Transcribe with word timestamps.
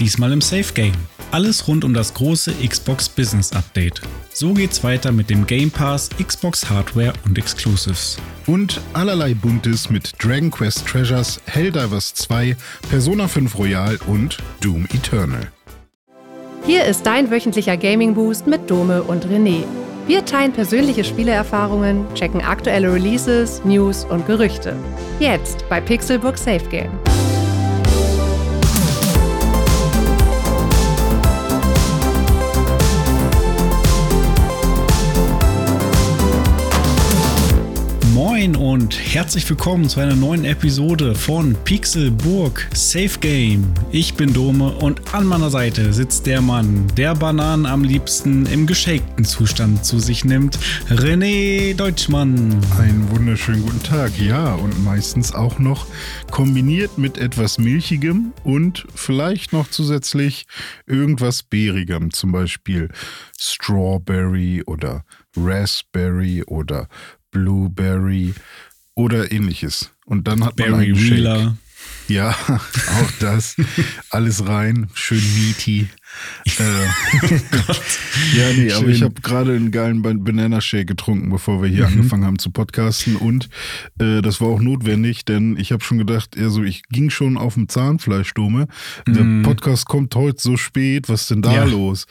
Diesmal 0.00 0.30
im 0.32 0.40
Safe 0.40 0.72
Game. 0.74 0.92
Alles 1.32 1.66
rund 1.66 1.84
um 1.84 1.92
das 1.92 2.14
große 2.14 2.52
Xbox 2.66 3.08
Business 3.08 3.52
Update. 3.52 4.00
So 4.32 4.54
geht's 4.54 4.84
weiter 4.84 5.10
mit 5.10 5.28
dem 5.28 5.44
Game 5.44 5.72
Pass, 5.72 6.08
Xbox 6.22 6.70
Hardware 6.70 7.12
und 7.24 7.36
Exclusives. 7.36 8.16
Und 8.46 8.80
allerlei 8.92 9.34
Buntes 9.34 9.90
mit 9.90 10.12
Dragon 10.22 10.52
Quest 10.52 10.86
Treasures, 10.86 11.40
Helldivers 11.46 12.14
2, 12.14 12.56
Persona 12.88 13.26
5 13.26 13.58
Royal 13.58 13.98
und 14.06 14.38
Doom 14.60 14.86
Eternal. 14.94 15.48
Hier 16.64 16.84
ist 16.84 17.04
dein 17.04 17.30
wöchentlicher 17.30 17.76
Gaming 17.76 18.14
Boost 18.14 18.46
mit 18.46 18.70
Dome 18.70 19.02
und 19.02 19.26
René. 19.26 19.64
Wir 20.06 20.24
teilen 20.24 20.52
persönliche 20.52 21.02
Spieleerfahrungen, 21.02 22.06
checken 22.14 22.40
aktuelle 22.40 22.92
Releases, 22.92 23.62
News 23.64 24.04
und 24.04 24.26
Gerüchte. 24.26 24.76
Jetzt 25.18 25.68
bei 25.68 25.80
Pixelbook 25.80 26.38
Safe 26.38 26.64
Game. 26.70 26.90
Und 38.78 38.96
herzlich 38.96 39.50
willkommen 39.50 39.88
zu 39.88 39.98
einer 39.98 40.14
neuen 40.14 40.44
Episode 40.44 41.16
von 41.16 41.56
Pixelburg 41.64 42.68
Safe 42.72 43.18
Game. 43.18 43.74
Ich 43.90 44.14
bin 44.14 44.32
Dome 44.32 44.68
und 44.68 45.12
an 45.12 45.26
meiner 45.26 45.50
Seite 45.50 45.92
sitzt 45.92 46.26
der 46.26 46.40
Mann, 46.40 46.86
der 46.96 47.16
Bananen 47.16 47.66
am 47.66 47.82
liebsten 47.82 48.46
im 48.46 48.68
geschakten 48.68 49.24
Zustand 49.24 49.84
zu 49.84 49.98
sich 49.98 50.24
nimmt, 50.24 50.60
René 50.90 51.74
Deutschmann. 51.74 52.60
Einen 52.78 53.10
wunderschönen 53.10 53.62
guten 53.62 53.82
Tag, 53.82 54.16
ja, 54.16 54.54
und 54.54 54.84
meistens 54.84 55.34
auch 55.34 55.58
noch 55.58 55.88
kombiniert 56.30 56.98
mit 56.98 57.18
etwas 57.18 57.58
Milchigem 57.58 58.32
und 58.44 58.86
vielleicht 58.94 59.52
noch 59.52 59.68
zusätzlich 59.68 60.46
irgendwas 60.86 61.42
Beerigem, 61.42 62.12
zum 62.12 62.30
Beispiel 62.30 62.90
Strawberry 63.36 64.62
oder 64.66 65.02
Raspberry 65.36 66.44
oder 66.44 66.86
Blueberry 67.30 68.34
oder 68.98 69.30
ähnliches. 69.30 69.92
Und 70.04 70.26
dann 70.26 70.44
hat 70.44 70.58
man 70.58 70.72
Barry 70.72 70.86
einen 70.86 70.96
Shake. 70.96 71.10
Wheeler. 71.18 71.56
Ja, 72.08 72.30
auch 72.48 73.10
das. 73.20 73.56
Alles 74.10 74.46
rein, 74.46 74.88
schön 74.94 75.22
meaty. 75.36 75.88
Äh, 76.58 76.62
ja, 78.36 78.52
nee, 78.56 78.72
aber 78.72 78.84
Schön. 78.86 78.90
ich 78.90 79.02
habe 79.02 79.20
gerade 79.22 79.52
einen 79.54 79.70
geilen 79.70 80.02
Ban- 80.02 80.24
Banana 80.24 80.60
Shake 80.60 80.86
getrunken, 80.88 81.30
bevor 81.30 81.62
wir 81.62 81.68
hier 81.68 81.86
Mhm. 81.86 81.92
angefangen 81.98 82.24
haben 82.24 82.38
zu 82.38 82.50
podcasten. 82.50 83.16
Und 83.16 83.48
äh, 84.00 84.22
das 84.22 84.40
war 84.40 84.48
auch 84.48 84.60
notwendig, 84.60 85.24
denn 85.24 85.56
ich 85.58 85.72
habe 85.72 85.84
schon 85.84 85.98
gedacht, 85.98 86.36
also 86.38 86.62
ich 86.62 86.82
ging 86.90 87.10
schon 87.10 87.36
auf 87.36 87.54
dem 87.54 87.68
Zahnfleischdome. 87.68 88.66
Der 89.06 89.42
Podcast 89.42 89.86
kommt 89.86 90.14
heute 90.14 90.40
so 90.40 90.56
spät, 90.56 91.08
was 91.08 91.22
ist 91.22 91.30
denn 91.30 91.42
da 91.42 91.50
Mhm. 91.50 91.56
Ja. 91.56 91.64
los? 91.64 92.06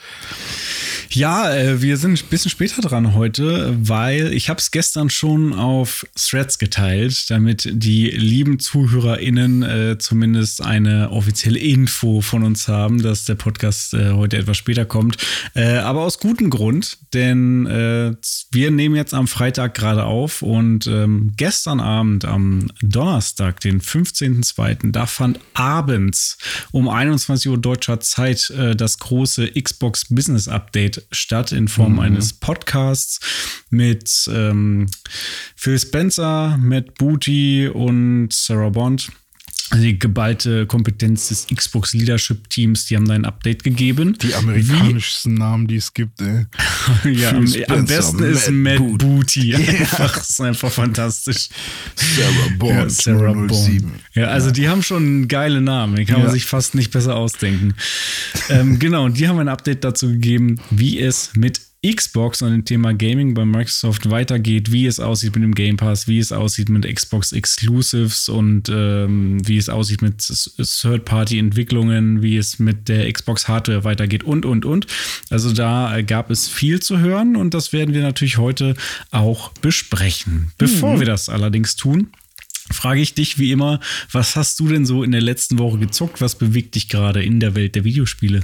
Ja, 1.09 1.53
äh, 1.55 1.81
wir 1.81 1.97
sind 1.97 2.21
ein 2.21 2.27
bisschen 2.29 2.51
später 2.51 2.81
dran 2.81 3.13
heute, 3.13 3.75
weil 3.81 4.33
ich 4.33 4.49
habe 4.49 4.59
es 4.59 4.71
gestern 4.71 5.09
schon 5.09 5.53
auf 5.53 6.05
Threads 6.15 6.57
geteilt, 6.59 7.29
damit 7.29 7.67
die 7.71 8.09
lieben 8.09 8.59
ZuhörerInnen 8.59 9.63
äh, 9.63 9.97
zumindest 9.97 10.61
eine 10.61 11.09
offizielle 11.11 11.59
Info 11.59 12.21
von 12.21 12.43
uns 12.43 12.67
haben, 12.67 13.01
dass 13.01 13.25
der 13.25 13.35
Podcast 13.35 13.86
äh, 13.93 14.11
heute 14.11 14.37
etwas 14.37 14.57
später 14.57 14.85
kommt. 14.85 15.17
Äh, 15.55 15.77
aber 15.77 16.01
aus 16.01 16.19
gutem 16.19 16.49
Grund, 16.49 16.97
denn 17.13 17.65
äh, 17.65 18.15
wir 18.51 18.71
nehmen 18.71 18.95
jetzt 18.95 19.13
am 19.13 19.27
Freitag 19.27 19.75
gerade 19.75 20.05
auf 20.05 20.41
und 20.41 20.87
ähm, 20.87 21.33
gestern 21.37 21.79
Abend, 21.79 22.25
am 22.25 22.67
Donnerstag, 22.81 23.59
den 23.59 23.81
15.02., 23.81 24.91
da 24.91 25.05
fand 25.05 25.39
abends 25.53 26.37
um 26.71 26.89
21 26.89 27.49
Uhr 27.51 27.57
deutscher 27.57 27.99
Zeit 27.99 28.49
äh, 28.51 28.75
das 28.75 28.99
große 28.99 29.51
Xbox 29.51 30.05
Business 30.09 30.47
Update 30.47 31.05
statt 31.11 31.51
in 31.51 31.67
Form 31.67 31.99
eines 31.99 32.33
Podcasts 32.33 33.19
mit 33.69 34.29
ähm, 34.31 34.87
Phil 35.55 35.79
Spencer, 35.79 36.57
Matt 36.57 36.95
Booty 36.95 37.67
und 37.67 38.29
Sarah 38.31 38.69
Bond. 38.69 39.09
Also 39.69 39.83
die 39.83 39.99
geballte 39.99 40.65
Kompetenz 40.65 41.27
des 41.27 41.47
Xbox 41.53 41.93
Leadership 41.93 42.49
Teams, 42.49 42.85
die 42.85 42.95
haben 42.95 43.05
da 43.07 43.13
ein 43.15 43.25
Update 43.25 43.63
gegeben. 43.65 44.17
Die 44.21 44.33
amerikanischsten 44.33 45.33
Namen, 45.33 45.67
die 45.67 45.75
es 45.75 45.93
gibt, 45.93 46.21
ey. 46.21 46.45
Ja, 47.11 47.31
am, 47.31 47.45
am 47.67 47.85
besten 47.85 48.23
ist 48.23 48.49
Matt 48.49 48.79
Matt 48.79 48.97
Booty. 48.99 49.51
Booty. 49.51 49.55
Einfach, 49.55 50.17
ist 50.21 50.39
einfach 50.41 50.71
fantastisch. 50.71 51.49
Sarah 51.95 52.55
Bond, 52.57 52.71
Ja, 52.75 52.89
Sarah 52.89 53.33
007. 53.33 53.47
Bond. 53.47 53.83
Ja, 54.13 54.25
also 54.27 54.51
die 54.51 54.69
haben 54.69 54.83
schon 54.83 55.27
geile 55.27 55.59
Namen. 55.59 55.97
Die 55.97 56.05
kann 56.05 56.19
man 56.19 56.27
Ja. 56.27 56.31
sich 56.33 56.45
fast 56.45 56.73
nicht 56.73 56.91
besser 56.91 57.15
ausdenken. 57.17 57.73
ähm, 58.49 58.79
genau, 58.79 59.03
und 59.05 59.17
die 59.19 59.27
haben 59.27 59.39
ein 59.39 59.49
Update 59.49 59.83
dazu 59.83 60.07
gegeben, 60.07 60.59
wie 60.69 60.99
es 60.99 61.31
mit 61.35 61.59
Xbox 61.85 62.41
und 62.41 62.51
dem 62.51 62.65
Thema 62.65 62.93
Gaming 62.93 63.35
bei 63.35 63.45
Microsoft 63.45 64.09
weitergeht, 64.09 64.71
wie 64.71 64.87
es 64.87 64.99
aussieht 64.99 65.35
mit 65.35 65.43
dem 65.43 65.53
Game 65.53 65.77
Pass, 65.77 66.07
wie 66.07 66.17
es 66.17 66.31
aussieht 66.31 66.69
mit 66.69 66.91
Xbox 66.91 67.31
Exclusives 67.31 68.29
und 68.29 68.67
ähm, 68.69 69.47
wie 69.47 69.57
es 69.57 69.69
aussieht 69.69 70.01
mit 70.01 70.17
Third-Party-Entwicklungen, 70.17 72.23
wie 72.23 72.37
es 72.37 72.57
mit 72.57 72.89
der 72.89 73.11
Xbox 73.11 73.47
Hardware 73.47 73.83
weitergeht 73.83 74.23
und, 74.23 74.45
und, 74.45 74.65
und. 74.65 74.87
Also 75.29 75.53
da 75.53 76.01
gab 76.01 76.31
es 76.31 76.47
viel 76.47 76.81
zu 76.81 76.97
hören 76.97 77.35
und 77.35 77.53
das 77.53 77.73
werden 77.73 77.93
wir 77.93 78.01
natürlich 78.01 78.37
heute 78.37 78.75
auch 79.11 79.51
besprechen. 79.53 80.51
Bevor 80.57 80.99
wir 80.99 81.05
das 81.05 81.29
allerdings 81.29 81.75
tun, 81.75 82.07
frage 82.71 83.01
ich 83.01 83.13
dich 83.13 83.37
wie 83.37 83.51
immer, 83.51 83.79
was 84.11 84.35
hast 84.35 84.59
du 84.59 84.67
denn 84.67 84.85
so 84.85 85.03
in 85.03 85.11
der 85.11 85.21
letzten 85.21 85.59
Woche 85.59 85.77
gezockt? 85.77 86.21
Was 86.21 86.37
bewegt 86.37 86.75
dich 86.75 86.89
gerade 86.89 87.23
in 87.23 87.39
der 87.39 87.53
Welt 87.53 87.75
der 87.75 87.83
Videospiele? 87.83 88.41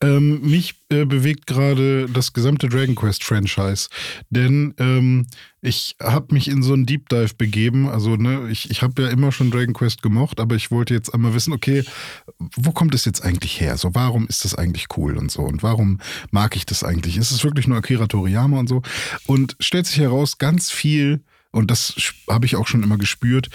Ähm, 0.00 0.40
mich 0.42 0.74
äh, 0.90 1.04
bewegt 1.04 1.46
gerade 1.46 2.08
das 2.08 2.32
gesamte 2.32 2.68
Dragon 2.68 2.94
Quest 2.94 3.24
Franchise, 3.24 3.88
denn 4.30 4.74
ähm, 4.78 5.26
ich 5.60 5.96
habe 6.00 6.34
mich 6.34 6.48
in 6.48 6.62
so 6.62 6.72
einen 6.72 6.86
Deep 6.86 7.08
Dive 7.08 7.34
begeben. 7.36 7.88
Also 7.88 8.16
ne, 8.16 8.48
ich, 8.50 8.70
ich 8.70 8.82
habe 8.82 9.02
ja 9.02 9.08
immer 9.08 9.32
schon 9.32 9.50
Dragon 9.50 9.74
Quest 9.74 10.02
gemocht, 10.02 10.40
aber 10.40 10.54
ich 10.54 10.70
wollte 10.70 10.94
jetzt 10.94 11.12
einmal 11.12 11.34
wissen, 11.34 11.52
okay, 11.52 11.84
wo 12.38 12.72
kommt 12.72 12.94
es 12.94 13.04
jetzt 13.04 13.22
eigentlich 13.22 13.60
her? 13.60 13.76
So, 13.76 13.94
warum 13.94 14.26
ist 14.26 14.44
das 14.44 14.54
eigentlich 14.54 14.86
cool 14.96 15.16
und 15.16 15.30
so 15.30 15.42
und 15.42 15.62
warum 15.62 15.98
mag 16.30 16.56
ich 16.56 16.66
das 16.66 16.84
eigentlich? 16.84 17.16
Ist 17.16 17.30
es 17.32 17.44
wirklich 17.44 17.66
nur 17.66 17.78
Akira 17.78 18.06
Toriyama 18.06 18.58
und 18.58 18.68
so? 18.68 18.82
Und 19.26 19.56
stellt 19.60 19.86
sich 19.86 19.98
heraus, 19.98 20.38
ganz 20.38 20.70
viel 20.70 21.22
und 21.50 21.70
das 21.70 21.94
habe 22.28 22.46
ich 22.46 22.56
auch 22.56 22.66
schon 22.66 22.82
immer 22.82 22.98
gespürt, 22.98 23.50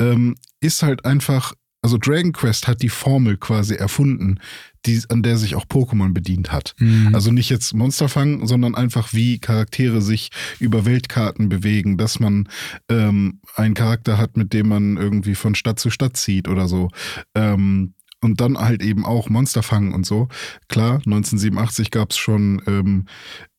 ähm, 0.00 0.36
ist 0.60 0.82
halt 0.82 1.04
einfach 1.04 1.54
also 1.82 1.96
Dragon 1.96 2.32
Quest 2.32 2.66
hat 2.66 2.82
die 2.82 2.88
Formel 2.88 3.36
quasi 3.36 3.74
erfunden, 3.74 4.40
die, 4.86 5.00
an 5.08 5.22
der 5.22 5.36
sich 5.36 5.54
auch 5.54 5.64
Pokémon 5.64 6.12
bedient 6.12 6.50
hat. 6.50 6.74
Also 7.14 7.30
nicht 7.30 7.50
jetzt 7.50 7.74
Monster 7.74 8.08
fangen, 8.08 8.46
sondern 8.46 8.74
einfach 8.74 9.12
wie 9.12 9.38
Charaktere 9.38 10.02
sich 10.02 10.30
über 10.58 10.84
Weltkarten 10.84 11.48
bewegen, 11.48 11.96
dass 11.96 12.20
man 12.20 12.48
ähm, 12.88 13.40
einen 13.54 13.74
Charakter 13.74 14.18
hat, 14.18 14.36
mit 14.36 14.52
dem 14.52 14.68
man 14.68 14.96
irgendwie 14.96 15.34
von 15.34 15.54
Stadt 15.54 15.78
zu 15.78 15.90
Stadt 15.90 16.16
zieht 16.16 16.48
oder 16.48 16.68
so. 16.68 16.90
Ähm, 17.34 17.94
und 18.20 18.40
dann 18.40 18.58
halt 18.58 18.82
eben 18.82 19.04
auch 19.04 19.28
Monster 19.28 19.62
fangen 19.62 19.94
und 19.94 20.06
so. 20.06 20.28
Klar, 20.68 20.96
1987 20.96 21.90
gab 21.90 22.10
es 22.10 22.18
schon 22.18 22.62
ähm, 22.66 23.06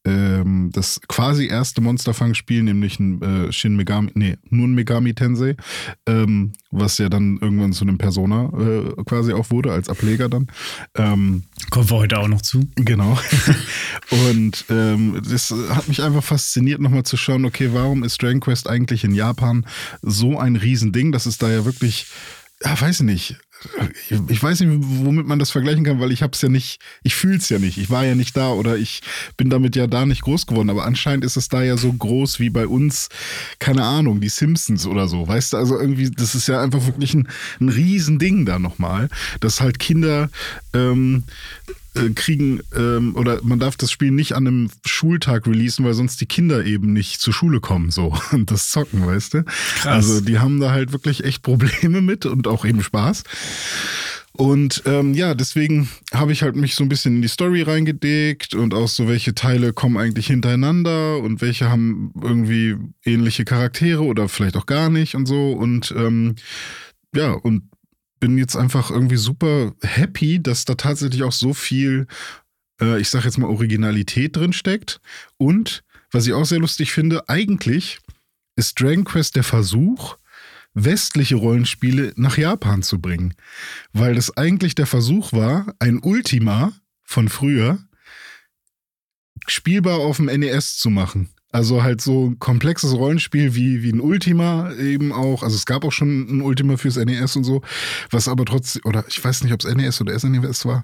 ähm, 0.05 0.69
das 0.71 1.01
quasi 1.07 1.47
erste 1.47 1.81
Monsterfangspiel, 1.81 2.63
nämlich 2.63 2.99
ein 2.99 3.21
äh, 3.21 3.51
Shin 3.51 3.75
Megami, 3.75 4.11
nee, 4.13 4.37
nur 4.49 4.67
ein 4.67 4.73
Megami 4.73 5.13
Tensei, 5.13 5.55
ähm, 6.05 6.53
was 6.71 6.97
ja 6.99 7.09
dann 7.09 7.37
irgendwann 7.41 7.73
zu 7.73 7.83
einem 7.83 7.97
Persona 7.97 8.49
äh, 8.57 9.03
quasi 9.03 9.33
auch 9.33 9.51
wurde, 9.51 9.73
als 9.73 9.89
Ableger 9.89 10.29
dann. 10.29 10.47
Ähm, 10.95 11.43
Kommen 11.69 11.89
wir 11.89 11.97
heute 11.97 12.19
auch 12.19 12.27
noch 12.27 12.41
zu. 12.41 12.67
Genau. 12.75 13.19
Und 14.29 14.65
ähm, 14.69 15.21
das 15.29 15.53
hat 15.69 15.87
mich 15.87 16.01
einfach 16.01 16.23
fasziniert, 16.23 16.79
nochmal 16.79 17.03
zu 17.03 17.17
schauen, 17.17 17.45
okay, 17.45 17.69
warum 17.73 18.03
ist 18.03 18.21
Dragon 18.21 18.39
Quest 18.39 18.69
eigentlich 18.69 19.03
in 19.03 19.13
Japan 19.13 19.65
so 20.01 20.39
ein 20.39 20.55
Riesending? 20.55 21.11
Das 21.11 21.27
ist 21.27 21.43
da 21.43 21.49
ja 21.49 21.65
wirklich, 21.65 22.07
ja, 22.63 22.79
weiß 22.79 23.01
ich 23.01 23.05
nicht. 23.05 23.37
Ich, 24.29 24.41
weiß 24.41 24.61
nicht, 24.61 24.71
womit 24.81 25.27
man 25.27 25.37
das 25.37 25.51
vergleichen 25.51 25.83
kann, 25.83 25.99
weil 25.99 26.11
ich 26.11 26.23
hab's 26.23 26.41
ja 26.41 26.49
nicht, 26.49 26.79
ich 27.03 27.15
fühl's 27.15 27.49
ja 27.49 27.59
nicht. 27.59 27.77
Ich 27.77 27.89
war 27.89 28.05
ja 28.05 28.15
nicht 28.15 28.37
da 28.37 28.51
oder 28.51 28.77
ich 28.77 29.01
bin 29.35 29.49
damit 29.49 29.75
ja 29.75 29.87
da 29.87 30.05
nicht 30.05 30.21
groß 30.21 30.47
geworden. 30.47 30.69
Aber 30.69 30.85
anscheinend 30.85 31.25
ist 31.25 31.35
es 31.35 31.49
da 31.49 31.61
ja 31.61 31.75
so 31.75 31.91
groß 31.91 32.39
wie 32.39 32.49
bei 32.49 32.67
uns, 32.67 33.09
keine 33.59 33.83
Ahnung, 33.83 34.21
die 34.21 34.29
Simpsons 34.29 34.85
oder 34.85 35.07
so. 35.07 35.27
Weißt 35.27 35.53
du, 35.53 35.57
also 35.57 35.77
irgendwie, 35.77 36.09
das 36.09 36.35
ist 36.35 36.47
ja 36.47 36.61
einfach 36.61 36.85
wirklich 36.85 37.13
ein, 37.13 37.27
ein 37.59 37.69
Riesending 37.69 38.45
da 38.45 38.59
nochmal, 38.59 39.09
dass 39.41 39.59
halt 39.59 39.79
Kinder 39.79 40.29
ähm, 40.73 41.23
äh, 41.99 42.09
kriegen 42.11 42.61
ähm, 42.75 43.15
oder 43.15 43.39
man 43.43 43.59
darf 43.59 43.75
das 43.77 43.91
Spiel 43.91 44.11
nicht 44.11 44.33
an 44.33 44.47
einem 44.47 44.71
Schultag 44.85 45.47
releasen, 45.47 45.85
weil 45.85 45.93
sonst 45.93 46.21
die 46.21 46.25
Kinder 46.25 46.65
eben 46.65 46.93
nicht 46.93 47.21
zur 47.21 47.33
Schule 47.33 47.59
kommen 47.59 47.91
so 47.91 48.17
und 48.31 48.51
das 48.51 48.69
zocken, 48.69 49.05
weißt 49.05 49.33
du? 49.35 49.43
Krass. 49.43 49.85
Also 49.85 50.21
die 50.21 50.39
haben 50.39 50.59
da 50.59 50.71
halt 50.71 50.91
wirklich 50.91 51.23
echt 51.23 51.43
Probleme 51.43 52.01
mit 52.09 52.25
und 52.25 52.47
auch 52.47 52.65
eben 52.65 52.81
Spaß. 52.81 53.23
Und 54.33 54.83
ähm, 54.85 55.15
ja, 55.15 55.33
deswegen 55.33 55.89
habe 56.13 56.31
ich 56.31 56.43
halt 56.43 56.55
mich 56.55 56.75
so 56.75 56.83
ein 56.83 56.89
bisschen 56.89 57.17
in 57.17 57.21
die 57.21 57.27
Story 57.27 57.61
reingedickt 57.61 58.53
und 58.53 58.73
auch 58.73 58.87
so, 58.87 59.07
welche 59.07 59.35
Teile 59.35 59.73
kommen 59.73 59.97
eigentlich 59.97 60.27
hintereinander 60.27 61.17
und 61.17 61.41
welche 61.41 61.69
haben 61.69 62.13
irgendwie 62.21 62.77
ähnliche 63.03 63.43
Charaktere 63.43 64.01
oder 64.03 64.29
vielleicht 64.29 64.55
auch 64.55 64.65
gar 64.65 64.89
nicht 64.89 65.15
und 65.15 65.25
so. 65.25 65.51
Und 65.51 65.93
ähm, 65.97 66.35
ja, 67.13 67.31
und 67.33 67.63
bin 68.19 68.37
jetzt 68.37 68.55
einfach 68.55 68.91
irgendwie 68.91 69.17
super 69.17 69.73
happy, 69.81 70.41
dass 70.41 70.65
da 70.65 70.75
tatsächlich 70.75 71.23
auch 71.23 71.31
so 71.31 71.53
viel, 71.53 72.07
äh, 72.81 72.99
ich 72.99 73.09
sag 73.09 73.25
jetzt 73.25 73.37
mal, 73.37 73.47
Originalität 73.47 74.35
drin 74.35 74.53
steckt. 74.53 75.01
Und 75.37 75.83
was 76.11 76.27
ich 76.27 76.33
auch 76.33 76.45
sehr 76.45 76.59
lustig 76.59 76.91
finde, 76.91 77.29
eigentlich 77.29 77.99
ist 78.55 78.79
Dragon 78.79 79.05
Quest 79.05 79.35
der 79.35 79.43
Versuch, 79.43 80.17
westliche 80.73 81.35
Rollenspiele 81.35 82.13
nach 82.15 82.37
Japan 82.37 82.83
zu 82.83 82.99
bringen. 82.99 83.33
Weil 83.93 84.15
das 84.15 84.35
eigentlich 84.37 84.75
der 84.75 84.85
Versuch 84.85 85.33
war, 85.33 85.73
ein 85.79 85.99
Ultima 86.01 86.73
von 87.03 87.29
früher 87.29 87.79
spielbar 89.47 89.99
auf 89.99 90.17
dem 90.17 90.25
NES 90.25 90.77
zu 90.77 90.89
machen. 90.89 91.29
Also 91.51 91.81
halt 91.81 91.99
so 92.01 92.27
ein 92.27 92.39
komplexes 92.39 92.93
Rollenspiel 92.93 93.55
wie, 93.55 93.81
wie 93.81 93.91
ein 93.91 94.01
Ultima 94.01 94.71
eben 94.73 95.11
auch. 95.11 95.41
Also 95.41 95.55
es 95.55 95.65
gab 95.65 95.83
auch 95.83 95.91
schon 95.91 96.27
ein 96.29 96.41
Ultima 96.41 96.77
fürs 96.77 96.97
NES 96.97 97.35
und 97.35 97.43
so, 97.43 97.61
was 98.11 98.27
aber 98.27 98.45
trotzdem, 98.45 98.83
oder 98.85 99.03
ich 99.07 99.23
weiß 99.23 99.43
nicht, 99.43 99.53
ob 99.53 99.63
es 99.63 99.73
NES 99.73 99.99
oder 100.01 100.17
SNES 100.17 100.65
war. 100.65 100.83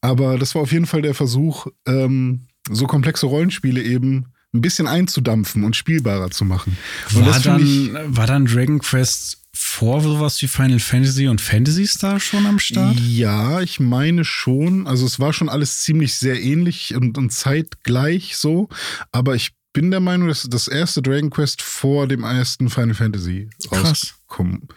Aber 0.00 0.38
das 0.38 0.54
war 0.54 0.62
auf 0.62 0.72
jeden 0.72 0.86
Fall 0.86 1.02
der 1.02 1.14
Versuch, 1.14 1.66
ähm, 1.86 2.48
so 2.70 2.86
komplexe 2.86 3.26
Rollenspiele 3.26 3.82
eben 3.82 4.26
ein 4.54 4.60
bisschen 4.60 4.86
einzudampfen 4.86 5.64
und 5.64 5.76
spielbarer 5.76 6.30
zu 6.30 6.44
machen. 6.44 6.76
Und 7.14 7.26
war, 7.26 7.40
dann, 7.40 8.16
war 8.16 8.26
dann 8.26 8.46
Dragon 8.46 8.78
Quest 8.80 9.38
vor 9.52 10.00
sowas 10.00 10.40
wie 10.40 10.46
Final 10.46 10.78
Fantasy 10.78 11.28
und 11.28 11.40
Fantasy 11.40 11.86
Star 11.86 12.20
schon 12.20 12.46
am 12.46 12.58
Start? 12.58 12.98
Ja, 13.00 13.60
ich 13.60 13.80
meine 13.80 14.24
schon. 14.24 14.86
Also 14.86 15.04
es 15.04 15.18
war 15.18 15.32
schon 15.32 15.48
alles 15.48 15.80
ziemlich 15.80 16.14
sehr 16.14 16.40
ähnlich 16.40 16.94
und, 16.94 17.18
und 17.18 17.30
zeitgleich 17.32 18.36
so. 18.36 18.68
Aber 19.12 19.34
ich 19.34 19.52
bin 19.72 19.90
der 19.90 20.00
Meinung, 20.00 20.28
dass 20.28 20.42
das 20.48 20.68
erste 20.68 21.02
Dragon 21.02 21.30
Quest 21.30 21.62
vor 21.62 22.06
dem 22.06 22.24
ersten 22.24 22.70
Final 22.70 22.94
Fantasy 22.94 23.50
rausgekommen, 23.70 24.68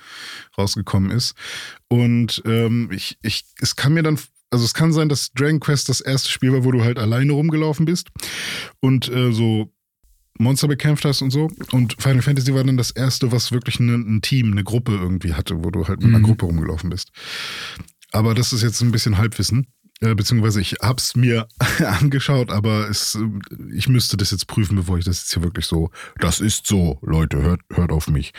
rausgekommen 0.57 1.11
ist. 1.11 1.33
Und 1.87 2.41
ähm, 2.45 2.89
ich, 2.91 3.17
ich, 3.21 3.45
es 3.59 3.75
kann 3.75 3.93
mir 3.93 4.03
dann, 4.03 4.19
also 4.49 4.65
es 4.65 4.73
kann 4.73 4.93
sein, 4.93 5.09
dass 5.09 5.31
Dragon 5.31 5.59
Quest 5.59 5.89
das 5.89 6.01
erste 6.01 6.29
Spiel 6.29 6.53
war, 6.53 6.63
wo 6.63 6.71
du 6.71 6.83
halt 6.83 6.99
alleine 6.99 7.31
rumgelaufen 7.33 7.85
bist 7.85 8.09
und 8.79 9.09
äh, 9.09 9.31
so 9.31 9.71
Monster 10.37 10.67
bekämpft 10.67 11.05
hast 11.05 11.21
und 11.21 11.31
so. 11.31 11.49
Und 11.71 12.01
Final 12.01 12.21
Fantasy 12.21 12.53
war 12.53 12.63
dann 12.63 12.77
das 12.77 12.91
erste, 12.91 13.31
was 13.31 13.51
wirklich 13.51 13.79
ein, 13.79 13.89
ein 13.89 14.21
Team, 14.21 14.51
eine 14.51 14.63
Gruppe 14.63 14.93
irgendwie 14.93 15.33
hatte, 15.33 15.63
wo 15.63 15.71
du 15.71 15.87
halt 15.87 15.99
mit 15.99 16.09
einer 16.09 16.19
mhm. 16.19 16.23
Gruppe 16.23 16.45
rumgelaufen 16.45 16.89
bist. 16.89 17.11
Aber 18.11 18.33
das 18.33 18.51
ist 18.51 18.63
jetzt 18.63 18.81
ein 18.81 18.91
bisschen 18.91 19.17
Halbwissen. 19.17 19.67
Äh, 20.01 20.15
beziehungsweise 20.15 20.59
ich 20.61 20.77
hab's 20.81 21.15
mir 21.15 21.47
angeschaut, 21.85 22.49
aber 22.51 22.89
es, 22.89 23.17
ich 23.71 23.87
müsste 23.87 24.17
das 24.17 24.31
jetzt 24.31 24.47
prüfen, 24.47 24.75
bevor 24.75 24.97
ich 24.97 25.05
das 25.05 25.19
jetzt 25.19 25.33
hier 25.33 25.43
wirklich 25.43 25.67
so, 25.67 25.91
das 26.19 26.39
ist 26.39 26.65
so, 26.65 26.97
Leute, 27.01 27.37
hört, 27.41 27.61
hört 27.71 27.91
auf 27.91 28.07
mich. 28.07 28.33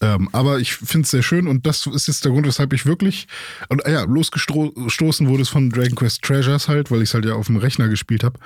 Ähm, 0.00 0.28
aber 0.32 0.60
ich 0.60 0.74
finde 0.74 1.04
es 1.04 1.10
sehr 1.10 1.22
schön 1.22 1.48
und 1.48 1.66
das 1.66 1.86
ist 1.86 2.06
jetzt 2.06 2.24
der 2.24 2.32
Grund, 2.32 2.46
weshalb 2.46 2.72
ich 2.72 2.86
wirklich, 2.86 3.26
und 3.68 3.82
ja, 3.86 4.04
losgestoßen 4.04 5.26
wurde 5.28 5.42
es 5.42 5.48
von 5.48 5.70
Dragon 5.70 5.96
Quest 5.96 6.22
Treasures 6.22 6.68
halt, 6.68 6.90
weil 6.90 7.02
ich 7.02 7.10
es 7.10 7.14
halt 7.14 7.24
ja 7.24 7.34
auf 7.34 7.46
dem 7.46 7.56
Rechner 7.56 7.88
gespielt 7.88 8.22
habe. 8.22 8.38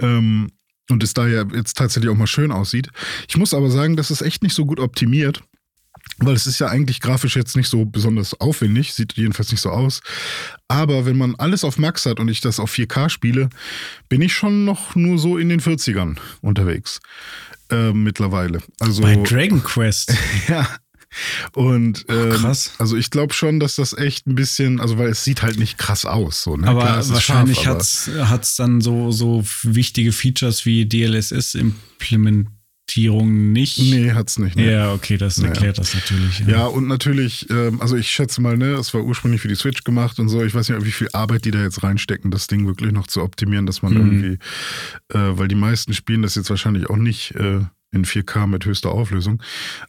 Ähm, 0.00 0.50
und 0.90 1.04
es 1.04 1.14
da 1.14 1.28
ja 1.28 1.44
jetzt 1.54 1.76
tatsächlich 1.76 2.10
auch 2.10 2.16
mal 2.16 2.26
schön 2.26 2.50
aussieht. 2.50 2.88
Ich 3.28 3.36
muss 3.36 3.54
aber 3.54 3.70
sagen, 3.70 3.96
das 3.96 4.10
ist 4.10 4.22
echt 4.22 4.42
nicht 4.42 4.54
so 4.54 4.66
gut 4.66 4.80
optimiert. 4.80 5.42
Weil 6.18 6.34
es 6.34 6.46
ist 6.46 6.58
ja 6.58 6.68
eigentlich 6.68 7.00
grafisch 7.00 7.36
jetzt 7.36 7.56
nicht 7.56 7.68
so 7.68 7.84
besonders 7.86 8.38
aufwendig, 8.40 8.92
sieht 8.92 9.14
jedenfalls 9.14 9.50
nicht 9.50 9.60
so 9.60 9.70
aus. 9.70 10.02
Aber 10.68 11.06
wenn 11.06 11.16
man 11.16 11.34
alles 11.36 11.64
auf 11.64 11.78
Max 11.78 12.04
hat 12.04 12.20
und 12.20 12.28
ich 12.28 12.40
das 12.40 12.60
auf 12.60 12.72
4K 12.72 13.08
spiele, 13.08 13.48
bin 14.08 14.20
ich 14.20 14.34
schon 14.34 14.64
noch 14.64 14.94
nur 14.94 15.18
so 15.18 15.38
in 15.38 15.48
den 15.48 15.60
40ern 15.60 16.16
unterwegs. 16.42 17.00
Äh, 17.70 17.92
mittlerweile. 17.92 18.60
Also, 18.80 19.02
Bei 19.02 19.16
Dragon 19.16 19.62
Quest. 19.62 20.14
ja. 20.48 20.68
Und 21.54 22.04
ähm, 22.08 22.30
krass. 22.30 22.72
Also 22.78 22.96
ich 22.96 23.10
glaube 23.10 23.34
schon, 23.34 23.58
dass 23.58 23.74
das 23.74 23.94
echt 23.94 24.28
ein 24.28 24.36
bisschen, 24.36 24.80
also 24.80 24.96
weil 24.96 25.08
es 25.08 25.24
sieht 25.24 25.42
halt 25.42 25.58
nicht 25.58 25.76
krass 25.76 26.04
aus. 26.04 26.42
So, 26.42 26.56
ne? 26.56 26.68
Aber 26.68 26.82
Klar, 26.82 27.08
wahrscheinlich 27.08 27.66
hat 27.66 27.80
es 27.82 28.56
dann 28.56 28.80
so, 28.80 29.10
so 29.10 29.44
wichtige 29.64 30.12
Features 30.12 30.66
wie 30.66 30.86
DLSS 30.86 31.54
implementiert 31.56 32.59
Portierung 32.90 33.52
nicht. 33.52 33.78
Nee, 33.78 34.12
hat's 34.12 34.38
nicht. 34.40 34.56
Ne? 34.56 34.72
Ja, 34.72 34.92
okay, 34.92 35.16
das 35.16 35.36
naja. 35.36 35.50
erklärt 35.50 35.78
das 35.78 35.94
natürlich. 35.94 36.40
Ja, 36.40 36.48
ja 36.48 36.66
und 36.66 36.88
natürlich, 36.88 37.48
ähm, 37.48 37.80
also 37.80 37.96
ich 37.96 38.10
schätze 38.10 38.40
mal, 38.40 38.56
ne, 38.56 38.72
es 38.72 38.92
war 38.92 39.04
ursprünglich 39.04 39.40
für 39.40 39.46
die 39.46 39.54
Switch 39.54 39.84
gemacht 39.84 40.18
und 40.18 40.28
so. 40.28 40.42
Ich 40.42 40.54
weiß 40.54 40.68
nicht, 40.68 40.84
wie 40.84 40.90
viel 40.90 41.08
Arbeit 41.12 41.44
die 41.44 41.52
da 41.52 41.62
jetzt 41.62 41.84
reinstecken, 41.84 42.32
das 42.32 42.48
Ding 42.48 42.66
wirklich 42.66 42.90
noch 42.90 43.06
zu 43.06 43.22
optimieren, 43.22 43.66
dass 43.66 43.82
man 43.82 43.94
mhm. 43.94 43.98
irgendwie, 44.00 44.38
äh, 45.16 45.38
weil 45.38 45.46
die 45.46 45.54
meisten 45.54 45.94
spielen 45.94 46.22
das 46.22 46.34
jetzt 46.34 46.50
wahrscheinlich 46.50 46.90
auch 46.90 46.96
nicht 46.96 47.32
äh, 47.36 47.60
in 47.92 48.04
4K 48.04 48.48
mit 48.48 48.64
höchster 48.64 48.90
Auflösung. 48.90 49.40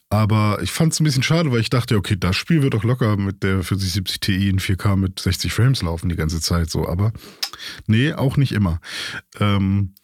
Aber 0.09 0.59
ich 0.61 0.71
fand 0.71 0.93
es 0.93 0.99
ein 0.99 1.03
bisschen 1.03 1.23
schade, 1.23 1.51
weil 1.51 1.61
ich 1.61 1.71
dachte, 1.71 1.97
okay, 1.97 2.17
das 2.19 2.35
Spiel 2.35 2.61
wird 2.61 2.75
doch 2.75 2.83
locker 2.83 3.17
mit 3.17 3.41
der 3.41 3.63
4070 3.63 4.19
Ti 4.19 4.49
in 4.49 4.59
4K 4.59 4.95
mit 4.95 5.19
60 5.19 5.51
Frames 5.51 5.81
laufen 5.81 6.07
die 6.07 6.15
ganze 6.15 6.39
Zeit 6.39 6.69
so. 6.69 6.87
Aber 6.87 7.13
nee, 7.87 8.13
auch 8.13 8.37
nicht 8.37 8.51
immer. 8.51 8.79
Ähm, 9.39 9.95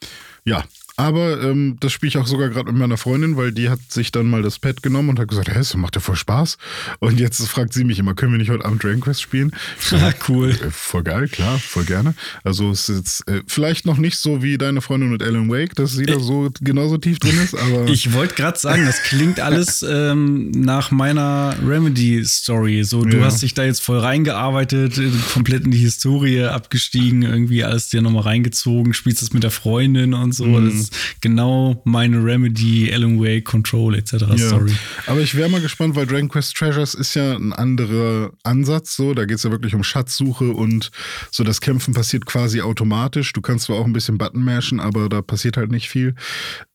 ja, 0.44 0.64
aber 0.98 1.40
ähm, 1.42 1.76
das 1.78 1.92
spiele 1.92 2.08
ich 2.08 2.18
auch 2.18 2.26
sogar 2.26 2.48
gerade 2.48 2.72
mit 2.72 2.80
meiner 2.80 2.96
Freundin, 2.96 3.36
weil 3.36 3.52
die 3.52 3.68
hat 3.68 3.78
sich 3.88 4.10
dann 4.10 4.28
mal 4.28 4.42
das 4.42 4.58
Pad 4.58 4.82
genommen 4.82 5.10
und 5.10 5.20
hat 5.20 5.28
gesagt, 5.28 5.46
hey, 5.46 5.58
das 5.58 5.76
macht 5.76 5.94
ja 5.94 6.00
voll 6.00 6.16
Spaß. 6.16 6.58
Und 6.98 7.20
jetzt 7.20 7.40
fragt 7.46 7.72
sie 7.72 7.84
mich 7.84 8.00
immer, 8.00 8.14
können 8.14 8.32
wir 8.32 8.38
nicht 8.38 8.50
heute 8.50 8.64
Abend 8.64 8.82
Dragon 8.82 9.00
Quest 9.00 9.22
spielen? 9.22 9.52
Ja, 9.90 10.12
cool. 10.28 10.50
Äh, 10.50 10.70
voll 10.70 11.02
geil, 11.02 11.28
klar, 11.28 11.58
voll 11.58 11.84
gerne. 11.84 12.14
Also 12.44 12.70
es 12.70 12.88
ist 12.88 12.96
jetzt 12.96 13.28
äh, 13.28 13.42
vielleicht 13.46 13.86
noch 13.86 13.96
nicht 13.96 14.18
so 14.18 14.42
wie 14.42 14.58
deine 14.58 14.80
Freundin 14.80 15.10
mit 15.10 15.22
Alan 15.22 15.48
Wake, 15.48 15.74
dass 15.74 15.92
sie 15.92 16.04
da 16.04 16.18
so 16.20 16.50
genauso 16.60 16.98
tief 16.98 17.18
drin 17.20 17.38
ist, 17.42 17.54
aber. 17.54 17.86
Ich 17.98 18.12
wollte 18.12 18.34
gerade 18.34 18.58
sagen, 18.58 18.84
das 18.86 19.02
klingt 19.02 19.40
alles 19.40 19.82
ähm, 19.88 20.50
nach 20.50 20.90
meiner 20.90 21.56
Remedy-Story. 21.66 22.84
So, 22.84 23.04
du 23.04 23.18
ja. 23.18 23.24
hast 23.24 23.42
dich 23.42 23.54
da 23.54 23.64
jetzt 23.64 23.82
voll 23.82 23.98
reingearbeitet, 23.98 24.98
äh, 24.98 25.10
komplett 25.32 25.64
in 25.64 25.70
die 25.70 25.78
Historie 25.78 26.44
abgestiegen, 26.44 27.22
irgendwie 27.22 27.64
alles 27.64 27.88
dir 27.88 28.02
nochmal 28.02 28.24
reingezogen, 28.24 28.94
spielst 28.94 29.22
das 29.22 29.32
mit 29.32 29.42
der 29.42 29.50
Freundin 29.50 30.14
und 30.14 30.34
so. 30.34 30.44
Mhm. 30.44 30.66
Das 30.66 30.87
genau 31.20 31.80
meine 31.84 32.22
Remedy, 32.22 32.92
Alan 32.92 33.20
Wake, 33.20 33.44
Control 33.44 33.94
etc. 33.94 34.12
Ja. 34.12 34.36
Story. 34.36 34.72
Aber 35.06 35.20
ich 35.20 35.34
wäre 35.34 35.48
mal 35.48 35.60
gespannt, 35.60 35.96
weil 35.96 36.06
Dragon 36.06 36.28
Quest 36.28 36.56
Treasures 36.56 36.94
ist 36.94 37.14
ja 37.14 37.34
ein 37.34 37.52
anderer 37.52 38.32
Ansatz. 38.42 38.96
So, 38.96 39.14
da 39.14 39.24
geht 39.24 39.36
es 39.36 39.42
ja 39.42 39.50
wirklich 39.50 39.74
um 39.74 39.84
Schatzsuche 39.84 40.50
und 40.52 40.90
so 41.30 41.44
das 41.44 41.60
Kämpfen 41.60 41.94
passiert 41.94 42.26
quasi 42.26 42.60
automatisch. 42.60 43.32
Du 43.32 43.40
kannst 43.40 43.66
zwar 43.66 43.76
auch 43.76 43.84
ein 43.84 43.92
bisschen 43.92 44.18
Button 44.18 44.44
mashen, 44.44 44.80
aber 44.80 45.08
da 45.08 45.22
passiert 45.22 45.56
halt 45.56 45.70
nicht 45.70 45.88
viel. 45.88 46.14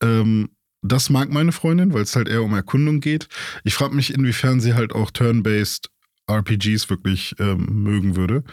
Ähm, 0.01 0.49
das 0.83 1.09
mag 1.09 1.31
meine 1.31 1.53
Freundin, 1.53 1.93
weil 1.93 2.01
es 2.01 2.15
halt 2.15 2.27
eher 2.27 2.43
um 2.43 2.53
Erkundung 2.53 2.99
geht. 2.99 3.27
Ich 3.63 3.73
frage 3.73 3.95
mich, 3.95 4.13
inwiefern 4.13 4.59
sie 4.59 4.73
halt 4.73 4.93
auch 4.93 5.11
turn-based 5.11 5.89
RPGs 6.27 6.89
wirklich 6.89 7.35
ähm, 7.39 7.83
mögen 7.83 8.15
würde. 8.15 8.43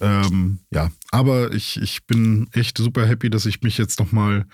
Ähm, 0.00 0.58
ja, 0.72 0.90
aber 1.12 1.52
ich, 1.52 1.80
ich 1.80 2.04
bin 2.06 2.48
echt 2.52 2.78
super 2.78 3.06
happy, 3.06 3.30
dass 3.30 3.46
ich 3.46 3.62
mich 3.62 3.78
jetzt 3.78 4.00
nochmal. 4.00 4.44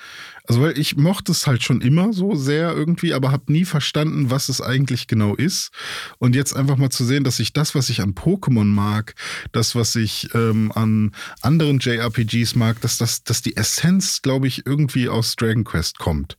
Also, 0.47 0.61
weil 0.61 0.79
ich 0.79 0.97
mochte 0.97 1.33
es 1.33 1.47
halt 1.47 1.63
schon 1.63 1.81
immer 1.81 2.13
so 2.13 2.35
sehr 2.35 2.73
irgendwie, 2.75 3.15
aber 3.15 3.33
habe 3.33 3.51
nie 3.51 3.65
verstanden, 3.65 4.31
was 4.31 4.51
es 4.51 4.61
eigentlich 4.61 5.07
genau 5.07 5.35
ist. 5.35 5.71
Und 6.19 6.35
jetzt 6.35 6.55
einfach 6.55 6.77
mal 6.77 6.91
zu 6.91 7.05
sehen, 7.05 7.25
dass 7.25 7.41
ich 7.41 7.55
das, 7.55 7.75
was 7.75 7.89
ich 7.89 8.03
an 8.03 8.15
Pokémon 8.15 8.65
mag, 8.65 9.15
das, 9.53 9.75
was 9.75 9.97
ich 9.97 10.29
ähm, 10.35 10.71
an 10.75 11.13
anderen 11.41 11.79
JRPGs 11.79 12.55
mag, 12.55 12.81
dass, 12.83 12.99
das, 12.99 13.25
dass 13.25 13.41
die 13.41 13.57
Essenz, 13.57 14.21
glaube 14.21 14.47
ich, 14.47 14.67
irgendwie 14.67 15.09
aus 15.09 15.37
Dragon 15.37 15.65
Quest 15.65 15.99
kommt. 15.99 16.37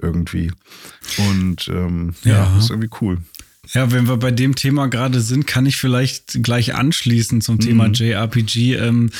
Irgendwie. 0.00 0.52
Und 1.18 1.68
ähm, 1.68 2.14
ja. 2.22 2.44
ja, 2.44 2.58
ist 2.58 2.70
irgendwie 2.70 2.90
cool. 3.00 3.18
Ja, 3.72 3.90
wenn 3.90 4.08
wir 4.08 4.16
bei 4.16 4.30
dem 4.30 4.54
Thema 4.54 4.88
gerade 4.88 5.20
sind, 5.20 5.46
kann 5.46 5.66
ich 5.66 5.76
vielleicht 5.76 6.42
gleich 6.42 6.74
anschließen 6.74 7.40
zum 7.40 7.60
Thema 7.60 7.88
mhm. 7.88 7.94
JRPG. 7.94 8.74
Ähm, 8.74 9.10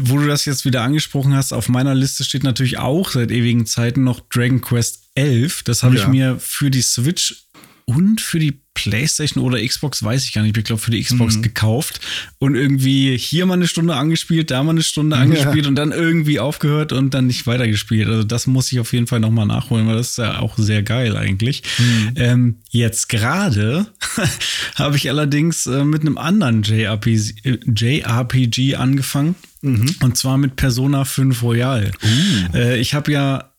wo 0.00 0.18
du 0.18 0.26
das 0.26 0.44
jetzt 0.44 0.64
wieder 0.64 0.82
angesprochen 0.82 1.34
hast, 1.34 1.52
auf 1.52 1.68
meiner 1.68 1.94
Liste 1.94 2.24
steht 2.24 2.42
natürlich 2.42 2.78
auch 2.78 3.10
seit 3.10 3.30
ewigen 3.30 3.66
Zeiten 3.66 4.02
noch 4.02 4.20
Dragon 4.28 4.60
Quest 4.60 5.10
11. 5.14 5.62
Das 5.62 5.82
habe 5.82 5.96
ja. 5.96 6.02
ich 6.02 6.08
mir 6.08 6.36
für 6.38 6.70
die 6.70 6.82
Switch 6.82 7.43
und 7.86 8.20
für 8.20 8.38
die 8.38 8.60
PlayStation 8.74 9.42
oder 9.42 9.64
Xbox, 9.64 10.02
weiß 10.02 10.24
ich 10.24 10.32
gar 10.32 10.42
nicht, 10.42 10.56
ich 10.56 10.64
glaube 10.64 10.82
für 10.82 10.90
die 10.90 11.02
Xbox 11.02 11.36
mhm. 11.36 11.42
gekauft 11.42 12.00
und 12.38 12.54
irgendwie 12.54 13.16
hier 13.16 13.46
mal 13.46 13.54
eine 13.54 13.68
Stunde 13.68 13.94
angespielt, 13.94 14.50
da 14.50 14.62
mal 14.62 14.72
eine 14.72 14.82
Stunde 14.82 15.16
angespielt 15.16 15.64
ja. 15.64 15.68
und 15.68 15.76
dann 15.76 15.92
irgendwie 15.92 16.40
aufgehört 16.40 16.92
und 16.92 17.14
dann 17.14 17.28
nicht 17.28 17.46
weitergespielt. 17.46 18.08
Also 18.08 18.24
das 18.24 18.46
muss 18.46 18.72
ich 18.72 18.80
auf 18.80 18.92
jeden 18.92 19.06
Fall 19.06 19.20
nochmal 19.20 19.46
nachholen, 19.46 19.86
weil 19.86 19.96
das 19.96 20.10
ist 20.10 20.18
ja 20.18 20.40
auch 20.40 20.58
sehr 20.58 20.82
geil 20.82 21.16
eigentlich. 21.16 21.62
Mhm. 21.78 22.12
Ähm, 22.16 22.56
jetzt 22.70 23.08
gerade 23.08 23.86
habe 24.74 24.96
ich 24.96 25.08
allerdings 25.08 25.66
äh, 25.66 25.84
mit 25.84 26.00
einem 26.00 26.18
anderen 26.18 26.62
JRPG, 26.62 27.32
äh, 27.44 27.58
JRPG 27.66 28.74
angefangen. 28.74 29.36
Mhm. 29.62 29.94
Und 30.02 30.16
zwar 30.16 30.36
mit 30.36 30.56
Persona 30.56 31.04
5 31.04 31.42
Royal. 31.42 31.90
Uh. 32.02 32.56
Äh, 32.56 32.80
ich 32.80 32.92
habe 32.92 33.12
ja 33.12 33.53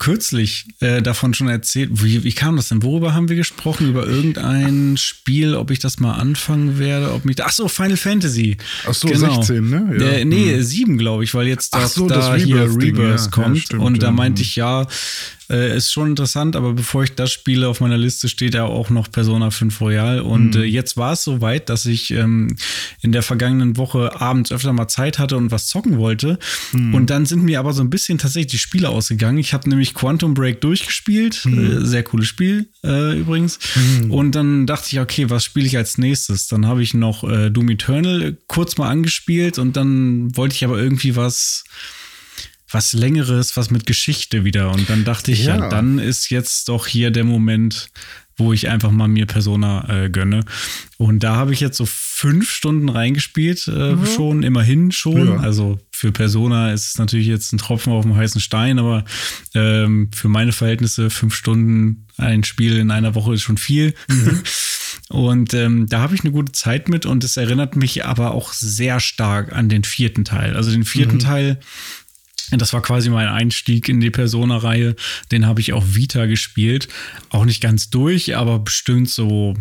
kürzlich 0.00 0.66
äh, 0.80 1.02
davon 1.02 1.34
schon 1.34 1.48
erzählt. 1.48 1.90
Wie, 2.02 2.24
wie 2.24 2.32
kam 2.32 2.56
das 2.56 2.68
denn? 2.68 2.82
Worüber 2.82 3.14
haben 3.14 3.28
wir 3.28 3.36
gesprochen? 3.36 3.90
Über 3.90 4.06
irgendein 4.06 4.96
Spiel, 4.96 5.54
ob 5.54 5.70
ich 5.70 5.78
das 5.78 6.00
mal 6.00 6.14
anfangen 6.14 6.78
werde? 6.78 7.12
Ob 7.12 7.24
mich. 7.24 7.44
Ach 7.44 7.52
so, 7.52 7.68
Final 7.68 7.98
Fantasy. 7.98 8.56
Ach 8.88 8.94
so, 8.94 9.08
genau. 9.08 9.36
16, 9.36 9.68
ne? 9.68 9.96
Ja. 10.00 10.06
Äh, 10.06 10.24
nee, 10.24 10.54
hm. 10.54 10.62
7, 10.62 10.98
glaube 10.98 11.22
ich, 11.22 11.34
weil 11.34 11.46
jetzt 11.46 11.74
das, 11.74 11.94
so, 11.94 12.08
da 12.08 12.32
das 12.32 12.42
hier 12.42 12.62
Rebirth 12.62 13.20
ja. 13.20 13.30
kommt. 13.30 13.56
Ja, 13.56 13.62
stimmt, 13.62 13.82
und 13.82 14.02
da 14.02 14.10
meinte 14.10 14.42
ich 14.42 14.56
ja, 14.56 14.86
Äh, 15.50 15.76
ist 15.76 15.92
schon 15.92 16.10
interessant, 16.10 16.54
aber 16.54 16.74
bevor 16.74 17.02
ich 17.02 17.14
das 17.14 17.32
spiele, 17.32 17.68
auf 17.68 17.80
meiner 17.80 17.98
Liste 17.98 18.28
steht 18.28 18.54
ja 18.54 18.64
auch 18.64 18.88
noch 18.88 19.10
Persona 19.10 19.50
5 19.50 19.80
Royal. 19.80 20.20
Und 20.20 20.54
mhm. 20.54 20.62
äh, 20.62 20.64
jetzt 20.64 20.96
war 20.96 21.14
es 21.14 21.24
soweit, 21.24 21.68
dass 21.68 21.86
ich 21.86 22.12
ähm, 22.12 22.56
in 23.02 23.10
der 23.10 23.22
vergangenen 23.22 23.76
Woche 23.76 24.20
abends 24.20 24.52
öfter 24.52 24.72
mal 24.72 24.88
Zeit 24.88 25.18
hatte 25.18 25.36
und 25.36 25.50
was 25.50 25.66
zocken 25.66 25.98
wollte. 25.98 26.38
Mhm. 26.72 26.94
Und 26.94 27.10
dann 27.10 27.26
sind 27.26 27.42
mir 27.42 27.58
aber 27.58 27.72
so 27.72 27.82
ein 27.82 27.90
bisschen 27.90 28.18
tatsächlich 28.18 28.52
die 28.52 28.58
Spiele 28.58 28.88
ausgegangen. 28.90 29.38
Ich 29.38 29.52
habe 29.52 29.68
nämlich 29.68 29.94
Quantum 29.94 30.34
Break 30.34 30.60
durchgespielt. 30.60 31.44
Mhm. 31.44 31.82
Äh, 31.82 31.86
sehr 31.86 32.04
cooles 32.04 32.28
Spiel 32.28 32.68
äh, 32.84 33.18
übrigens. 33.18 33.58
Mhm. 33.74 34.10
Und 34.10 34.34
dann 34.36 34.66
dachte 34.66 34.88
ich, 34.92 35.00
okay, 35.00 35.30
was 35.30 35.44
spiele 35.44 35.66
ich 35.66 35.76
als 35.76 35.98
nächstes? 35.98 36.46
Dann 36.46 36.66
habe 36.66 36.82
ich 36.82 36.94
noch 36.94 37.24
äh, 37.24 37.50
Doom 37.50 37.70
Eternal 37.70 38.36
kurz 38.46 38.76
mal 38.78 38.88
angespielt 38.88 39.58
und 39.58 39.76
dann 39.76 40.36
wollte 40.36 40.54
ich 40.54 40.64
aber 40.64 40.78
irgendwie 40.78 41.16
was 41.16 41.64
was 42.70 42.92
längeres, 42.92 43.56
was 43.56 43.70
mit 43.70 43.86
Geschichte 43.86 44.44
wieder. 44.44 44.70
Und 44.70 44.88
dann 44.88 45.04
dachte 45.04 45.32
ich, 45.32 45.44
ja, 45.44 45.58
ja 45.58 45.68
dann 45.68 45.98
ist 45.98 46.30
jetzt 46.30 46.68
doch 46.68 46.86
hier 46.86 47.10
der 47.10 47.24
Moment, 47.24 47.90
wo 48.36 48.52
ich 48.52 48.68
einfach 48.68 48.90
mal 48.90 49.08
mir 49.08 49.26
Persona 49.26 49.86
äh, 49.88 50.10
gönne. 50.10 50.44
Und 50.96 51.22
da 51.22 51.36
habe 51.36 51.52
ich 51.52 51.60
jetzt 51.60 51.76
so 51.76 51.84
fünf 51.86 52.50
Stunden 52.50 52.88
reingespielt, 52.88 53.68
äh, 53.68 53.94
mhm. 53.94 54.06
schon, 54.06 54.42
immerhin 54.42 54.92
schon. 54.92 55.28
Ja. 55.28 55.36
Also 55.36 55.78
für 55.90 56.12
Persona 56.12 56.72
ist 56.72 56.88
es 56.88 56.98
natürlich 56.98 57.26
jetzt 57.26 57.52
ein 57.52 57.58
Tropfen 57.58 57.92
auf 57.92 58.04
dem 58.04 58.16
heißen 58.16 58.40
Stein, 58.40 58.78
aber 58.78 59.04
ähm, 59.54 60.10
für 60.14 60.28
meine 60.28 60.52
Verhältnisse 60.52 61.10
fünf 61.10 61.34
Stunden 61.34 62.06
ein 62.16 62.42
Spiel 62.44 62.78
in 62.78 62.90
einer 62.90 63.14
Woche 63.14 63.34
ist 63.34 63.42
schon 63.42 63.58
viel. 63.58 63.94
Mhm. 64.08 64.40
Und 65.08 65.54
ähm, 65.54 65.88
da 65.88 66.00
habe 66.00 66.14
ich 66.14 66.22
eine 66.22 66.32
gute 66.32 66.52
Zeit 66.52 66.88
mit 66.88 67.04
und 67.04 67.24
es 67.24 67.36
erinnert 67.36 67.74
mich 67.74 68.04
aber 68.04 68.32
auch 68.32 68.52
sehr 68.52 69.00
stark 69.00 69.52
an 69.52 69.68
den 69.68 69.82
vierten 69.82 70.24
Teil. 70.24 70.56
Also 70.56 70.70
den 70.70 70.84
vierten 70.84 71.16
mhm. 71.16 71.20
Teil 71.20 71.60
das 72.58 72.72
war 72.72 72.82
quasi 72.82 73.10
mein 73.10 73.28
Einstieg 73.28 73.88
in 73.88 74.00
die 74.00 74.10
Persona-Reihe. 74.10 74.96
Den 75.30 75.46
habe 75.46 75.60
ich 75.60 75.72
auf 75.72 75.94
Vita 75.94 76.26
gespielt. 76.26 76.88
Auch 77.30 77.44
nicht 77.44 77.60
ganz 77.60 77.90
durch, 77.90 78.36
aber 78.36 78.58
bestimmt 78.58 79.10
so 79.10 79.56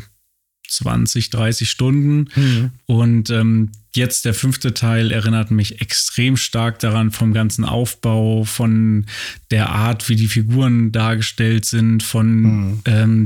20, 0.70 1.30
30 1.30 1.70
Stunden. 1.70 2.30
Mhm. 2.36 2.72
Und 2.86 3.30
ähm, 3.30 3.72
jetzt 3.96 4.26
der 4.26 4.34
fünfte 4.34 4.74
Teil 4.74 5.12
erinnert 5.12 5.52
mich 5.52 5.82
extrem 5.82 6.38
stark 6.38 6.80
daran 6.80 7.12
vom 7.12 7.34
ganzen 7.34 7.66
Aufbau, 7.66 8.44
von 8.44 9.06
der 9.52 9.70
Art, 9.70 10.10
wie 10.10 10.16
die 10.16 10.28
Figuren 10.28 10.92
dargestellt 10.92 11.66
sind, 11.66 12.04
von 12.04 12.42
mhm. 12.42 12.82
ähm, 12.86 13.24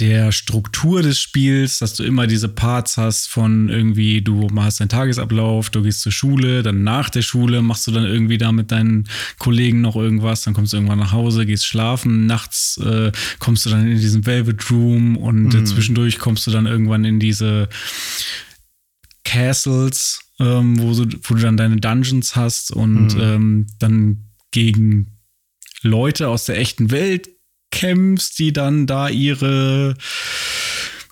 der 0.00 0.30
Struktur 0.30 1.02
des 1.02 1.18
Spiels, 1.18 1.78
dass 1.78 1.94
du 1.94 2.04
immer 2.04 2.28
diese 2.28 2.48
Parts 2.48 2.96
hast 2.96 3.26
von 3.28 3.68
irgendwie, 3.68 4.22
du 4.22 4.46
machst 4.48 4.80
deinen 4.80 4.88
Tagesablauf, 4.88 5.70
du 5.70 5.82
gehst 5.82 6.02
zur 6.02 6.12
Schule, 6.12 6.62
dann 6.62 6.84
nach 6.84 7.10
der 7.10 7.22
Schule 7.22 7.62
machst 7.62 7.86
du 7.86 7.90
dann 7.90 8.04
irgendwie 8.04 8.38
da 8.38 8.52
mit 8.52 8.70
deinen 8.70 9.08
Kollegen 9.38 9.80
noch 9.80 9.96
irgendwas, 9.96 10.42
dann 10.42 10.54
kommst 10.54 10.72
du 10.72 10.76
irgendwann 10.76 11.00
nach 11.00 11.12
Hause, 11.12 11.46
gehst 11.46 11.66
schlafen, 11.66 12.26
nachts 12.26 12.78
äh, 12.78 13.10
kommst 13.40 13.66
du 13.66 13.70
dann 13.70 13.90
in 13.90 13.98
diesen 13.98 14.24
Velvet 14.24 14.70
Room 14.70 15.16
und 15.16 15.54
äh, 15.54 15.58
mhm. 15.58 15.66
zwischendurch 15.66 16.18
kommst 16.18 16.46
du 16.46 16.52
dann 16.52 16.66
irgendwann 16.66 17.04
in 17.04 17.18
diese 17.18 17.68
Castles, 19.24 20.20
ähm, 20.38 20.78
wo, 20.78 20.92
du, 20.94 21.18
wo 21.24 21.34
du 21.34 21.40
dann 21.40 21.56
deine 21.56 21.76
Dungeons 21.76 22.36
hast 22.36 22.70
und 22.70 23.14
mhm. 23.14 23.20
ähm, 23.20 23.66
dann 23.80 24.24
gegen 24.52 25.18
Leute 25.82 26.28
aus 26.28 26.46
der 26.46 26.58
echten 26.58 26.90
Welt 26.90 27.28
kämpfst, 27.78 28.38
die 28.40 28.52
dann 28.52 28.88
da 28.88 29.08
ihre 29.08 29.94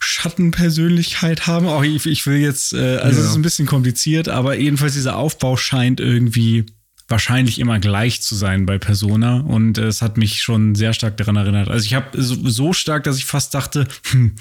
Schattenpersönlichkeit 0.01 1.47
haben. 1.47 1.69
Auch 1.69 1.85
ich, 1.85 2.07
ich 2.07 2.27
will 2.27 2.39
jetzt, 2.39 2.73
äh, 2.73 2.97
also 2.97 3.21
es 3.21 3.29
ist 3.29 3.37
ein 3.37 3.43
bisschen 3.43 3.67
kompliziert, 3.67 4.29
aber 4.29 4.57
jedenfalls 4.59 4.95
dieser 4.95 5.17
Aufbau 5.17 5.57
scheint 5.57 6.01
irgendwie 6.01 6.67
wahrscheinlich 7.07 7.61
immer 7.61 7.79
gleich 7.79 8.21
zu 8.21 8.35
sein 8.35 8.67
bei 8.67 8.79
Persona 8.79 9.39
und 9.41 9.79
es 9.79 10.03
hat 10.03 10.17
mich 10.17 10.43
schon 10.43 10.75
sehr 10.75 10.93
stark 10.93 11.17
daran 11.19 11.37
erinnert. 11.37 11.69
Also 11.69 11.85
ich 11.85 11.95
habe 11.95 12.21
so, 12.21 12.35
so, 12.49 12.73
stark, 12.73 13.05
dass 13.05 13.17
ich 13.17 13.27
fast 13.27 13.55
dachte, 13.55 13.87
hm, 14.11 14.35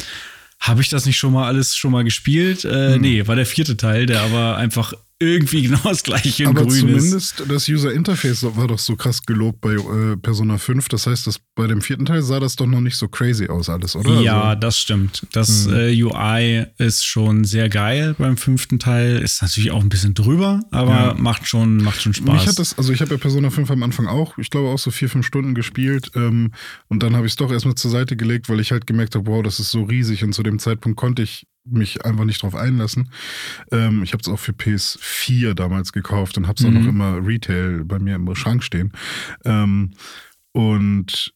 habe 0.60 0.82
ich 0.82 0.89
das 0.89 1.05
nicht 1.05 1.17
schon 1.17 1.34
mal 1.34 1.46
alles 1.46 1.75
schon 1.75 1.91
mal 1.91 2.03
gespielt? 2.03 2.65
Äh, 2.65 2.96
hm. 2.96 3.01
Nee, 3.01 3.27
war 3.27 3.36
der 3.36 3.46
vierte 3.46 3.77
Teil, 3.77 4.08
der 4.08 4.22
aber 4.22 4.58
einfach 4.58 4.96
irgendwie 5.19 5.62
genau 5.62 5.79
das 5.84 6.03
gleiche 6.03 6.43
in 6.43 6.50
Aber 6.50 6.63
grün 6.63 6.79
zumindest 6.79 7.39
ist. 7.39 7.50
das 7.50 7.69
User 7.69 7.93
Interface 7.93 8.43
war 8.57 8.67
doch 8.67 8.79
so 8.79 8.98
krass 8.98 9.25
gelobt 9.25 9.62
bei 9.62 9.74
äh, 9.74 10.17
Persona 10.17 10.57
5. 10.57 10.89
Das 10.89 11.07
heißt, 11.07 11.25
dass 11.25 11.39
bei 11.55 11.67
dem 11.67 11.81
vierten 11.81 12.05
Teil 12.05 12.22
sah 12.22 12.41
das 12.41 12.57
doch 12.57 12.65
noch 12.65 12.81
nicht 12.81 12.98
so 12.98 13.07
crazy 13.07 13.48
aus 13.48 13.69
alles, 13.69 13.95
oder? 13.95 14.19
Ja, 14.19 14.43
also, 14.43 14.60
das 14.60 14.77
stimmt. 14.77 15.25
Das 15.31 15.67
mhm. 15.67 15.74
äh, 15.74 16.03
UI 16.03 16.65
ist 16.77 17.05
schon 17.05 17.45
sehr 17.45 17.69
geil 17.69 18.13
beim 18.17 18.36
fünften 18.36 18.77
Teil. 18.77 19.22
Ist 19.22 19.41
natürlich 19.41 19.72
auch 19.72 19.81
ein 19.81 19.89
bisschen 19.89 20.15
drüber, 20.15 20.60
aber 20.72 20.91
ja. 20.91 21.13
macht 21.13 21.48
schon 21.48 21.77
macht 21.77 22.01
schon 22.01 22.13
Spaß. 22.13 22.34
Mich 22.34 22.48
hat 22.48 22.60
das, 22.60 22.77
also 22.77 22.91
ich 22.91 23.00
habe 23.00 23.12
ja 23.12 23.17
Persona 23.17 23.50
5 23.50 23.72
am 23.72 23.84
Anfang 23.84 24.07
auch, 24.07 24.38
ich 24.38 24.50
glaube 24.50 24.67
auch 24.67 24.79
so 24.79 24.91
vier, 24.91 25.10
fünf 25.10 25.25
Stunden 25.25 25.55
gespielt 25.55 26.12
ähm, 26.15 26.51
und 26.89 27.03
dann 27.03 27.15
habe 27.15 27.25
ich 27.25 27.34
es 27.34 27.38
doch 27.38 27.51
erstmal 27.51 27.75
zur 27.75 27.91
Seite 27.91 28.17
gelegt, 28.17 28.50
weil 28.50 28.60
ich 28.60 28.72
halt 28.72 28.86
gemerkt 28.86 29.15
habe, 29.15 29.27
wow, 29.27 29.41
das 29.41 29.60
ist 29.60 29.72
so 29.72 29.84
riesig 29.84 30.25
und 30.25 30.34
zu 30.34 30.43
dem 30.43 30.60
Zeitpunkt 30.60 30.98
konnte 30.98 31.22
ich 31.22 31.48
mich 31.65 32.05
einfach 32.05 32.25
nicht 32.25 32.41
drauf 32.41 32.55
einlassen. 32.55 33.12
Ähm, 33.72 34.03
ich 34.03 34.13
habe 34.13 34.22
es 34.22 34.27
auch 34.27 34.39
für 34.39 34.51
PS4 34.51 35.53
damals 35.53 35.91
gekauft 35.91 36.38
und 36.38 36.48
habe 36.48 36.55
es 36.57 36.63
mhm. 36.63 36.69
auch 36.69 36.74
noch 36.74 36.81
mhm. 36.81 36.89
immer 36.89 37.27
Retail 37.27 37.84
bei 37.84 38.00
mir 38.00 38.15
im 38.15 38.36
Schrank 38.36 38.63
stehen. 38.63 38.91
Ähm, 39.43 39.91
und 40.53 41.34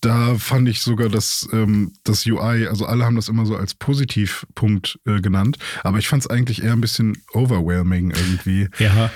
da 0.00 0.36
fand 0.36 0.68
ich 0.68 0.80
sogar 0.80 1.08
das, 1.08 1.48
ähm, 1.52 1.92
das 2.04 2.26
UI, 2.26 2.66
also 2.66 2.86
alle 2.86 3.04
haben 3.04 3.16
das 3.16 3.28
immer 3.28 3.46
so 3.46 3.56
als 3.56 3.74
Positivpunkt 3.74 4.98
äh, 5.06 5.20
genannt, 5.20 5.58
aber 5.84 5.98
ich 5.98 6.08
fand 6.08 6.24
es 6.24 6.30
eigentlich 6.30 6.62
eher 6.62 6.72
ein 6.72 6.80
bisschen 6.80 7.22
overwhelming 7.32 8.10
irgendwie. 8.10 8.68
Ja, 8.78 9.10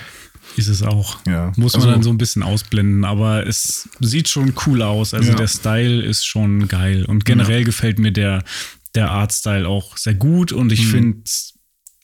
ist 0.57 0.69
es 0.69 0.83
auch. 0.83 1.19
Ja. 1.26 1.52
Muss 1.57 1.75
man 1.75 1.83
also, 1.83 1.92
dann 1.92 2.02
so 2.02 2.11
ein 2.11 2.19
bisschen 2.19 2.42
ausblenden, 2.42 3.04
aber 3.04 3.47
es 3.47 3.88
sieht 4.00 4.28
schon 4.28 4.54
cool 4.66 4.83
aus. 4.83 5.14
Also 5.14 5.30
ja. 5.30 5.37
der 5.37 5.49
Style 5.49 6.02
ist 6.02 6.25
schon 6.25 6.69
geil 6.69 7.04
und 7.04 7.25
generell 7.25 7.61
ja. 7.61 7.64
gefällt 7.64 7.99
mir 7.99 8.12
der, 8.12 8.42
der 8.94 9.11
Artstyle 9.11 9.68
auch 9.68 9.97
sehr 9.97 10.14
gut 10.14 10.52
und 10.52 10.73
ich 10.73 10.85
mhm. 10.87 10.90
finde 10.90 11.20
es 11.25 11.54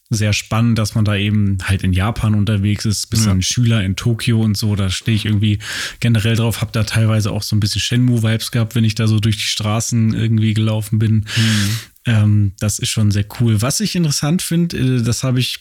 sehr 0.09 0.33
spannend, 0.33 0.79
dass 0.79 0.95
man 0.95 1.05
da 1.05 1.17
eben 1.17 1.59
halt 1.65 1.83
in 1.83 1.93
Japan 1.93 2.35
unterwegs 2.35 2.85
ist, 2.85 3.11
bis 3.11 3.25
ja. 3.25 3.33
ein 3.33 3.43
Schüler 3.43 3.83
in 3.83 3.97
Tokio 3.97 4.41
und 4.41 4.57
so. 4.57 4.77
Da 4.77 4.89
stehe 4.89 5.17
ich 5.17 5.27
irgendwie 5.27 5.59
generell 5.99 6.37
drauf, 6.37 6.61
habe 6.61 6.71
da 6.73 6.85
teilweise 6.85 7.33
auch 7.33 7.43
so 7.43 7.57
ein 7.57 7.61
bisschen 7.61 7.81
Shenmue-Vibes 7.81 8.53
gehabt, 8.53 8.75
wenn 8.77 8.85
ich 8.85 8.95
da 8.95 9.09
so 9.09 9.19
durch 9.19 9.37
die 9.37 9.43
Straßen 9.43 10.15
irgendwie 10.15 10.55
gelaufen 10.55 10.99
bin. 10.99 11.15
Mhm. 11.15 11.79
Ähm, 12.05 12.53
das 12.61 12.79
ist 12.79 12.91
schon 12.91 13.11
sehr 13.11 13.27
cool. 13.41 13.63
Was 13.63 13.81
ich 13.81 13.97
interessant 13.97 14.43
finde, 14.43 14.77
äh, 14.77 15.03
das 15.03 15.25
habe 15.25 15.41
ich 15.41 15.59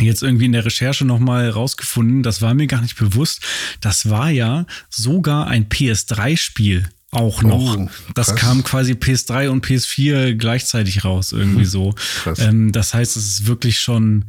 jetzt 0.00 0.22
irgendwie 0.22 0.46
in 0.46 0.52
der 0.52 0.64
Recherche 0.64 1.04
nochmal 1.04 1.48
rausgefunden, 1.48 2.22
das 2.22 2.42
war 2.42 2.54
mir 2.54 2.66
gar 2.66 2.80
nicht 2.80 2.96
bewusst. 2.96 3.40
Das 3.80 4.10
war 4.10 4.30
ja 4.30 4.66
sogar 4.88 5.46
ein 5.46 5.68
PS3-Spiel 5.68 6.88
auch 7.10 7.42
noch. 7.42 7.76
Oh, 7.76 7.88
das 8.14 8.36
kam 8.36 8.62
quasi 8.62 8.92
PS3 8.92 9.48
und 9.48 9.66
PS4 9.66 10.34
gleichzeitig 10.34 11.04
raus, 11.04 11.32
irgendwie 11.32 11.64
so. 11.64 11.94
Ähm, 12.38 12.72
das 12.72 12.94
heißt, 12.94 13.16
es 13.16 13.26
ist 13.26 13.46
wirklich 13.46 13.80
schon 13.80 14.26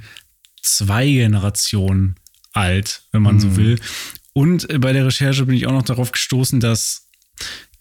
zwei 0.61 1.07
Generationen 1.07 2.15
alt, 2.53 3.03
wenn 3.11 3.21
man 3.21 3.35
mhm. 3.35 3.39
so 3.39 3.55
will. 3.55 3.79
Und 4.33 4.69
äh, 4.69 4.79
bei 4.79 4.93
der 4.93 5.05
Recherche 5.05 5.45
bin 5.45 5.55
ich 5.55 5.67
auch 5.67 5.73
noch 5.73 5.83
darauf 5.83 6.11
gestoßen, 6.11 6.59
dass 6.59 7.07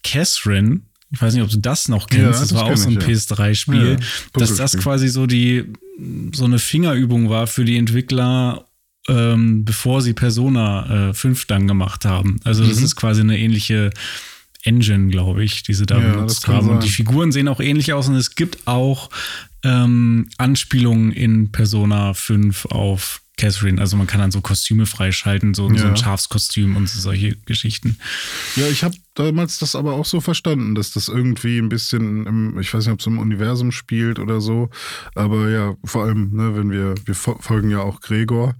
Catherine, 0.03 0.81
ich 1.11 1.21
weiß 1.21 1.33
nicht, 1.33 1.43
ob 1.43 1.49
du 1.49 1.57
das 1.57 1.87
noch 1.87 2.07
kennst, 2.07 2.23
ja, 2.23 2.29
das, 2.29 2.39
das 2.41 2.53
war 2.53 2.65
auch 2.65 2.77
so 2.77 2.89
ein 2.89 2.99
ja. 2.99 3.01
PS3-Spiel, 3.01 3.97
ja, 3.99 4.07
dass 4.33 4.55
das 4.55 4.77
quasi 4.77 5.07
so 5.07 5.25
die 5.25 5.73
so 6.33 6.45
eine 6.45 6.57
Fingerübung 6.59 7.29
war 7.29 7.47
für 7.47 7.65
die 7.65 7.77
Entwickler, 7.77 8.65
ähm, 9.07 9.65
bevor 9.65 10.01
sie 10.01 10.13
Persona 10.13 11.09
äh, 11.09 11.13
5 11.13 11.45
dann 11.45 11.67
gemacht 11.67 12.05
haben. 12.05 12.39
Also 12.43 12.65
das 12.65 12.79
mhm. 12.79 12.85
ist 12.85 12.95
quasi 12.95 13.21
eine 13.21 13.37
ähnliche 13.37 13.91
Engine, 14.63 15.09
glaube 15.09 15.43
ich, 15.43 15.63
die 15.63 15.73
sie 15.73 15.85
da 15.85 15.99
ja, 15.99 16.13
benutzt 16.13 16.47
haben. 16.47 16.69
Und 16.69 16.83
die 16.83 16.89
Figuren 16.89 17.31
sehen 17.31 17.47
auch 17.47 17.59
ähnlich 17.59 17.93
aus 17.93 18.07
und 18.07 18.15
es 18.15 18.35
gibt 18.35 18.67
auch 18.67 19.09
ähm, 19.63 20.27
Anspielungen 20.37 21.11
in 21.11 21.51
Persona 21.51 22.13
5 22.13 22.65
auf 22.65 23.21
Catherine. 23.41 23.81
Also 23.81 23.97
man 23.97 24.05
kann 24.05 24.21
dann 24.21 24.29
so 24.29 24.39
Kostüme 24.39 24.85
freischalten, 24.85 25.55
so, 25.55 25.67
ja. 25.71 25.79
so 25.79 25.87
ein 25.87 25.97
Schafskostüm 25.97 26.75
und 26.75 26.87
so 26.87 26.99
solche 26.99 27.35
Geschichten. 27.37 27.97
Ja, 28.55 28.67
ich 28.67 28.83
habe 28.83 28.95
damals 29.15 29.57
das 29.57 29.75
aber 29.75 29.93
auch 29.93 30.05
so 30.05 30.21
verstanden, 30.21 30.75
dass 30.75 30.93
das 30.93 31.07
irgendwie 31.07 31.57
ein 31.57 31.67
bisschen 31.67 32.27
im, 32.27 32.59
ich 32.59 32.71
weiß 32.71 32.85
nicht, 32.85 32.93
ob 32.93 32.99
es 32.99 33.07
im 33.07 33.17
Universum 33.17 33.71
spielt 33.71 34.19
oder 34.19 34.41
so, 34.41 34.69
aber 35.15 35.49
ja, 35.49 35.75
vor 35.83 36.03
allem, 36.03 36.29
ne, 36.35 36.55
wenn 36.55 36.69
wir, 36.69 36.93
wir 37.03 37.15
folgen 37.15 37.71
ja 37.71 37.79
auch 37.79 37.99
Gregor, 37.99 38.55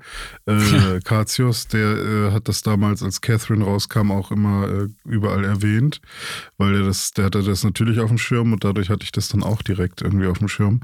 äh, 0.47 0.99
Katius, 1.03 1.67
der 1.67 1.97
äh, 1.97 2.31
hat 2.31 2.47
das 2.47 2.63
damals, 2.63 3.03
als 3.03 3.21
Catherine 3.21 3.63
rauskam, 3.63 4.11
auch 4.11 4.31
immer 4.31 4.67
äh, 4.67 4.87
überall 5.05 5.45
erwähnt, 5.45 6.01
weil 6.57 6.73
der 6.73 6.85
das, 6.85 7.11
der 7.11 7.25
hatte 7.25 7.43
das 7.43 7.63
natürlich 7.63 7.99
auf 7.99 8.09
dem 8.09 8.17
Schirm 8.17 8.51
und 8.51 8.63
dadurch 8.63 8.89
hatte 8.89 9.03
ich 9.03 9.11
das 9.11 9.27
dann 9.27 9.43
auch 9.43 9.61
direkt 9.61 10.01
irgendwie 10.01 10.25
auf 10.25 10.39
dem 10.39 10.47
Schirm. 10.47 10.81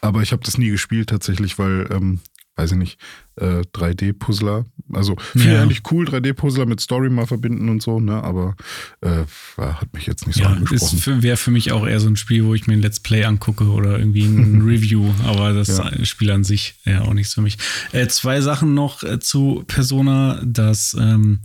Aber 0.00 0.22
ich 0.22 0.32
habe 0.32 0.42
das 0.42 0.56
nie 0.56 0.70
gespielt 0.70 1.10
tatsächlich, 1.10 1.58
weil 1.58 1.88
ähm, 1.92 2.20
weiß 2.56 2.72
ich 2.72 2.78
nicht, 2.78 2.98
äh, 3.36 3.62
3D-Puzzler. 3.74 4.64
Also 4.92 5.16
finde 5.32 5.54
ja. 5.54 5.62
eigentlich 5.62 5.82
cool, 5.90 6.06
3D-Puzzler 6.06 6.66
mit 6.66 6.80
Story 6.80 7.10
mal 7.10 7.26
verbinden 7.26 7.68
und 7.68 7.82
so, 7.82 7.98
ne? 7.98 8.22
Aber 8.22 8.54
äh, 9.00 9.24
hat 9.56 9.92
mich 9.92 10.06
jetzt 10.06 10.26
nicht 10.26 10.36
so 10.36 10.44
ja, 10.44 10.50
angesprochen. 10.50 11.22
Wäre 11.22 11.36
für 11.36 11.50
mich 11.50 11.72
auch 11.72 11.86
eher 11.86 11.98
so 12.00 12.08
ein 12.08 12.16
Spiel, 12.16 12.44
wo 12.44 12.54
ich 12.54 12.66
mir 12.66 12.74
ein 12.74 12.82
Let's 12.82 13.00
Play 13.00 13.24
angucke 13.24 13.64
oder 13.64 13.98
irgendwie 13.98 14.24
ein 14.24 14.62
Review, 14.66 15.12
aber 15.24 15.52
das 15.52 15.68
ja. 15.68 16.04
Spiel 16.04 16.30
an 16.30 16.44
sich 16.44 16.76
ja 16.84 17.02
auch 17.02 17.14
nichts 17.14 17.34
für 17.34 17.42
mich. 17.42 17.58
Äh, 17.92 18.06
zwei 18.08 18.40
Sachen 18.40 18.74
noch 18.74 19.02
äh, 19.02 19.18
zu 19.18 19.64
Persona, 19.66 20.40
das 20.44 20.96
ähm, 20.98 21.40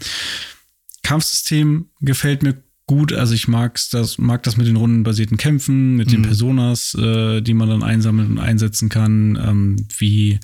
Kampfsystem 1.02 1.90
gefällt 2.02 2.44
mir 2.44 2.62
gut. 2.90 3.14
Also 3.14 3.36
ich 3.36 3.48
mag's, 3.48 3.90
das, 3.90 4.18
mag 4.18 4.42
das 4.42 4.58
mit 4.58 4.66
den 4.66 4.76
rundenbasierten 4.76 5.38
Kämpfen, 5.38 5.96
mit 5.96 6.12
den 6.12 6.22
Mhm. 6.22 6.26
Personas, 6.26 6.96
äh, 6.96 7.40
die 7.42 7.54
man 7.54 7.70
dann 7.70 7.84
einsammeln 7.84 8.32
und 8.32 8.40
einsetzen 8.40 8.90
kann, 8.90 9.38
ähm, 9.40 9.76
wie 10.00 10.40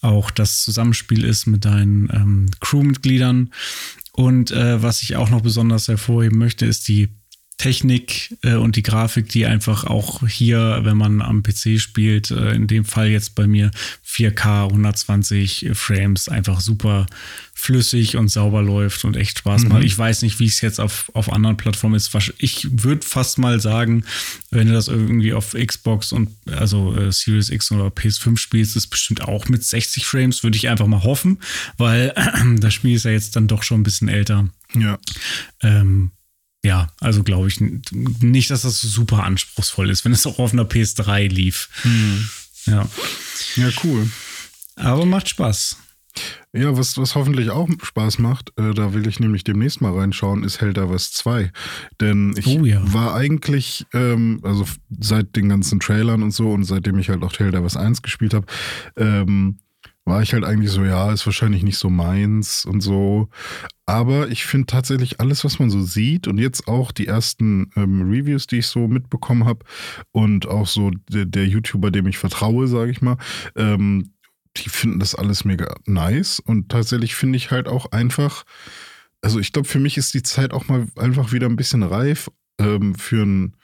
auch 0.00 0.32
das 0.32 0.64
Zusammenspiel 0.64 1.24
ist 1.24 1.46
mit 1.46 1.64
deinen 1.64 2.10
ähm, 2.12 2.46
Crewmitgliedern. 2.58 3.50
Und 4.10 4.50
äh, 4.50 4.82
was 4.82 5.02
ich 5.04 5.14
auch 5.14 5.30
noch 5.30 5.42
besonders 5.42 5.86
hervorheben 5.86 6.36
möchte, 6.36 6.66
ist 6.66 6.88
die 6.88 7.10
Technik 7.58 8.36
äh, 8.44 8.54
und 8.54 8.76
die 8.76 8.84
Grafik, 8.84 9.28
die 9.28 9.44
einfach 9.44 9.84
auch 9.84 10.26
hier, 10.26 10.80
wenn 10.84 10.96
man 10.96 11.20
am 11.20 11.42
PC 11.42 11.80
spielt, 11.80 12.30
äh, 12.30 12.52
in 12.52 12.68
dem 12.68 12.84
Fall 12.84 13.08
jetzt 13.08 13.34
bei 13.34 13.48
mir 13.48 13.72
4K 14.06 14.68
120 14.68 15.70
Frames, 15.74 16.28
einfach 16.28 16.60
super 16.60 17.06
flüssig 17.54 18.16
und 18.16 18.28
sauber 18.28 18.62
läuft 18.62 19.04
und 19.04 19.16
echt 19.16 19.40
Spaß 19.40 19.64
macht. 19.64 19.82
Ich 19.82 19.98
weiß 19.98 20.22
nicht, 20.22 20.38
wie 20.38 20.46
es 20.46 20.60
jetzt 20.60 20.78
auf, 20.78 21.10
auf 21.14 21.32
anderen 21.32 21.56
Plattformen 21.56 21.96
ist. 21.96 22.16
Ich 22.38 22.68
würde 22.70 23.04
fast 23.04 23.38
mal 23.38 23.60
sagen, 23.60 24.04
wenn 24.52 24.68
du 24.68 24.74
das 24.74 24.86
irgendwie 24.86 25.32
auf 25.32 25.54
Xbox 25.54 26.12
und 26.12 26.30
also 26.46 26.94
äh, 26.96 27.10
Series 27.10 27.50
X 27.50 27.72
oder 27.72 27.88
PS5 27.88 28.36
spielst, 28.36 28.76
ist 28.76 28.86
bestimmt 28.86 29.22
auch 29.22 29.48
mit 29.48 29.64
60 29.64 30.06
Frames, 30.06 30.44
würde 30.44 30.56
ich 30.56 30.68
einfach 30.68 30.86
mal 30.86 31.02
hoffen, 31.02 31.40
weil 31.76 32.14
das 32.58 32.72
Spiel 32.72 32.94
ist 32.94 33.04
ja 33.04 33.10
jetzt 33.10 33.34
dann 33.34 33.48
doch 33.48 33.64
schon 33.64 33.80
ein 33.80 33.84
bisschen 33.84 34.08
älter. 34.08 34.48
Ja. 34.76 35.00
Ähm, 35.60 36.12
ja, 36.64 36.88
also 37.00 37.22
glaube 37.22 37.48
ich 37.48 37.60
nicht, 37.60 38.50
dass 38.50 38.62
das 38.62 38.80
super 38.80 39.22
anspruchsvoll 39.24 39.90
ist, 39.90 40.04
wenn 40.04 40.12
es 40.12 40.26
auch 40.26 40.38
auf 40.38 40.52
einer 40.52 40.64
PS3 40.64 41.28
lief. 41.28 41.68
Ja, 42.66 42.88
Ja, 43.56 43.68
cool. 43.84 44.08
aber 44.76 45.06
macht 45.06 45.28
Spaß. 45.28 45.76
Ja, 46.52 46.76
was, 46.76 46.96
was 46.98 47.14
hoffentlich 47.14 47.50
auch 47.50 47.68
Spaß 47.80 48.18
macht, 48.18 48.52
äh, 48.58 48.74
da 48.74 48.92
will 48.92 49.06
ich 49.06 49.20
nämlich 49.20 49.44
demnächst 49.44 49.80
mal 49.80 49.96
reinschauen, 49.96 50.42
ist 50.42 50.60
Helldivers 50.60 51.12
2. 51.12 51.52
Denn 52.00 52.34
ich 52.36 52.46
Oh 52.46 52.64
ja. 52.64 52.80
war 52.92 53.14
eigentlich, 53.14 53.86
ähm, 53.92 54.40
also 54.42 54.64
seit 54.98 55.36
den 55.36 55.48
ganzen 55.48 55.78
Trailern 55.78 56.22
und 56.24 56.32
so 56.32 56.50
und 56.50 56.64
seitdem 56.64 56.98
ich 56.98 57.08
halt 57.10 57.22
auch 57.22 57.38
Helldivers 57.38 57.76
1 57.76 58.02
gespielt 58.02 58.34
habe, 58.34 58.46
ähm, 58.96 59.58
war 60.08 60.22
ich 60.22 60.32
halt 60.32 60.44
eigentlich 60.44 60.70
so, 60.70 60.84
ja, 60.84 61.12
ist 61.12 61.26
wahrscheinlich 61.26 61.62
nicht 61.62 61.78
so 61.78 61.90
meins 61.90 62.64
und 62.64 62.80
so. 62.80 63.28
Aber 63.86 64.28
ich 64.28 64.44
finde 64.44 64.66
tatsächlich 64.66 65.20
alles, 65.20 65.44
was 65.44 65.58
man 65.58 65.70
so 65.70 65.82
sieht 65.82 66.26
und 66.26 66.38
jetzt 66.38 66.68
auch 66.68 66.92
die 66.92 67.06
ersten 67.06 67.70
ähm, 67.76 68.10
Reviews, 68.10 68.46
die 68.46 68.58
ich 68.58 68.66
so 68.66 68.88
mitbekommen 68.88 69.44
habe 69.44 69.64
und 70.12 70.46
auch 70.46 70.66
so 70.66 70.90
der, 71.10 71.24
der 71.24 71.46
YouTuber, 71.46 71.90
dem 71.90 72.06
ich 72.06 72.18
vertraue, 72.18 72.66
sage 72.66 72.90
ich 72.90 73.00
mal, 73.00 73.16
ähm, 73.56 74.12
die 74.56 74.68
finden 74.68 74.98
das 74.98 75.14
alles 75.14 75.44
mega 75.44 75.74
nice 75.86 76.40
und 76.40 76.68
tatsächlich 76.68 77.14
finde 77.14 77.36
ich 77.36 77.50
halt 77.50 77.68
auch 77.68 77.92
einfach, 77.92 78.44
also 79.22 79.38
ich 79.38 79.52
glaube, 79.52 79.68
für 79.68 79.80
mich 79.80 79.96
ist 79.96 80.14
die 80.14 80.22
Zeit 80.22 80.52
auch 80.52 80.68
mal 80.68 80.86
einfach 80.96 81.32
wieder 81.32 81.46
ein 81.46 81.56
bisschen 81.56 81.82
reif 81.82 82.30
ähm, 82.58 82.94
für 82.94 83.22
einen 83.22 83.56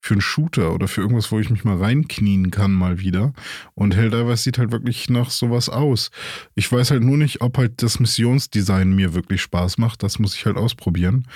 für 0.00 0.14
einen 0.14 0.20
Shooter 0.20 0.72
oder 0.72 0.88
für 0.88 1.00
irgendwas, 1.00 1.32
wo 1.32 1.40
ich 1.40 1.50
mich 1.50 1.64
mal 1.64 1.76
reinknien 1.76 2.50
kann 2.50 2.72
mal 2.72 3.00
wieder. 3.00 3.32
Und 3.74 3.96
Helldivers 3.96 4.44
sieht 4.44 4.58
halt 4.58 4.72
wirklich 4.72 5.10
nach 5.10 5.30
sowas 5.30 5.68
aus. 5.68 6.10
Ich 6.54 6.70
weiß 6.70 6.90
halt 6.90 7.02
nur 7.02 7.16
nicht, 7.16 7.40
ob 7.40 7.58
halt 7.58 7.82
das 7.82 8.00
Missionsdesign 8.00 8.94
mir 8.94 9.14
wirklich 9.14 9.42
Spaß 9.42 9.78
macht. 9.78 10.02
Das 10.02 10.18
muss 10.18 10.34
ich 10.34 10.46
halt 10.46 10.56
ausprobieren. 10.56 11.26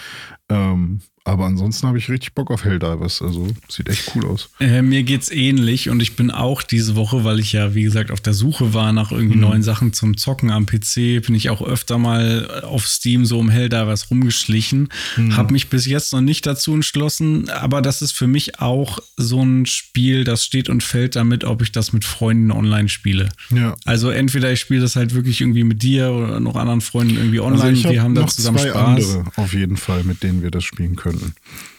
Ähm, 0.48 1.00
aber 1.24 1.46
ansonsten 1.46 1.86
habe 1.86 1.98
ich 1.98 2.08
richtig 2.08 2.34
Bock 2.34 2.50
auf 2.50 2.64
Helldivers. 2.64 3.22
Also 3.22 3.48
sieht 3.68 3.88
echt 3.88 4.12
cool 4.14 4.26
aus. 4.26 4.50
Äh, 4.58 4.82
mir 4.82 5.02
geht's 5.02 5.30
ähnlich 5.30 5.88
und 5.88 6.00
ich 6.00 6.16
bin 6.16 6.30
auch 6.30 6.62
diese 6.62 6.96
Woche, 6.96 7.24
weil 7.24 7.38
ich 7.38 7.52
ja, 7.52 7.74
wie 7.74 7.84
gesagt, 7.84 8.10
auf 8.10 8.20
der 8.20 8.34
Suche 8.34 8.74
war 8.74 8.92
nach 8.92 9.12
irgendwie 9.12 9.38
neuen 9.38 9.62
Sachen 9.62 9.92
zum 9.92 10.16
Zocken 10.16 10.50
am 10.50 10.66
PC, 10.66 11.24
bin 11.24 11.34
ich 11.34 11.50
auch 11.50 11.62
öfter 11.62 11.98
mal 11.98 12.62
auf 12.62 12.86
Steam 12.86 13.24
so 13.24 13.38
um 13.38 13.50
Helldivers 13.50 14.10
rumgeschlichen. 14.10 14.88
Hab 15.30 15.50
mich 15.50 15.68
bis 15.68 15.86
jetzt 15.86 16.12
noch 16.12 16.20
nicht 16.20 16.46
dazu 16.46 16.74
entschlossen, 16.74 17.48
aber 17.50 17.82
das 17.82 18.02
ist 18.02 18.12
für 18.12 18.26
mich 18.26 18.60
auch 18.60 18.98
so 19.16 19.42
ein 19.42 19.66
Spiel, 19.66 20.24
das 20.24 20.44
steht 20.44 20.68
und 20.68 20.82
fällt 20.82 21.16
damit, 21.16 21.44
ob 21.44 21.62
ich 21.62 21.72
das 21.72 21.92
mit 21.92 22.04
Freunden 22.04 22.50
online 22.50 22.88
spiele. 22.88 23.28
Ja. 23.50 23.76
Also 23.84 24.10
entweder 24.10 24.52
ich 24.52 24.60
spiele 24.60 24.80
das 24.80 24.96
halt 24.96 25.14
wirklich 25.14 25.40
irgendwie 25.40 25.64
mit 25.64 25.82
dir 25.82 26.10
oder 26.10 26.40
noch 26.40 26.56
anderen 26.56 26.80
Freunden 26.80 27.16
irgendwie 27.16 27.40
online. 27.40 27.62
Also 27.62 27.90
wir 27.90 28.00
hab 28.00 28.04
haben 28.04 28.14
da 28.14 28.26
zusammen 28.26 28.58
Spaß. 28.58 28.74
andere 28.76 29.24
auf 29.36 29.54
jeden 29.54 29.76
Fall, 29.76 30.04
mit 30.04 30.22
denen 30.22 30.42
wir 30.42 30.50
das 30.50 30.64
spielen 30.64 30.96
könnten. 31.18 31.34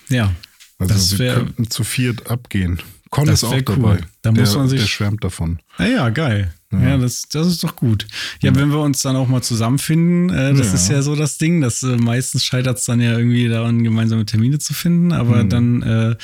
Ja. 0.10 0.34
Also 0.80 0.94
Das 0.94 1.12
wir 1.14 1.20
wär- 1.20 1.34
könnten 1.36 1.70
zu 1.70 1.84
viert 1.84 2.30
abgehen. 2.30 2.80
Con 3.10 3.28
Das 3.28 3.40
ist 3.40 3.44
auch 3.44 3.52
wär 3.52 3.64
cool. 3.70 3.76
dabei. 3.76 3.98
Da 4.24 4.32
der, 4.32 4.42
muss 4.44 4.56
man 4.56 4.68
sich- 4.70 4.80
der 4.80 4.88
schwärmt 4.88 5.24
davon. 5.24 5.60
Ah 5.78 5.86
ja, 5.86 6.10
geil. 6.10 6.54
Ja, 6.72 6.98
das, 6.98 7.30
das 7.32 7.46
ist 7.46 7.64
doch 7.64 7.76
gut. 7.76 8.08
Ja, 8.42 8.56
wenn 8.56 8.70
wir 8.70 8.80
uns 8.80 9.04
dann 9.04 9.16
auch 9.16 9.28
mal 9.28 9.44
zusammenfinden, 9.44 10.32
äh, 10.32 10.56
das 10.56 10.70
Ja. 10.70 10.74
ist 10.74 10.90
ja 10.90 11.02
so 11.04 11.16
das 11.16 11.38
Ding, 11.38 11.62
dass 11.62 11.84
äh, 11.84 11.98
meistens 11.98 12.44
scheitert 12.44 12.80
es 12.80 12.86
dann 12.86 13.00
ja 13.00 13.16
irgendwie 13.16 13.48
daran, 13.48 13.84
gemeinsame 13.84 14.26
Termine 14.26 14.58
zu 14.58 14.74
finden, 14.74 15.06
Mhm. 15.08 15.12
aber 15.12 15.44
dann 15.44 15.84
äh, 15.84 16.16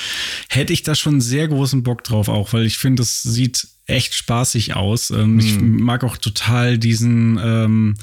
hätte 0.48 0.72
ich 0.72 0.82
da 0.82 0.96
schon 0.96 1.20
sehr 1.20 1.46
großen 1.46 1.84
Bock 1.84 2.02
drauf 2.02 2.28
auch, 2.28 2.52
weil 2.52 2.66
ich 2.66 2.78
finde, 2.78 3.02
das 3.02 3.22
sieht 3.22 3.68
echt 3.86 4.12
spaßig 4.14 4.74
aus. 4.74 5.10
Ähm, 5.10 5.38
Ich 5.38 5.60
Mhm. 5.60 5.82
mag 5.84 6.02
auch 6.02 6.16
total 6.16 6.78
diesen, 6.78 7.38
ähm, 7.40 7.94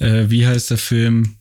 äh, 0.00 0.28
wie 0.28 0.46
heißt 0.46 0.68
der 0.70 0.78
Film? 0.78 1.36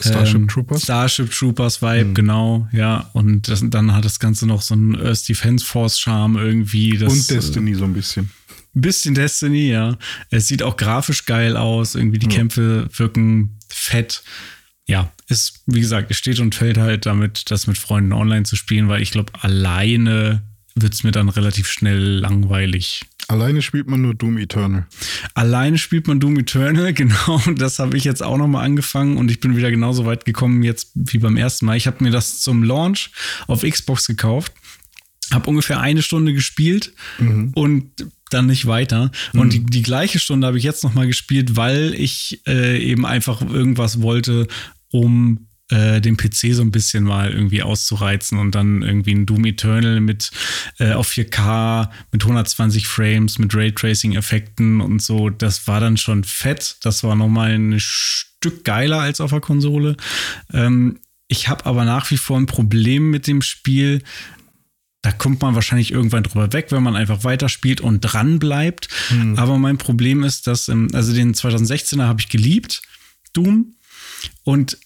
Starship 0.00 0.36
Ähm, 0.36 0.48
Troopers? 0.48 0.82
Starship 0.82 1.30
Troopers 1.30 1.80
Vibe, 1.82 2.04
Mhm. 2.06 2.14
genau, 2.14 2.68
ja. 2.72 3.08
Und 3.14 3.48
das, 3.48 3.62
dann 3.64 3.92
hat 3.94 4.04
das 4.04 4.18
Ganze 4.18 4.46
noch 4.46 4.60
so 4.62 4.74
einen 4.74 4.94
Earth 4.96 5.28
Defense 5.28 5.64
Force 5.64 5.98
Charme 5.98 6.36
irgendwie. 6.36 6.98
Das, 6.98 7.12
Und 7.12 7.30
Destiny 7.30 7.74
so 7.74 7.84
ein 7.84 7.94
bisschen. 7.94 8.30
Bisschen 8.74 9.14
Destiny, 9.14 9.70
ja. 9.70 9.96
Es 10.30 10.48
sieht 10.48 10.62
auch 10.62 10.76
grafisch 10.76 11.24
geil 11.24 11.56
aus. 11.56 11.94
Irgendwie 11.94 12.18
die 12.18 12.28
Kämpfe 12.28 12.88
wirken 12.94 13.58
fett. 13.70 14.22
Ja, 14.86 15.10
ist, 15.28 15.62
wie 15.66 15.80
gesagt, 15.80 16.10
es 16.10 16.18
steht 16.18 16.38
und 16.40 16.54
fällt 16.54 16.76
halt 16.78 17.06
damit, 17.06 17.50
das 17.50 17.66
mit 17.66 17.78
Freunden 17.78 18.12
online 18.12 18.44
zu 18.44 18.54
spielen, 18.54 18.88
weil 18.88 19.00
ich 19.02 19.10
glaube, 19.12 19.32
alleine 19.40 20.42
wird 20.74 20.92
es 20.92 21.02
mir 21.04 21.10
dann 21.10 21.30
relativ 21.30 21.68
schnell 21.68 21.98
langweilig. 22.18 23.02
Alleine 23.28 23.62
spielt 23.62 23.88
man 23.88 24.02
nur 24.02 24.14
Doom 24.14 24.38
Eternal. 24.38 24.86
Alleine 25.34 25.78
spielt 25.78 26.06
man 26.06 26.20
Doom 26.20 26.38
Eternal, 26.38 26.92
genau. 26.94 27.40
Das 27.56 27.78
habe 27.78 27.96
ich 27.96 28.04
jetzt 28.04 28.22
auch 28.22 28.38
noch 28.38 28.46
mal 28.46 28.62
angefangen 28.62 29.16
und 29.16 29.30
ich 29.30 29.40
bin 29.40 29.56
wieder 29.56 29.70
genauso 29.70 30.06
weit 30.06 30.24
gekommen 30.24 30.62
jetzt 30.62 30.92
wie 30.94 31.18
beim 31.18 31.36
ersten 31.36 31.66
Mal. 31.66 31.76
Ich 31.76 31.86
habe 31.86 32.02
mir 32.04 32.10
das 32.10 32.40
zum 32.40 32.62
Launch 32.62 33.10
auf 33.46 33.62
Xbox 33.62 34.06
gekauft, 34.06 34.52
habe 35.32 35.48
ungefähr 35.50 35.80
eine 35.80 36.02
Stunde 36.02 36.32
gespielt 36.34 36.92
und 37.54 37.90
dann 38.30 38.46
nicht 38.46 38.66
weiter. 38.66 39.10
Und 39.32 39.52
die, 39.52 39.64
die 39.64 39.82
gleiche 39.82 40.18
Stunde 40.18 40.46
habe 40.46 40.58
ich 40.58 40.64
jetzt 40.64 40.84
noch 40.84 40.94
mal 40.94 41.06
gespielt, 41.06 41.56
weil 41.56 41.94
ich 41.94 42.40
äh, 42.46 42.78
eben 42.78 43.06
einfach 43.06 43.40
irgendwas 43.40 44.02
wollte, 44.02 44.48
um 44.90 45.46
äh, 45.70 46.00
den 46.00 46.16
PC 46.16 46.52
so 46.54 46.62
ein 46.62 46.70
bisschen 46.70 47.04
mal 47.04 47.32
irgendwie 47.32 47.62
auszureizen 47.62 48.38
und 48.38 48.54
dann 48.54 48.82
irgendwie 48.82 49.14
ein 49.14 49.26
Doom 49.26 49.44
Eternal 49.46 50.00
mit 50.00 50.30
äh, 50.78 50.92
auf 50.92 51.08
4K, 51.08 51.90
mit 52.12 52.22
120 52.22 52.86
Frames, 52.86 53.38
mit 53.38 53.54
Raytracing-Effekten 53.54 54.80
und 54.80 55.02
so. 55.02 55.28
Das 55.30 55.66
war 55.66 55.80
dann 55.80 55.96
schon 55.96 56.24
fett. 56.24 56.76
Das 56.82 57.02
war 57.02 57.16
nochmal 57.16 57.52
ein 57.52 57.80
Stück 57.80 58.64
geiler 58.64 59.00
als 59.00 59.20
auf 59.20 59.30
der 59.30 59.40
Konsole. 59.40 59.96
Ähm, 60.52 61.00
ich 61.28 61.48
habe 61.48 61.66
aber 61.66 61.84
nach 61.84 62.10
wie 62.10 62.16
vor 62.16 62.38
ein 62.38 62.46
Problem 62.46 63.10
mit 63.10 63.26
dem 63.26 63.42
Spiel. 63.42 64.02
Da 65.02 65.12
kommt 65.12 65.42
man 65.42 65.54
wahrscheinlich 65.54 65.90
irgendwann 65.90 66.22
drüber 66.22 66.52
weg, 66.52 66.66
wenn 66.70 66.82
man 66.82 66.96
einfach 66.96 67.24
weiterspielt 67.24 67.80
und 67.80 68.00
dran 68.00 68.38
bleibt. 68.38 68.88
Aber 69.36 69.58
mein 69.58 69.78
Problem 69.78 70.22
ist, 70.22 70.46
dass, 70.46 70.68
ähm, 70.68 70.88
also 70.92 71.12
den 71.12 71.34
2016er 71.34 72.04
habe 72.04 72.20
ich 72.20 72.28
geliebt, 72.28 72.82
Doom. 73.32 73.74
Und 74.44 74.78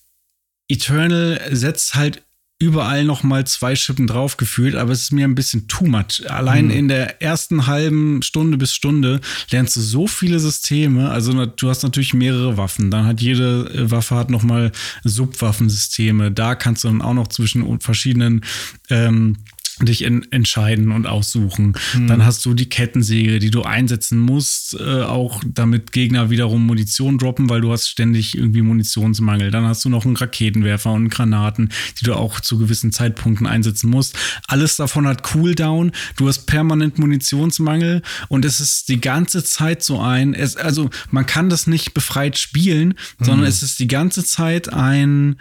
Eternal 0.70 1.40
setzt 1.50 1.94
halt 1.94 2.22
überall 2.60 3.04
noch 3.04 3.22
mal 3.22 3.46
zwei 3.46 3.74
Schippen 3.74 4.06
drauf 4.06 4.36
gefühlt, 4.36 4.74
aber 4.76 4.92
es 4.92 5.00
ist 5.00 5.12
mir 5.12 5.26
ein 5.26 5.34
bisschen 5.34 5.66
too 5.66 5.86
much. 5.86 6.22
Allein 6.28 6.68
in 6.68 6.88
der 6.88 7.22
ersten 7.22 7.66
halben 7.66 8.22
Stunde 8.22 8.58
bis 8.58 8.74
Stunde 8.74 9.20
lernst 9.50 9.76
du 9.76 9.80
so 9.80 10.06
viele 10.06 10.38
Systeme. 10.38 11.10
Also 11.10 11.46
du 11.46 11.70
hast 11.70 11.82
natürlich 11.82 12.12
mehrere 12.12 12.58
Waffen. 12.58 12.90
Dann 12.90 13.06
hat 13.06 13.22
jede 13.22 13.70
äh, 13.74 13.90
Waffe 13.90 14.14
hat 14.14 14.28
noch 14.28 14.42
mal 14.42 14.72
Subwaffensysteme. 15.04 16.30
Da 16.30 16.54
kannst 16.54 16.84
du 16.84 16.88
dann 16.88 17.00
auch 17.00 17.14
noch 17.14 17.28
zwischen 17.28 17.80
verschiedenen 17.80 18.44
ähm, 18.90 19.38
dich 19.86 20.04
en 20.04 20.30
entscheiden 20.30 20.92
und 20.92 21.06
aussuchen. 21.06 21.74
Dann 22.06 22.24
hast 22.24 22.44
du 22.44 22.54
die 22.54 22.68
Kettensäge, 22.68 23.38
die 23.38 23.50
du 23.50 23.62
einsetzen 23.62 24.18
musst, 24.18 24.78
äh, 24.78 25.02
auch 25.02 25.42
damit 25.46 25.92
Gegner 25.92 26.30
wiederum 26.30 26.66
Munition 26.66 27.18
droppen, 27.18 27.48
weil 27.48 27.60
du 27.60 27.72
hast 27.72 27.88
ständig 27.88 28.36
irgendwie 28.36 28.62
Munitionsmangel. 28.62 29.50
Dann 29.50 29.64
hast 29.64 29.84
du 29.84 29.88
noch 29.88 30.04
einen 30.04 30.16
Raketenwerfer 30.16 30.92
und 30.92 31.08
Granaten, 31.08 31.70
die 32.00 32.04
du 32.04 32.14
auch 32.14 32.40
zu 32.40 32.58
gewissen 32.58 32.92
Zeitpunkten 32.92 33.46
einsetzen 33.46 33.90
musst. 33.90 34.16
Alles 34.46 34.76
davon 34.76 35.06
hat 35.06 35.22
Cooldown. 35.22 35.92
Du 36.16 36.28
hast 36.28 36.46
permanent 36.46 36.98
Munitionsmangel 36.98 38.02
und 38.28 38.44
es 38.44 38.60
ist 38.60 38.88
die 38.88 39.00
ganze 39.00 39.44
Zeit 39.44 39.82
so 39.82 40.00
ein, 40.00 40.34
es, 40.34 40.56
also 40.56 40.90
man 41.10 41.26
kann 41.26 41.50
das 41.50 41.66
nicht 41.66 41.94
befreit 41.94 42.38
spielen, 42.38 42.94
sondern 43.18 43.46
es 43.46 43.62
ist 43.62 43.78
die 43.78 43.88
ganze 43.88 44.24
Zeit 44.24 44.72
ein 44.72 45.36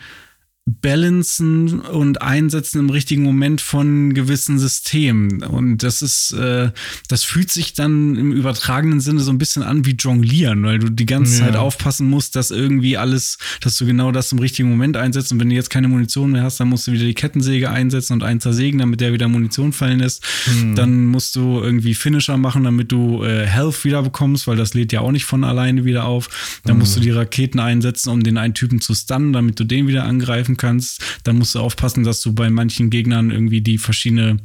Balancen 0.82 1.80
und 1.80 2.22
Einsetzen 2.22 2.80
im 2.80 2.90
richtigen 2.90 3.24
Moment 3.24 3.62
von 3.62 4.14
gewissen 4.14 4.60
Systemen. 4.60 5.44
Und 5.44 5.84
das 5.84 6.02
ist, 6.02 6.32
äh, 6.34 6.72
das 7.08 7.24
fühlt 7.24 7.52
sich 7.52 7.74
dann 7.74 8.16
im 8.16 8.32
übertragenen 8.32 9.00
Sinne 9.00 9.22
so 9.22 9.32
ein 9.32 9.38
bisschen 9.38 9.64
an 9.64 9.86
wie 9.86 9.96
Jonglieren, 9.98 10.64
weil 10.64 10.80
du 10.80 10.90
die 10.90 11.06
ganze 11.06 11.40
ja. 11.40 11.46
Zeit 11.46 11.56
aufpassen 11.56 12.10
musst, 12.10 12.36
dass 12.36 12.52
irgendwie 12.52 12.98
alles, 12.98 13.38
dass 13.62 13.78
du 13.78 13.86
genau 13.86 14.12
das 14.12 14.32
im 14.32 14.40
richtigen 14.40 14.70
Moment 14.70 14.98
einsetzt. 14.98 15.32
Und 15.32 15.40
wenn 15.40 15.50
du 15.50 15.56
jetzt 15.56 15.70
keine 15.70 15.88
Munition 15.88 16.32
mehr 16.32 16.44
hast, 16.44 16.60
dann 16.60 16.70
musst 16.70 16.88
du 16.88 16.92
wieder 16.92 17.06
die 17.06 17.14
Kettensäge 17.14 17.70
einsetzen 17.70 18.14
und 18.14 18.24
einen 18.24 18.40
zersägen, 18.40 18.80
damit 18.80 19.02
der 19.02 19.14
wieder 19.14 19.28
Munition 19.28 19.74
fallen 19.74 20.00
lässt. 20.00 20.24
Hm. 20.46 20.76
Dann 20.76 21.06
musst 21.08 21.36
du 21.36 21.60
irgendwie 21.62 21.96
Finisher 21.96 22.38
machen, 22.38 22.64
damit 22.64 22.92
du 22.92 23.24
äh, 23.24 23.46
Health 23.46 23.84
wieder 23.86 24.04
bekommst, 24.04 24.48
weil 24.48 24.58
das 24.58 24.74
lädt 24.74 24.92
ja 24.92 25.02
auch 25.02 25.12
nicht 25.12 25.26
von 25.26 25.44
alleine 25.44 25.86
wieder 25.86 26.06
auf. 26.06 26.60
Dann 26.64 26.74
hm. 26.74 26.80
musst 26.80 26.96
du 26.96 27.00
die 27.00 27.12
Raketen 27.12 27.60
einsetzen, 27.60 28.10
um 28.10 28.24
den 28.24 28.38
einen 28.38 28.54
Typen 28.54 28.82
zu 28.82 28.94
stunnen, 28.94 29.34
damit 29.34 29.60
du 29.60 29.64
den 29.64 29.88
wieder 29.88 30.04
angreifen 30.04 30.58
kannst. 30.60 31.02
Dann 31.24 31.40
musst 31.40 31.56
du 31.56 31.60
aufpassen, 31.60 32.04
dass 32.04 32.22
du 32.22 32.34
bei 32.34 32.52
manchen 32.52 32.92
Gegnern 32.92 33.32
irgendwie 33.32 33.62
die 33.62 33.80
verschiedene 33.80 34.38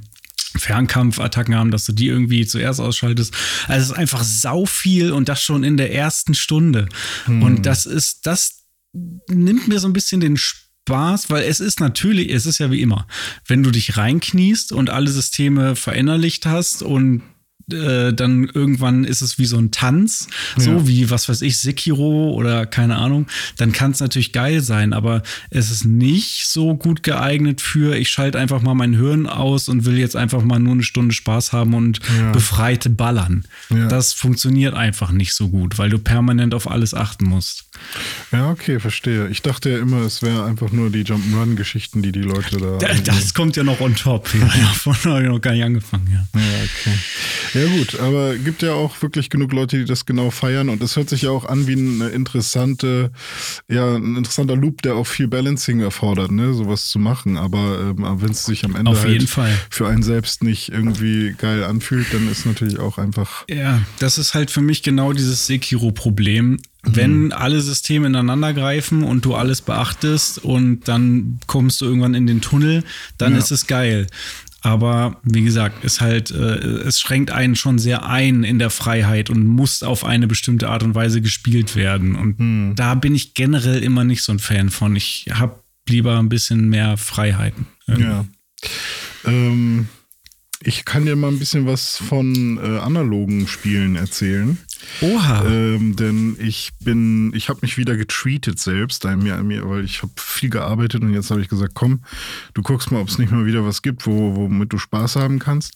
Fernkampfattacken 0.56 1.54
haben, 1.54 1.70
dass 1.70 1.84
du 1.84 1.92
die 1.92 2.06
irgendwie 2.06 2.46
zuerst 2.46 2.80
ausschaltest. 2.80 3.34
Also 3.66 3.82
es 3.82 3.90
ist 3.90 3.96
einfach 3.96 4.22
sau 4.22 4.66
viel 4.66 5.12
und 5.12 5.28
das 5.28 5.42
schon 5.42 5.64
in 5.64 5.76
der 5.76 5.92
ersten 5.92 6.34
Stunde. 6.34 6.88
Hm. 7.26 7.42
Und 7.42 7.66
das 7.66 7.86
ist, 7.86 8.26
das 8.26 8.64
nimmt 8.92 9.68
mir 9.68 9.80
so 9.80 9.88
ein 9.88 9.92
bisschen 9.92 10.20
den 10.20 10.36
Spaß, 10.36 11.30
weil 11.30 11.44
es 11.44 11.60
ist 11.60 11.80
natürlich, 11.80 12.30
es 12.30 12.46
ist 12.46 12.58
ja 12.58 12.70
wie 12.70 12.80
immer, 12.80 13.06
wenn 13.46 13.62
du 13.62 13.70
dich 13.70 13.96
reinkniest 13.96 14.72
und 14.72 14.90
alle 14.90 15.10
Systeme 15.10 15.76
verinnerlicht 15.76 16.46
hast 16.46 16.82
und 16.82 17.22
äh, 17.72 18.12
dann 18.12 18.44
irgendwann 18.44 19.04
ist 19.04 19.22
es 19.22 19.38
wie 19.38 19.46
so 19.46 19.56
ein 19.56 19.70
Tanz, 19.70 20.28
so 20.56 20.70
ja. 20.70 20.86
wie, 20.86 21.10
was 21.10 21.28
weiß 21.28 21.42
ich, 21.42 21.58
Sekiro 21.58 22.32
oder 22.32 22.66
keine 22.66 22.96
Ahnung, 22.96 23.26
dann 23.56 23.72
kann 23.72 23.92
es 23.92 24.00
natürlich 24.00 24.32
geil 24.32 24.60
sein, 24.60 24.92
aber 24.92 25.22
es 25.50 25.70
ist 25.70 25.84
nicht 25.84 26.46
so 26.46 26.76
gut 26.76 27.02
geeignet 27.02 27.60
für, 27.60 27.96
ich 27.96 28.08
schalte 28.08 28.38
einfach 28.38 28.60
mal 28.60 28.74
mein 28.74 28.94
Hirn 28.94 29.26
aus 29.26 29.68
und 29.68 29.84
will 29.84 29.98
jetzt 29.98 30.16
einfach 30.16 30.42
mal 30.42 30.58
nur 30.58 30.74
eine 30.74 30.82
Stunde 30.82 31.14
Spaß 31.14 31.52
haben 31.52 31.74
und 31.74 32.00
ja. 32.18 32.32
befreite 32.32 32.90
ballern. 32.90 33.44
Ja. 33.70 33.88
Das 33.88 34.12
funktioniert 34.12 34.74
einfach 34.74 35.10
nicht 35.10 35.34
so 35.34 35.48
gut, 35.48 35.78
weil 35.78 35.90
du 35.90 35.98
permanent 35.98 36.54
auf 36.54 36.70
alles 36.70 36.94
achten 36.94 37.24
musst. 37.24 37.64
Ja, 38.32 38.50
okay, 38.50 38.80
verstehe. 38.80 39.28
Ich 39.28 39.42
dachte 39.42 39.70
ja 39.70 39.78
immer, 39.78 40.02
es 40.02 40.22
wäre 40.22 40.44
einfach 40.44 40.70
nur 40.70 40.90
die 40.90 41.04
Jump'n'Run-Geschichten, 41.04 42.02
die 42.02 42.12
die 42.12 42.22
Leute 42.22 42.58
da. 42.58 42.78
Das, 42.78 43.02
das 43.02 43.34
kommt 43.34 43.56
ja 43.56 43.64
noch 43.64 43.80
on 43.80 43.94
top. 43.94 44.28
Ja, 44.34 44.46
davon 44.60 44.94
habe 45.04 45.22
ich 45.22 45.28
noch 45.28 45.40
gar 45.40 45.52
nicht 45.52 45.64
angefangen, 45.64 46.08
ja. 46.10 46.40
Ja, 46.40 46.46
okay. 46.64 46.98
Ja 47.54 47.66
gut, 47.66 48.00
aber 48.00 48.36
gibt 48.36 48.62
ja 48.62 48.72
auch 48.72 49.00
wirklich 49.00 49.30
genug 49.30 49.52
Leute, 49.52 49.78
die 49.78 49.84
das 49.84 50.06
genau 50.06 50.30
feiern 50.30 50.68
und 50.68 50.82
es 50.82 50.96
hört 50.96 51.08
sich 51.08 51.22
ja 51.22 51.30
auch 51.30 51.44
an 51.44 51.66
wie 51.66 51.76
eine 51.76 52.08
interessante, 52.08 53.12
ja, 53.68 53.94
ein 53.94 54.16
interessanter 54.16 54.56
Loop, 54.56 54.82
der 54.82 54.96
auch 54.96 55.06
viel 55.06 55.28
Balancing 55.28 55.80
erfordert, 55.80 56.32
ne, 56.32 56.52
sowas 56.54 56.88
zu 56.88 56.98
machen. 56.98 57.36
Aber 57.36 57.78
ähm, 57.80 58.04
wenn 58.20 58.30
es 58.30 58.44
sich 58.44 58.64
am 58.64 58.74
Ende 58.74 58.90
Auf 58.90 59.04
halt 59.04 59.28
für 59.70 59.88
einen 59.88 60.02
selbst 60.02 60.42
nicht 60.42 60.70
irgendwie 60.70 61.34
geil 61.38 61.64
anfühlt, 61.64 62.12
dann 62.12 62.30
ist 62.30 62.44
natürlich 62.44 62.78
auch 62.78 62.98
einfach. 62.98 63.44
Ja, 63.48 63.82
das 63.98 64.18
ist 64.18 64.34
halt 64.34 64.50
für 64.50 64.62
mich 64.62 64.82
genau 64.82 65.12
dieses 65.12 65.46
Sekiro-Problem. 65.46 66.58
Wenn 66.86 67.24
mhm. 67.24 67.32
alle 67.32 67.60
Systeme 67.60 68.06
ineinander 68.06 68.52
greifen 68.52 69.04
und 69.04 69.24
du 69.24 69.34
alles 69.34 69.62
beachtest 69.62 70.38
und 70.38 70.86
dann 70.86 71.40
kommst 71.46 71.80
du 71.80 71.86
irgendwann 71.86 72.14
in 72.14 72.26
den 72.26 72.42
Tunnel, 72.42 72.84
dann 73.16 73.32
ja. 73.32 73.38
ist 73.38 73.50
es 73.50 73.66
geil. 73.66 74.06
Aber 74.64 75.20
wie 75.22 75.42
gesagt, 75.42 75.84
ist 75.84 76.00
halt, 76.00 76.30
äh, 76.30 76.56
es 76.86 76.98
schränkt 76.98 77.30
einen 77.30 77.54
schon 77.54 77.78
sehr 77.78 78.06
ein 78.06 78.44
in 78.44 78.58
der 78.58 78.70
Freiheit 78.70 79.28
und 79.28 79.46
muss 79.46 79.82
auf 79.82 80.06
eine 80.06 80.26
bestimmte 80.26 80.70
Art 80.70 80.82
und 80.82 80.94
Weise 80.94 81.20
gespielt 81.20 81.76
werden. 81.76 82.16
Und 82.16 82.38
hm. 82.38 82.72
da 82.74 82.94
bin 82.94 83.14
ich 83.14 83.34
generell 83.34 83.82
immer 83.82 84.04
nicht 84.04 84.22
so 84.22 84.32
ein 84.32 84.38
Fan 84.38 84.70
von. 84.70 84.96
Ich 84.96 85.26
habe 85.30 85.60
lieber 85.86 86.18
ein 86.18 86.30
bisschen 86.30 86.70
mehr 86.70 86.96
Freiheiten. 86.96 87.66
Irgendwie. 87.86 88.08
Ja. 88.08 88.24
Ähm, 89.26 89.88
ich 90.66 90.84
kann 90.84 91.04
dir 91.04 91.16
mal 91.16 91.28
ein 91.28 91.38
bisschen 91.38 91.66
was 91.66 91.96
von 91.96 92.58
äh, 92.58 92.78
analogen 92.78 93.46
Spielen 93.46 93.96
erzählen. 93.96 94.58
Oha. 95.00 95.44
Ähm, 95.46 95.96
denn 95.96 96.36
ich 96.40 96.72
bin, 96.80 97.32
ich 97.34 97.48
habe 97.48 97.60
mich 97.62 97.76
wieder 97.78 97.96
getreatet 97.96 98.58
selbst, 98.58 99.04
mir, 99.04 99.42
mir, 99.42 99.68
weil 99.68 99.84
ich 99.84 100.02
habe 100.02 100.12
viel 100.16 100.50
gearbeitet 100.50 101.02
und 101.02 101.12
jetzt 101.12 101.30
habe 101.30 101.40
ich 101.40 101.48
gesagt, 101.48 101.72
komm, 101.74 102.00
du 102.54 102.62
guckst 102.62 102.90
mal, 102.90 103.00
ob 103.00 103.08
es 103.08 103.18
nicht 103.18 103.32
mal 103.32 103.46
wieder 103.46 103.64
was 103.64 103.82
gibt, 103.82 104.06
wo, 104.06 104.36
womit 104.36 104.72
du 104.72 104.78
Spaß 104.78 105.16
haben 105.16 105.38
kannst. 105.38 105.74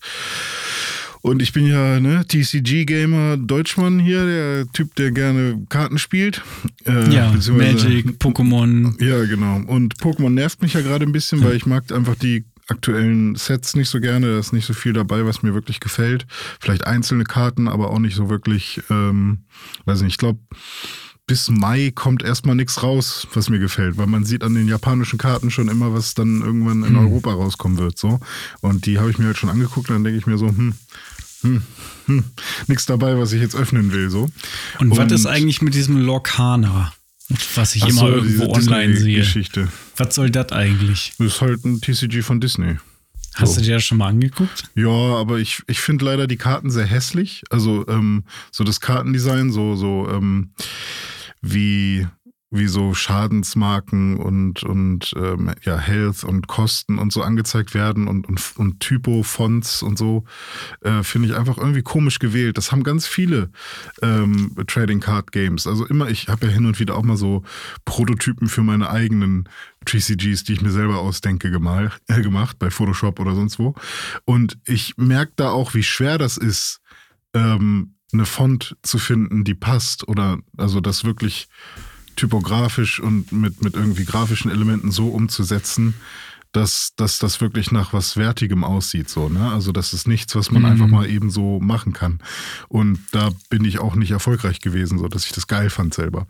Und 1.21 1.43
ich 1.43 1.53
bin 1.53 1.67
ja 1.67 1.99
ne, 2.01 2.25
TCG-Gamer 2.27 3.37
Deutschmann 3.39 3.99
hier, 3.99 4.25
der 4.25 4.73
Typ, 4.73 4.95
der 4.95 5.11
gerne 5.11 5.65
Karten 5.69 5.99
spielt. 5.99 6.43
Äh, 6.87 7.13
ja, 7.13 7.33
Magic, 7.51 8.19
Pokémon. 8.19 9.03
Ja, 9.05 9.25
genau. 9.25 9.61
Und 9.67 9.97
Pokémon 9.97 10.31
nervt 10.31 10.63
mich 10.63 10.75
ja 10.75 10.81
gerade 10.81 11.05
ein 11.05 11.13
bisschen, 11.13 11.43
weil 11.43 11.57
ich 11.57 11.67
mag 11.67 11.91
einfach 11.93 12.15
die 12.15 12.45
aktuellen 12.69 13.35
Sets 13.35 13.75
nicht 13.75 13.89
so 13.89 14.01
gerne. 14.01 14.33
Da 14.33 14.39
ist 14.39 14.53
nicht 14.53 14.67
so 14.67 14.75
viel 14.75 14.93
dabei, 14.93 15.27
was 15.27 15.43
mir 15.43 15.55
wirklich 15.55 15.81
gefällt. 15.81 16.27
Vielleicht 16.61 16.87
einzelne 16.87 17.25
Karten, 17.25 17.69
aber 17.69 17.91
auch 17.91 17.99
nicht 17.99 18.15
so 18.15 18.29
wirklich, 18.29 18.83
ähm, 18.91 19.45
weiß 19.87 20.03
nicht, 20.03 20.13
ich 20.13 20.19
glaube, 20.19 20.41
bis 21.27 21.51
Mai 21.51 21.93
kommt 21.95 22.23
erstmal 22.23 22.57
nichts 22.57 22.83
raus, 22.83 23.29
was 23.35 23.51
mir 23.51 23.59
gefällt, 23.59 23.99
weil 23.99 24.07
man 24.07 24.25
sieht 24.25 24.43
an 24.43 24.55
den 24.55 24.67
japanischen 24.67 25.19
Karten 25.19 25.51
schon 25.51 25.69
immer, 25.69 25.93
was 25.93 26.15
dann 26.15 26.41
irgendwann 26.41 26.83
in 26.85 26.97
hm. 26.97 26.99
Europa 26.99 27.33
rauskommen 27.33 27.79
wird. 27.79 27.99
So. 27.99 28.19
Und 28.61 28.87
die 28.87 28.99
habe 28.99 29.11
ich 29.11 29.19
mir 29.19 29.27
halt 29.27 29.37
schon 29.37 29.51
angeguckt 29.51 29.91
und 29.91 29.97
dann 29.97 30.05
denke 30.05 30.19
ich 30.19 30.27
mir 30.27 30.39
so, 30.39 30.49
hm, 30.49 30.75
hm, 31.43 31.63
hm, 32.07 32.25
nichts 32.67 32.87
dabei, 32.87 33.19
was 33.19 33.33
ich 33.33 33.41
jetzt 33.41 33.55
öffnen 33.55 33.93
will. 33.93 34.11
So. 34.11 34.29
Und, 34.81 34.91
und 34.91 34.97
was 34.97 35.13
ist 35.13 35.27
eigentlich 35.27 35.63
mit 35.63 35.75
diesem 35.75 35.99
Lorcana? 35.99 36.93
Was 37.55 37.75
ich 37.75 37.83
Ach 37.83 37.89
immer 37.89 38.01
so, 38.01 38.09
irgendwo 38.09 38.53
online 38.53 38.97
sehe. 38.97 39.19
Geschichte. 39.19 39.69
Was 39.97 40.15
soll 40.15 40.31
das 40.31 40.53
eigentlich? 40.53 41.13
Das 41.19 41.27
ist 41.27 41.41
halt 41.41 41.65
ein 41.65 41.81
TCG 41.81 42.23
von 42.23 42.41
Disney. 42.41 42.77
Hast 43.35 43.55
so. 43.55 43.61
du 43.61 43.67
dir 43.67 43.75
das 43.75 43.85
schon 43.85 43.99
mal 43.99 44.09
angeguckt? 44.09 44.65
Ja, 44.75 44.89
aber 44.89 45.39
ich, 45.39 45.63
ich 45.67 45.81
finde 45.81 46.07
leider 46.07 46.27
die 46.27 46.39
Karten 46.39 46.71
sehr 46.71 46.87
hässlich. 46.87 47.43
Also 47.51 47.87
ähm, 47.89 48.25
so 48.51 48.65
das 48.65 48.81
Kartendesign, 48.81 49.53
so, 49.53 49.77
so 49.77 50.09
ähm, 50.11 50.53
wie 51.43 52.07
wie 52.51 52.67
so 52.67 52.95
Schadensmarken 52.95 54.17
und, 54.17 54.63
und 54.63 55.13
ähm, 55.17 55.53
ja, 55.65 55.77
Health 55.77 56.25
und 56.25 56.47
Kosten 56.47 56.99
und 56.99 57.13
so 57.13 57.23
angezeigt 57.23 57.75
werden 57.75 58.09
und, 58.09 58.27
und, 58.27 58.41
und 58.57 58.81
Typo-Fonts 58.81 59.83
und 59.83 59.99
so, 59.99 60.25
äh, 60.81 61.03
finde 61.03 61.29
ich 61.29 61.37
einfach 61.37 61.59
irgendwie 61.59 61.83
komisch 61.83 62.19
gewählt. 62.19 62.57
Das 62.57 62.73
haben 62.73 62.85
ganz 62.85 63.07
viele 63.07 63.51
ähm, 64.01 64.57
Trading 64.67 65.01
Card 65.01 65.31
Games. 65.31 65.67
Also 65.67 65.85
immer, 65.85 66.09
ich 66.09 66.29
habe 66.29 66.47
ja 66.47 66.53
hin 66.53 66.65
und 66.65 66.81
wieder 66.81 66.97
auch 66.97 67.03
mal 67.03 67.19
so 67.19 67.45
Prototypen 67.85 68.49
für 68.49 68.63
meine 68.63 68.89
eigenen 68.89 69.47
TCGs, 69.85 70.45
die 70.45 70.55
ich 70.55 70.63
mir 70.63 70.71
selber 70.71 70.99
ausdenke, 71.01 71.51
gemacht, 71.51 72.01
äh, 72.09 72.23
gemacht 72.23 72.59
bei 72.59 72.71
Photoshop 72.71 73.21
oder 73.21 73.35
sonst 73.35 73.59
wo. 73.59 73.75
Und 74.25 74.59
ich 74.65 74.97
merke 74.97 75.33
da 75.37 75.51
auch, 75.51 75.75
wie 75.75 75.83
schwer 75.83 76.17
das 76.17 76.39
ist, 76.39 76.81
ähm, 77.35 77.95
eine 78.11 78.25
Font 78.25 78.77
zu 78.83 78.99
finden, 78.99 79.45
die 79.45 79.55
passt 79.55 80.09
oder 80.09 80.39
also 80.57 80.81
das 80.81 81.05
wirklich 81.05 81.49
typografisch 82.19 83.01
und 83.01 83.33
mit, 83.33 83.63
mit 83.63 83.75
irgendwie 83.75 84.05
grafischen 84.05 84.51
Elementen 84.51 84.91
so 84.91 85.09
umzusetzen, 85.09 85.95
dass, 86.53 86.95
dass 86.97 87.19
das 87.19 87.41
wirklich 87.41 87.73
nach 87.73 87.93
was 87.93 88.17
Wertigem 88.17 88.65
aussieht. 88.65 89.09
So, 89.09 89.29
ne? 89.29 89.53
Also 89.53 89.73
das 89.73 89.93
ist 89.93 90.09
nichts, 90.09 90.35
was 90.35 90.51
man 90.51 90.63
mhm. 90.63 90.69
einfach 90.69 90.87
mal 90.87 91.09
eben 91.09 91.31
so 91.31 91.61
machen 91.61 91.93
kann. 91.93 92.21
Und 92.69 92.99
da 93.13 93.31
bin 93.51 93.65
ich 93.65 93.79
auch 93.79 93.95
nicht 93.95 94.11
erfolgreich 94.11 94.61
gewesen, 94.61 94.99
so 94.99 95.09
dass 95.09 95.27
ich 95.27 95.33
das 95.33 95.47
geil 95.47 95.69
fand 95.71 95.95
selber. 95.95 96.27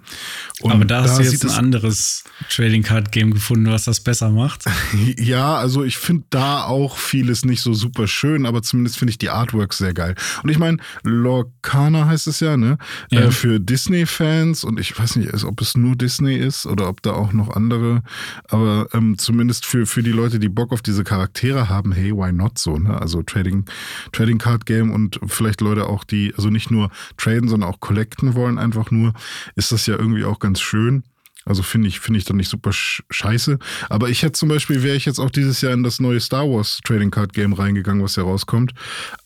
Und 0.61 0.72
Aber 0.72 0.85
da 0.85 1.02
hast 1.02 1.18
da 1.18 1.22
du 1.22 1.28
jetzt 1.28 1.44
ein 1.44 1.50
anderes 1.50 2.24
Trading 2.50 2.83
Card 2.83 3.12
Game 3.12 3.33
gefunden, 3.33 3.66
was 3.66 3.85
das 3.85 4.00
besser 4.00 4.31
macht. 4.31 4.64
ja, 5.18 5.57
also 5.57 5.85
ich 5.85 5.98
finde 5.98 6.24
da 6.31 6.64
auch 6.64 6.96
vieles 6.98 7.44
nicht 7.44 7.61
so 7.61 7.72
super 7.72 8.09
schön, 8.09 8.44
aber 8.44 8.62
zumindest 8.62 8.98
finde 8.98 9.11
ich 9.11 9.18
die 9.18 9.31
Artworks 9.31 9.78
sehr 9.78 9.94
geil. 9.94 10.16
Und 10.42 10.50
ich 10.50 10.59
meine, 10.59 10.78
Lorcana 11.04 12.07
heißt 12.07 12.26
es 12.26 12.40
ja, 12.40 12.57
ne? 12.57 12.78
Ja. 13.11 13.20
Äh, 13.20 13.31
für 13.31 13.61
Disney-Fans 13.61 14.64
und 14.64 14.81
ich 14.81 14.98
weiß 14.98 15.16
nicht, 15.16 15.44
ob 15.44 15.61
es 15.61 15.76
nur 15.76 15.94
Disney 15.94 16.37
ist 16.37 16.66
oder 16.66 16.88
ob 16.88 17.02
da 17.02 17.12
auch 17.12 17.33
noch 17.33 17.50
andere, 17.50 18.02
aber 18.48 18.88
ähm, 18.92 19.16
zumindest 19.16 19.64
für, 19.64 19.87
für 19.87 20.02
die 20.02 20.08
Leute, 20.12 20.38
die 20.38 20.49
Bock 20.49 20.73
auf 20.73 20.83
diese 20.83 21.05
Charaktere 21.05 21.68
haben, 21.68 21.92
hey, 21.92 22.12
why 22.12 22.33
not 22.33 22.59
so, 22.59 22.77
ne? 22.79 23.01
Also 23.01 23.23
Trading, 23.23 23.64
Trading 24.12 24.38
Card 24.38 24.66
Game 24.66 24.90
und 24.90 25.21
vielleicht 25.27 25.61
Leute 25.61 25.87
auch, 25.87 26.05
die 26.05 26.33
also 26.37 26.51
nicht 26.51 26.71
nur 26.71 26.90
traden, 27.16 27.49
sondern 27.49 27.71
auch 27.71 27.81
collecten 27.81 28.35
wollen, 28.35 28.59
einfach 28.59 28.90
nur, 28.90 29.12
ist 29.57 29.73
das 29.73 29.87
ja 29.87 29.97
irgendwie 29.97 30.25
auch 30.25 30.38
ganz 30.38 30.61
schön. 30.61 31.05
Also 31.48 31.62
finde 31.62 31.88
ich, 31.88 32.00
finde 32.00 32.18
ich 32.18 32.24
dann 32.24 32.37
nicht 32.37 32.50
super 32.50 32.70
scheiße. 32.72 33.58
Aber 33.88 34.11
ich 34.11 34.22
hätte 34.22 34.32
zum 34.32 34.48
Beispiel, 34.48 34.82
wäre 34.82 34.96
ich 34.96 35.06
jetzt 35.06 35.18
auch 35.18 35.30
dieses 35.30 35.61
Jahr 35.61 35.72
in 35.72 35.82
das 35.82 35.98
neue 35.98 36.20
Star 36.20 36.48
Wars 36.48 36.80
Trading 36.84 37.11
Card 37.11 37.32
Game 37.32 37.54
reingegangen, 37.54 38.02
was 38.02 38.16
ja 38.16 38.22
rauskommt. 38.22 38.72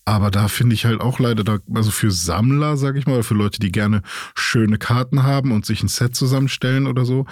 Aber 0.04 0.30
da 0.30 0.48
finde 0.48 0.74
ich 0.74 0.85
halt 0.85 1.00
auch 1.00 1.18
leider, 1.18 1.44
da, 1.44 1.58
also 1.74 1.90
für 1.90 2.11
Sammler, 2.11 2.76
sag 2.76 2.96
ich 2.96 3.06
mal, 3.06 3.14
oder 3.14 3.24
für 3.24 3.35
Leute, 3.35 3.58
die 3.58 3.72
gerne 3.72 4.02
schöne 4.35 4.78
Karten 4.78 5.22
haben 5.24 5.52
und 5.52 5.66
sich 5.66 5.82
ein 5.82 5.88
Set 5.88 6.14
zusammenstellen 6.14 6.87
oder 6.87 7.04
so, 7.04 7.26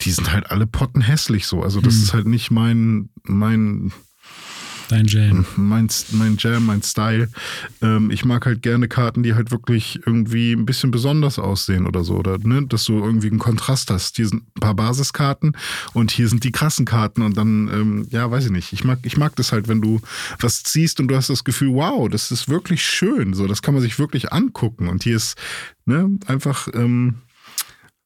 die 0.00 0.10
sind 0.10 0.32
halt 0.32 0.50
alle 0.50 0.66
pottenhässlich 0.66 1.46
so. 1.46 1.62
Also 1.62 1.80
das 1.80 1.94
hm. 1.94 2.02
ist 2.02 2.14
halt 2.14 2.26
nicht 2.26 2.50
mein, 2.50 3.10
mein 3.24 3.92
dein 4.88 5.06
Jam. 5.06 5.44
Mein, 5.56 5.88
mein 6.12 6.36
Jam, 6.38 6.66
mein 6.66 6.82
Style. 6.82 7.28
Ähm, 7.82 8.10
ich 8.10 8.24
mag 8.24 8.46
halt 8.46 8.62
gerne 8.62 8.88
Karten, 8.88 9.22
die 9.22 9.34
halt 9.34 9.50
wirklich 9.50 10.00
irgendwie 10.06 10.52
ein 10.52 10.66
bisschen 10.66 10.90
besonders 10.90 11.38
aussehen 11.38 11.86
oder 11.86 12.04
so. 12.04 12.16
Oder 12.16 12.38
ne, 12.38 12.66
dass 12.66 12.84
du 12.84 13.02
irgendwie 13.02 13.28
einen 13.28 13.38
Kontrast 13.38 13.90
hast. 13.90 14.16
Hier 14.16 14.28
sind 14.28 14.42
ein 14.56 14.60
paar 14.60 14.74
Basiskarten 14.74 15.56
und 15.92 16.10
hier 16.10 16.28
sind 16.28 16.44
die 16.44 16.52
krassen 16.52 16.84
Karten. 16.84 17.22
Und 17.22 17.36
dann, 17.36 17.68
ähm, 17.68 18.08
ja, 18.10 18.30
weiß 18.30 18.46
ich 18.46 18.50
nicht. 18.50 18.72
Ich 18.72 18.84
mag, 18.84 18.98
ich 19.02 19.16
mag 19.16 19.36
das 19.36 19.52
halt, 19.52 19.68
wenn 19.68 19.80
du 19.80 20.00
was 20.40 20.62
ziehst 20.62 21.00
und 21.00 21.08
du 21.08 21.16
hast 21.16 21.30
das 21.30 21.44
Gefühl, 21.44 21.74
wow, 21.74 22.08
das 22.08 22.30
ist 22.30 22.48
wirklich 22.48 22.84
schön. 22.84 23.34
So, 23.34 23.46
das 23.46 23.62
kann 23.62 23.74
man 23.74 23.82
sich 23.82 23.98
wirklich 23.98 24.32
angucken. 24.32 24.88
Und 24.88 25.02
hier 25.02 25.16
ist 25.16 25.36
ne, 25.84 26.18
einfach. 26.26 26.68
Ähm, 26.74 27.16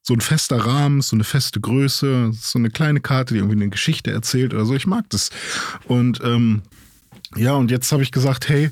so 0.03 0.13
ein 0.13 0.21
fester 0.21 0.57
Rahmen, 0.57 1.01
so 1.01 1.15
eine 1.15 1.23
feste 1.23 1.59
Größe, 1.59 2.31
so 2.33 2.59
eine 2.59 2.69
kleine 2.69 3.01
Karte, 3.01 3.33
die 3.33 3.39
irgendwie 3.39 3.57
eine 3.57 3.69
Geschichte 3.69 4.11
erzählt 4.11 4.53
oder 4.53 4.65
so. 4.65 4.73
Ich 4.73 4.87
mag 4.87 5.05
das. 5.09 5.29
Und 5.87 6.21
ähm, 6.23 6.63
ja, 7.35 7.53
und 7.53 7.71
jetzt 7.71 7.91
habe 7.93 8.03
ich 8.03 8.11
gesagt, 8.11 8.49
hey, 8.49 8.71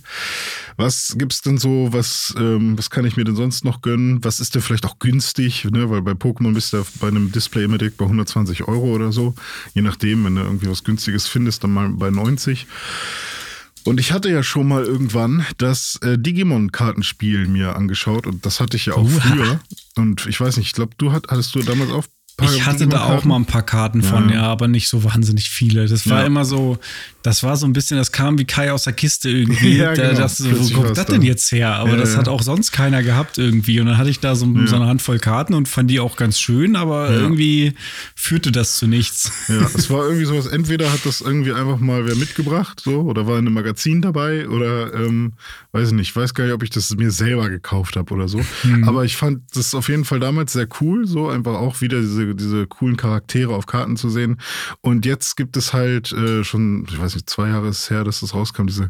was 0.76 1.16
gibt's 1.18 1.42
denn 1.42 1.58
so, 1.58 1.90
was, 1.92 2.34
ähm, 2.38 2.78
was 2.78 2.90
kann 2.90 3.06
ich 3.06 3.16
mir 3.16 3.24
denn 3.24 3.36
sonst 3.36 3.64
noch 3.64 3.82
gönnen? 3.82 4.24
Was 4.24 4.42
ist 4.42 4.54
denn 4.54 4.62
vielleicht 4.62 4.86
auch 4.86 5.00
günstig? 5.00 5.66
Ne? 5.66 5.90
Weil 5.90 6.02
bei 6.02 6.12
Pokémon 6.12 6.54
bist 6.54 6.74
du 6.74 6.84
bei 7.00 7.08
einem 7.08 7.32
Display 7.32 7.64
immer 7.64 7.78
direkt 7.78 7.98
bei 7.98 8.06
120 8.06 8.68
Euro 8.68 8.94
oder 8.94 9.14
so. 9.14 9.34
Je 9.74 9.82
nachdem, 9.82 10.26
wenn 10.26 10.36
du 10.36 10.42
irgendwie 10.42 10.70
was 10.70 10.84
Günstiges 10.84 11.28
findest, 11.28 11.64
dann 11.64 11.72
mal 11.72 11.90
bei 11.90 12.10
90. 12.10 12.68
Und 13.86 14.00
ich 14.00 14.12
hatte 14.12 14.30
ja 14.30 14.44
schon 14.44 14.68
mal 14.68 14.84
irgendwann 14.84 15.46
das 15.58 16.00
äh, 16.04 16.18
Digimon-Kartenspiel 16.18 17.48
mir 17.48 17.76
angeschaut 17.76 18.28
und 18.28 18.46
das 18.46 18.60
hatte 18.60 18.78
ich 18.78 18.88
ja 18.88 18.94
auch 18.94 19.04
Uha. 19.04 19.20
früher. 19.20 19.60
Und 19.96 20.26
ich 20.28 20.40
weiß 20.40 20.58
nicht, 20.58 20.68
ich 20.68 20.74
glaube, 20.74 20.92
du 20.98 21.12
hat, 21.12 21.28
hattest 21.30 21.56
du 21.56 21.62
damals 21.62 21.92
auch 21.92 22.06
ich 22.42 22.66
hatte 22.66 22.88
da 22.88 23.06
auch 23.06 23.24
mal 23.26 23.36
ein 23.36 23.46
paar 23.46 23.64
Karten 23.64 24.02
von, 24.02 24.30
ja, 24.30 24.36
ja 24.36 24.42
aber 24.44 24.68
nicht 24.68 24.90
so 24.90 25.04
wahnsinnig 25.04 25.50
viele. 25.50 25.88
Das 25.88 26.10
war 26.10 26.22
ja. 26.22 26.28
immer 26.28 26.46
so, 26.46 26.78
das 27.22 27.44
war 27.44 27.58
so 27.58 27.66
ein 27.66 27.74
bisschen, 27.74 27.98
das 27.98 28.12
kam 28.12 28.38
wie 28.40 28.46
Kai 28.46 28.72
aus 28.72 28.86
der 28.86 28.94
Kiste 28.94 29.30
irgendwie. 29.30 29.78
ja, 29.78 29.94
genau. 29.94 30.14
das, 30.14 30.38
so, 30.38 30.50
wo 30.52 30.82
kommt 30.82 30.98
das 30.98 31.06
denn 31.06 31.22
jetzt 31.22 31.52
her? 31.52 31.76
Aber 31.76 31.92
ja, 31.92 31.98
das 31.98 32.16
hat 32.16 32.28
auch 32.28 32.42
sonst 32.42 32.72
keiner 32.72 33.04
gehabt 33.04 33.38
irgendwie. 33.38 33.80
Und 33.80 33.88
dann 33.88 33.98
hatte 33.98 34.10
ich 34.10 34.20
da 34.20 34.36
so, 34.36 34.46
so, 34.66 34.76
eine 34.76 34.88
Handvoll 34.88 35.20
Karten 35.20 35.54
und 35.54 35.68
fand 35.68 35.92
die 35.92 36.00
auch 36.00 36.16
ganz 36.16 36.40
schön, 36.40 36.76
aber 36.76 37.10
irgendwie 37.10 37.74
führte 38.16 38.52
das 38.52 38.78
zu 38.78 38.88
nichts. 38.88 39.32
Ja, 39.48 39.70
es 39.76 39.90
war 39.90 40.06
irgendwie 40.06 40.26
sowas, 40.26 40.48
entweder 40.48 40.92
hat 40.92 41.06
das 41.06 41.22
irgendwie 41.22 41.54
einfach 41.54 41.80
mal 41.80 42.06
wer 42.06 42.16
mitgebracht, 42.16 42.82
so, 42.84 43.02
oder 43.02 43.28
war 43.28 43.38
in 43.38 43.46
einem 43.46 43.54
Magazin 43.54 44.02
dabei, 44.02 44.48
oder 44.48 44.94
ähm, 44.94 45.34
weiß 45.72 45.90
ich 45.90 45.94
nicht, 45.94 46.16
weiß 46.16 46.34
gar 46.34 46.46
nicht, 46.46 46.54
ob 46.54 46.64
ich 46.64 46.70
das 46.70 46.96
mir 46.96 47.12
selber 47.12 47.50
gekauft 47.50 47.96
habe 47.96 48.14
oder 48.14 48.28
so. 48.28 48.42
Hm. 48.62 48.88
Aber 48.88 49.04
ich 49.04 49.18
fand 49.18 49.42
das 49.54 49.76
auf 49.76 49.90
jeden 49.90 50.06
Fall 50.06 50.20
damals 50.20 50.54
sehr 50.54 50.68
cool, 50.80 51.06
so 51.06 51.28
einfach 51.28 51.56
auch 51.56 51.82
wieder 51.82 52.00
diese, 52.00 52.29
diese 52.36 52.68
coolen 52.68 52.98
Charaktere 52.98 53.54
auf 53.54 53.66
Karten 53.66 53.98
zu 53.98 54.10
sehen. 54.10 54.40
Und 54.82 55.06
jetzt 55.06 55.36
gibt 55.36 55.58
es 55.58 55.74
halt 55.74 56.12
äh, 56.12 56.44
schon, 56.44 56.86
ich 56.90 57.00
weiß 57.00 57.16
nicht, 57.16 57.30
zwei 57.30 57.50
Jahre 57.50 57.70
ist 57.70 57.90
her, 57.90 58.04
dass 58.04 58.22
das 58.22 58.34
rauskam, 58.34 58.68
diese 58.68 58.90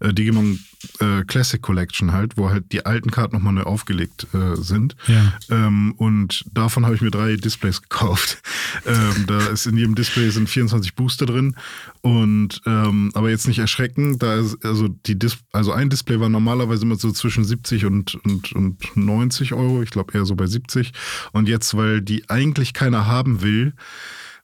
äh, 0.00 0.12
Digimon 0.12 0.58
äh, 1.00 1.24
Classic 1.24 1.60
Collection 1.60 2.12
halt, 2.12 2.36
wo 2.36 2.50
halt 2.50 2.72
die 2.72 2.86
alten 2.86 3.10
Karten 3.10 3.36
nochmal 3.36 3.52
neu 3.52 3.62
aufgelegt 3.62 4.26
äh, 4.32 4.56
sind. 4.56 4.96
Ja. 5.06 5.32
Ähm, 5.50 5.92
und 5.96 6.44
davon 6.52 6.84
habe 6.84 6.94
ich 6.94 7.02
mir 7.02 7.10
drei 7.10 7.36
Displays 7.36 7.82
gekauft. 7.82 8.42
ähm, 8.86 9.26
da 9.26 9.38
ist 9.48 9.66
in 9.66 9.76
jedem 9.76 9.94
Display 9.94 10.30
sind 10.30 10.48
24 10.48 10.94
Booster 10.94 11.26
drin. 11.26 11.56
Und 12.00 12.62
ähm, 12.66 13.10
aber 13.14 13.30
jetzt 13.30 13.46
nicht 13.46 13.58
erschrecken, 13.58 14.18
da 14.18 14.36
ist 14.36 14.64
also 14.64 14.88
die 14.88 15.18
Dis 15.18 15.38
also 15.52 15.72
ein 15.72 15.90
Display 15.90 16.20
war 16.20 16.28
normalerweise 16.28 16.84
immer 16.84 16.96
so 16.96 17.10
zwischen 17.12 17.44
70 17.44 17.84
und, 17.84 18.14
und, 18.24 18.52
und 18.52 18.96
90 18.96 19.52
Euro, 19.52 19.82
ich 19.82 19.90
glaube 19.90 20.12
eher 20.16 20.24
so 20.24 20.34
bei 20.34 20.46
70. 20.46 20.92
Und 21.32 21.48
jetzt, 21.48 21.76
weil 21.76 22.00
die 22.00 22.28
eigentlich 22.30 22.72
keiner 22.80 23.06
haben 23.06 23.42
will, 23.42 23.74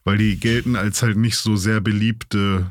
weil 0.04 0.18
die 0.18 0.38
gelten 0.38 0.76
als 0.76 1.02
halt 1.02 1.16
nicht 1.16 1.36
so 1.36 1.56
sehr 1.56 1.80
beliebte 1.80 2.70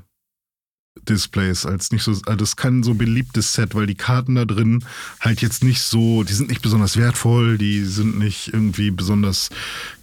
Displays 1.10 1.66
als 1.66 1.92
nicht 1.92 2.04
so, 2.04 2.12
also 2.12 2.36
das 2.36 2.56
kann 2.56 2.84
so 2.84 2.94
beliebtes 2.94 3.54
Set, 3.54 3.76
weil 3.76 3.86
die 3.86 3.96
Karten 3.96 4.36
da 4.36 4.46
drin 4.46 4.84
halt 5.20 5.42
jetzt 5.42 5.64
nicht 5.64 5.82
so, 5.82 6.24
die 6.24 6.34
sind 6.34 6.50
nicht 6.50 6.62
besonders 6.62 6.98
wertvoll, 6.98 7.58
die 7.58 7.84
sind 7.84 8.18
nicht 8.18 8.54
irgendwie 8.54 8.92
besonders 8.92 9.50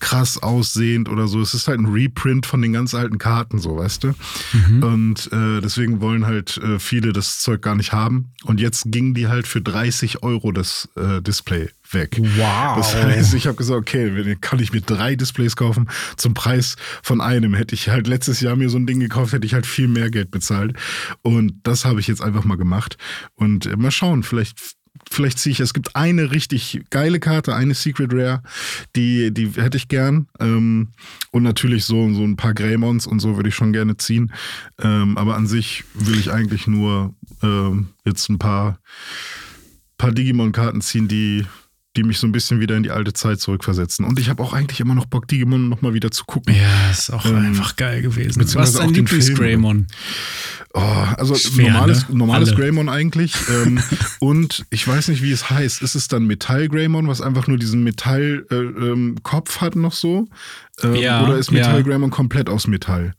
krass 0.00 0.38
aussehend 0.38 1.08
oder 1.08 1.28
so. 1.28 1.40
Es 1.40 1.54
ist 1.54 1.68
halt 1.68 1.80
ein 1.80 1.86
Reprint 1.86 2.44
von 2.44 2.60
den 2.60 2.72
ganz 2.72 2.94
alten 2.94 3.18
Karten, 3.18 3.58
so, 3.58 3.76
weißt 3.76 4.04
du? 4.04 4.14
Mhm. 4.52 4.82
Und 4.82 5.32
äh, 5.32 5.60
deswegen 5.60 6.00
wollen 6.00 6.26
halt 6.26 6.58
äh, 6.58 6.78
viele 6.78 7.12
das 7.12 7.40
Zeug 7.40 7.62
gar 7.62 7.74
nicht 7.74 7.92
haben. 7.92 8.32
Und 8.44 8.60
jetzt 8.60 8.84
gingen 8.86 9.14
die 9.14 9.28
halt 9.28 9.46
für 9.46 9.62
30 9.62 10.22
Euro 10.22 10.52
das 10.52 10.88
äh, 10.96 11.22
Display 11.22 11.70
weg. 11.94 12.18
Wow. 12.18 12.76
Das 12.76 12.94
heißt, 12.94 13.34
ich 13.34 13.46
habe 13.46 13.56
gesagt, 13.56 13.80
okay, 13.80 14.36
kann 14.40 14.58
ich 14.58 14.72
mir 14.72 14.80
drei 14.80 15.16
Displays 15.16 15.56
kaufen 15.56 15.88
zum 16.16 16.34
Preis 16.34 16.76
von 17.02 17.20
einem. 17.20 17.54
Hätte 17.54 17.74
ich 17.74 17.88
halt 17.88 18.06
letztes 18.06 18.40
Jahr 18.40 18.56
mir 18.56 18.68
so 18.68 18.78
ein 18.78 18.86
Ding 18.86 19.00
gekauft, 19.00 19.32
hätte 19.32 19.46
ich 19.46 19.54
halt 19.54 19.66
viel 19.66 19.88
mehr 19.88 20.10
Geld 20.10 20.30
bezahlt. 20.30 20.76
Und 21.22 21.54
das 21.62 21.84
habe 21.84 22.00
ich 22.00 22.06
jetzt 22.06 22.22
einfach 22.22 22.44
mal 22.44 22.56
gemacht. 22.56 22.96
Und 23.34 23.66
äh, 23.66 23.76
mal 23.76 23.90
schauen, 23.90 24.22
vielleicht 24.22 24.76
vielleicht 25.10 25.38
ziehe 25.38 25.52
ich, 25.52 25.60
es 25.60 25.74
gibt 25.74 25.96
eine 25.96 26.30
richtig 26.32 26.82
geile 26.90 27.20
Karte, 27.20 27.54
eine 27.54 27.74
Secret 27.74 28.12
Rare, 28.12 28.42
die, 28.96 29.32
die 29.32 29.48
hätte 29.50 29.76
ich 29.76 29.88
gern. 29.88 30.26
Ähm, 30.40 30.88
und 31.30 31.42
natürlich 31.42 31.84
so, 31.84 32.12
so 32.12 32.22
ein 32.22 32.36
paar 32.36 32.54
Greymons 32.54 33.06
und 33.06 33.20
so 33.20 33.36
würde 33.36 33.48
ich 33.48 33.54
schon 33.54 33.72
gerne 33.72 33.96
ziehen. 33.96 34.32
Ähm, 34.80 35.16
aber 35.18 35.36
an 35.36 35.46
sich 35.46 35.84
will 35.94 36.18
ich 36.18 36.32
eigentlich 36.32 36.66
nur 36.66 37.14
ähm, 37.42 37.88
jetzt 38.04 38.28
ein 38.28 38.38
paar, 38.38 38.78
paar 39.98 40.12
Digimon-Karten 40.12 40.80
ziehen, 40.80 41.08
die, 41.08 41.46
die 41.96 42.04
mich 42.04 42.18
so 42.18 42.26
ein 42.26 42.32
bisschen 42.32 42.60
wieder 42.60 42.76
in 42.76 42.82
die 42.82 42.90
alte 42.90 43.12
Zeit 43.12 43.40
zurückversetzen. 43.40 44.04
Und 44.04 44.18
ich 44.18 44.30
habe 44.30 44.42
auch 44.42 44.54
eigentlich 44.54 44.80
immer 44.80 44.94
noch 44.94 45.04
Bock, 45.04 45.28
Digimon 45.28 45.68
nochmal 45.68 45.92
wieder 45.92 46.10
zu 46.10 46.24
gucken. 46.24 46.54
Ja, 46.54 46.90
ist 46.90 47.10
auch 47.10 47.26
ähm, 47.26 47.36
einfach 47.36 47.76
geil 47.76 48.00
gewesen. 48.00 48.40
Was 48.54 48.70
ist 48.70 48.78
dein 48.78 48.94
Lieblings-Greymon? 48.94 49.86
Oh, 50.74 50.80
also 50.80 51.34
Schwer, 51.34 51.72
normales, 51.72 52.08
ne? 52.08 52.16
normales 52.16 52.54
Greymon 52.54 52.88
eigentlich. 52.88 53.34
ähm, 53.50 53.82
und 54.20 54.64
ich 54.70 54.88
weiß 54.88 55.08
nicht, 55.08 55.22
wie 55.22 55.32
es 55.32 55.50
heißt. 55.50 55.82
Ist 55.82 55.94
es 55.94 56.08
dann 56.08 56.26
Metall-Greymon, 56.26 57.08
was 57.08 57.20
einfach 57.20 57.46
nur 57.46 57.58
diesen 57.58 57.84
Metall-Kopf 57.84 58.50
äh, 58.50 59.58
ähm, 59.58 59.60
hat 59.60 59.76
noch 59.76 59.92
so? 59.92 60.28
Ähm, 60.82 60.94
ja, 60.94 61.24
oder 61.24 61.36
ist 61.36 61.50
Metall-Greymon 61.50 62.08
ja. 62.08 62.16
komplett 62.16 62.48
aus 62.48 62.66
Metall? 62.66 63.14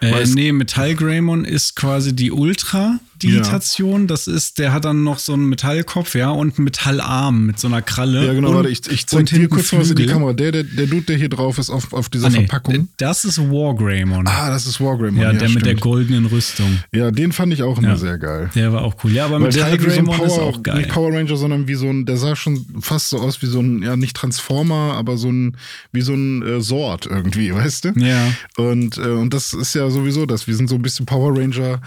Äh, 0.00 0.26
nee, 0.26 0.52
Metall 0.52 0.94
Greymon 0.94 1.44
ist 1.44 1.74
quasi 1.74 2.14
die 2.14 2.30
Ultra 2.30 2.98
Digitation. 3.22 4.02
Ja. 4.02 4.06
Das 4.08 4.26
ist, 4.26 4.58
der 4.58 4.72
hat 4.72 4.84
dann 4.84 5.04
noch 5.04 5.18
so 5.18 5.32
einen 5.32 5.48
Metallkopf, 5.48 6.14
ja, 6.14 6.30
und 6.30 6.58
einen 6.58 6.64
Metallarm 6.64 7.46
mit 7.46 7.58
so 7.58 7.68
einer 7.68 7.82
Kralle. 7.82 8.26
Ja, 8.26 8.32
genau, 8.32 8.50
und, 8.50 8.56
warte, 8.56 8.68
ich, 8.68 8.86
ich 8.90 9.06
zeig 9.06 9.26
dir 9.26 9.48
kurz 9.48 9.72
was 9.72 9.90
in 9.90 9.96
die 9.96 10.06
Kamera. 10.06 10.32
Der, 10.32 10.52
der, 10.52 10.64
der 10.64 10.86
Dude, 10.86 11.02
der 11.02 11.16
hier 11.16 11.28
drauf 11.28 11.58
ist 11.58 11.70
auf, 11.70 11.92
auf 11.92 12.08
dieser 12.08 12.26
ah, 12.26 12.30
nee, 12.30 12.36
Verpackung. 12.46 12.88
Das 12.96 13.24
ist 13.24 13.38
Wargreymon. 13.38 14.26
Ah, 14.26 14.50
das 14.50 14.66
ist 14.66 14.80
Wargreymon. 14.80 15.20
Ja, 15.20 15.32
ja, 15.32 15.38
der 15.38 15.48
stimmt. 15.48 15.54
mit 15.54 15.66
der 15.66 15.74
goldenen 15.76 16.26
Rüstung. 16.26 16.78
Ja, 16.92 17.10
den 17.10 17.32
fand 17.32 17.52
ich 17.52 17.62
auch 17.62 17.78
immer 17.78 17.88
ja. 17.88 17.96
sehr 17.96 18.18
geil. 18.18 18.50
Der 18.54 18.72
war 18.72 18.82
auch 18.82 18.96
cool. 19.04 19.12
Ja, 19.12 19.26
aber 19.26 19.38
Metall 19.38 19.78
Greymon 19.78 20.16
so 20.16 20.24
ist 20.24 20.38
auch 20.38 20.62
geil. 20.62 20.78
Nicht 20.78 20.90
Power 20.90 21.12
Ranger, 21.12 21.36
sondern 21.36 21.68
wie 21.68 21.74
so 21.74 21.88
ein, 21.88 22.06
der 22.06 22.16
sah 22.16 22.36
schon 22.36 22.64
fast 22.80 23.10
so 23.10 23.18
aus 23.18 23.40
wie 23.42 23.46
so 23.46 23.60
ein, 23.60 23.82
ja, 23.82 23.96
nicht 23.96 24.16
Transformer, 24.16 24.94
aber 24.94 25.16
so 25.16 25.30
ein, 25.30 25.56
wie 25.92 26.02
so 26.02 26.14
ein 26.14 26.42
äh, 26.42 26.60
Sword 26.60 27.06
irgendwie, 27.06 27.54
weißt 27.54 27.86
du? 27.86 27.88
Ja. 27.96 28.32
Und, 28.56 28.98
äh, 28.98 29.08
und 29.08 29.32
das 29.32 29.52
ist 29.52 29.74
ja 29.74 29.88
sowieso 29.90 30.26
das. 30.26 30.46
Wir 30.46 30.54
sind 30.54 30.68
so 30.68 30.74
ein 30.74 30.82
bisschen 30.82 31.06
Power 31.06 31.36
Ranger, 31.36 31.80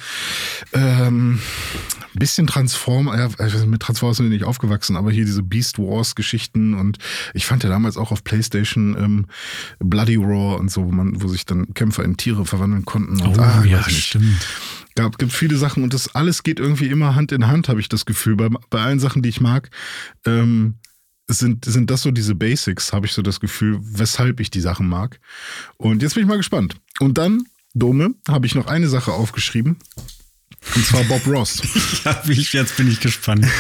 ähm, 0.74 1.19
ein 1.20 2.20
bisschen 2.20 2.48
Transformer, 2.48 3.18
ja, 3.18 3.66
mit 3.66 3.82
Transformers 3.82 4.18
sind 4.18 4.28
wir 4.28 4.34
nicht 4.34 4.46
aufgewachsen, 4.46 4.96
aber 4.96 5.12
hier 5.12 5.26
diese 5.26 5.44
Beast 5.44 5.78
Wars 5.78 6.16
Geschichten 6.16 6.74
und 6.74 6.98
ich 7.34 7.46
fand 7.46 7.64
ja 7.64 7.70
damals 7.70 7.98
auch 7.98 8.12
auf 8.12 8.24
Playstation 8.24 8.96
ähm, 8.98 9.26
Bloody 9.80 10.16
Roar 10.16 10.60
und 10.60 10.72
so, 10.72 10.86
wo 10.86 10.92
man, 10.92 11.22
wo 11.22 11.28
sich 11.28 11.46
dann 11.46 11.74
Kämpfer 11.74 12.04
in 12.04 12.18
Tiere 12.18 12.46
verwandeln 12.46 12.86
konnten. 12.86 13.22
Und, 13.22 13.38
oh 13.38 13.42
ah, 13.42 13.64
ja, 13.64 13.88
stimmt. 13.90 14.48
Gab, 14.96 15.18
gibt 15.18 15.32
viele 15.32 15.58
Sachen 15.58 15.84
und 15.84 15.94
das 15.94 16.16
alles 16.16 16.44
geht 16.44 16.60
irgendwie 16.60 16.88
immer 16.88 17.16
Hand 17.16 17.32
in 17.32 17.48
Hand, 17.48 17.70
habe 17.70 17.80
ich 17.80 17.90
das 17.90 18.06
Gefühl. 18.06 18.36
Bei, 18.36 18.50
bei 18.70 18.82
allen 18.82 19.00
Sachen, 19.00 19.22
die 19.22 19.30
ich 19.30 19.40
mag, 19.40 19.70
ähm, 20.26 20.76
sind, 21.28 21.66
sind 21.66 21.92
das 21.92 22.02
so 22.02 22.12
diese 22.12 22.36
Basics, 22.36 22.92
habe 22.92 23.06
ich 23.06 23.14
so 23.14 23.22
das 23.22 23.40
Gefühl, 23.40 23.80
weshalb 23.82 24.40
ich 24.40 24.50
die 24.50 24.62
Sachen 24.62 24.88
mag. 24.88 25.20
Und 25.78 26.02
jetzt 26.02 26.16
bin 26.16 26.24
ich 26.24 26.30
mal 26.30 26.38
gespannt. 26.38 26.76
Und 27.00 27.18
dann, 27.18 27.44
Dome, 27.74 28.16
habe 28.28 28.48
ich 28.48 28.56
noch 28.56 28.68
eine 28.68 28.90
Sache 28.90 29.12
aufgeschrieben. 29.12 29.78
Und 30.76 30.86
zwar 30.86 31.04
Bob 31.06 31.26
Ross. 31.28 31.62
ja, 32.06 32.22
jetzt 32.26 32.78
bin 32.78 32.90
ich 32.90 33.00
gespannt. 33.00 33.46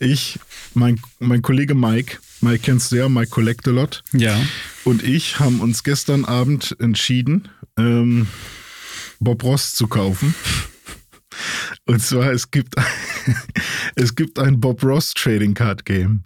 Ich, 0.00 0.38
mein, 0.74 1.00
mein 1.18 1.42
Kollege 1.42 1.74
Mike, 1.74 2.18
Mike 2.40 2.60
kennst 2.60 2.92
du 2.92 2.96
ja, 2.96 3.08
Mike 3.08 3.30
Collect 3.30 3.66
a 3.66 3.72
Lot. 3.72 4.04
Ja. 4.12 4.40
Und 4.84 5.02
ich 5.02 5.40
haben 5.40 5.60
uns 5.60 5.82
gestern 5.82 6.24
Abend 6.24 6.76
entschieden, 6.78 7.48
ähm, 7.76 8.28
Bob 9.18 9.42
Ross 9.42 9.74
zu 9.74 9.88
kaufen. 9.88 10.36
Und 11.86 12.00
zwar, 12.00 12.30
es 12.32 12.50
gibt, 12.50 12.76
es 13.96 14.14
gibt 14.14 14.38
ein 14.38 14.60
Bob 14.60 14.84
Ross 14.84 15.14
Trading 15.14 15.54
Card 15.54 15.84
Game. 15.84 16.22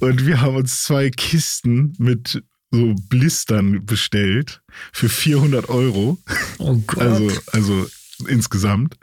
Und 0.00 0.26
wir 0.26 0.40
haben 0.40 0.56
uns 0.56 0.82
zwei 0.82 1.08
Kisten 1.08 1.94
mit 1.98 2.42
so 2.70 2.94
Blistern 3.08 3.86
bestellt 3.86 4.60
für 4.92 5.08
400 5.08 5.68
Euro. 5.68 6.18
Oh 6.58 6.76
Gott. 6.86 6.98
Also, 6.98 7.30
also 7.52 7.86
insgesamt 8.28 8.96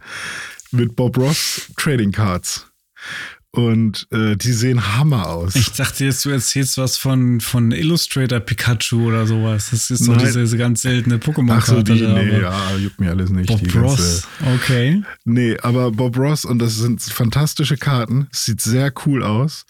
mit 0.72 0.96
Bob 0.96 1.18
Ross 1.18 1.70
Trading 1.78 2.12
Cards. 2.12 2.66
Und 3.52 4.08
äh, 4.12 4.36
die 4.36 4.54
sehen 4.54 4.96
Hammer 4.96 5.28
aus. 5.28 5.56
Ich 5.56 5.72
dachte 5.72 6.06
jetzt, 6.06 6.24
du 6.24 6.30
erzählst 6.30 6.78
was 6.78 6.98
von, 6.98 7.42
von 7.42 7.72
Illustrator 7.72 8.40
Pikachu 8.40 9.08
oder 9.08 9.26
sowas. 9.26 9.72
Das 9.72 9.90
ist 9.90 10.06
so 10.06 10.16
diese, 10.16 10.42
diese, 10.42 10.58
ganz 10.58 10.84
seltene 10.84 11.18
Pokémon-Karte. 11.18 11.58
Ach 11.58 11.66
so, 11.66 11.82
die, 11.82 11.94
nee, 11.94 12.42
ja, 12.42 12.76
juckt 12.76 13.00
mir 13.00 13.10
alles 13.10 13.32
nicht. 13.32 13.48
Bob 13.48 13.76
Ross, 13.76 14.28
okay. 14.56 15.02
Nee, 15.26 15.58
aber 15.62 15.90
Bob 15.92 16.16
Ross 16.18 16.46
und 16.46 16.60
das 16.60 16.76
sind 16.76 17.02
fantastische 17.02 17.78
Karten. 17.78 18.28
Sieht 18.32 18.62
sehr 18.62 18.94
cool 19.08 19.24
aus. 19.24 19.66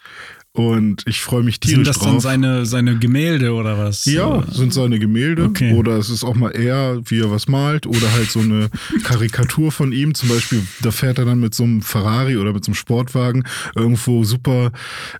Und 0.52 1.04
ich 1.06 1.20
freue 1.20 1.44
mich 1.44 1.60
tierisch 1.60 1.76
Sind 1.76 1.86
das 1.86 1.98
drauf. 1.98 2.08
dann 2.08 2.20
seine, 2.20 2.66
seine 2.66 2.98
Gemälde 2.98 3.52
oder 3.52 3.78
was? 3.78 4.04
Ja, 4.04 4.42
sind 4.50 4.74
seine 4.74 4.98
Gemälde. 4.98 5.44
Okay. 5.44 5.74
Oder 5.74 5.96
es 5.96 6.10
ist 6.10 6.24
auch 6.24 6.34
mal 6.34 6.50
er, 6.50 7.00
wie 7.04 7.20
er 7.20 7.30
was 7.30 7.46
malt. 7.46 7.86
Oder 7.86 8.12
halt 8.12 8.30
so 8.30 8.40
eine 8.40 8.68
Karikatur 9.04 9.70
von 9.70 9.92
ihm. 9.92 10.12
Zum 10.14 10.28
Beispiel, 10.28 10.66
da 10.82 10.90
fährt 10.90 11.18
er 11.18 11.24
dann 11.24 11.38
mit 11.38 11.54
so 11.54 11.62
einem 11.62 11.82
Ferrari 11.82 12.36
oder 12.36 12.52
mit 12.52 12.64
so 12.64 12.70
einem 12.70 12.74
Sportwagen 12.74 13.44
irgendwo 13.76 14.24
super 14.24 14.72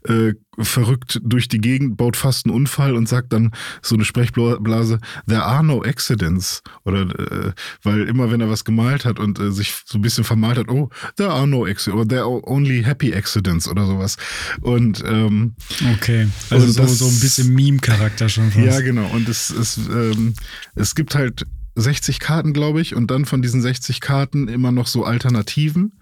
äh, 0.08 0.32
verrückt 0.58 1.20
durch 1.22 1.48
die 1.48 1.60
Gegend, 1.60 1.96
baut 1.96 2.16
fast 2.16 2.46
einen 2.46 2.54
Unfall 2.54 2.94
und 2.94 3.08
sagt 3.08 3.32
dann 3.32 3.52
so 3.82 3.94
eine 3.94 4.04
Sprechblase, 4.04 4.98
there 5.26 5.42
are 5.42 5.64
no 5.64 5.82
accidents. 5.82 6.62
Oder 6.84 7.02
äh, 7.02 7.52
weil 7.82 8.02
immer 8.08 8.30
wenn 8.30 8.40
er 8.40 8.50
was 8.50 8.64
gemalt 8.64 9.04
hat 9.04 9.18
und 9.18 9.38
äh, 9.38 9.52
sich 9.52 9.74
so 9.84 9.98
ein 9.98 10.02
bisschen 10.02 10.24
vermalt 10.24 10.58
hat, 10.58 10.68
oh, 10.68 10.90
there 11.16 11.30
are 11.30 11.46
no 11.46 11.66
accidents 11.66 12.00
oder 12.00 12.08
there 12.08 12.22
are 12.22 12.40
only 12.44 12.82
happy 12.82 13.14
accidents 13.14 13.68
oder 13.68 13.86
sowas. 13.86 14.16
Und 14.60 15.02
ähm, 15.06 15.54
okay, 15.94 16.28
also 16.50 16.66
und 16.66 16.72
so, 16.72 16.82
das, 16.82 16.98
so 16.98 17.06
ein 17.06 17.20
bisschen 17.20 17.54
Meme-Charakter 17.54 18.28
schon 18.28 18.50
fast. 18.50 18.66
Ja, 18.66 18.80
genau. 18.80 19.06
Und 19.10 19.28
es, 19.28 19.50
es, 19.50 19.76
ähm, 19.76 20.34
es 20.74 20.94
gibt 20.94 21.14
halt 21.14 21.46
60 21.76 22.18
Karten, 22.18 22.52
glaube 22.52 22.80
ich, 22.80 22.94
und 22.94 23.10
dann 23.10 23.24
von 23.24 23.42
diesen 23.42 23.62
60 23.62 24.00
Karten 24.00 24.48
immer 24.48 24.72
noch 24.72 24.86
so 24.86 25.04
Alternativen. 25.04 25.92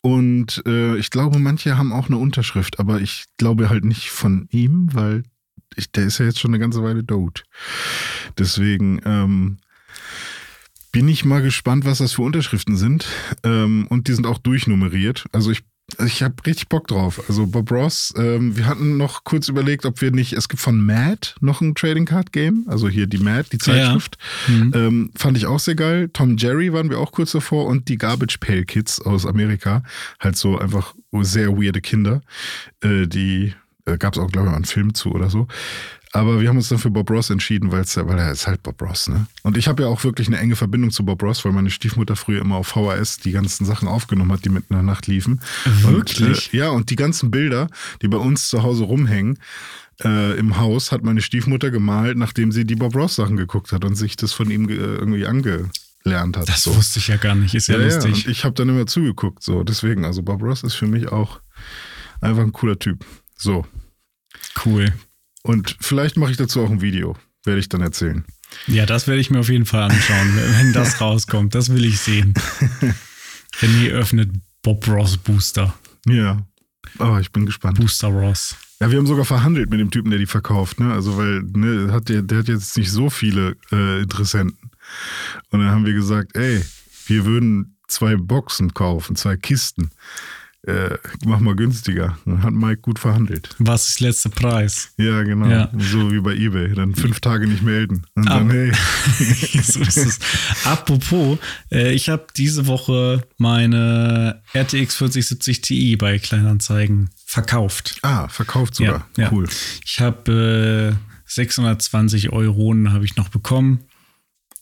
Und 0.00 0.62
äh, 0.66 0.96
ich 0.96 1.10
glaube, 1.10 1.38
manche 1.38 1.76
haben 1.76 1.92
auch 1.92 2.06
eine 2.06 2.18
Unterschrift, 2.18 2.78
aber 2.78 3.00
ich 3.00 3.24
glaube 3.36 3.68
halt 3.68 3.84
nicht 3.84 4.10
von 4.10 4.46
ihm, 4.50 4.88
weil 4.92 5.24
ich, 5.76 5.90
der 5.92 6.06
ist 6.06 6.18
ja 6.18 6.26
jetzt 6.26 6.38
schon 6.38 6.52
eine 6.52 6.60
ganze 6.60 6.82
Weile 6.82 7.04
tot. 7.04 7.44
Deswegen 8.38 9.00
ähm, 9.04 9.58
bin 10.92 11.08
ich 11.08 11.24
mal 11.24 11.42
gespannt, 11.42 11.84
was 11.84 11.98
das 11.98 12.12
für 12.12 12.22
Unterschriften 12.22 12.76
sind. 12.76 13.06
Ähm, 13.44 13.86
und 13.88 14.08
die 14.08 14.14
sind 14.14 14.26
auch 14.26 14.38
durchnummeriert. 14.38 15.26
Also 15.32 15.50
ich 15.50 15.62
ich 16.04 16.22
habe 16.22 16.34
richtig 16.46 16.68
Bock 16.68 16.86
drauf. 16.86 17.22
Also 17.28 17.46
Bob 17.46 17.70
Ross, 17.70 18.12
ähm, 18.16 18.56
wir 18.56 18.66
hatten 18.66 18.98
noch 18.98 19.24
kurz 19.24 19.48
überlegt, 19.48 19.86
ob 19.86 20.00
wir 20.02 20.10
nicht, 20.10 20.34
es 20.34 20.48
gibt 20.48 20.60
von 20.60 20.84
Mad 20.84 21.30
noch 21.40 21.60
ein 21.60 21.74
Trading 21.74 22.04
Card 22.04 22.32
Game, 22.32 22.64
also 22.68 22.88
hier 22.88 23.06
die 23.06 23.18
Mad, 23.18 23.48
die 23.52 23.58
Zeitschrift. 23.58 24.18
Ja. 24.48 24.54
Mhm. 24.54 24.72
Ähm, 24.74 25.10
fand 25.16 25.38
ich 25.38 25.46
auch 25.46 25.58
sehr 25.58 25.74
geil. 25.74 26.10
Tom 26.12 26.36
Jerry 26.36 26.72
waren 26.72 26.90
wir 26.90 26.98
auch 26.98 27.12
kurz 27.12 27.32
davor 27.32 27.66
und 27.66 27.88
die 27.88 27.96
Garbage 27.96 28.38
Pail 28.38 28.64
Kids 28.64 29.00
aus 29.00 29.24
Amerika. 29.24 29.82
Halt 30.20 30.36
so 30.36 30.58
einfach 30.58 30.94
sehr 31.22 31.56
weirde 31.56 31.80
Kinder. 31.80 32.20
Äh, 32.82 33.06
die 33.06 33.54
äh, 33.86 33.96
gab 33.96 34.14
es 34.14 34.18
auch, 34.18 34.30
glaube 34.30 34.46
ich, 34.46 34.50
mal 34.50 34.56
einen 34.56 34.64
Film 34.66 34.94
zu 34.94 35.12
oder 35.12 35.30
so. 35.30 35.48
Aber 36.12 36.40
wir 36.40 36.48
haben 36.48 36.56
uns 36.56 36.68
dann 36.68 36.78
für 36.78 36.90
Bob 36.90 37.10
Ross 37.10 37.28
entschieden, 37.30 37.70
weil's, 37.70 37.96
weil 37.96 38.18
er 38.18 38.32
ist 38.32 38.46
halt 38.46 38.62
Bob 38.62 38.80
Ross, 38.80 39.08
ne? 39.08 39.26
Und 39.42 39.56
ich 39.58 39.68
habe 39.68 39.82
ja 39.82 39.88
auch 39.88 40.04
wirklich 40.04 40.28
eine 40.28 40.38
enge 40.38 40.56
Verbindung 40.56 40.90
zu 40.90 41.04
Bob 41.04 41.22
Ross, 41.22 41.44
weil 41.44 41.52
meine 41.52 41.70
Stiefmutter 41.70 42.16
früher 42.16 42.40
immer 42.40 42.56
auf 42.56 42.68
VHS 42.68 43.18
die 43.18 43.32
ganzen 43.32 43.66
Sachen 43.66 43.88
aufgenommen 43.88 44.32
hat, 44.32 44.44
die 44.44 44.48
mitten 44.48 44.72
in 44.72 44.78
der 44.78 44.84
Nacht 44.84 45.06
liefen. 45.06 45.40
Wirklich? 45.82 46.50
Und, 46.50 46.54
äh, 46.54 46.56
ja, 46.56 46.70
und 46.70 46.90
die 46.90 46.96
ganzen 46.96 47.30
Bilder, 47.30 47.68
die 48.00 48.08
bei 48.08 48.16
uns 48.16 48.48
zu 48.48 48.62
Hause 48.62 48.84
rumhängen, 48.84 49.38
äh, 50.02 50.38
im 50.38 50.56
Haus, 50.56 50.92
hat 50.92 51.02
meine 51.02 51.20
Stiefmutter 51.20 51.70
gemalt, 51.70 52.16
nachdem 52.16 52.52
sie 52.52 52.64
die 52.64 52.76
Bob 52.76 52.94
Ross 52.94 53.16
Sachen 53.16 53.36
geguckt 53.36 53.72
hat 53.72 53.84
und 53.84 53.94
sich 53.94 54.16
das 54.16 54.32
von 54.32 54.50
ihm 54.50 54.68
äh, 54.68 54.74
irgendwie 54.74 55.26
angelernt 55.26 56.36
hat. 56.36 56.48
Das 56.48 56.62
so. 56.62 56.74
wusste 56.74 57.00
ich 57.00 57.08
ja 57.08 57.16
gar 57.16 57.34
nicht, 57.34 57.54
ist 57.54 57.68
ja, 57.68 57.74
Ja, 57.74 57.86
ja, 57.86 57.94
lustig. 57.94 58.26
und 58.26 58.32
ich 58.32 58.44
habe 58.44 58.54
dann 58.54 58.70
immer 58.70 58.86
zugeguckt, 58.86 59.42
so. 59.42 59.62
Deswegen, 59.62 60.06
also 60.06 60.22
Bob 60.22 60.42
Ross 60.42 60.62
ist 60.62 60.74
für 60.74 60.86
mich 60.86 61.08
auch 61.08 61.40
einfach 62.22 62.42
ein 62.42 62.52
cooler 62.52 62.78
Typ. 62.78 63.04
So. 63.36 63.66
cool. 64.64 64.92
Und 65.48 65.78
vielleicht 65.80 66.18
mache 66.18 66.30
ich 66.30 66.36
dazu 66.36 66.62
auch 66.62 66.70
ein 66.70 66.82
Video, 66.82 67.16
werde 67.44 67.58
ich 67.58 67.70
dann 67.70 67.80
erzählen. 67.80 68.22
Ja, 68.66 68.84
das 68.84 69.06
werde 69.06 69.18
ich 69.18 69.30
mir 69.30 69.40
auf 69.40 69.48
jeden 69.48 69.64
Fall 69.64 69.84
anschauen, 69.84 70.36
wenn 70.36 70.74
das 70.74 71.00
rauskommt. 71.00 71.54
Das 71.54 71.70
will 71.70 71.86
ich 71.86 72.00
sehen. 72.00 72.34
René 73.58 73.88
öffnet 73.92 74.30
Bob 74.60 74.86
Ross 74.86 75.16
Booster. 75.16 75.72
Ja. 76.06 76.46
Oh, 76.98 77.16
ich 77.18 77.32
bin 77.32 77.46
gespannt. 77.46 77.80
Booster 77.80 78.08
Ross. 78.08 78.56
Ja, 78.78 78.90
wir 78.90 78.98
haben 78.98 79.06
sogar 79.06 79.24
verhandelt 79.24 79.70
mit 79.70 79.80
dem 79.80 79.90
Typen, 79.90 80.10
der 80.10 80.18
die 80.18 80.26
verkauft, 80.26 80.80
ne? 80.80 80.92
Also, 80.92 81.16
weil, 81.16 81.42
ne, 81.44 81.92
hat 81.92 82.10
der, 82.10 82.20
der 82.20 82.40
hat 82.40 82.48
jetzt 82.48 82.76
nicht 82.76 82.92
so 82.92 83.08
viele 83.08 83.56
äh, 83.72 84.02
Interessenten. 84.02 84.70
Und 85.48 85.60
dann 85.60 85.70
haben 85.70 85.86
wir 85.86 85.94
gesagt, 85.94 86.36
ey, 86.36 86.62
wir 87.06 87.24
würden 87.24 87.78
zwei 87.86 88.16
Boxen 88.16 88.74
kaufen, 88.74 89.16
zwei 89.16 89.38
Kisten. 89.38 89.92
Äh, 90.66 90.98
mach 91.24 91.38
mal 91.38 91.54
günstiger. 91.54 92.18
Dann 92.26 92.42
hat 92.42 92.52
Mike 92.52 92.80
gut 92.82 92.98
verhandelt. 92.98 93.50
Was 93.58 93.88
ist 93.90 94.00
letzter 94.00 94.28
Preis? 94.30 94.90
Ja, 94.98 95.22
genau. 95.22 95.46
Ja. 95.46 95.70
So 95.78 96.12
wie 96.12 96.20
bei 96.20 96.34
Ebay. 96.34 96.74
Dann 96.74 96.94
fünf 96.96 97.20
Tage 97.20 97.46
nicht 97.46 97.62
melden. 97.62 98.02
Und 98.16 98.28
Ah. 98.28 98.38
dann, 98.38 98.50
hey. 98.50 98.72
so 99.62 99.80
ist 99.80 99.96
es. 99.96 100.18
Apropos, 100.64 101.38
äh, 101.70 101.92
ich 101.92 102.08
habe 102.08 102.26
diese 102.36 102.66
Woche 102.66 103.22
meine 103.38 104.42
RTX 104.52 104.96
4070 104.96 105.60
Ti 105.60 105.96
bei 105.96 106.18
Kleinanzeigen 106.18 107.10
verkauft. 107.24 107.98
Ah, 108.02 108.26
verkauft 108.28 108.74
sogar. 108.74 109.06
Ja, 109.16 109.24
ja. 109.24 109.32
Cool. 109.32 109.48
Ich 109.86 110.00
habe 110.00 110.96
äh, 110.98 111.04
620 111.26 112.30
Euronen 112.32 112.92
habe 112.92 113.04
ich 113.04 113.14
noch 113.16 113.28
bekommen. 113.28 113.84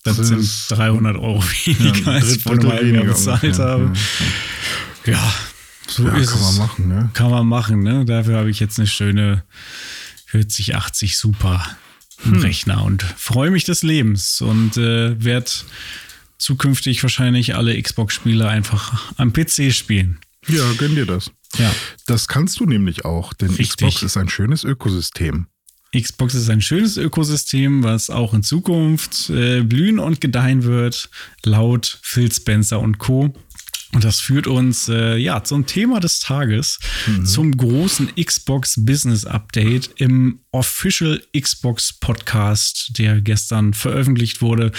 Das, 0.04 0.18
Das 0.18 0.28
sind 0.28 0.40
ist- 0.40 0.68
300 0.70 1.16
Euro 1.16 1.42
weniger, 1.64 1.96
Ja, 2.00 2.12
als 2.12 2.26
ich 2.32 2.32
Dritt- 2.34 2.42
vor 2.42 2.52
einem 2.52 2.70
halben 2.70 2.94
Jahr 2.94 3.04
bezahlt 3.04 3.58
habe. 3.58 3.92
Ja, 5.06 5.34
so 5.88 6.06
Ja, 6.06 6.16
ist 6.16 6.30
kann 6.30 6.40
man 6.40 6.50
es. 6.52 6.58
machen, 6.58 6.88
ne? 6.88 7.10
Kann 7.14 7.30
man 7.30 7.46
machen, 7.46 7.80
ne? 7.80 8.04
Dafür 8.04 8.38
habe 8.38 8.50
ich 8.50 8.60
jetzt 8.60 8.78
eine 8.78 8.86
schöne 8.86 9.42
4080 10.26 11.16
Super 11.16 11.64
im 12.24 12.34
Hm. 12.36 12.40
Rechner 12.42 12.82
und 12.84 13.02
freue 13.02 13.50
mich 13.50 13.64
des 13.64 13.82
Lebens 13.82 14.40
und 14.40 14.76
äh, 14.76 15.22
werde 15.22 15.50
zukünftig 16.38 17.02
wahrscheinlich 17.02 17.54
alle 17.54 17.80
Xbox-Spiele 17.80 18.48
einfach 18.48 19.12
am 19.16 19.32
PC 19.32 19.72
spielen. 19.72 20.18
Ja, 20.48 20.64
gönn 20.78 20.94
dir 20.94 21.06
das. 21.06 21.30
Ja. 21.58 21.72
Das 22.06 22.28
kannst 22.28 22.60
du 22.60 22.66
nämlich 22.66 23.04
auch, 23.04 23.32
denn 23.32 23.50
Richtig. 23.50 23.68
Xbox 23.88 24.02
ist 24.02 24.16
ein 24.16 24.28
schönes 24.28 24.64
Ökosystem. 24.64 25.46
Xbox 25.94 26.34
ist 26.34 26.50
ein 26.50 26.60
schönes 26.60 26.96
Ökosystem, 26.98 27.82
was 27.82 28.10
auch 28.10 28.34
in 28.34 28.42
Zukunft 28.42 29.30
äh, 29.30 29.62
blühen 29.62 29.98
und 29.98 30.20
gedeihen 30.20 30.64
wird, 30.64 31.08
laut 31.44 31.98
Phil 32.02 32.30
Spencer 32.30 32.80
und 32.80 32.98
Co. 32.98 33.32
Und 33.96 34.04
das 34.04 34.20
führt 34.20 34.46
uns 34.46 34.90
äh, 34.90 35.16
ja 35.16 35.42
zum 35.42 35.64
Thema 35.64 36.00
des 36.00 36.20
Tages, 36.20 36.78
zum 37.24 37.56
großen 37.56 38.14
Xbox 38.22 38.74
Business 38.84 39.24
Update 39.24 39.88
im 39.96 40.40
Official 40.52 41.22
Xbox 41.34 41.94
Podcast, 41.94 42.90
der 42.98 43.22
gestern 43.22 43.72
veröffentlicht 43.72 44.42
wurde. 44.42 44.70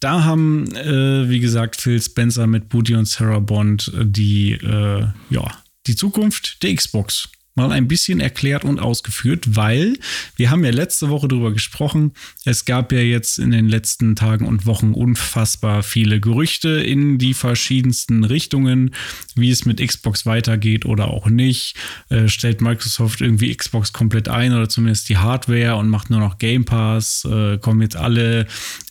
Da 0.00 0.24
haben, 0.24 0.74
äh, 0.76 1.28
wie 1.28 1.40
gesagt, 1.40 1.78
Phil 1.78 2.00
Spencer 2.00 2.46
mit 2.46 2.70
Booty 2.70 2.94
und 2.94 3.06
Sarah 3.06 3.40
Bond 3.40 3.92
äh, 3.94 4.06
die, 4.06 4.52
äh, 4.52 5.08
ja, 5.28 5.62
die 5.86 5.94
Zukunft 5.94 6.62
der 6.62 6.74
Xbox 6.74 7.28
mal 7.54 7.70
ein 7.70 7.86
bisschen 7.86 8.20
erklärt 8.20 8.64
und 8.64 8.80
ausgeführt, 8.80 9.56
weil 9.56 9.96
wir 10.36 10.50
haben 10.50 10.64
ja 10.64 10.70
letzte 10.70 11.08
Woche 11.08 11.28
darüber 11.28 11.52
gesprochen. 11.52 12.12
Es 12.44 12.64
gab 12.64 12.92
ja 12.92 12.98
jetzt 12.98 13.38
in 13.38 13.52
den 13.52 13.68
letzten 13.68 14.16
Tagen 14.16 14.46
und 14.46 14.66
Wochen 14.66 14.92
unfassbar 14.92 15.82
viele 15.82 16.20
Gerüchte 16.20 16.68
in 16.68 17.18
die 17.18 17.34
verschiedensten 17.34 18.24
Richtungen, 18.24 18.94
wie 19.36 19.50
es 19.50 19.64
mit 19.64 19.80
Xbox 19.80 20.26
weitergeht 20.26 20.84
oder 20.84 21.08
auch 21.08 21.28
nicht. 21.28 21.76
Äh, 22.08 22.28
stellt 22.28 22.60
Microsoft 22.60 23.20
irgendwie 23.20 23.54
Xbox 23.54 23.92
komplett 23.92 24.28
ein 24.28 24.52
oder 24.52 24.68
zumindest 24.68 25.08
die 25.08 25.18
Hardware 25.18 25.76
und 25.76 25.88
macht 25.88 26.10
nur 26.10 26.20
noch 26.20 26.38
Game 26.38 26.64
Pass? 26.64 27.24
Äh, 27.24 27.58
kommen 27.58 27.82
jetzt 27.82 27.96
alle 27.96 28.46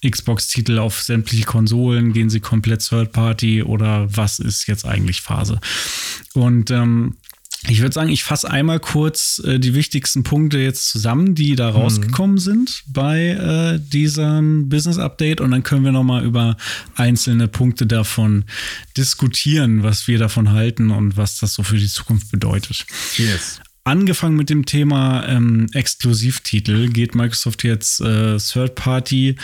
Xbox-Titel 0.07 0.79
auf 0.79 1.01
sämtliche 1.01 1.43
Konsolen? 1.43 2.13
Gehen 2.13 2.29
sie 2.29 2.39
komplett 2.39 2.87
Third 2.87 3.11
Party 3.11 3.61
oder 3.61 4.07
was 4.15 4.39
ist 4.39 4.67
jetzt 4.67 4.85
eigentlich 4.85 5.21
Phase? 5.21 5.59
Und 6.33 6.71
ähm, 6.71 7.17
ich 7.69 7.81
würde 7.81 7.93
sagen, 7.93 8.09
ich 8.09 8.23
fasse 8.23 8.49
einmal 8.49 8.79
kurz 8.79 9.41
äh, 9.45 9.57
die 9.57 9.73
wichtigsten 9.73 10.23
Punkte 10.23 10.59
jetzt 10.59 10.89
zusammen, 10.89 11.33
die 11.33 11.55
da 11.55 11.69
rausgekommen 11.69 12.37
sind 12.37 12.83
bei 12.87 13.29
äh, 13.29 13.79
diesem 13.79 14.67
Business 14.67 14.97
Update 14.97 15.39
und 15.39 15.51
dann 15.51 15.63
können 15.63 15.85
wir 15.85 15.93
noch 15.93 16.03
mal 16.03 16.25
über 16.25 16.57
einzelne 16.95 17.47
Punkte 17.47 17.87
davon 17.87 18.43
diskutieren, 18.97 19.83
was 19.83 20.07
wir 20.07 20.19
davon 20.19 20.51
halten 20.51 20.91
und 20.91 21.15
was 21.15 21.39
das 21.39 21.53
so 21.53 21.63
für 21.63 21.77
die 21.77 21.87
Zukunft 21.87 22.31
bedeutet. 22.31 22.85
Yes. 23.17 23.61
Angefangen 23.85 24.35
mit 24.35 24.49
dem 24.49 24.65
Thema 24.65 25.27
ähm, 25.27 25.67
Exklusivtitel 25.73 26.89
geht 26.89 27.15
Microsoft 27.15 27.63
jetzt 27.63 28.01
äh, 28.01 28.37
Third 28.37 28.75
Party. 28.75 29.35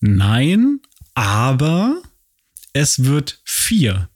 Nein, 0.00 0.80
aber 1.14 2.02
es 2.72 3.04
wird 3.04 3.40
vier 3.44 4.08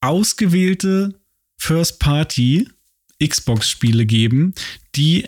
ausgewählte 0.00 1.20
First 1.58 1.98
Party 2.00 2.68
Xbox-Spiele 3.24 4.06
geben, 4.06 4.54
die 4.94 5.26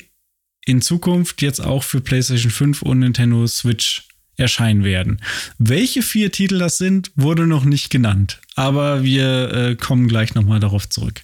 in 0.65 0.83
Zukunft 0.83 1.43
jetzt 1.43 1.61
auch 1.61 1.83
für 1.83 2.01
PlayStation 2.01 2.51
5 2.51 2.83
und 2.83 3.01
Nintendo 3.01 3.47
Switch 3.47 4.09
erscheinen 4.37 4.85
werden. 4.85 5.21
Welche 5.59 6.03
vier 6.03 6.33
Titel 6.33 6.59
das 6.59 6.79
sind, 6.79 7.13
wurde 7.15 7.47
noch 7.47 7.65
nicht 7.65 7.91
genannt, 7.91 8.41
aber 8.55 9.03
wir 9.03 9.53
äh, 9.53 9.77
kommen 9.77 10.09
gleich 10.09 10.35
nochmal 10.35 10.61
darauf 10.61 10.89
zurück. 10.89 11.23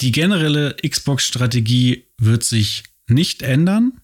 Die 0.00 0.12
generelle 0.12 0.76
Xbox-Strategie 0.86 2.06
wird 2.18 2.42
sich 2.42 2.84
nicht 3.06 3.42
ändern. 3.42 4.00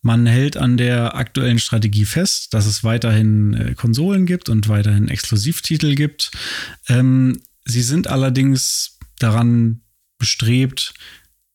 Man 0.00 0.26
hält 0.26 0.56
an 0.56 0.76
der 0.76 1.16
aktuellen 1.16 1.58
Strategie 1.58 2.04
fest, 2.04 2.54
dass 2.54 2.66
es 2.66 2.84
weiterhin 2.84 3.54
äh, 3.54 3.74
Konsolen 3.74 4.26
gibt 4.26 4.48
und 4.48 4.68
weiterhin 4.68 5.08
Exklusivtitel 5.08 5.94
gibt. 5.94 6.30
Ähm, 6.88 7.40
sie 7.64 7.82
sind 7.82 8.06
allerdings 8.06 8.98
daran 9.18 9.80
bestrebt, 10.24 10.94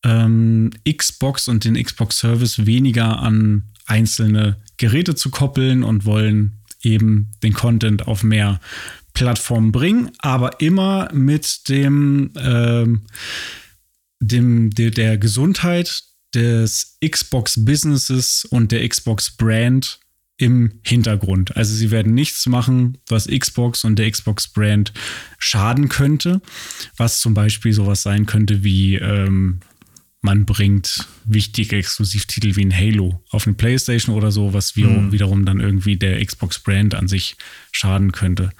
ähm, 0.06 0.70
Xbox 0.88 1.48
und 1.48 1.66
den 1.66 1.74
Xbox 1.84 2.20
Service 2.20 2.68
weniger 2.68 3.18
an 3.18 3.64
einzelne 3.88 4.58
Geräte 4.78 5.16
zu 5.16 5.32
koppeln 5.32 5.82
und 5.82 6.06
wollen 6.06 6.62
eben 6.84 7.32
den 7.42 7.54
Content 7.54 8.08
auf 8.08 8.24
mehr 8.24 8.60
Plattformen 9.16 9.72
bringen, 9.72 10.12
aber 10.20 10.62
immer 10.62 11.10
mit 11.12 11.68
dem, 11.68 12.32
ähm, 12.38 13.02
dem 14.20 14.70
der, 14.70 14.92
der 14.92 15.18
Gesundheit 15.18 16.04
des 16.36 17.00
Xbox 17.04 17.66
Businesses 17.66 18.46
und 18.52 18.72
der 18.72 18.88
Xbox 18.88 19.36
Brand 19.36 20.00
im 20.40 20.80
Hintergrund. 20.84 21.56
Also 21.58 21.76
sie 21.76 21.92
werden 21.92 22.14
nichts 22.14 22.48
machen, 22.48 22.98
was 23.08 23.28
Xbox 23.28 23.84
und 23.84 24.00
der 24.00 24.10
Xbox 24.10 24.48
Brand 24.48 24.94
schaden 25.38 25.90
könnte, 25.90 26.42
was 26.98 27.20
zum 27.20 27.34
Beispiel 27.34 27.74
sowas 27.74 28.02
sein 28.02 28.26
könnte 28.26 28.64
wie 28.64 28.96
ähm, 28.96 29.60
man 30.22 30.46
bringt 30.46 31.08
wichtige 31.24 31.78
Exklusivtitel 31.78 32.56
wie 32.56 32.66
ein 32.66 32.76
Halo 32.76 33.24
auf 33.30 33.48
eine 33.48 33.56
PlayStation 33.56 34.16
oder 34.16 34.32
so, 34.32 34.54
was 34.54 34.76
mhm. 34.76 35.12
wiederum 35.12 35.46
dann 35.46 35.60
irgendwie 35.60 35.96
der 35.96 36.24
Xbox 36.24 36.60
Brand 36.60 36.94
an 36.94 37.08
sich 37.08 37.38
schaden 37.72 38.12
könnte. 38.12 38.52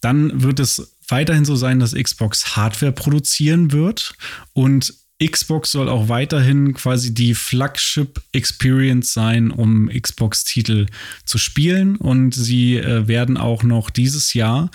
Dann 0.00 0.42
wird 0.42 0.58
es 0.58 0.96
weiterhin 1.08 1.44
so 1.44 1.54
sein, 1.54 1.78
dass 1.78 1.94
Xbox 1.94 2.56
Hardware 2.56 2.92
produzieren 2.92 3.70
wird 3.70 4.14
und 4.54 4.94
Xbox 5.24 5.70
soll 5.70 5.88
auch 5.88 6.08
weiterhin 6.08 6.74
quasi 6.74 7.14
die 7.14 7.34
Flagship 7.34 8.20
Experience 8.32 9.12
sein, 9.12 9.50
um 9.50 9.88
Xbox-Titel 9.88 10.86
zu 11.24 11.38
spielen. 11.38 11.96
Und 11.96 12.34
sie 12.34 12.76
äh, 12.76 13.06
werden 13.06 13.36
auch 13.36 13.62
noch 13.62 13.90
dieses 13.90 14.34
Jahr 14.34 14.70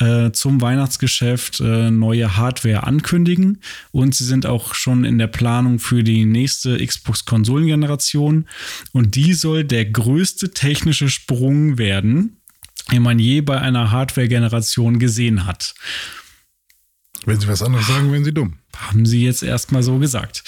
äh, 0.00 0.32
zum 0.32 0.60
Weihnachtsgeschäft 0.60 1.60
äh, 1.60 1.90
neue 1.90 2.36
Hardware 2.36 2.84
ankündigen. 2.84 3.60
Und 3.92 4.14
sie 4.14 4.24
sind 4.24 4.46
auch 4.46 4.74
schon 4.74 5.04
in 5.04 5.18
der 5.18 5.28
Planung 5.28 5.78
für 5.78 6.02
die 6.02 6.24
nächste 6.24 6.84
Xbox-Konsolengeneration. 6.84 8.46
Und 8.92 9.14
die 9.14 9.34
soll 9.34 9.64
der 9.64 9.84
größte 9.84 10.50
technische 10.50 11.08
Sprung 11.08 11.78
werden, 11.78 12.38
den 12.90 13.02
man 13.02 13.18
je 13.18 13.40
bei 13.40 13.60
einer 13.60 13.90
Hardware-Generation 13.90 14.98
gesehen 14.98 15.46
hat. 15.46 15.74
Wenn 17.26 17.40
Sie 17.40 17.48
was 17.48 17.62
anderes 17.62 17.86
sagen, 17.86 18.12
werden 18.12 18.24
Sie 18.24 18.34
dumm. 18.34 18.54
Haben 18.76 19.06
Sie 19.06 19.24
jetzt 19.24 19.42
erstmal 19.42 19.82
so 19.82 19.98
gesagt. 19.98 20.44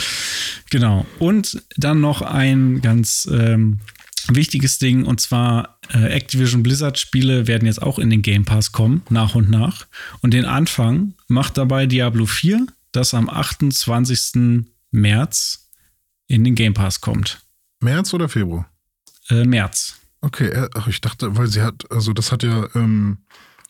Genau. 0.70 1.07
Und 1.18 1.62
dann 1.77 2.01
noch 2.01 2.22
ein 2.22 2.81
ganz 2.83 3.29
ähm, 3.33 3.81
wichtiges 4.29 4.79
Ding, 4.79 5.05
und 5.05 5.20
zwar 5.20 5.79
äh, 5.93 6.12
Activision 6.12 6.62
Blizzard 6.62 6.99
Spiele 6.99 7.47
werden 7.47 7.66
jetzt 7.66 7.81
auch 7.81 7.99
in 7.99 8.11
den 8.11 8.22
Game 8.22 8.45
Pass 8.45 8.72
kommen, 8.72 9.03
nach 9.09 9.35
und 9.35 9.51
nach. 9.51 9.87
Und 10.20 10.35
den 10.35 10.45
Anfang 10.45 11.14
macht 11.29 11.57
dabei 11.57 11.87
Diablo 11.87 12.27
4, 12.27 12.66
das 12.93 13.14
am 13.14 13.29
28. 13.29 14.64
März 14.91 15.70
in 16.27 16.45
den 16.45 16.55
Game 16.55 16.74
Pass 16.74 17.01
kommt. 17.01 17.41
März 17.81 18.12
oder 18.14 18.29
Februar? 18.29 18.68
Äh, 19.29 19.45
März. 19.45 19.97
Okay, 20.20 20.49
äh, 20.49 20.68
ach, 20.74 20.89
ich 20.89 21.01
dachte, 21.01 21.37
weil 21.37 21.47
sie 21.47 21.62
hat, 21.62 21.91
also 21.91 22.12
das 22.12 22.33
hat 22.33 22.43
ja 22.43 22.68
ähm, 22.74 23.18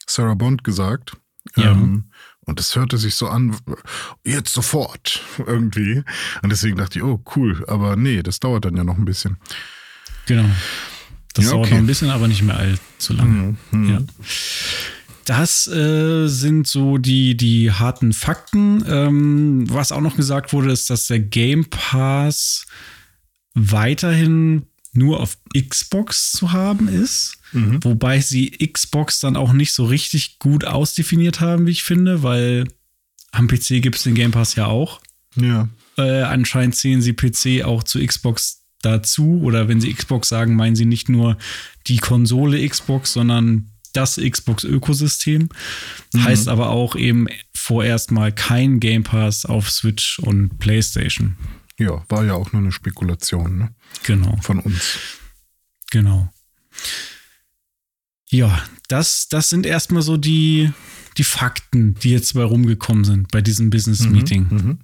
Sarah 0.07 0.35
Bond 0.35 0.65
gesagt. 0.65 1.17
Ja. 1.57 1.73
Ähm, 1.73 2.11
und 2.47 2.61
es 2.61 2.75
hörte 2.77 2.97
sich 2.97 3.17
so 3.17 3.29
an, 3.29 3.57
jetzt 4.25 4.53
sofort 4.53 5.21
irgendwie. 5.39 6.03
Und 6.43 6.51
deswegen 6.51 6.77
dachte 6.77 6.99
ich, 6.99 7.05
oh, 7.05 7.21
cool. 7.35 7.65
Aber 7.67 7.97
nee, 7.97 8.23
das 8.23 8.41
dauert 8.41 8.65
dann 8.65 8.77
ja 8.77 8.85
noch 8.85 8.97
ein 8.97 9.05
bisschen. 9.05 9.37
Genau. 10.27 10.49
Das 11.35 11.45
Ja, 11.45 11.51
dauert 11.51 11.67
okay. 11.67 11.75
noch 11.75 11.81
ein 11.81 11.87
bisschen, 11.87 12.11
aber 12.11 12.29
nicht 12.29 12.43
mehr 12.43 12.57
allzu 12.57 13.13
lange. 13.13 13.57
Mhm, 13.71 13.83
mhm. 13.83 13.91
Ja. 13.91 13.99
Das 15.25 15.67
äh, 15.67 16.29
sind 16.29 16.69
so 16.69 16.99
die, 16.99 17.37
die 17.37 17.73
harten 17.73 18.13
Fakten. 18.13 18.85
Ähm, 18.89 19.65
was 19.69 19.91
auch 19.91 20.01
noch 20.01 20.15
gesagt 20.17 20.53
wurde, 20.53 20.71
ist, 20.71 20.89
dass 20.89 21.09
der 21.09 21.19
Game 21.19 21.65
Pass 21.69 22.65
weiterhin 23.55 24.67
nur 24.97 25.21
auf 25.21 25.39
Xbox 25.55 26.33
zu 26.33 26.53
haben 26.53 26.89
ist. 26.89 27.39
Mhm. 27.53 27.83
Wobei 27.85 28.21
sie 28.21 28.51
Xbox 28.51 29.21
dann 29.21 29.37
auch 29.37 29.53
nicht 29.53 29.73
so 29.73 29.85
richtig 29.85 30.39
gut 30.39 30.65
ausdefiniert 30.65 31.41
haben, 31.41 31.67
wie 31.67 31.73
ich 31.73 31.83
finde, 31.83 32.23
weil 32.23 32.67
am 33.33 33.49
PC 33.49 33.83
gibt 33.83 33.97
es 33.97 34.03
den 34.03 34.15
Game 34.15 34.33
Pass 34.33 34.55
ja 34.55 34.67
auch. 34.67 35.01
Ja. 35.37 35.69
Äh, 35.99 36.23
anscheinend 36.23 36.77
zählen 36.77 37.03
sie 37.03 37.13
PC 37.13 37.65
auch 37.65 37.83
zu 37.83 38.05
Xbox 38.05 38.63
dazu. 38.83 39.41
Oder 39.43 39.69
wenn 39.69 39.81
sie 39.81 39.93
Xbox 39.93 40.29
sagen, 40.29 40.57
meinen 40.57 40.77
sie 40.77 40.87
nicht 40.87 41.09
nur 41.09 41.37
die 41.87 41.99
Konsole 41.99 42.67
Xbox, 42.67 43.13
sondern 43.13 43.71
das 43.93 44.17
Xbox-Ökosystem. 44.17 45.49
Heißt 46.17 46.49
aber 46.49 46.71
auch 46.71 46.97
eben 46.97 47.27
vorerst 47.55 48.11
mal 48.11 48.33
kein 48.33 48.79
Game 48.81 49.03
Pass 49.03 49.47
auf 49.47 49.71
Switch 49.71 50.19
und 50.19 50.59
PlayStation. 50.59 51.37
Ja, 51.79 52.05
war 52.09 52.25
ja 52.25 52.35
auch 52.35 52.53
nur 52.53 52.63
eine 52.63 52.73
Spekulation 52.73 53.59
ne? 53.59 53.75
Genau, 54.03 54.37
von 54.41 54.61
uns. 54.61 54.99
genau. 55.91 56.33
Ja, 58.29 58.63
das, 58.89 59.29
das 59.29 59.49
sind 59.49 59.67
erstmal 59.67 60.03
so 60.03 60.17
die, 60.17 60.73
die 61.17 61.25
Fakten, 61.25 61.95
die 61.95 62.11
jetzt 62.11 62.35
bei 62.35 62.43
rumgekommen 62.43 63.05
sind 63.05 63.31
bei 63.31 63.41
diesem 63.41 63.71
Business-Meeting. 63.71 64.49
Mhm. 64.51 64.79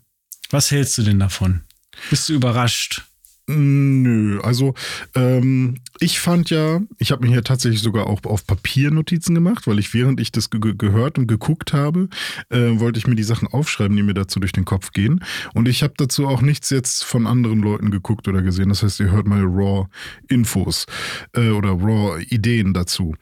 Was 0.51 0.71
hältst 0.71 0.99
du 0.99 1.03
denn 1.03 1.19
davon? 1.19 1.63
Bist 2.11 2.29
du 2.29 2.35
überrascht? 2.35 3.05
Nö, 3.49 4.41
also 4.43 4.75
ähm, 5.17 5.79
ich 5.99 6.21
fand 6.21 6.51
ja, 6.51 6.81
ich 6.99 7.11
habe 7.11 7.27
mir 7.27 7.33
hier 7.33 7.43
tatsächlich 7.43 7.83
sogar 7.83 8.07
auch 8.07 8.23
auf 8.23 8.47
Papier 8.47 8.93
Notizen 8.93 9.35
gemacht, 9.35 9.67
weil 9.67 9.81
ich 9.81 9.93
während 9.95 10.21
ich 10.21 10.31
das 10.31 10.49
ge 10.49 10.61
ge- 10.61 10.75
gehört 10.79 11.19
und 11.19 11.27
geguckt 11.27 11.73
habe, 11.73 12.09
äh, 12.51 12.79
wollte 12.79 13.01
ich 13.01 13.09
mir 13.09 13.17
die 13.17 13.25
Sachen 13.25 13.49
aufschreiben, 13.49 13.97
die 13.97 14.05
mir 14.05 14.15
dazu 14.15 14.39
durch 14.39 14.53
den 14.53 14.65
Kopf 14.65 14.93
gehen. 14.93 15.25
Und 15.55 15.67
ich 15.67 15.83
habe 15.83 15.95
dazu 15.97 16.29
auch 16.29 16.41
nichts 16.41 16.71
jetzt 16.71 17.03
von 17.05 17.27
anderen 17.27 17.61
Leuten 17.61 17.91
geguckt 17.91 18.29
oder 18.29 18.43
gesehen. 18.43 18.69
Das 18.69 18.85
heißt, 18.85 19.01
ihr 19.01 19.11
hört 19.11 19.27
mal 19.27 19.43
Raw 19.43 19.89
Infos 20.29 20.87
äh, 21.35 21.49
oder 21.51 21.71
Raw 21.71 22.23
Ideen 22.23 22.73
dazu. 22.73 23.17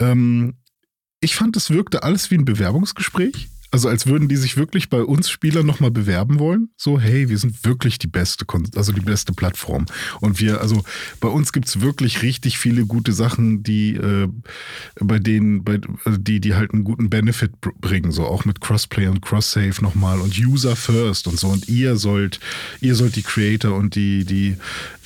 Ähm, 0.00 0.54
ich 1.20 1.36
fand, 1.36 1.56
es 1.56 1.70
wirkte 1.70 2.02
alles 2.02 2.32
wie 2.32 2.36
ein 2.36 2.44
Bewerbungsgespräch. 2.44 3.48
Also 3.70 3.88
als 3.88 4.06
würden 4.06 4.28
die 4.28 4.36
sich 4.36 4.56
wirklich 4.56 4.88
bei 4.88 5.02
uns 5.02 5.30
Spielern 5.30 5.64
nochmal 5.64 5.90
bewerben 5.90 6.38
wollen. 6.38 6.70
So, 6.76 6.98
hey, 6.98 7.28
wir 7.28 7.38
sind 7.38 7.64
wirklich 7.64 7.98
die 7.98 8.08
beste, 8.08 8.44
Kon 8.44 8.68
also 8.74 8.92
die 8.92 9.00
beste 9.00 9.32
Plattform. 9.32 9.86
Und 10.20 10.40
wir, 10.40 10.60
also 10.60 10.82
bei 11.20 11.28
uns 11.28 11.52
gibt's 11.52 11.80
wirklich 11.80 12.22
richtig 12.22 12.58
viele 12.58 12.84
gute 12.86 13.12
Sachen, 13.12 13.62
die 13.62 13.94
äh, 13.94 14.28
bei 15.00 15.18
denen, 15.18 15.62
bei, 15.62 15.80
also 16.04 16.18
die, 16.18 16.40
die 16.40 16.54
halt 16.54 16.72
einen 16.72 16.84
guten 16.84 17.10
Benefit 17.10 17.60
br- 17.60 17.70
bringen. 17.80 18.10
So 18.10 18.24
auch 18.26 18.44
mit 18.44 18.60
Crossplay 18.60 19.06
und 19.06 19.22
Cross-Save 19.22 19.82
nochmal 19.82 20.20
und 20.20 20.36
User 20.38 20.74
First 20.74 21.28
und 21.28 21.38
so. 21.38 21.48
Und 21.48 21.68
ihr 21.68 21.96
sollt, 21.96 22.40
ihr 22.80 22.94
sollt 22.94 23.14
die 23.14 23.22
Creator 23.22 23.76
und 23.76 23.94
die, 23.94 24.24
die, 24.24 24.56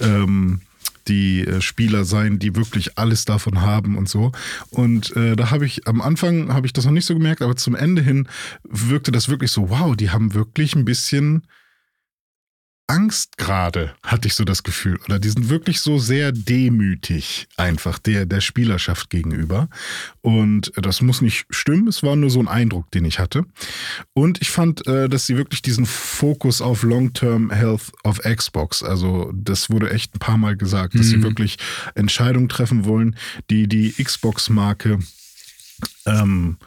ähm, 0.01 0.61
die 1.09 1.47
äh, 1.47 1.61
Spieler 1.61 2.05
sein, 2.05 2.39
die 2.39 2.57
wirklich 2.57 2.99
alles 2.99 3.25
davon 3.25 3.61
haben 3.61 3.97
und 3.97 4.09
so. 4.09 4.33
Und 4.71 5.15
äh, 5.17 5.37
da 5.37 5.51
habe 5.51 5.67
ich 5.67 5.87
am 5.87 6.01
Anfang 6.01 6.53
habe 6.53 6.67
ich 6.67 6.73
das 6.73 6.85
noch 6.85 6.93
nicht 6.93 7.07
so 7.07 7.15
gemerkt, 7.15 7.43
aber 7.43 7.57
zum 7.57 7.75
Ende 7.75 8.03
hin 8.03 8.29
wirkte 8.65 9.13
das 9.13 9.29
wirklich 9.29 9.51
so, 9.51 9.71
wow, 9.71 9.97
die 9.97 10.11
haben 10.11 10.35
wirklich 10.35 10.75
ein 10.75 10.85
bisschen 10.85 11.47
Angst 12.87 13.39
gerade, 13.39 13.95
hatte 14.03 14.29
ich 14.29 14.35
so 14.35 14.45
das 14.45 14.63
Gefühl. 14.63 14.99
Oder 15.07 15.19
die 15.19 15.31
sind 15.31 15.49
wirklich 15.49 15.81
so 15.81 15.99
sehr 15.99 16.33
demütig 16.33 17.49
einfach 17.57 17.99
der, 17.99 18.27
der 18.27 18.43
Spielerschaft 18.43 19.09
gegenüber. 19.09 19.69
Und 20.21 20.71
das 20.77 21.01
muss 21.01 21.23
nicht 21.23 21.47
stimmen, 21.49 21.89
es 21.89 22.03
war 22.03 22.15
nur 22.15 22.29
so 22.29 22.41
ein 22.41 22.49
Eindruck, 22.49 22.91
den 22.91 23.07
ich 23.07 23.19
hatte. 23.19 23.47
Und 24.13 24.43
ich 24.43 24.51
fand, 24.51 24.87
äh, 24.87 25.09
dass 25.09 25.27
sie 25.27 25.37
wirklich 25.39 25.63
diesen 25.63 25.87
Fokus 25.87 26.61
auf 26.61 26.83
Long-Term 26.83 27.51
Health 27.51 27.91
of 28.05 28.19
Xbox, 28.21 28.83
also 28.83 29.33
das 29.35 29.71
wurde 29.71 29.91
echt 29.91 30.15
ein 30.15 30.19
paar 30.19 30.37
Mal 30.37 30.57
gesagt, 30.57 30.95
dass 30.99 31.07
sie 31.07 31.17
Mhm. 31.17 31.23
wirklich 31.23 31.57
Entscheidungen 31.95 32.51
treffen 32.51 32.85
wollen, 32.85 33.17
die 33.51 33.67
die 33.67 33.93
Xbox-Marke 33.93 34.99
ähm, 36.07 36.59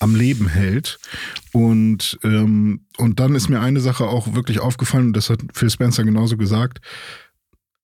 am 0.00 0.16
Leben 0.16 0.48
hält. 0.48 0.98
Und, 1.52 2.18
ähm, 2.24 2.86
und 2.96 3.20
dann 3.20 3.34
ist 3.34 3.48
mir 3.48 3.60
eine 3.60 3.80
Sache 3.80 4.08
auch 4.08 4.34
wirklich 4.34 4.58
aufgefallen, 4.58 5.08
und 5.08 5.12
das 5.16 5.30
hat 5.30 5.40
Phil 5.54 5.70
Spencer 5.70 6.02
genauso 6.04 6.36
gesagt. 6.36 6.80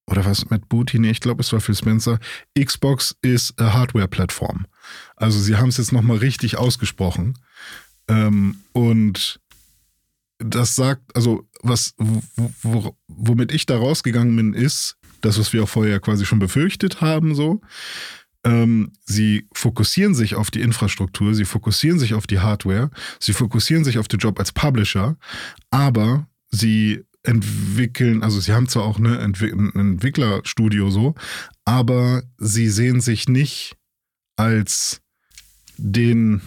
Oder 0.09 0.25
was 0.25 0.49
mit 0.49 0.69
Booty? 0.69 0.99
Nee, 0.99 1.11
ich 1.11 1.19
glaube, 1.19 1.41
es 1.41 1.51
war 1.53 1.59
Phil 1.59 1.75
Spencer. 1.75 2.19
Xbox 2.57 3.15
ist 3.21 3.59
a 3.59 3.73
Hardware-Plattform. 3.73 4.65
Also 5.15 5.39
sie 5.39 5.57
haben 5.57 5.69
es 5.69 5.77
jetzt 5.77 5.91
nochmal 5.91 6.17
richtig 6.17 6.57
ausgesprochen. 6.57 7.37
Ähm, 8.07 8.59
und 8.71 9.39
das 10.39 10.75
sagt, 10.75 11.15
also 11.15 11.47
was, 11.61 11.93
wo, 11.97 12.21
wo, 12.61 12.97
womit 13.07 13.51
ich 13.51 13.65
da 13.65 13.77
rausgegangen 13.77 14.35
bin, 14.35 14.53
ist, 14.53 14.97
das, 15.21 15.39
was 15.39 15.51
wir 15.51 15.63
auch 15.63 15.69
vorher 15.69 15.99
quasi 15.99 16.25
schon 16.25 16.39
befürchtet 16.39 17.01
haben, 17.01 17.35
so. 17.35 17.61
Ähm, 18.47 18.93
sie 19.05 19.45
fokussieren 19.51 20.15
sich 20.15 20.35
auf 20.35 20.51
die 20.51 20.61
Infrastruktur, 20.61 21.35
sie 21.35 21.43
fokussieren 21.43 21.99
sich 21.99 22.13
auf 22.13 22.27
die 22.27 22.39
Hardware, 22.39 22.89
sie 23.19 23.33
fokussieren 23.33 23.83
sich 23.83 23.97
auf 23.97 24.07
den 24.07 24.19
Job 24.19 24.39
als 24.39 24.53
Publisher, 24.53 25.17
aber 25.69 26.27
sie 26.49 27.03
entwickeln, 27.23 28.23
also 28.23 28.39
sie 28.39 28.53
haben 28.53 28.69
zwar 28.69 28.85
auch 28.85 28.99
eine 28.99 29.19
Entwick 29.19 29.53
ein 29.53 29.75
Entwicklerstudio 29.75 30.89
so, 30.89 31.13
aber 31.65 32.23
sie 32.37 32.69
sehen 32.69 33.01
sich 33.01 33.27
nicht 33.27 33.75
als 34.37 35.01
den 35.75 36.41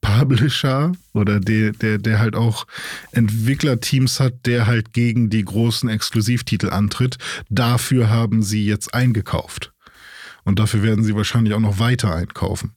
Publisher 0.00 0.92
oder 1.12 1.38
der, 1.38 1.72
der, 1.72 1.98
der 1.98 2.18
halt 2.18 2.34
auch 2.34 2.66
Entwicklerteams 3.12 4.18
hat, 4.18 4.46
der 4.46 4.66
halt 4.66 4.92
gegen 4.92 5.30
die 5.30 5.44
großen 5.44 5.88
Exklusivtitel 5.88 6.70
antritt. 6.70 7.18
Dafür 7.50 8.10
haben 8.10 8.42
sie 8.42 8.66
jetzt 8.66 8.94
eingekauft. 8.94 9.72
Und 10.46 10.60
dafür 10.60 10.82
werden 10.82 11.04
sie 11.04 11.14
wahrscheinlich 11.14 11.54
auch 11.54 11.60
noch 11.60 11.80
weiter 11.80 12.14
einkaufen. 12.14 12.72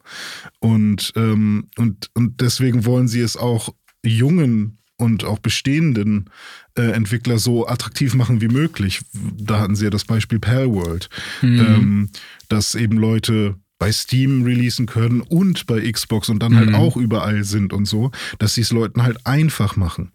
Und, 0.60 1.14
ähm, 1.16 1.68
und, 1.78 2.10
und 2.16 2.42
deswegen 2.42 2.84
wollen 2.84 3.08
sie 3.08 3.22
es 3.22 3.38
auch 3.38 3.74
jungen 4.04 4.80
und 4.98 5.24
auch 5.24 5.40
bestehenden 5.40 6.30
äh, 6.76 6.92
Entwickler 6.92 7.38
so 7.38 7.68
attraktiv 7.68 8.16
machen 8.16 8.42
wie 8.42 8.48
möglich. 8.48 9.02
Da 9.14 9.60
hatten 9.60 9.76
sie 9.76 9.86
ja 9.86 9.92
das 9.92 10.04
Beispiel 10.04 10.40
Palworld, 10.40 11.10
mhm. 11.42 11.60
ähm, 11.60 12.10
dass 12.50 12.76
eben 12.76 12.98
Leute 12.98 13.56
bei 13.78 13.92
Steam 13.92 14.44
releasen 14.44 14.88
können 14.88 15.22
und 15.22 15.68
bei 15.68 15.90
Xbox 15.90 16.28
und 16.28 16.44
dann 16.44 16.56
halt 16.56 16.70
mhm. 16.70 16.76
auch 16.76 16.98
überall 16.98 17.44
sind 17.46 17.72
und 17.72 17.86
so, 17.86 18.12
dass 18.40 18.56
sie 18.56 18.62
es 18.62 18.72
Leuten 18.72 19.04
halt 19.04 19.26
einfach 19.26 19.78
machen. 19.78 20.12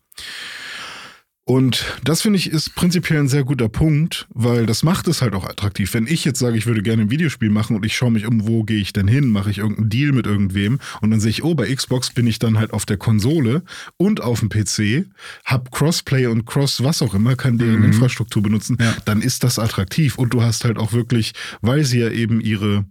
Und 1.46 1.84
das 2.02 2.22
finde 2.22 2.38
ich 2.38 2.50
ist 2.50 2.74
prinzipiell 2.74 3.20
ein 3.20 3.28
sehr 3.28 3.44
guter 3.44 3.68
Punkt, 3.68 4.26
weil 4.32 4.64
das 4.64 4.82
macht 4.82 5.08
es 5.08 5.20
halt 5.20 5.34
auch 5.34 5.44
attraktiv. 5.44 5.92
Wenn 5.92 6.06
ich 6.06 6.24
jetzt 6.24 6.38
sage, 6.38 6.56
ich 6.56 6.64
würde 6.64 6.82
gerne 6.82 7.02
ein 7.02 7.10
Videospiel 7.10 7.50
machen 7.50 7.76
und 7.76 7.84
ich 7.84 7.94
schaue 7.94 8.10
mich 8.10 8.26
um, 8.26 8.46
wo 8.46 8.64
gehe 8.64 8.80
ich 8.80 8.94
denn 8.94 9.06
hin, 9.06 9.28
mache 9.28 9.50
ich 9.50 9.58
irgendeinen 9.58 9.90
Deal 9.90 10.12
mit 10.12 10.26
irgendwem 10.26 10.80
und 11.02 11.10
dann 11.10 11.20
sehe 11.20 11.30
ich, 11.30 11.44
oh, 11.44 11.54
bei 11.54 11.72
Xbox 11.74 12.12
bin 12.12 12.26
ich 12.26 12.38
dann 12.38 12.58
halt 12.58 12.72
auf 12.72 12.86
der 12.86 12.96
Konsole 12.96 13.62
und 13.98 14.22
auf 14.22 14.40
dem 14.40 14.48
PC, 14.48 15.06
hab 15.44 15.70
Crossplay 15.70 16.28
und 16.28 16.46
Cross 16.46 16.82
was 16.82 17.02
auch 17.02 17.12
immer, 17.12 17.36
kann 17.36 17.58
deren 17.58 17.80
mhm. 17.80 17.84
Infrastruktur 17.84 18.42
benutzen, 18.42 18.78
ja. 18.80 18.96
dann 19.04 19.20
ist 19.20 19.44
das 19.44 19.58
attraktiv 19.58 20.16
und 20.16 20.32
du 20.32 20.40
hast 20.40 20.64
halt 20.64 20.78
auch 20.78 20.94
wirklich, 20.94 21.34
weil 21.60 21.84
sie 21.84 21.98
ja 21.98 22.08
eben 22.08 22.40
ihre 22.40 22.86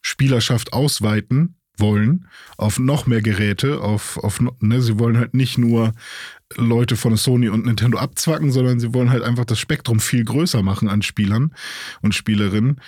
Spielerschaft 0.00 0.72
ausweiten 0.72 1.56
wollen 1.76 2.28
auf 2.56 2.78
noch 2.78 3.06
mehr 3.06 3.22
Geräte, 3.22 3.80
auf, 3.80 4.16
auf 4.18 4.40
ne, 4.60 4.80
sie 4.80 4.98
wollen 4.98 5.18
halt 5.18 5.34
nicht 5.34 5.58
nur 5.58 5.92
Leute 6.56 6.96
von 6.96 7.16
Sony 7.16 7.48
und 7.48 7.66
Nintendo 7.66 7.98
abzwacken, 7.98 8.52
sondern 8.52 8.80
sie 8.80 8.94
wollen 8.94 9.10
halt 9.10 9.22
einfach 9.22 9.44
das 9.44 9.58
Spektrum 9.58 10.00
viel 10.00 10.24
größer 10.24 10.62
machen 10.62 10.88
an 10.88 11.02
Spielern 11.02 11.54
und 12.00 12.14
Spielerinnen. 12.14 12.80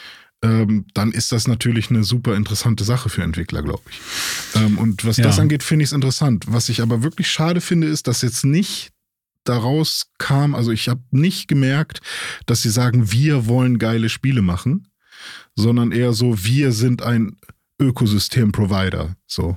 Ähm, 0.43 0.84
dann 0.95 1.12
ist 1.12 1.32
das 1.32 1.49
natürlich 1.49 1.91
eine 1.91 2.05
super 2.05 2.37
interessante 2.37 2.84
Sache 2.84 3.09
für 3.09 3.22
Entwickler, 3.22 3.62
glaube 3.62 3.82
ich. 3.91 4.01
Ähm, 4.55 4.78
und 4.78 5.05
was 5.05 5.16
ja. 5.16 5.24
das 5.24 5.39
angeht, 5.39 5.62
finde 5.62 5.82
ich 5.82 5.89
es 5.89 5.95
interessant. 5.95 6.45
Was 6.49 6.68
ich 6.68 6.82
aber 6.82 7.03
wirklich 7.03 7.28
schade 7.28 7.61
finde, 7.61 7.87
ist, 7.87 8.07
dass 8.07 8.22
jetzt 8.22 8.45
nicht 8.45 8.93
daraus 9.45 10.11
kam, 10.18 10.55
also 10.55 10.72
ich 10.72 10.89
habe 10.89 11.01
nicht 11.11 11.49
gemerkt, 11.49 12.01
dass 12.45 12.62
sie 12.62 12.70
sagen, 12.70 13.11
wir 13.12 13.47
wollen 13.47 13.78
geile 13.78 14.09
Spiele 14.09 14.43
machen, 14.43 14.89
sondern 15.55 15.93
eher 15.93 16.12
so, 16.12 16.45
wir 16.45 16.72
sind 16.72 17.03
ein 17.03 17.37
Ökosystem-Provider. 17.79 19.16
So. 19.27 19.57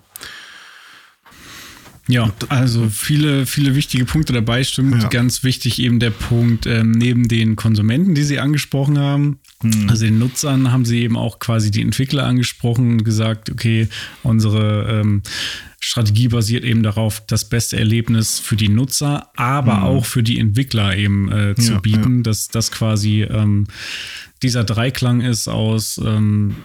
Ja, 2.10 2.34
also 2.50 2.90
viele, 2.90 3.46
viele 3.46 3.76
wichtige 3.76 4.04
Punkte 4.04 4.34
dabei. 4.34 4.64
Stimmt, 4.64 5.04
ja. 5.04 5.10
ganz 5.10 5.44
wichtig 5.44 5.80
eben 5.80 6.00
der 6.00 6.10
Punkt, 6.10 6.66
ähm, 6.66 6.90
neben 6.90 7.28
den 7.28 7.56
Konsumenten, 7.56 8.16
die 8.16 8.24
Sie 8.24 8.40
angesprochen 8.40 8.98
haben, 8.98 9.40
hm. 9.62 9.88
also 9.88 10.06
den 10.06 10.18
Nutzern, 10.18 10.72
haben 10.72 10.86
Sie 10.86 11.04
eben 11.04 11.16
auch 11.16 11.38
quasi 11.38 11.70
die 11.70 11.84
Entwickler 11.84 12.26
angesprochen 12.26 12.94
und 12.94 13.04
gesagt, 13.04 13.52
okay, 13.52 13.90
unsere 14.24 15.02
ähm, 15.02 15.22
Strategie 15.80 16.30
basiert 16.30 16.64
eben 16.64 16.82
darauf, 16.82 17.24
das 17.28 17.48
beste 17.48 17.78
Erlebnis 17.78 18.40
für 18.40 18.56
die 18.56 18.70
Nutzer, 18.70 19.30
aber 19.36 19.78
hm. 19.78 19.84
auch 19.84 20.06
für 20.06 20.24
die 20.24 20.40
Entwickler 20.40 20.98
eben 20.98 21.32
äh, 21.32 21.54
zu 21.54 21.74
ja, 21.74 21.80
bieten, 21.80 22.18
ja. 22.18 22.24
dass 22.24 22.48
das 22.48 22.72
quasi 22.72 23.22
ähm, 23.22 23.68
dieser 24.42 24.64
Dreiklang 24.64 25.22
ist 25.22 25.48
aus 25.48 26.02
ähm, 26.04 26.56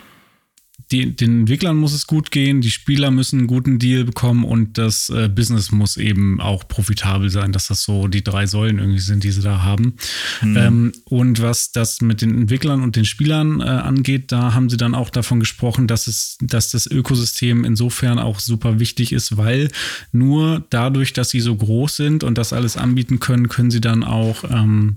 die, 0.91 1.17
den 1.17 1.41
Entwicklern 1.41 1.77
muss 1.77 1.93
es 1.93 2.07
gut 2.07 2.31
gehen, 2.31 2.61
die 2.61 2.71
Spieler 2.71 3.11
müssen 3.11 3.41
einen 3.41 3.47
guten 3.47 3.79
Deal 3.79 4.05
bekommen 4.05 4.45
und 4.45 4.79
das 4.79 5.09
äh, 5.11 5.29
Business 5.29 5.73
muss 5.73 5.97
eben 5.97 6.41
auch 6.41 6.69
profitabel 6.69 7.31
sein, 7.31 7.53
dass 7.53 7.69
das 7.69 7.83
so 7.83 8.09
die 8.09 8.23
drei 8.23 8.47
Säulen 8.47 8.79
irgendwie 8.79 9.01
sind, 9.01 9.25
die 9.25 9.31
sie 9.31 9.43
da 9.43 9.63
haben. 9.63 9.95
Mhm. 10.43 10.57
Ähm, 10.57 10.93
und 11.05 11.41
was 11.41 11.73
das 11.73 12.01
mit 12.01 12.23
den 12.23 12.37
Entwicklern 12.37 12.83
und 12.83 12.97
den 12.97 13.05
Spielern 13.05 13.61
äh, 13.61 13.65
angeht, 13.65 14.31
da 14.33 14.55
haben 14.55 14.69
sie 14.69 14.77
dann 14.77 14.95
auch 14.95 15.11
davon 15.11 15.41
gesprochen, 15.41 15.87
dass 15.87 16.07
es, 16.07 16.37
dass 16.41 16.71
das 16.71 16.87
Ökosystem 16.87 17.65
insofern 17.65 18.19
auch 18.19 18.39
super 18.39 18.79
wichtig 18.79 19.13
ist, 19.13 19.37
weil 19.37 19.71
nur 20.13 20.65
dadurch, 20.71 21.13
dass 21.13 21.31
sie 21.31 21.41
so 21.41 21.57
groß 21.57 21.97
sind 21.97 22.25
und 22.25 22.39
das 22.39 22.53
alles 22.53 22.77
anbieten 22.77 23.21
können, 23.21 23.49
können 23.49 23.71
sie 23.71 23.81
dann 23.81 24.05
auch 24.05 24.45
ähm, 24.45 24.97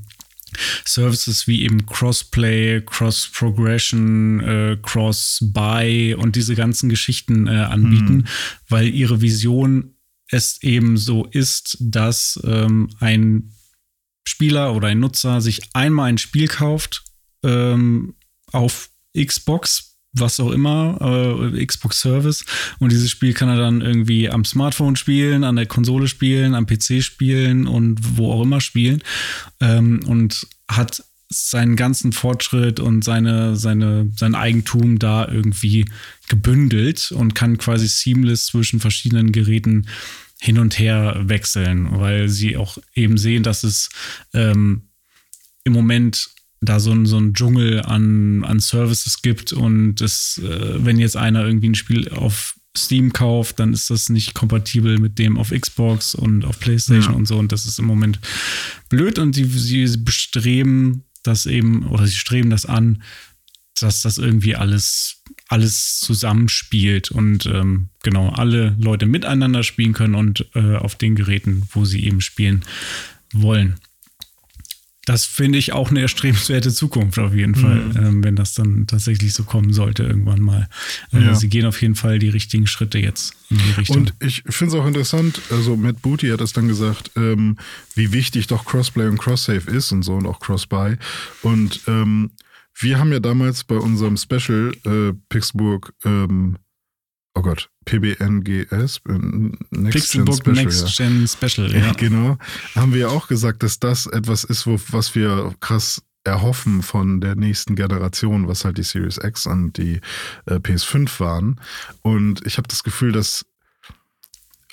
Services 0.85 1.47
wie 1.47 1.63
eben 1.63 1.85
Crossplay, 1.85 2.81
Cross-Progression, 2.81 4.39
äh, 4.41 4.77
Cross-Buy 4.81 6.15
und 6.15 6.35
diese 6.35 6.55
ganzen 6.55 6.89
Geschichten 6.89 7.47
äh, 7.47 7.51
anbieten, 7.51 8.19
hm. 8.19 8.27
weil 8.69 8.87
ihre 8.87 9.21
Vision 9.21 9.95
es 10.29 10.61
eben 10.61 10.97
so 10.97 11.25
ist, 11.25 11.77
dass 11.79 12.39
ähm, 12.43 12.89
ein 12.99 13.53
Spieler 14.27 14.75
oder 14.75 14.89
ein 14.89 14.99
Nutzer 14.99 15.41
sich 15.41 15.61
einmal 15.73 16.09
ein 16.09 16.17
Spiel 16.17 16.47
kauft 16.47 17.05
ähm, 17.43 18.15
auf 18.51 18.89
Xbox 19.15 19.86
was 20.19 20.39
auch 20.39 20.51
immer, 20.51 21.51
äh, 21.53 21.65
Xbox 21.65 21.99
Service. 21.99 22.45
Und 22.79 22.91
dieses 22.91 23.09
Spiel 23.09 23.33
kann 23.33 23.49
er 23.49 23.57
dann 23.57 23.81
irgendwie 23.81 24.29
am 24.29 24.45
Smartphone 24.45 24.95
spielen, 24.95 25.43
an 25.43 25.55
der 25.55 25.65
Konsole 25.65 26.07
spielen, 26.07 26.55
am 26.55 26.65
PC 26.65 27.03
spielen 27.03 27.67
und 27.67 28.17
wo 28.17 28.31
auch 28.31 28.41
immer 28.41 28.61
spielen. 28.61 29.01
Ähm, 29.59 30.01
und 30.05 30.47
hat 30.67 31.03
seinen 31.29 31.75
ganzen 31.75 32.13
Fortschritt 32.13 32.79
und 32.79 33.03
seine, 33.03 33.55
seine, 33.55 34.09
sein 34.15 34.35
Eigentum 34.35 34.97
da 34.97 35.27
irgendwie 35.27 35.85
gebündelt 36.29 37.11
und 37.11 37.35
kann 37.35 37.57
quasi 37.57 37.87
seamless 37.87 38.45
zwischen 38.45 38.79
verschiedenen 38.79 39.31
Geräten 39.31 39.87
hin 40.39 40.59
und 40.59 40.77
her 40.79 41.19
wechseln, 41.23 41.99
weil 41.99 42.29
sie 42.29 42.57
auch 42.57 42.77
eben 42.93 43.17
sehen, 43.17 43.43
dass 43.43 43.63
es 43.63 43.89
ähm, 44.33 44.83
im 45.63 45.73
Moment 45.73 46.29
da 46.61 46.79
so 46.79 46.91
ein, 46.91 47.05
so 47.05 47.17
ein 47.17 47.33
Dschungel 47.33 47.81
an, 47.81 48.43
an 48.43 48.59
Services 48.59 49.21
gibt 49.21 49.53
und 49.53 50.01
es, 50.01 50.41
äh, 50.43 50.83
wenn 50.83 50.99
jetzt 50.99 51.17
einer 51.17 51.45
irgendwie 51.45 51.69
ein 51.69 51.75
Spiel 51.75 52.09
auf 52.09 52.55
Steam 52.75 53.13
kauft, 53.13 53.59
dann 53.59 53.73
ist 53.73 53.89
das 53.89 54.09
nicht 54.09 54.33
kompatibel 54.33 54.99
mit 54.99 55.19
dem 55.19 55.37
auf 55.37 55.51
Xbox 55.51 56.15
und 56.15 56.45
auf 56.45 56.59
PlayStation 56.59 57.13
ja. 57.13 57.17
und 57.17 57.27
so. 57.27 57.37
Und 57.37 57.51
das 57.51 57.65
ist 57.65 57.79
im 57.79 57.85
Moment 57.85 58.19
blöd 58.89 59.19
und 59.19 59.33
sie, 59.33 59.45
sie 59.45 59.97
bestreben 59.97 61.03
das 61.23 61.45
eben 61.45 61.87
oder 61.87 62.05
sie 62.05 62.15
streben 62.15 62.49
das 62.49 62.65
an, 62.65 63.03
dass 63.79 64.01
das 64.01 64.17
irgendwie 64.17 64.55
alles, 64.55 65.23
alles 65.49 65.99
zusammenspielt 65.99 67.11
und 67.11 67.45
ähm, 67.45 67.89
genau 68.03 68.29
alle 68.29 68.75
Leute 68.79 69.05
miteinander 69.05 69.63
spielen 69.63 69.93
können 69.93 70.15
und 70.15 70.45
äh, 70.55 70.75
auf 70.77 70.95
den 70.95 71.15
Geräten, 71.15 71.63
wo 71.71 71.85
sie 71.85 72.05
eben 72.05 72.21
spielen 72.21 72.63
wollen 73.33 73.75
das 75.07 75.25
finde 75.25 75.57
ich 75.57 75.71
auch 75.71 75.89
eine 75.89 76.01
erstrebenswerte 76.01 76.69
Zukunft 76.69 77.17
auf 77.17 77.33
jeden 77.33 77.55
Fall, 77.55 77.77
mhm. 77.77 77.95
ähm, 77.95 78.23
wenn 78.25 78.35
das 78.35 78.53
dann 78.53 78.87
tatsächlich 78.87 79.33
so 79.33 79.45
kommen 79.45 79.71
sollte 79.71 80.03
irgendwann 80.03 80.41
mal. 80.41 80.67
Äh, 81.13 81.21
ja. 81.21 81.33
Sie 81.33 81.47
gehen 81.47 81.65
auf 81.65 81.81
jeden 81.81 81.95
Fall 81.95 82.19
die 82.19 82.27
richtigen 82.27 82.67
Schritte 82.67 82.99
jetzt 82.99 83.33
in 83.49 83.57
die 83.57 83.71
Richtung. 83.71 83.97
Und 83.97 84.13
ich 84.19 84.43
finde 84.49 84.75
es 84.75 84.81
auch 84.81 84.85
interessant, 84.85 85.41
also 85.49 85.77
Matt 85.77 86.01
Booty 86.01 86.27
hat 86.27 86.41
das 86.41 86.51
dann 86.51 86.67
gesagt, 86.67 87.11
ähm, 87.15 87.55
wie 87.95 88.11
wichtig 88.11 88.47
doch 88.47 88.65
Crossplay 88.65 89.07
und 89.07 89.17
Crosssave 89.17 89.71
ist 89.71 89.93
und 89.93 90.03
so 90.03 90.13
und 90.15 90.27
auch 90.27 90.41
Crossbuy. 90.41 90.97
Und 91.41 91.79
ähm, 91.87 92.31
wir 92.77 92.99
haben 92.99 93.13
ja 93.13 93.21
damals 93.21 93.63
bei 93.63 93.77
unserem 93.77 94.17
Special 94.17 94.73
äh, 94.85 95.13
Pittsburgh 95.29 95.89
ähm, 96.03 96.57
oh 97.37 97.41
Gott, 97.41 97.69
PBNGS, 97.85 99.01
äh, 99.07 99.13
Next 99.71 100.11
Gen 100.11 100.33
Special. 100.33 100.55
Next 100.55 100.97
Gen 100.97 101.21
ja. 101.21 101.27
Special, 101.27 101.71
ja. 101.71 101.91
Genau. 101.93 102.37
Haben 102.75 102.93
wir 102.93 103.01
ja 103.01 103.07
auch 103.09 103.27
gesagt, 103.27 103.63
dass 103.63 103.79
das 103.79 104.07
etwas 104.07 104.43
ist, 104.43 104.65
wo, 104.65 104.79
was 104.89 105.13
wir 105.15 105.53
krass 105.59 106.01
erhoffen 106.23 106.81
von 106.81 107.21
der 107.21 107.35
nächsten 107.35 107.75
Generation, 107.75 108.47
was 108.47 108.65
halt 108.65 108.77
die 108.77 108.83
Series 108.83 109.17
X 109.23 109.45
und 109.45 109.77
die 109.77 110.01
äh, 110.45 110.55
PS5 110.55 111.19
waren. 111.19 111.61
Und 112.01 112.45
ich 112.45 112.57
habe 112.57 112.67
das 112.67 112.83
Gefühl, 112.83 113.11
dass 113.11 113.45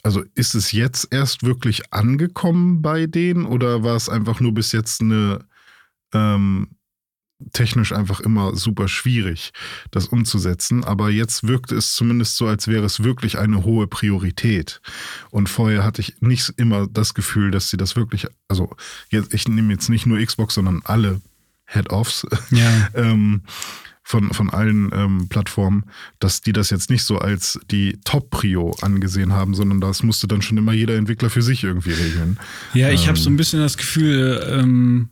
also 0.03 0.23
ist 0.35 0.55
es 0.55 0.73
jetzt 0.73 1.09
erst 1.13 1.45
wirklich 1.45 1.93
angekommen 1.93 2.83
bei 2.83 3.07
denen 3.07 3.47
oder 3.47 3.85
war 3.85 3.97
es 3.97 4.11
einfach 4.11 4.39
nur 4.39 4.53
bis 4.53 4.73
jetzt 4.73 5.01
eine 5.01 5.47
ähm, 6.13 6.77
technisch 7.53 7.93
einfach 7.93 8.21
immer 8.21 8.57
super 8.57 8.89
schwierig, 8.89 9.53
das 9.91 10.07
umzusetzen. 10.07 10.85
Aber 10.85 11.11
jetzt 11.11 11.47
wirkt 11.47 11.73
es 11.73 11.95
zumindest 11.95 12.37
so, 12.37 12.47
als 12.47 12.69
wäre 12.69 12.85
es 12.85 13.03
wirklich 13.03 13.39
eine 13.39 13.65
hohe 13.65 13.87
Priorität. 13.87 14.81
Und 15.31 15.49
vorher 15.49 15.85
hatte 15.85 16.01
ich 16.01 16.21
nicht 16.21 16.53
immer 16.57 16.87
das 16.87 17.15
Gefühl, 17.15 17.51
dass 17.51 17.71
sie 17.71 17.77
das 17.77 17.97
wirklich, 17.97 18.27
also 18.49 18.75
jetzt, 19.11 19.35
ich 19.35 19.49
nehme 19.49 19.73
jetzt 19.73 19.89
nicht 19.89 20.07
nur 20.07 20.25
Xbox, 20.25 20.55
sondern 20.55 20.83
alle 20.85 21.21
Head-Offs. 21.67 22.27
Ja. 22.51 22.89
ähm, 22.95 23.43
von, 24.07 24.35
von 24.35 24.51
allen 24.51 24.91
ähm, 24.93 25.29
Plattformen, 25.31 25.85
dass 26.19 26.43
die 26.43 26.53
das 26.53 26.69
jetzt 26.69 26.91
nicht 26.91 27.05
so 27.05 27.19
als 27.19 27.59
die 27.71 27.99
Top-Prio 28.05 28.77
angesehen 28.83 29.33
haben, 29.33 29.55
sondern 29.55 29.81
das 29.81 30.03
musste 30.03 30.29
dann 30.29 30.43
schon 30.43 30.59
immer 30.59 30.75
jeder 30.75 30.97
Entwickler 30.97 31.31
für 31.31 31.41
sich 31.41 31.65
irgendwie 31.65 31.93
regeln. 31.93 32.39
Ja, 32.75 32.91
ich 32.91 33.05
ähm, 33.05 33.09
habe 33.09 33.19
so 33.19 33.31
ein 33.31 33.39
bisschen 33.39 33.61
das 33.61 33.79
Gefühl, 33.79 34.47
ähm, 34.47 35.09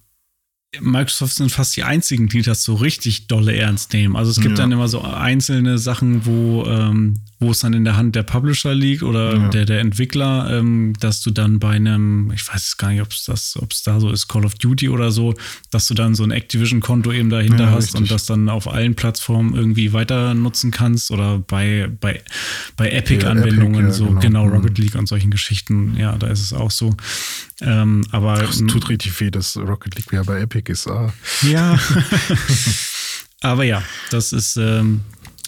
Microsoft 0.81 1.35
sind 1.35 1.53
fast 1.53 1.77
die 1.77 1.83
einzigen, 1.83 2.29
die 2.29 2.43
das 2.43 2.65
so 2.65 2.75
richtig 2.75 3.27
dolle 3.27 3.55
ernst 3.55 3.93
nehmen. 3.93 4.17
Also 4.17 4.31
es 4.31 4.41
gibt 4.41 4.57
ja. 4.57 4.65
dann 4.65 4.73
immer 4.73 4.89
so 4.89 5.03
einzelne 5.03 5.79
Sachen, 5.79 6.25
wo, 6.25 6.65
ähm, 6.67 7.21
wo 7.43 7.51
es 7.51 7.59
dann 7.59 7.75
in 7.75 7.85
der 7.85 7.97
Hand 7.97 8.15
der 8.15 8.23
Publisher 8.23 8.75
liegt 8.75 9.03
oder 9.03 9.37
ja. 9.37 9.49
der, 9.49 9.67
der 9.67 9.81
Entwickler, 9.81 10.49
ähm, 10.51 10.95
dass 11.01 11.21
du 11.21 11.31
dann 11.31 11.59
bei 11.59 11.71
einem, 11.71 12.33
ich 12.33 12.47
weiß 12.49 12.79
gar 12.79 12.91
nicht, 12.91 13.03
ob 13.03 13.11
es 13.11 13.25
das, 13.25 13.59
ob 13.61 13.73
es 13.73 13.83
da 13.83 14.01
so 14.01 14.11
ist, 14.11 14.29
Call 14.29 14.47
of 14.47 14.55
Duty 14.55 14.89
oder 14.89 15.11
so, 15.11 15.35
dass 15.71 15.87
du 15.89 15.95
dann 15.95 16.15
so 16.15 16.23
ein 16.23 16.31
Activision-Konto 16.31 17.13
eben 17.13 17.29
dahinter 17.29 17.65
ja, 17.65 17.71
hast 17.73 17.89
richtig. 17.89 18.01
und 18.01 18.11
das 18.11 18.27
dann 18.27 18.49
auf 18.49 18.69
allen 18.69 18.95
Plattformen 18.95 19.55
irgendwie 19.55 19.93
weiter 19.93 20.33
nutzen 20.35 20.71
kannst 20.71 21.11
oder 21.11 21.41
bei, 21.41 21.91
bei, 22.01 22.23
bei 22.77 22.91
Epic-Anwendungen, 22.91 23.87
Epic, 23.87 23.97
so 23.99 24.07
genau, 24.07 24.21
genau 24.21 24.47
Rocket 24.47 24.79
mhm. 24.79 24.85
League 24.85 24.95
und 24.95 25.07
solchen 25.07 25.31
Geschichten, 25.31 25.97
ja, 25.99 26.17
da 26.17 26.29
ist 26.29 26.41
es 26.41 26.53
auch 26.53 26.71
so. 26.71 26.97
Ähm, 27.61 28.07
aber 28.13 28.43
es 28.43 28.59
tut 28.59 28.89
richtig 28.89 29.21
weh, 29.21 29.31
dass 29.31 29.57
Rocket 29.57 29.97
League 29.97 30.13
ja 30.13 30.23
bei 30.23 30.41
Epic 30.41 30.71
ist. 30.71 30.89
Ah. 30.89 31.13
Ja. 31.43 31.79
aber 33.41 33.65
ja, 33.65 33.83
das 34.11 34.33
ist 34.33 34.57
ähm, 34.57 35.01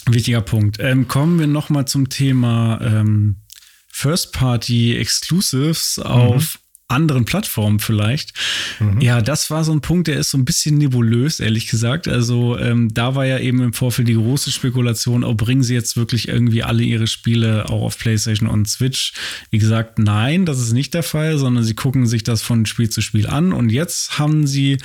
wichtiger 0.07 0.41
Punkt. 0.41 0.79
Ähm, 0.81 1.09
kommen 1.09 1.39
wir 1.39 1.47
nochmal 1.47 1.87
zum 1.87 2.09
Thema 2.09 2.81
ähm, 2.83 3.43
First-Party-Exclusives 3.89 5.99
auf 5.99 6.55
mhm 6.55 6.65
anderen 6.89 7.25
Plattformen 7.25 7.81
vielleicht. 7.81 8.35
Mhm. 8.79 9.01
Ja, 9.01 9.23
das 9.23 9.51
war 9.51 9.65
so 9.65 9.73
ein 9.73 9.81
Punkt, 9.81 10.07
der 10.07 10.19
ist 10.19 10.31
so 10.31 10.39
ein 10.39 10.45
bisschen 10.45 10.77
nebulös, 10.77 11.41
ehrlich 11.41 11.67
gesagt. 11.67 12.09
Also 12.09 12.59
ähm, 12.59 12.93
da 12.93 13.15
war 13.15 13.25
ja 13.25 13.39
eben 13.39 13.63
im 13.63 13.73
Vorfeld 13.73 14.09
die 14.09 14.15
große 14.15 14.51
Spekulation, 14.51 15.25
oh, 15.25 15.35
bringen 15.35 15.63
sie 15.63 15.75
jetzt 15.75 15.97
wirklich 15.97 16.29
irgendwie 16.29 16.63
alle 16.63 16.83
ihre 16.83 17.07
Spiele 17.07 17.71
auch 17.71 17.83
auf 17.83 17.99
PlayStation 17.99 18.49
und 18.49 18.69
Switch? 18.69 19.15
Wie 19.51 19.59
gesagt, 19.59 19.99
nein, 19.99 20.45
das 20.45 20.61
ist 20.61 20.73
nicht 20.73 20.95
der 20.95 21.03
Fall, 21.03 21.39
sondern 21.39 21.65
sie 21.65 21.75
gucken 21.75 22.07
sich 22.07 22.23
das 22.23 22.43
von 22.43 22.67
Spiel 22.67 22.91
zu 22.91 23.01
Spiel 23.01 23.27
an 23.27 23.53
und 23.53 23.71
jetzt 23.71 24.19
haben 24.19 24.47
sie 24.47 24.79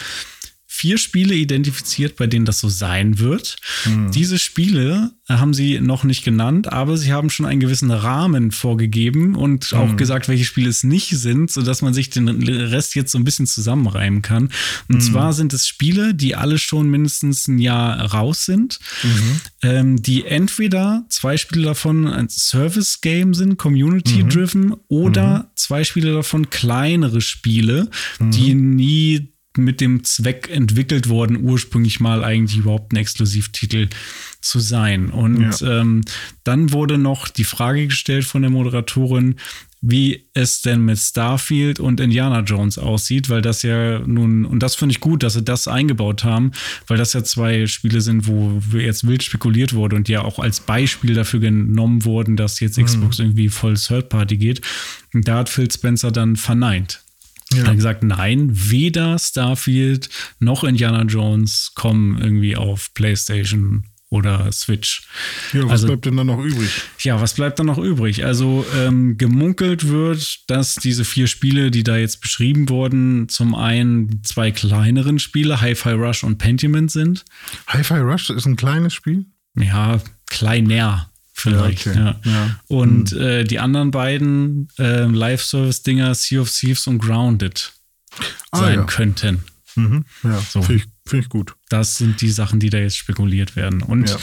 vier 0.79 0.97
Spiele 0.97 1.35
identifiziert, 1.35 2.15
bei 2.15 2.25
denen 2.25 2.45
das 2.45 2.61
so 2.61 2.69
sein 2.69 3.19
wird. 3.19 3.57
Mhm. 3.83 4.11
Diese 4.11 4.39
Spiele 4.39 5.11
haben 5.27 5.53
sie 5.53 5.81
noch 5.81 6.05
nicht 6.05 6.23
genannt, 6.23 6.71
aber 6.71 6.95
sie 6.95 7.11
haben 7.11 7.29
schon 7.29 7.45
einen 7.45 7.59
gewissen 7.59 7.91
Rahmen 7.91 8.51
vorgegeben 8.51 9.35
und 9.35 9.73
mhm. 9.73 9.77
auch 9.77 9.95
gesagt, 9.97 10.29
welche 10.29 10.45
Spiele 10.45 10.69
es 10.69 10.85
nicht 10.85 11.09
sind, 11.09 11.51
sodass 11.51 11.81
man 11.81 11.93
sich 11.93 12.11
den 12.11 12.29
Rest 12.29 12.95
jetzt 12.95 13.11
so 13.11 13.17
ein 13.17 13.25
bisschen 13.25 13.45
zusammenreimen 13.45 14.21
kann. 14.21 14.53
Und 14.87 14.95
mhm. 14.95 15.01
zwar 15.01 15.33
sind 15.33 15.51
es 15.51 15.67
Spiele, 15.67 16.15
die 16.15 16.35
alle 16.35 16.57
schon 16.57 16.89
mindestens 16.89 17.49
ein 17.49 17.59
Jahr 17.59 17.99
raus 18.13 18.45
sind, 18.45 18.79
mhm. 19.03 19.41
ähm, 19.63 20.01
die 20.01 20.23
entweder 20.23 21.03
zwei 21.09 21.35
Spiele 21.35 21.65
davon 21.65 22.07
ein 22.07 22.29
Service-Game 22.29 23.33
sind, 23.33 23.57
Community-driven, 23.57 24.67
mhm. 24.67 24.77
oder 24.87 25.39
mhm. 25.39 25.43
zwei 25.55 25.83
Spiele 25.83 26.13
davon 26.13 26.49
kleinere 26.49 27.19
Spiele, 27.19 27.89
die 28.21 28.55
nie 28.55 29.33
mit 29.57 29.81
dem 29.81 30.03
Zweck 30.03 30.49
entwickelt 30.51 31.09
worden, 31.09 31.43
ursprünglich 31.43 31.99
mal 31.99 32.23
eigentlich 32.23 32.59
überhaupt 32.59 32.93
ein 32.93 32.97
Exklusivtitel 32.97 33.87
zu 34.41 34.59
sein. 34.59 35.09
Und 35.09 35.59
ja. 35.59 35.81
ähm, 35.81 36.01
dann 36.43 36.71
wurde 36.71 36.97
noch 36.97 37.27
die 37.27 37.43
Frage 37.43 37.87
gestellt 37.87 38.25
von 38.25 38.41
der 38.41 38.51
Moderatorin, 38.51 39.35
wie 39.81 40.25
es 40.33 40.61
denn 40.61 40.83
mit 40.83 40.97
Starfield 40.99 41.79
und 41.79 41.99
Indiana 42.01 42.41
Jones 42.41 42.77
aussieht, 42.77 43.29
weil 43.29 43.41
das 43.41 43.63
ja 43.63 43.99
nun, 43.99 44.45
und 44.45 44.61
das 44.61 44.75
finde 44.75 44.91
ich 44.91 44.99
gut, 44.99 45.23
dass 45.23 45.33
sie 45.33 45.43
das 45.43 45.69
eingebaut 45.69 46.25
haben, 46.25 46.51
weil 46.87 46.97
das 46.97 47.13
ja 47.13 47.23
zwei 47.23 47.65
Spiele 47.65 48.01
sind, 48.01 48.27
wo 48.27 48.61
jetzt 48.73 49.07
wild 49.07 49.23
spekuliert 49.23 49.73
wurde 49.73 49.95
und 49.95 50.09
ja 50.09 50.21
auch 50.21 50.37
als 50.37 50.59
Beispiel 50.59 51.13
dafür 51.13 51.39
genommen 51.39 52.03
wurden, 52.03 52.35
dass 52.35 52.59
jetzt 52.59 52.77
mhm. 52.77 52.85
Xbox 52.85 53.19
irgendwie 53.19 53.47
voll 53.47 53.75
Third 53.75 54.09
Party 54.09 54.37
geht. 54.37 54.61
Und 55.13 55.27
da 55.27 55.37
hat 55.37 55.49
Phil 55.49 55.71
Spencer 55.71 56.11
dann 56.11 56.35
verneint. 56.35 57.01
Ja. 57.53 57.65
Hat 57.65 57.75
gesagt, 57.75 58.03
nein, 58.03 58.49
weder 58.51 59.17
Starfield 59.17 60.09
noch 60.39 60.63
Indiana 60.63 61.03
Jones 61.03 61.71
kommen 61.73 62.21
irgendwie 62.21 62.55
auf 62.55 62.93
PlayStation 62.93 63.85
oder 64.09 64.51
Switch. 64.51 65.03
Ja, 65.53 65.63
was 65.63 65.71
also, 65.71 65.87
bleibt 65.87 66.05
denn 66.05 66.17
dann 66.17 66.27
noch 66.27 66.43
übrig? 66.43 66.69
Ja, 66.99 67.21
was 67.21 67.35
bleibt 67.35 67.59
dann 67.59 67.67
noch 67.67 67.77
übrig? 67.77 68.25
Also 68.25 68.65
ähm, 68.75 69.17
gemunkelt 69.17 69.87
wird, 69.87 70.49
dass 70.49 70.75
diese 70.75 71.05
vier 71.05 71.27
Spiele, 71.27 71.69
die 71.69 71.83
da 71.83 71.97
jetzt 71.97 72.21
beschrieben 72.21 72.69
wurden, 72.69 73.29
zum 73.29 73.53
einen 73.53 74.23
zwei 74.23 74.51
kleineren 74.51 75.19
Spiele, 75.19 75.61
Hi-Fi 75.61 75.91
Rush 75.91 76.23
und 76.23 76.37
Pentiment 76.39 76.91
sind. 76.91 77.23
Hi-Fi 77.67 77.99
Rush 77.99 78.31
ist 78.31 78.47
ein 78.47 78.55
kleines 78.55 78.93
Spiel? 78.93 79.25
Ja, 79.55 80.01
kleiner 80.27 81.11
vielleicht. 81.39 81.87
Okay. 81.87 81.97
ja. 81.99 82.19
ja. 82.23 82.59
Und 82.67 83.11
hm. 83.11 83.21
äh, 83.21 83.43
die 83.43 83.59
anderen 83.59 83.91
beiden 83.91 84.67
äh, 84.77 85.05
Live-Service-Dinger, 85.05 86.15
Sea 86.15 86.41
of 86.41 86.51
Thieves 86.51 86.87
und 86.87 86.99
Grounded, 86.99 87.73
ah, 88.51 88.59
sein 88.59 88.79
ja. 88.79 88.85
könnten. 88.85 89.43
Mhm. 89.75 90.05
Ja, 90.23 90.39
so. 90.39 90.61
finde 90.61 90.83
ich, 90.83 90.89
find 91.09 91.23
ich, 91.23 91.29
gut. 91.29 91.55
Das 91.69 91.97
sind 91.97 92.21
die 92.21 92.29
Sachen, 92.29 92.59
die 92.59 92.69
da 92.69 92.79
jetzt 92.79 92.97
spekuliert 92.97 93.55
werden. 93.55 93.81
Und 93.81 94.17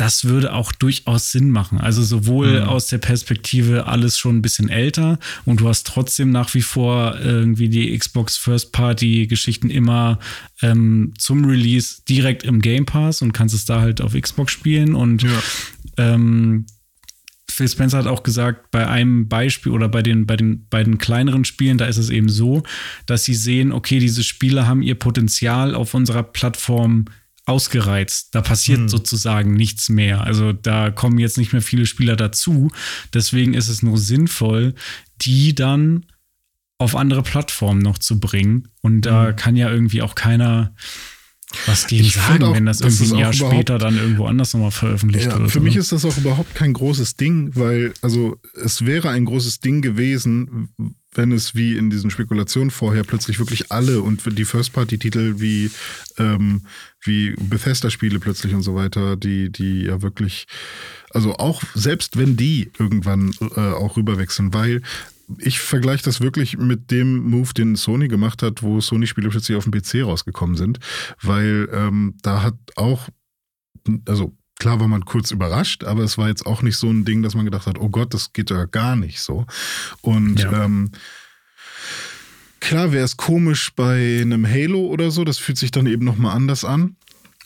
das 0.00 0.24
würde 0.24 0.54
auch 0.54 0.72
durchaus 0.72 1.30
Sinn 1.30 1.50
machen. 1.50 1.78
Also 1.78 2.02
sowohl 2.02 2.62
mhm. 2.62 2.68
aus 2.68 2.86
der 2.86 2.96
Perspektive 2.96 3.86
alles 3.86 4.16
schon 4.16 4.36
ein 4.36 4.42
bisschen 4.42 4.70
älter 4.70 5.18
und 5.44 5.60
du 5.60 5.68
hast 5.68 5.86
trotzdem 5.86 6.30
nach 6.30 6.54
wie 6.54 6.62
vor 6.62 7.18
irgendwie 7.22 7.68
die 7.68 7.96
Xbox 7.98 8.38
First 8.38 8.72
Party 8.72 9.26
Geschichten 9.26 9.68
immer 9.68 10.18
ähm, 10.62 11.12
zum 11.18 11.44
Release 11.44 12.00
direkt 12.08 12.44
im 12.44 12.62
Game 12.62 12.86
Pass 12.86 13.20
und 13.20 13.32
kannst 13.32 13.54
es 13.54 13.66
da 13.66 13.82
halt 13.82 14.00
auf 14.00 14.14
Xbox 14.14 14.52
spielen 14.52 14.94
und 14.94 15.22
ja. 15.22 15.42
ähm, 15.98 16.64
Phil 17.50 17.68
Spencer 17.68 17.98
hat 17.98 18.06
auch 18.06 18.22
gesagt, 18.22 18.70
bei 18.70 18.88
einem 18.88 19.28
Beispiel 19.28 19.72
oder 19.72 19.88
bei 19.88 20.02
den, 20.02 20.24
bei 20.24 20.36
den 20.36 20.66
beiden 20.68 20.96
kleineren 20.96 21.44
Spielen, 21.44 21.76
da 21.76 21.84
ist 21.84 21.98
es 21.98 22.08
eben 22.08 22.30
so, 22.30 22.62
dass 23.04 23.24
sie 23.24 23.34
sehen, 23.34 23.70
okay, 23.72 23.98
diese 23.98 24.24
Spiele 24.24 24.66
haben 24.66 24.80
ihr 24.80 24.94
Potenzial 24.94 25.74
auf 25.74 25.92
unserer 25.92 26.22
Plattform 26.22 27.06
ausgereizt. 27.50 28.28
Da 28.32 28.40
passiert 28.40 28.78
hm. 28.78 28.88
sozusagen 28.88 29.52
nichts 29.54 29.88
mehr. 29.88 30.22
Also 30.22 30.52
da 30.52 30.90
kommen 30.90 31.18
jetzt 31.18 31.38
nicht 31.38 31.52
mehr 31.52 31.62
viele 31.62 31.86
Spieler 31.86 32.16
dazu. 32.16 32.70
Deswegen 33.12 33.54
ist 33.54 33.68
es 33.68 33.82
nur 33.82 33.98
sinnvoll, 33.98 34.74
die 35.20 35.54
dann 35.54 36.06
auf 36.78 36.96
andere 36.96 37.22
Plattformen 37.22 37.82
noch 37.82 37.98
zu 37.98 38.20
bringen. 38.20 38.68
Und 38.80 39.02
da 39.02 39.28
hm. 39.28 39.36
kann 39.36 39.56
ja 39.56 39.70
irgendwie 39.70 40.02
auch 40.02 40.14
keiner 40.14 40.74
was 41.66 41.86
gegen 41.86 42.04
ich 42.04 42.14
sagen, 42.14 42.44
auch, 42.44 42.54
wenn 42.54 42.66
das 42.66 42.80
irgendwie 42.80 43.12
ein 43.12 43.18
Jahr 43.18 43.32
später 43.32 43.78
dann 43.78 43.96
irgendwo 43.96 44.26
anders 44.26 44.54
nochmal 44.54 44.70
veröffentlicht 44.70 45.26
ja, 45.26 45.38
wird. 45.38 45.50
Für 45.50 45.58
oder? 45.58 45.64
mich 45.64 45.76
ist 45.76 45.92
das 45.92 46.04
auch 46.04 46.16
überhaupt 46.16 46.54
kein 46.54 46.72
großes 46.72 47.16
Ding, 47.16 47.50
weil, 47.54 47.92
also 48.02 48.38
es 48.62 48.86
wäre 48.86 49.10
ein 49.10 49.24
großes 49.24 49.60
Ding 49.60 49.82
gewesen, 49.82 50.68
wenn 51.14 51.32
es 51.32 51.54
wie 51.54 51.76
in 51.76 51.90
diesen 51.90 52.10
Spekulationen 52.10 52.70
vorher 52.70 53.02
plötzlich 53.02 53.38
wirklich 53.38 53.72
alle 53.72 54.00
und 54.02 54.22
die 54.38 54.44
First-Party-Titel 54.44 55.36
wie, 55.38 55.70
ähm, 56.18 56.62
wie 57.02 57.34
Bethesda-Spiele 57.36 58.20
plötzlich 58.20 58.54
und 58.54 58.62
so 58.62 58.74
weiter, 58.74 59.16
die, 59.16 59.50
die 59.50 59.84
ja 59.84 60.02
wirklich, 60.02 60.46
also 61.10 61.34
auch 61.34 61.62
selbst 61.74 62.16
wenn 62.16 62.36
die 62.36 62.70
irgendwann 62.78 63.32
äh, 63.56 63.60
auch 63.60 63.96
rüberwechseln, 63.96 64.54
weil 64.54 64.82
ich 65.38 65.60
vergleiche 65.60 66.04
das 66.04 66.20
wirklich 66.20 66.58
mit 66.58 66.90
dem 66.90 67.18
Move, 67.30 67.54
den 67.54 67.76
Sony 67.76 68.08
gemacht 68.08 68.42
hat, 68.42 68.62
wo 68.62 68.80
Sony-Spiele 68.80 69.30
plötzlich 69.30 69.56
auf 69.56 69.64
dem 69.64 69.72
PC 69.72 70.04
rausgekommen 70.04 70.56
sind, 70.56 70.78
weil 71.22 71.68
ähm, 71.72 72.14
da 72.22 72.42
hat 72.42 72.56
auch, 72.76 73.08
also 74.06 74.36
Klar 74.60 74.78
war 74.78 74.88
man 74.88 75.06
kurz 75.06 75.30
überrascht, 75.30 75.84
aber 75.84 76.02
es 76.02 76.18
war 76.18 76.28
jetzt 76.28 76.44
auch 76.44 76.60
nicht 76.60 76.76
so 76.76 76.90
ein 76.90 77.06
Ding, 77.06 77.22
dass 77.22 77.34
man 77.34 77.46
gedacht 77.46 77.66
hat, 77.66 77.78
oh 77.78 77.88
Gott, 77.88 78.12
das 78.12 78.34
geht 78.34 78.50
ja 78.50 78.66
gar 78.66 78.94
nicht 78.94 79.20
so. 79.20 79.46
Und 80.02 80.40
ja. 80.40 80.64
ähm, 80.64 80.90
klar 82.60 82.92
wäre 82.92 83.06
es 83.06 83.16
komisch 83.16 83.72
bei 83.74 84.20
einem 84.20 84.46
Halo 84.46 84.80
oder 84.80 85.10
so, 85.10 85.24
das 85.24 85.38
fühlt 85.38 85.56
sich 85.56 85.70
dann 85.70 85.86
eben 85.86 86.04
nochmal 86.04 86.36
anders 86.36 86.66
an. 86.66 86.96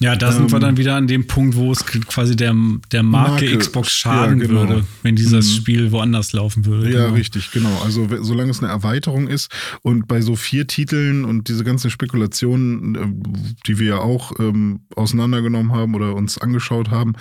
Ja, 0.01 0.17
da 0.17 0.33
sind 0.33 0.47
ähm, 0.47 0.53
wir 0.53 0.59
dann 0.59 0.77
wieder 0.77 0.97
an 0.97 1.07
dem 1.07 1.27
Punkt, 1.29 1.55
wo 1.55 1.71
es 1.71 1.87
quasi 1.87 2.35
der, 2.35 2.55
der 2.91 3.03
Marke, 3.05 3.45
Marke 3.45 3.59
Xbox 3.59 3.93
schaden 3.93 4.41
ja, 4.41 4.47
genau. 4.47 4.61
würde, 4.61 4.87
wenn 5.03 5.15
dieses 5.15 5.51
mhm. 5.51 5.57
Spiel 5.57 5.93
woanders 5.93 6.33
laufen 6.33 6.67
würde. 6.67 6.91
Ja, 6.91 7.05
genau. 7.05 7.15
richtig, 7.15 7.53
genau. 7.53 7.81
Also 7.85 8.09
solange 8.23 8.51
es 8.51 8.61
eine 8.61 8.73
Erweiterung 8.73 9.29
ist 9.29 9.53
und 9.83 10.09
bei 10.09 10.21
so 10.21 10.35
vier 10.35 10.67
Titeln 10.67 11.25
und 11.25 11.49
diese 11.49 11.63
ganzen 11.63 11.91
Spekulationen, 11.91 12.95
äh, 12.97 13.57
die 13.67 13.79
wir 13.79 13.87
ja 13.87 13.99
auch 13.99 14.33
ähm, 14.41 14.81
auseinandergenommen 14.97 15.73
haben 15.73 15.95
oder 15.95 16.15
uns 16.15 16.39
angeschaut 16.39 16.91
haben, 16.91 17.13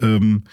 ähm, 0.00 0.44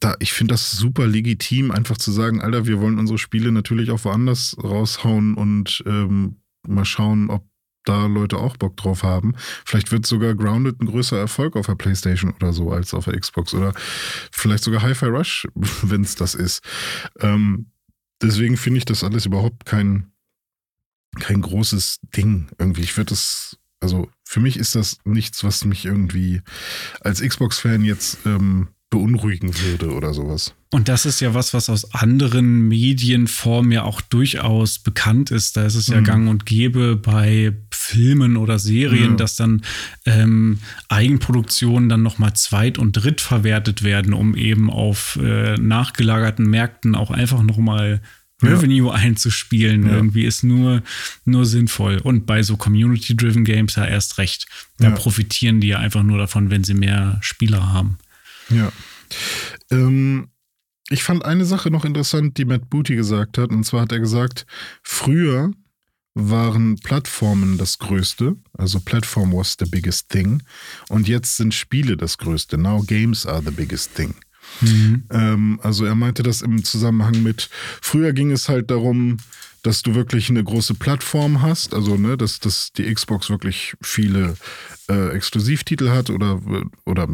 da, 0.00 0.14
ich 0.18 0.34
finde 0.34 0.52
das 0.52 0.72
super 0.72 1.06
legitim, 1.06 1.70
einfach 1.70 1.96
zu 1.96 2.12
sagen, 2.12 2.42
Alter, 2.42 2.66
wir 2.66 2.80
wollen 2.80 2.98
unsere 2.98 3.18
Spiele 3.18 3.52
natürlich 3.52 3.90
auch 3.90 4.04
woanders 4.04 4.54
raushauen 4.62 5.34
und 5.34 5.82
ähm, 5.86 6.36
mal 6.68 6.84
schauen, 6.84 7.30
ob 7.30 7.46
da 7.88 8.06
Leute 8.06 8.38
auch 8.38 8.56
Bock 8.56 8.76
drauf 8.76 9.02
haben. 9.02 9.34
Vielleicht 9.64 9.92
wird 9.92 10.06
sogar 10.06 10.34
Grounded 10.34 10.80
ein 10.80 10.86
größerer 10.86 11.20
Erfolg 11.20 11.56
auf 11.56 11.66
der 11.66 11.74
PlayStation 11.74 12.32
oder 12.34 12.52
so 12.52 12.70
als 12.70 12.92
auf 12.92 13.06
der 13.06 13.18
Xbox 13.18 13.54
oder 13.54 13.72
vielleicht 14.30 14.64
sogar 14.64 14.82
Hi-Fi 14.82 15.06
Rush, 15.06 15.48
wenn 15.82 16.02
es 16.02 16.14
das 16.14 16.34
ist. 16.34 16.62
Ähm, 17.20 17.70
deswegen 18.20 18.56
finde 18.56 18.78
ich 18.78 18.84
das 18.84 19.04
alles 19.04 19.26
überhaupt 19.26 19.64
kein, 19.64 20.12
kein 21.20 21.40
großes 21.40 22.00
Ding 22.16 22.48
irgendwie. 22.58 22.82
Ich 22.82 22.96
würde 22.96 23.10
das 23.10 23.58
Also 23.80 24.10
für 24.24 24.40
mich 24.40 24.56
ist 24.58 24.74
das 24.74 24.98
nichts, 25.04 25.44
was 25.44 25.64
mich 25.64 25.84
irgendwie 25.84 26.42
als 27.00 27.20
Xbox-Fan 27.20 27.84
jetzt 27.84 28.18
ähm, 28.26 28.68
beunruhigen 28.96 29.50
würde 29.60 29.92
oder 29.92 30.14
sowas. 30.14 30.54
Und 30.72 30.88
das 30.88 31.04
ist 31.04 31.20
ja 31.20 31.34
was, 31.34 31.52
was 31.52 31.68
aus 31.68 31.92
anderen 31.92 32.66
Medienformen 32.68 33.70
ja 33.72 33.82
auch 33.82 34.00
durchaus 34.00 34.78
bekannt 34.78 35.30
ist. 35.30 35.56
Da 35.56 35.66
ist 35.66 35.74
es 35.74 35.88
ja 35.88 36.00
mhm. 36.00 36.04
gang 36.04 36.28
und 36.30 36.46
gäbe 36.46 36.96
bei 36.96 37.52
Filmen 37.70 38.36
oder 38.36 38.58
Serien, 38.58 39.10
ja. 39.10 39.16
dass 39.16 39.36
dann 39.36 39.62
ähm, 40.06 40.58
Eigenproduktionen 40.88 41.88
dann 41.90 42.02
nochmal 42.02 42.32
zweit- 42.34 42.78
und 42.78 42.92
dritt 42.92 43.20
verwertet 43.20 43.82
werden, 43.82 44.14
um 44.14 44.34
eben 44.34 44.70
auf 44.70 45.18
äh, 45.22 45.56
nachgelagerten 45.56 46.48
Märkten 46.48 46.94
auch 46.94 47.10
einfach 47.10 47.42
nochmal 47.42 48.00
Revenue 48.42 48.88
ja. 48.88 48.94
einzuspielen. 48.94 49.86
Ja. 49.86 49.92
Irgendwie 49.92 50.24
ist 50.24 50.42
nur, 50.42 50.82
nur 51.26 51.44
sinnvoll. 51.44 51.98
Und 51.98 52.26
bei 52.26 52.42
so 52.42 52.56
Community-Driven 52.56 53.44
Games 53.44 53.76
ja 53.76 53.84
erst 53.84 54.18
recht. 54.18 54.46
Da 54.78 54.90
profitieren 54.90 55.60
die 55.60 55.68
ja 55.68 55.78
einfach 55.78 56.02
nur 56.02 56.18
davon, 56.18 56.50
wenn 56.50 56.64
sie 56.64 56.74
mehr 56.74 57.18
Spieler 57.20 57.72
haben. 57.72 57.98
Ja. 58.50 58.72
Ähm, 59.70 60.28
ich 60.88 61.02
fand 61.02 61.24
eine 61.24 61.44
Sache 61.44 61.70
noch 61.70 61.84
interessant, 61.84 62.38
die 62.38 62.44
Matt 62.44 62.70
Booty 62.70 62.96
gesagt 62.96 63.38
hat. 63.38 63.50
Und 63.50 63.64
zwar 63.64 63.82
hat 63.82 63.92
er 63.92 64.00
gesagt, 64.00 64.46
früher 64.82 65.50
waren 66.14 66.76
Plattformen 66.76 67.58
das 67.58 67.78
Größte. 67.78 68.36
Also 68.56 68.80
Platform 68.80 69.32
was 69.32 69.56
the 69.58 69.66
biggest 69.66 70.08
thing. 70.08 70.42
Und 70.88 71.08
jetzt 71.08 71.36
sind 71.36 71.54
Spiele 71.54 71.96
das 71.96 72.18
Größte. 72.18 72.56
Now 72.56 72.82
games 72.82 73.26
are 73.26 73.42
the 73.42 73.50
biggest 73.50 73.94
thing. 73.94 74.14
Mhm. 74.60 75.04
Ähm, 75.10 75.60
also 75.62 75.84
er 75.84 75.94
meinte 75.94 76.22
das 76.22 76.40
im 76.40 76.64
Zusammenhang 76.64 77.22
mit, 77.22 77.50
früher 77.82 78.12
ging 78.12 78.30
es 78.30 78.48
halt 78.48 78.70
darum, 78.70 79.18
dass 79.66 79.82
du 79.82 79.96
wirklich 79.96 80.30
eine 80.30 80.44
große 80.44 80.74
Plattform 80.74 81.42
hast, 81.42 81.74
also 81.74 81.96
ne, 81.96 82.16
dass, 82.16 82.38
dass 82.38 82.72
die 82.72 82.84
Xbox 82.92 83.30
wirklich 83.30 83.74
viele 83.82 84.36
äh, 84.88 85.08
Exklusivtitel 85.08 85.90
hat 85.90 86.08
oder, 86.08 86.40
oder 86.84 87.08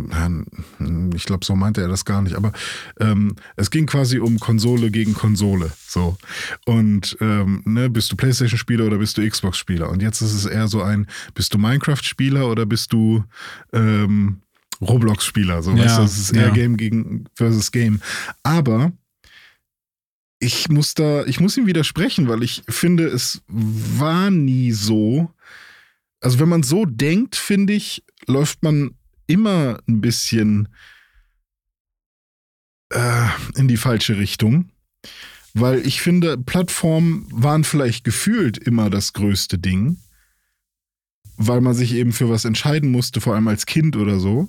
ich 1.15 1.25
glaube, 1.25 1.47
so 1.47 1.57
meinte 1.57 1.81
er 1.81 1.89
das 1.89 2.05
gar 2.05 2.21
nicht, 2.21 2.37
aber 2.37 2.53
ähm, 3.01 3.37
es 3.57 3.71
ging 3.71 3.87
quasi 3.87 4.19
um 4.19 4.39
Konsole 4.39 4.91
gegen 4.91 5.15
Konsole. 5.15 5.73
So. 5.89 6.19
Und 6.67 7.17
ähm, 7.23 7.63
ne, 7.65 7.89
bist 7.89 8.13
du 8.13 8.17
Playstation-Spieler 8.17 8.85
oder 8.85 8.99
bist 8.99 9.17
du 9.17 9.27
Xbox-Spieler? 9.27 9.89
Und 9.89 10.03
jetzt 10.03 10.21
ist 10.21 10.35
es 10.35 10.45
eher 10.45 10.69
so 10.69 10.83
ein, 10.83 11.07
bist 11.35 11.55
du 11.55 11.59
Minecraft-Spieler 11.59 12.49
oder 12.49 12.67
bist 12.67 12.93
du 12.93 13.25
ähm, 13.73 14.43
Roblox-Spieler? 14.83 15.63
So, 15.63 15.71
ja, 15.71 15.85
weißt 15.85 15.99
du, 15.99 16.03
es 16.03 16.19
ist 16.19 16.33
eher 16.33 16.49
ja. 16.49 16.51
Game 16.51 16.77
gegen 16.77 17.25
versus 17.35 17.73
Game. 17.73 18.03
Aber 18.43 18.93
ich 20.43 20.69
muss 20.69 20.95
da, 20.95 21.25
ich 21.25 21.39
muss 21.39 21.57
ihm 21.57 21.67
widersprechen, 21.67 22.27
weil 22.27 22.43
ich 22.43 22.65
finde, 22.69 23.07
es 23.07 23.43
war 23.47 24.29
nie 24.33 24.73
so. 24.73 25.33
Also 26.21 26.41
wenn 26.41 26.49
man 26.49 26.65
so 26.65 26.85
denkt, 26.85 27.37
finde 27.37 27.75
ich, 27.75 28.05
läuft 28.27 28.65
man 28.65 28.97
immer 29.29 29.79
ein 29.89 30.01
bisschen 30.01 30.69
äh, 32.91 33.29
in 33.55 33.69
die 33.69 33.77
falsche 33.77 34.19
Richtung. 34.19 34.71
Weil 35.55 35.87
ich 35.87 36.03
finde, 36.03 36.37
Plattformen 36.37 37.29
waren 37.31 37.63
vielleicht 37.63 38.03
gefühlt 38.03 38.59
immer 38.59 38.91
das 38.91 39.13
größte 39.13 39.59
Ding, 39.59 39.99
weil 41.37 41.61
man 41.61 41.75
sich 41.75 41.95
eben 41.95 42.13
für 42.13 42.29
was 42.29 42.45
entscheiden 42.45 42.91
musste, 42.91 43.21
vor 43.21 43.35
allem 43.35 43.47
als 43.47 43.67
Kind 43.67 43.95
oder 43.95 44.19
so. 44.19 44.49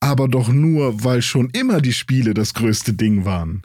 Aber 0.00 0.28
doch 0.28 0.48
nur, 0.48 1.02
weil 1.02 1.22
schon 1.22 1.48
immer 1.50 1.80
die 1.80 1.94
Spiele 1.94 2.34
das 2.34 2.52
größte 2.52 2.92
Ding 2.92 3.24
waren. 3.24 3.62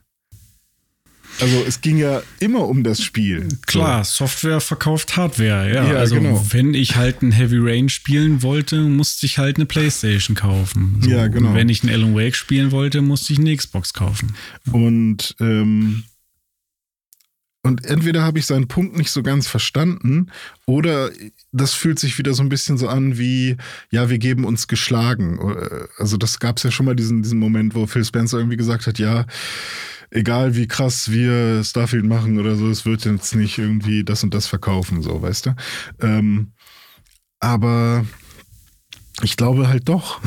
Also 1.40 1.64
es 1.68 1.82
ging 1.82 1.98
ja 1.98 2.22
immer 2.40 2.68
um 2.68 2.84
das 2.84 3.02
Spiel. 3.02 3.48
Klar, 3.66 4.04
so. 4.04 4.26
Software 4.26 4.62
verkauft 4.62 5.18
Hardware, 5.18 5.74
ja. 5.74 5.92
ja 5.92 5.98
also 5.98 6.16
genau. 6.16 6.46
wenn 6.50 6.74
ich 6.74 6.96
halt 6.96 7.22
ein 7.22 7.32
Heavy 7.32 7.58
Rain 7.60 7.90
spielen 7.90 8.44
wollte, 8.44 8.82
musste 8.82 9.26
ich 9.26 9.38
halt 9.38 9.58
eine 9.58 9.66
Playstation 9.66 10.36
kaufen. 10.36 11.00
So. 11.02 11.10
Ja, 11.10 11.28
genau. 11.28 11.50
Und 11.50 11.56
wenn 11.56 11.70
ich 11.70 11.84
einen 11.84 11.94
Alan 11.94 12.16
Wake 12.16 12.36
spielen 12.36 12.72
wollte, 12.72 13.02
musste 13.02 13.34
ich 13.34 13.40
eine 13.40 13.56
Xbox 13.56 13.94
kaufen. 13.94 14.36
Und 14.72 15.36
ähm, 15.40 16.04
und 17.66 17.86
entweder 17.86 18.24
habe 18.24 18.40
ich 18.40 18.46
seinen 18.46 18.68
Punkt 18.68 18.98
nicht 18.98 19.10
so 19.10 19.24
ganz 19.24 19.48
verstanden 19.48 20.28
oder 20.66 21.12
das 21.54 21.74
fühlt 21.74 21.98
sich 21.98 22.18
wieder 22.18 22.34
so 22.34 22.44
ein 22.44 22.50
bisschen 22.50 22.78
so 22.78 22.90
an 22.90 23.18
wie, 23.18 23.56
ja, 23.90 24.10
wir 24.10 24.18
geben 24.18 24.44
uns 24.44 24.68
geschlagen. 24.68 25.40
Also 25.98 26.18
das 26.18 26.40
gab 26.42 26.58
es 26.58 26.64
ja 26.64 26.72
schon 26.72 26.86
mal 26.86 26.96
diesen, 26.96 27.24
diesen 27.24 27.40
Moment, 27.40 27.74
wo 27.74 27.88
Phil 27.88 28.04
Spencer 28.04 28.38
irgendwie 28.38 28.58
gesagt 28.58 28.86
hat, 28.86 29.00
ja, 29.00 29.26
egal 30.14 30.56
wie 30.56 30.68
krass 30.68 31.12
wir 31.12 31.64
Starfield 31.64 32.06
machen 32.06 32.40
oder 32.40 32.56
so, 32.56 32.70
es 32.70 32.86
wird 32.86 33.06
jetzt 33.06 33.36
nicht 33.36 33.58
irgendwie 33.58 34.04
das 34.04 34.24
und 34.24 34.34
das 34.34 34.48
verkaufen, 34.48 35.02
so, 35.02 35.22
weißt 35.22 35.48
du? 35.48 35.56
Ähm, 36.02 36.54
aber 37.40 38.06
ich 39.22 39.38
glaube 39.38 39.68
halt 39.68 39.90
doch. 39.90 40.22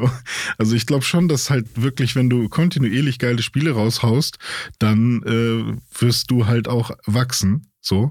also 0.58 0.74
ich 0.74 0.86
glaube 0.86 1.04
schon, 1.04 1.28
dass 1.28 1.50
halt 1.50 1.66
wirklich, 1.80 2.14
wenn 2.14 2.30
du 2.30 2.48
kontinuierlich 2.48 3.18
geile 3.18 3.42
Spiele 3.42 3.72
raushaust, 3.72 4.38
dann 4.78 5.22
äh, 5.22 6.00
wirst 6.00 6.30
du 6.30 6.46
halt 6.46 6.68
auch 6.68 6.90
wachsen. 7.06 7.66
So. 7.80 8.10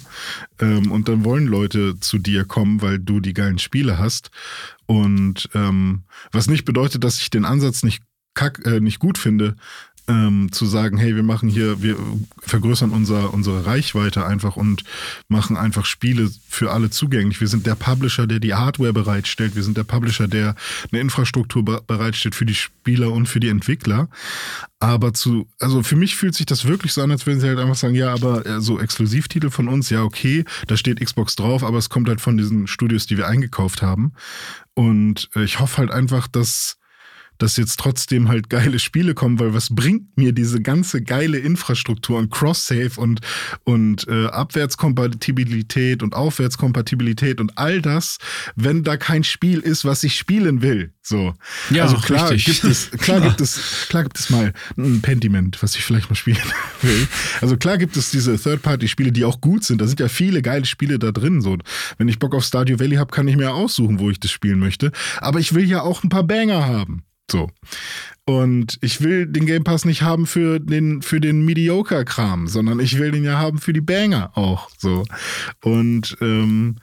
Ähm, 0.60 0.92
und 0.92 1.08
dann 1.08 1.24
wollen 1.24 1.46
Leute 1.46 2.00
zu 2.00 2.18
dir 2.18 2.46
kommen, 2.46 2.82
weil 2.82 3.00
du 3.00 3.20
die 3.20 3.34
geilen 3.34 3.60
Spiele 3.60 4.00
hast. 4.00 4.32
Und 4.86 5.50
ähm, 5.54 6.04
was 6.32 6.48
nicht 6.48 6.66
bedeutet, 6.66 7.04
dass 7.04 7.20
ich 7.20 7.30
den 7.30 7.46
Ansatz 7.46 7.84
nicht 7.84 8.02
kack, 8.34 8.66
äh, 8.66 8.80
nicht 8.80 9.00
gut 9.00 9.18
finde, 9.18 9.56
ähm, 10.08 10.50
zu 10.52 10.66
sagen, 10.66 10.98
hey, 10.98 11.16
wir 11.16 11.24
machen 11.24 11.50
hier, 11.50 11.82
wir 11.82 11.98
vergrößern 12.40 12.92
unser, 12.92 13.34
unsere 13.34 13.66
Reichweite 13.66 14.26
einfach 14.26 14.56
und 14.56 14.84
machen 15.28 15.58
einfach 15.58 15.86
Spiele 15.86 16.32
für 16.48 16.72
alle 16.72 16.90
zugänglich. 16.90 17.42
Wir 17.42 17.48
sind 17.48 17.66
der 17.66 17.76
Publisher, 17.76 18.26
der 18.26 18.40
die 18.40 18.54
Hardware 18.54 18.94
bereitstellt. 18.94 19.56
Wir 19.56 19.64
sind 19.64 19.78
der 19.78 19.84
Publisher, 19.84 20.28
der 20.28 20.56
eine 20.92 21.02
Infrastruktur 21.02 21.64
bereitstellt 21.64 22.36
für 22.36 22.46
die 22.46 22.56
Spieler 22.56 23.12
und 23.12 23.28
für 23.28 23.40
die 23.40 23.50
Entwickler. 23.50 24.10
Aber 24.80 25.14
zu, 25.14 25.48
also 25.60 25.84
für 25.84 25.96
mich 25.96 26.16
fühlt 26.16 26.36
sich 26.36 26.46
das 26.46 26.66
wirklich 26.66 26.94
so 26.94 27.02
an, 27.02 27.12
als 27.12 27.26
würden 27.26 27.42
sie 27.42 27.48
halt 27.48 27.60
einfach 27.60 27.76
sagen, 27.76 27.96
ja, 27.96 28.14
aber 28.14 28.46
äh, 28.46 28.62
so 28.62 28.80
Exklusivtitel 28.80 29.50
von 29.50 29.68
uns, 29.68 29.90
ja, 29.90 30.04
okay, 30.04 30.46
da 30.68 30.78
steht 30.78 31.04
Xbox 31.04 31.36
drauf, 31.36 31.64
aber 31.64 31.80
es 31.80 31.90
kommt 31.90 32.08
halt 32.08 32.22
von 32.22 32.38
diesen 32.38 32.68
Studios, 32.68 33.08
die 33.08 33.18
wir 33.18 33.28
eingekauft 33.28 33.82
haben. 33.82 34.14
Und 34.74 35.30
äh, 35.36 35.44
ich 35.44 35.60
hoffe 35.60 35.78
halt 35.78 35.92
einfach, 35.92 36.28
dass 36.28 36.77
dass 37.38 37.58
jetzt 37.58 37.80
trotzdem 37.80 38.28
halt 38.28 38.50
geile 38.50 38.80
Spiele 38.80 39.14
kommen, 39.14 39.40
weil 39.40 39.54
was 39.54 39.74
bringt 39.74 40.18
mir 40.18 40.34
diese 40.34 40.62
ganze 40.62 41.02
geile 41.02 41.38
Infrastruktur 41.38 42.18
und 42.18 42.32
Cross-Save 42.32 42.92
und, 42.98 43.22
und 43.64 44.08
äh, 44.08 44.28
Abwärtskompatibilität 44.28 46.04
und 46.04 46.16
Aufwärtskompatibilität 46.16 47.40
und 47.40 47.58
all 47.58 47.82
das, 47.82 48.18
wenn 48.56 48.84
da 48.84 48.98
kein 48.98 49.24
Spiel 49.24 49.60
ist, 49.60 49.86
was 49.86 50.04
ich 50.04 50.16
spielen 50.16 50.62
will. 50.62 50.94
So. 51.02 51.34
Ja, 51.70 51.84
also 51.84 51.98
klar 51.98 52.32
richtig. 52.32 52.62
gibt 52.62 52.72
es, 52.72 52.92
klar, 53.00 53.20
klar, 53.20 53.30
gibt 53.30 53.42
es, 53.42 53.88
klar 53.90 54.04
gibt 54.04 54.20
es 54.20 54.30
mal 54.30 54.54
ein 54.78 55.02
Pentiment, 55.02 55.62
was 55.64 55.76
ich 55.76 55.84
vielleicht 55.84 56.10
mal 56.10 56.16
spielen 56.16 56.38
will. 56.82 57.08
Also 57.42 57.58
klar 57.58 57.78
gibt 57.78 57.96
es 57.96 58.12
diese 58.12 58.38
Third-Party-Spiele, 58.38 59.12
die 59.12 59.24
auch 59.24 59.40
gut 59.40 59.64
sind. 59.64 59.80
Da 59.80 59.88
sind 59.88 60.00
ja 60.00 60.10
viele 60.10 60.42
geile 60.42 60.66
Spiele 60.66 61.00
da 61.00 61.12
drin. 61.12 61.42
So, 61.42 61.58
wenn 61.98 62.08
ich 62.08 62.20
Bock 62.20 62.36
auf 62.36 62.44
Stardew 62.44 62.80
Valley 62.80 62.98
habe, 62.98 63.12
kann 63.12 63.28
ich 63.28 63.38
mir 63.38 63.54
aussuchen, 63.54 64.00
wo 64.00 64.10
ich 64.10 64.20
das 64.20 64.32
spielen 64.32 64.60
möchte. 64.60 64.92
Aber 65.20 65.40
ich 65.40 65.54
will 65.54 65.70
ja 65.70 65.82
auch 65.82 66.04
ein 66.04 66.10
paar 66.10 66.24
Banger 66.24 66.66
haben. 66.66 67.04
So. 67.30 67.50
Und 68.26 68.78
ich 68.82 69.02
will 69.02 69.26
den 69.26 69.46
Game 69.46 69.64
Pass 69.64 69.86
nicht 69.86 70.02
haben 70.02 70.28
für 70.28 70.60
den, 70.60 71.02
für 71.02 71.22
den 71.22 71.46
Mediocre-Kram, 71.46 72.48
sondern 72.48 72.80
ich 72.80 72.98
will 73.00 73.12
den 73.12 73.24
ja 73.24 73.38
haben 73.38 73.60
für 73.60 73.72
die 73.72 73.82
Banger 73.82 74.32
auch. 74.36 74.70
So. 74.78 75.06
Und, 75.64 76.18
ähm, 76.20 76.76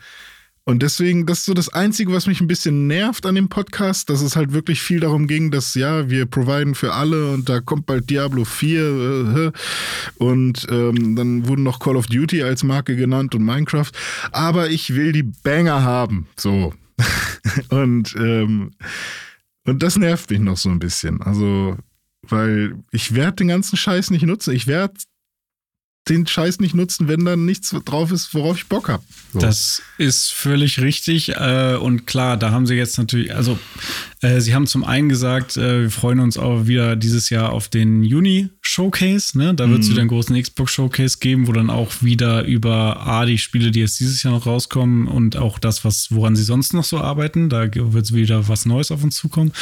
und 0.64 0.82
deswegen, 0.82 1.26
das 1.26 1.40
ist 1.40 1.44
so 1.44 1.52
das 1.52 1.68
Einzige, 1.68 2.12
was 2.12 2.26
mich 2.26 2.40
ein 2.40 2.46
bisschen 2.46 2.86
nervt 2.86 3.26
an 3.26 3.34
dem 3.34 3.50
Podcast, 3.50 4.08
dass 4.08 4.22
es 4.22 4.36
halt 4.36 4.54
wirklich 4.54 4.80
viel 4.80 5.00
darum 5.00 5.26
ging, 5.26 5.50
dass 5.50 5.74
ja, 5.74 6.08
wir 6.08 6.24
providen 6.24 6.74
für 6.74 6.94
alle 6.94 7.32
und 7.32 7.50
da 7.50 7.60
kommt 7.60 7.84
bald 7.84 8.08
Diablo 8.08 8.46
4 8.46 8.80
äh, 8.80 9.52
und 10.16 10.66
ähm, 10.70 11.14
dann 11.14 11.46
wurden 11.46 11.64
noch 11.64 11.78
Call 11.78 11.96
of 11.96 12.06
Duty 12.06 12.42
als 12.42 12.62
Marke 12.62 12.96
genannt 12.96 13.34
und 13.34 13.44
Minecraft. 13.44 13.90
Aber 14.32 14.70
ich 14.70 14.94
will 14.94 15.12
die 15.12 15.24
Banger 15.24 15.82
haben. 15.82 16.26
So. 16.38 16.72
und 17.68 18.14
ähm, 18.16 18.70
und 19.66 19.82
das 19.82 19.96
nervt 19.96 20.30
mich 20.30 20.40
noch 20.40 20.56
so 20.56 20.68
ein 20.68 20.78
bisschen. 20.78 21.22
Also, 21.22 21.76
weil 22.22 22.76
ich 22.90 23.14
werde 23.14 23.36
den 23.36 23.48
ganzen 23.48 23.76
Scheiß 23.76 24.10
nicht 24.10 24.24
nutzen. 24.24 24.54
Ich 24.54 24.66
werde 24.66 24.94
den 26.08 26.26
Scheiß 26.26 26.60
nicht 26.60 26.74
nutzen, 26.74 27.08
wenn 27.08 27.24
dann 27.24 27.46
nichts 27.46 27.74
drauf 27.84 28.12
ist, 28.12 28.34
worauf 28.34 28.58
ich 28.58 28.66
Bock 28.66 28.88
habe. 28.88 29.02
So. 29.32 29.38
Das 29.38 29.82
ist 29.96 30.32
völlig 30.32 30.80
richtig. 30.80 31.30
Äh, 31.30 31.76
und 31.80 32.06
klar, 32.06 32.36
da 32.36 32.50
haben 32.50 32.66
sie 32.66 32.74
jetzt 32.74 32.98
natürlich, 32.98 33.34
also 33.34 33.58
äh, 34.20 34.40
sie 34.40 34.54
haben 34.54 34.66
zum 34.66 34.84
einen 34.84 35.08
gesagt, 35.08 35.56
äh, 35.56 35.82
wir 35.82 35.90
freuen 35.90 36.20
uns 36.20 36.36
auch 36.36 36.66
wieder 36.66 36.94
dieses 36.94 37.30
Jahr 37.30 37.52
auf 37.52 37.68
den 37.68 38.02
Juni-Showcase. 38.02 39.38
Ne? 39.38 39.54
Da 39.54 39.70
wird 39.70 39.80
es 39.80 39.86
mhm. 39.86 39.92
wieder 39.92 40.00
einen 40.02 40.10
großen 40.10 40.40
Xbox-Showcase 40.40 41.18
geben, 41.20 41.46
wo 41.46 41.52
dann 41.52 41.70
auch 41.70 41.90
wieder 42.02 42.44
über 42.44 43.06
A, 43.06 43.24
die 43.24 43.38
Spiele, 43.38 43.70
die 43.70 43.80
jetzt 43.80 43.98
dieses 43.98 44.22
Jahr 44.22 44.34
noch 44.34 44.46
rauskommen 44.46 45.08
und 45.08 45.36
auch 45.36 45.58
das, 45.58 45.86
was, 45.86 46.08
woran 46.10 46.36
sie 46.36 46.44
sonst 46.44 46.74
noch 46.74 46.84
so 46.84 46.98
arbeiten, 46.98 47.48
da 47.48 47.66
wird 47.74 48.12
wieder 48.12 48.46
was 48.46 48.66
Neues 48.66 48.90
auf 48.90 49.02
uns 49.02 49.16
zukommen, 49.16 49.52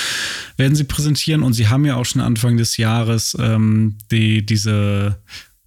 werden 0.57 0.75
sie 0.75 0.85
präsentieren. 0.85 1.45
Und 1.45 1.53
sie 1.53 1.69
haben 1.69 1.85
ja 1.85 1.95
auch 1.95 2.05
schon 2.05 2.21
Anfang 2.21 2.57
des 2.57 2.79
Jahres 2.79 3.37
ähm, 3.39 3.97
die, 4.11 4.45
diese 4.45 5.19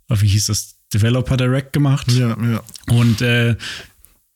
wie 0.10 0.28
hieß 0.28 0.48
das, 0.48 0.76
Developer 0.94 1.36
Direct 1.36 1.74
gemacht. 1.74 2.10
Ja, 2.12 2.38
ja. 2.42 2.64
Und 2.88 3.22
äh, 3.22 3.56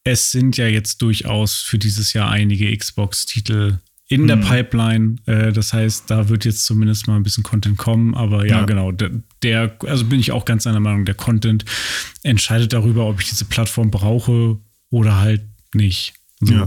es 0.04 0.30
sind 0.30 0.56
ja 0.56 0.66
jetzt 0.66 1.00
durchaus 1.00 1.54
für 1.56 1.78
dieses 1.78 2.12
Jahr 2.12 2.30
einige 2.30 2.76
Xbox-Titel 2.76 3.78
in 4.08 4.26
der 4.26 4.38
Hm. 4.38 4.44
Pipeline. 4.44 5.16
Äh, 5.26 5.52
das 5.52 5.72
heißt, 5.72 6.10
da 6.10 6.28
wird 6.28 6.44
jetzt 6.44 6.64
zumindest 6.66 7.06
mal 7.06 7.16
ein 7.16 7.22
bisschen 7.22 7.44
Content 7.44 7.78
kommen. 7.78 8.14
Aber 8.14 8.44
ja, 8.46 8.58
Ja. 8.60 8.64
genau. 8.64 8.90
Der, 8.92 9.10
der, 9.42 9.76
also 9.86 10.04
bin 10.04 10.18
ich 10.20 10.32
auch 10.32 10.44
ganz 10.44 10.66
einer 10.66 10.80
Meinung, 10.80 11.04
der 11.04 11.14
Content 11.14 11.64
entscheidet 12.24 12.72
darüber, 12.72 13.06
ob 13.06 13.20
ich 13.20 13.28
diese 13.28 13.44
Plattform 13.44 13.90
brauche 13.90 14.58
oder 14.90 15.18
halt 15.20 15.42
nicht. 15.74 16.14
So. 16.42 16.54
Ja. 16.54 16.62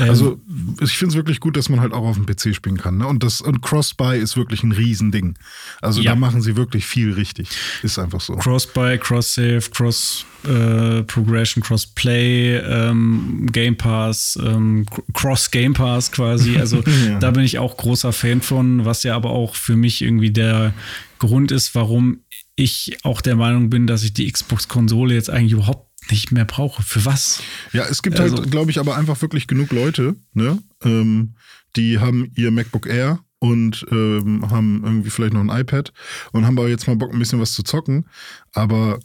Ähm, 0.00 0.10
Also 0.10 0.40
ich 0.80 0.96
finde 0.96 1.10
es 1.12 1.16
wirklich 1.16 1.40
gut, 1.40 1.56
dass 1.56 1.68
man 1.68 1.80
halt 1.80 1.92
auch 1.92 2.04
auf 2.04 2.14
dem 2.16 2.24
PC 2.26 2.54
spielen 2.54 2.76
kann. 2.78 2.98
Ne? 2.98 3.06
Und 3.06 3.24
das 3.24 3.40
und 3.40 3.60
Cross-Buy 3.62 4.18
ist 4.20 4.36
wirklich 4.36 4.62
ein 4.62 4.70
Riesending. 4.72 5.34
Also 5.82 6.00
Ja. 6.00 6.12
da 6.12 6.16
machen 6.16 6.40
sie 6.40 6.56
wirklich 6.56 6.86
viel 6.86 7.12
richtig. 7.12 7.48
Ist 7.82 7.98
einfach 7.98 8.20
so. 8.20 8.36
Cross-Buy, 8.36 8.98
Cross-Save, 8.98 9.60
Cross-Progression, 9.72 11.62
Cross-Play, 11.62 12.58
ähm, 12.58 13.46
Game 13.52 13.76
Pass, 13.76 14.38
ähm, 14.42 14.86
Cross-Game 15.14 15.74
Pass 15.74 16.12
quasi. 16.12 16.56
Also 16.58 16.82
Ja. 17.08 17.18
da 17.18 17.30
bin 17.30 17.42
ich 17.44 17.58
auch 17.58 17.76
großer 17.76 18.12
Fan 18.12 18.40
von, 18.40 18.84
was 18.84 19.02
ja 19.02 19.14
aber 19.16 19.30
auch 19.30 19.56
für 19.56 19.76
mich 19.76 20.02
irgendwie 20.02 20.30
der 20.30 20.74
Grund 21.18 21.50
ist, 21.50 21.74
warum 21.74 22.20
ich 22.54 22.98
auch 23.02 23.20
der 23.20 23.36
Meinung 23.36 23.70
bin, 23.70 23.86
dass 23.86 24.02
ich 24.04 24.12
die 24.14 24.30
Xbox-Konsole 24.30 25.14
jetzt 25.14 25.30
eigentlich 25.30 25.52
überhaupt 25.52 25.87
nicht 26.10 26.32
mehr 26.32 26.44
brauche. 26.44 26.82
Für 26.82 27.04
was? 27.04 27.42
Ja, 27.72 27.84
es 27.84 28.02
gibt 28.02 28.18
Also- 28.20 28.36
halt, 28.38 28.50
glaube 28.50 28.70
ich, 28.70 28.78
aber 28.80 28.96
einfach 28.96 29.20
wirklich 29.22 29.46
genug 29.46 29.72
Leute, 29.72 30.16
ne? 30.32 30.58
Ähm, 30.84 31.34
die 31.76 31.98
haben 31.98 32.30
ihr 32.34 32.50
MacBook 32.50 32.86
Air 32.86 33.20
und 33.40 33.86
ähm, 33.92 34.50
haben 34.50 34.82
irgendwie 34.84 35.10
vielleicht 35.10 35.34
noch 35.34 35.40
ein 35.40 35.60
iPad 35.60 35.92
und 36.32 36.46
haben 36.46 36.58
aber 36.58 36.68
jetzt 36.68 36.86
mal 36.86 36.96
Bock, 36.96 37.12
ein 37.12 37.18
bisschen 37.18 37.40
was 37.40 37.52
zu 37.52 37.62
zocken. 37.62 38.06
Aber 38.52 38.98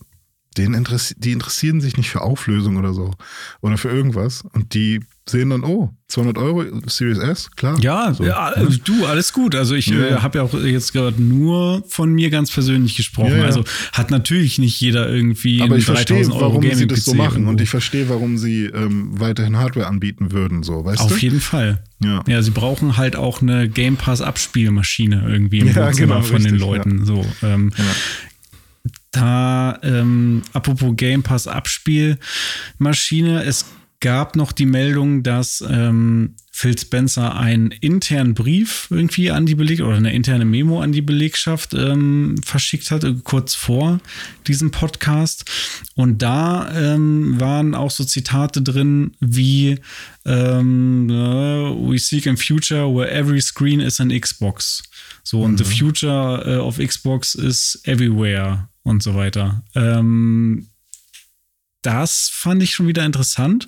den 0.54 0.74
interessi 0.74 1.16
die 1.18 1.32
interessieren 1.32 1.82
sich 1.82 1.98
nicht 1.98 2.10
für 2.10 2.22
Auflösung 2.22 2.78
oder 2.78 2.94
so 2.94 3.12
oder 3.62 3.78
für 3.78 3.90
irgendwas. 3.90 4.44
Und 4.54 4.74
die 4.74 5.00
sehen 5.28 5.52
dann, 5.52 5.64
oh, 5.64 5.90
200 6.10 6.38
Euro 6.38 6.66
Series 6.86 7.18
S, 7.18 7.50
klar. 7.56 7.80
Ja, 7.80 8.14
So, 8.14 8.26
ja 8.26 8.52
ne? 8.58 8.78
du, 8.84 9.06
alles 9.06 9.32
gut. 9.32 9.56
Also 9.56 9.74
ich 9.74 9.88
Ja. 9.88 9.98
äh, 10.06 10.16
habe 10.18 10.40
ja 10.40 10.44
auch 10.44 10.54
jetzt 10.54 10.92
gerade 10.92 11.22
nur 11.22 11.82
von 11.88 12.12
mir 12.14 12.30
ganz 12.30 12.52
persönlich 12.52 12.98
gesprochen. 12.98 13.38
Ja. 13.38 13.46
Also 13.46 13.64
hat 13.94 14.12
natürlich 14.12 14.60
nicht 14.60 14.80
jeder 14.82 15.08
irgendwie 15.10 15.62
Aber 15.62 15.78
ich 15.78 15.86
verstehe, 15.86 16.18
3000 16.18 16.36
Euro 16.36 16.46
warum 16.50 16.62
sie 16.64 16.70
Gaming-PC 16.72 16.90
das 16.90 17.06
so 17.06 17.14
machen 17.14 17.38
und 17.38 17.44
irgendwo. 17.46 17.64
ich 17.64 17.70
verstehe, 17.70 18.10
warum 18.10 18.38
sie 18.38 18.66
ähm, 18.66 19.18
weiterhin 19.18 19.56
Hardware 19.58 19.88
anbieten 19.88 20.34
würden, 20.34 20.62
so, 20.62 20.84
weißt 20.84 21.00
Auf 21.00 21.14
du? 21.14 21.18
jeden 21.20 21.40
Fall. 21.40 21.82
Ja. 22.04 22.22
Ja, 22.28 22.42
sie 22.42 22.52
brauchen 22.52 22.98
halt 22.98 23.16
auch 23.16 23.42
eine 23.42 23.70
Game 23.70 23.96
Pass 23.96 24.22
Abspielmaschine 24.22 25.24
irgendwie 25.26 25.60
im 25.60 25.68
Ja, 25.70 25.88
Wohnzimmer 25.88 26.16
genau, 26.16 26.22
von 26.28 26.44
den 26.44 26.52
richtig, 26.56 26.60
Leuten. 26.60 27.06
So, 27.06 27.26
ähm, 27.42 27.72
Ja. 27.78 27.84
Da, 29.14 29.80
ähm, 29.84 30.42
apropos 30.54 30.94
Game 30.96 31.24
Pass 31.24 31.48
Abspielmaschine, 31.48 33.44
es 33.44 33.66
gab 34.04 34.36
noch 34.36 34.52
die 34.52 34.66
Meldung, 34.66 35.24
dass 35.24 35.64
ähm, 35.68 36.36
Phil 36.52 36.78
Spencer 36.78 37.38
einen 37.38 37.72
internen 37.72 38.34
Brief 38.34 38.88
irgendwie 38.90 39.32
an 39.32 39.46
die 39.46 39.56
Beleg 39.56 39.80
oder 39.80 39.96
eine 39.96 40.14
interne 40.14 40.44
Memo 40.44 40.82
an 40.82 40.92
die 40.92 41.02
Belegschaft 41.02 41.74
ähm, 41.74 42.36
verschickt 42.44 42.92
hat, 42.92 43.06
äh, 43.06 43.16
kurz 43.24 43.56
vor 43.56 44.02
diesem 44.46 44.72
Podcast. 44.72 45.46
Und 45.96 46.22
da 46.22 46.70
ähm, 46.76 47.40
waren 47.40 47.74
auch 47.74 47.92
so 47.92 48.04
Zitate 48.04 48.62
drin 48.62 49.14
wie 49.22 49.80
ähm, 50.26 51.10
äh, 51.10 51.14
We 51.14 51.98
seek 51.98 52.28
a 52.28 52.36
future 52.36 52.94
where 52.94 53.10
every 53.10 53.42
screen 53.42 53.80
is 53.80 54.02
an 54.02 54.10
Xbox. 54.10 54.84
So, 55.24 55.42
und 55.42 55.58
the 55.58 55.64
future 55.64 56.44
äh, 56.46 56.58
of 56.58 56.78
Xbox 56.78 57.36
is 57.36 57.82
everywhere 57.86 58.68
und 58.84 59.02
so 59.02 59.16
weiter. 59.16 59.64
Ähm, 59.76 60.68
das 61.82 62.30
fand 62.32 62.64
ich 62.64 62.74
schon 62.74 62.88
wieder 62.88 63.06
interessant, 63.06 63.68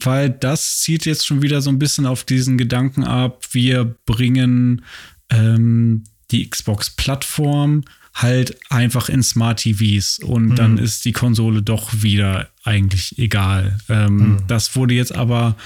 weil 0.00 0.30
das 0.30 0.80
zieht 0.80 1.04
jetzt 1.06 1.26
schon 1.26 1.42
wieder 1.42 1.60
so 1.60 1.70
ein 1.70 1.78
bisschen 1.78 2.06
auf 2.06 2.24
diesen 2.24 2.58
Gedanken 2.58 3.04
ab, 3.04 3.44
wir 3.52 3.96
bringen 4.06 4.84
ähm, 5.30 6.04
die 6.30 6.48
Xbox-Plattform 6.48 7.84
halt 8.14 8.58
einfach 8.70 9.08
in 9.08 9.22
Smart 9.22 9.60
TVs 9.60 10.18
und 10.18 10.56
dann 10.56 10.76
ist 10.78 11.04
die 11.04 11.12
Konsole 11.12 11.62
doch 11.62 11.90
wieder 12.02 12.50
eigentlich 12.62 13.18
egal. 13.18 13.78
Ähm, 13.88 14.42
Das 14.48 14.76
wurde 14.76 14.94
jetzt 14.94 15.14
aber 15.14 15.56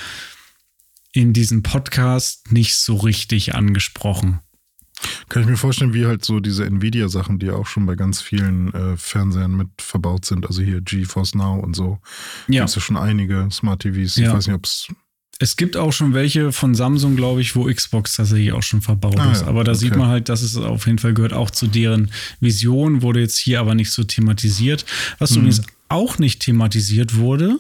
in 1.13 1.33
diesem 1.33 1.63
Podcast 1.63 2.53
nicht 2.53 2.77
so 2.77 2.97
richtig 2.97 3.55
angesprochen. 3.55 4.41
Kann 5.29 5.43
ich 5.43 5.49
mir 5.49 5.57
vorstellen, 5.57 5.93
wie 5.93 6.07
halt 6.07 6.25
so 6.25 6.41
diese 6.41 6.65
Nvidia-Sachen, 6.65 7.39
die 7.39 7.51
auch 7.51 7.67
schon 7.67 7.85
bei 7.87 7.95
ganz 7.97 8.21
vielen 8.23 8.73
äh, 8.75 8.97
Fernsehern 8.97 9.55
mit 9.57 9.69
verbaut 9.79 10.25
sind, 10.25 10.47
also 10.47 10.63
hier 10.63 10.81
GeForce 10.81 11.35
Now 11.35 11.59
und 11.59 11.75
so. 11.77 11.99
Ja. 12.49 12.61
Gibt 12.61 12.69
es 12.71 12.75
ja 12.77 12.81
schon 12.81 12.97
einige 12.97 13.49
Smart 13.51 13.83
TVs. 13.83 14.17
Ich 14.17 14.25
Ja. 14.25 14.33
weiß 14.35 14.47
nicht, 14.47 14.57
ob 14.57 14.65
es. 14.65 14.89
Es 15.39 15.57
gibt 15.57 15.77
auch 15.77 15.93
schon 15.93 16.15
welche 16.15 16.51
von 16.51 16.75
Samsung, 16.75 17.15
glaube 17.15 17.43
ich, 17.43 17.55
wo 17.57 17.65
Xbox 17.71 18.17
tatsächlich 18.17 18.53
auch 18.53 18.63
schon 18.63 18.81
verbaut 18.81 19.19
Ah, 19.19 19.33
ist. 19.33 19.43
ja, 19.43 19.49
Aber 19.49 19.65
da 19.65 19.73
okay. 19.73 19.81
sieht 19.81 19.97
man 19.97 20.09
halt, 20.09 20.31
dass 20.31 20.41
es 20.41 20.57
auf 20.57 20.87
jeden 20.87 20.99
Fall 20.99 21.13
gehört 21.13 21.35
auch 21.35 21.51
zu 21.51 21.67
deren 21.67 22.11
Vision, 22.41 23.03
wurde 23.03 23.21
jetzt 23.21 23.37
hier 23.37 23.61
aber 23.61 23.75
nicht 23.75 23.91
so 23.91 24.03
thematisiert. 24.03 24.87
Was 25.19 25.33
Mhm. 25.33 25.37
übrigens 25.39 25.63
auch 25.91 26.19
nicht 26.19 26.41
thematisiert 26.41 27.17
wurde, 27.17 27.59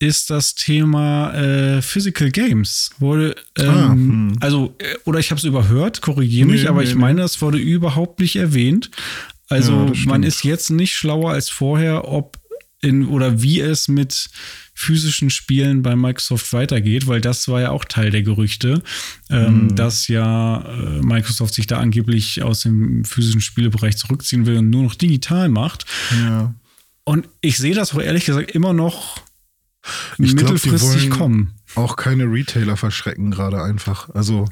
ist 0.00 0.30
das 0.30 0.54
Thema 0.54 1.32
äh, 1.34 1.82
Physical 1.82 2.30
Games. 2.30 2.90
Wurde, 2.98 3.34
ähm, 3.56 3.68
Ah, 3.68 3.90
hm. 3.90 4.36
also, 4.40 4.74
äh, 4.78 4.94
oder 5.04 5.18
ich 5.18 5.30
habe 5.30 5.38
es 5.38 5.44
überhört, 5.44 6.00
korrigiere 6.02 6.46
mich, 6.46 6.62
Nee, 6.62 6.68
aber 6.68 6.82
nee, 6.82 6.88
ich 6.88 6.94
meine, 6.94 7.22
es 7.22 7.40
wurde 7.42 7.58
überhaupt 7.58 8.20
nicht 8.20 8.36
erwähnt. 8.36 8.90
Also, 9.48 9.72
Ja, 9.72 9.84
das 9.86 10.04
man 10.04 10.22
ist 10.22 10.44
jetzt 10.44 10.70
nicht 10.70 10.94
schlauer 10.94 11.32
als 11.32 11.48
vorher, 11.48 12.06
ob 12.06 12.38
in 12.80 13.06
oder 13.08 13.42
wie 13.42 13.58
es 13.60 13.88
mit 13.88 14.30
physischen 14.72 15.30
Spielen 15.30 15.82
bei 15.82 15.96
Microsoft 15.96 16.52
weitergeht, 16.52 17.08
weil 17.08 17.20
das 17.20 17.48
war 17.48 17.60
ja 17.60 17.70
auch 17.70 17.84
Teil 17.84 18.12
der 18.12 18.22
Gerüchte, 18.22 18.80
ähm, 19.30 19.64
Mhm. 19.64 19.74
dass 19.74 20.06
ja 20.06 20.60
äh, 20.60 21.00
Microsoft 21.02 21.54
sich 21.54 21.66
da 21.66 21.78
angeblich 21.80 22.40
aus 22.44 22.60
dem 22.60 23.04
physischen 23.04 23.40
Spielebereich 23.40 23.96
zurückziehen 23.96 24.46
will 24.46 24.58
und 24.58 24.70
nur 24.70 24.84
noch 24.84 24.94
digital 24.94 25.48
macht. 25.48 25.86
Ja. 26.20 26.54
Und 27.02 27.28
ich 27.40 27.56
sehe 27.56 27.74
das 27.74 27.92
auch 27.92 28.00
ehrlich 28.00 28.26
gesagt 28.26 28.52
immer 28.52 28.72
noch 28.72 29.18
Ich 30.18 30.36
glaub, 30.36 30.50
mittelfristig 30.52 30.82
wollen- 31.02 31.10
kommen. 31.10 31.54
Auch 31.74 31.96
keine 31.96 32.24
Retailer 32.24 32.76
verschrecken 32.76 33.30
gerade 33.30 33.62
einfach. 33.62 34.08
Also, 34.14 34.46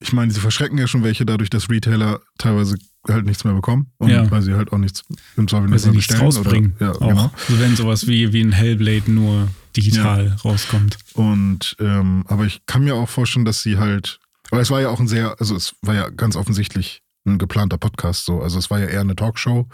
ich 0.00 0.12
meine, 0.12 0.32
sie 0.32 0.40
verschrecken 0.40 0.78
ja 0.78 0.86
schon 0.86 1.02
welche 1.04 1.26
dadurch, 1.26 1.50
dass 1.50 1.68
Retailer 1.68 2.20
teilweise 2.38 2.76
halt 3.08 3.26
nichts 3.26 3.44
mehr 3.44 3.54
bekommen. 3.54 3.92
Und 3.98 4.10
Ja. 4.10 4.30
weil 4.30 4.42
sie 4.42 4.54
halt 4.54 4.72
auch 4.72 4.78
nichts 4.78 5.02
im 5.36 5.48
Zweifel 5.48 5.64
Weil 5.64 5.70
nicht 5.72 5.82
sie 5.82 5.90
nichts 5.90 6.20
rausbringen. 6.20 6.74
Oder, 6.78 6.86
ja, 6.86 6.92
auch. 6.94 7.08
genau. 7.08 7.32
Wenn 7.48 7.76
sowas 7.76 8.06
wie, 8.06 8.32
wie 8.32 8.40
ein 8.42 8.52
Hellblade 8.52 9.10
nur 9.10 9.48
digital 9.76 10.36
rauskommt. 10.44 10.98
Und 11.14 11.76
ähm, 11.80 12.24
aber 12.28 12.44
ich 12.46 12.60
kann 12.66 12.84
mir 12.84 12.94
auch 12.96 13.08
vorstellen, 13.08 13.44
dass 13.44 13.62
sie 13.62 13.78
halt, 13.78 14.18
aber 14.50 14.60
es 14.60 14.70
war 14.70 14.80
ja 14.80 14.88
auch 14.88 15.00
ein 15.00 15.08
sehr, 15.08 15.36
also 15.38 15.54
es 15.56 15.74
war 15.82 15.94
ja 15.94 16.08
ganz 16.10 16.36
offensichtlich 16.36 17.02
ein 17.26 17.38
geplanter 17.38 17.78
Podcast 17.78 18.24
so. 18.24 18.40
Also 18.40 18.58
es 18.58 18.70
war 18.70 18.80
ja 18.80 18.86
eher 18.86 19.00
eine 19.02 19.14
Talkshow, 19.16 19.68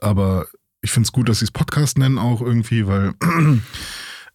aber 0.00 0.46
ich 0.80 0.90
finde 0.90 1.06
es 1.06 1.12
gut, 1.12 1.28
dass 1.28 1.40
sie 1.40 1.44
es 1.44 1.50
Podcast 1.50 1.98
nennen 1.98 2.18
auch 2.18 2.40
irgendwie, 2.40 2.86
weil 2.86 3.12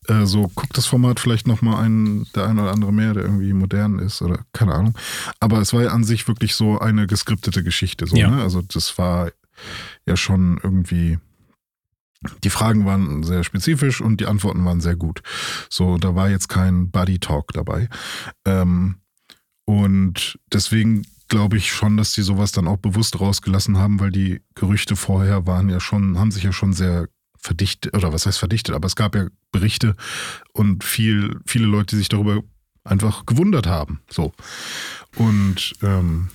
äh, 0.08 0.26
so 0.26 0.50
guckt 0.54 0.78
das 0.78 0.86
Format 0.86 1.20
vielleicht 1.20 1.48
nochmal 1.48 1.84
ein, 1.84 2.26
der 2.36 2.48
ein 2.48 2.60
oder 2.60 2.72
andere 2.72 2.94
mehr, 2.94 3.14
der 3.14 3.24
irgendwie 3.24 3.54
modern 3.54 4.00
ist 4.00 4.22
oder 4.22 4.46
keine 4.54 4.74
Ahnung. 4.74 4.98
Aber 5.40 5.60
es 5.60 5.74
war 5.74 5.84
ja 5.84 5.90
an 5.92 6.04
sich 6.04 6.28
wirklich 6.28 6.56
so 6.56 6.80
eine 6.80 7.08
geskriptete 7.08 7.64
Geschichte. 7.64 8.08
So, 8.08 8.16
Ja. 8.16 8.30
ne? 8.30 8.42
Also 8.42 8.62
das 8.62 8.98
war 8.98 9.32
ja 10.06 10.16
schon 10.18 10.60
irgendwie 10.62 11.18
die 12.44 12.50
Fragen 12.50 12.86
waren 12.86 13.24
sehr 13.24 13.44
spezifisch 13.44 14.00
und 14.02 14.22
die 14.22 14.28
Antworten 14.28 14.64
waren 14.66 14.82
sehr 14.82 14.96
gut. 14.96 15.22
So, 15.70 15.98
da 15.98 16.16
war 16.16 16.30
jetzt 16.30 16.48
kein 16.48 16.90
Buddy 16.90 17.20
Talk 17.20 17.52
dabei. 17.54 17.90
Ähm, 18.46 18.96
und 19.66 20.40
deswegen 20.52 21.06
glaube 21.28 21.58
ich 21.58 21.72
schon, 21.72 21.98
dass 21.98 22.14
die 22.14 22.22
sowas 22.22 22.52
dann 22.52 22.68
auch 22.68 22.78
bewusst 22.78 23.20
rausgelassen 23.20 23.78
haben, 23.78 24.00
weil 24.00 24.12
die 24.12 24.42
Gerüchte 24.56 24.96
vorher 24.96 25.48
waren 25.48 25.70
ja 25.70 25.80
schon, 25.80 26.18
haben 26.18 26.32
sich 26.32 26.44
ja 26.44 26.54
schon 26.54 26.74
sehr 26.74 27.08
verdichtet, 27.44 27.94
oder 27.94 28.14
was 28.14 28.26
heißt 28.26 28.40
verdichtet, 28.40 28.74
aber 28.74 28.88
es 28.88 28.96
gab 28.96 29.16
ja 29.16 29.28
Berichte 29.52 29.96
und 30.54 30.84
viel, 30.84 31.40
viele 31.46 31.66
Leute, 31.66 31.96
die 31.96 31.98
sich 31.98 32.10
darüber 32.10 32.42
einfach 32.84 33.26
gewundert 33.26 33.68
haben. 33.68 34.02
So. 34.10 34.32
Und 35.18 35.74
ähm, 35.82 36.30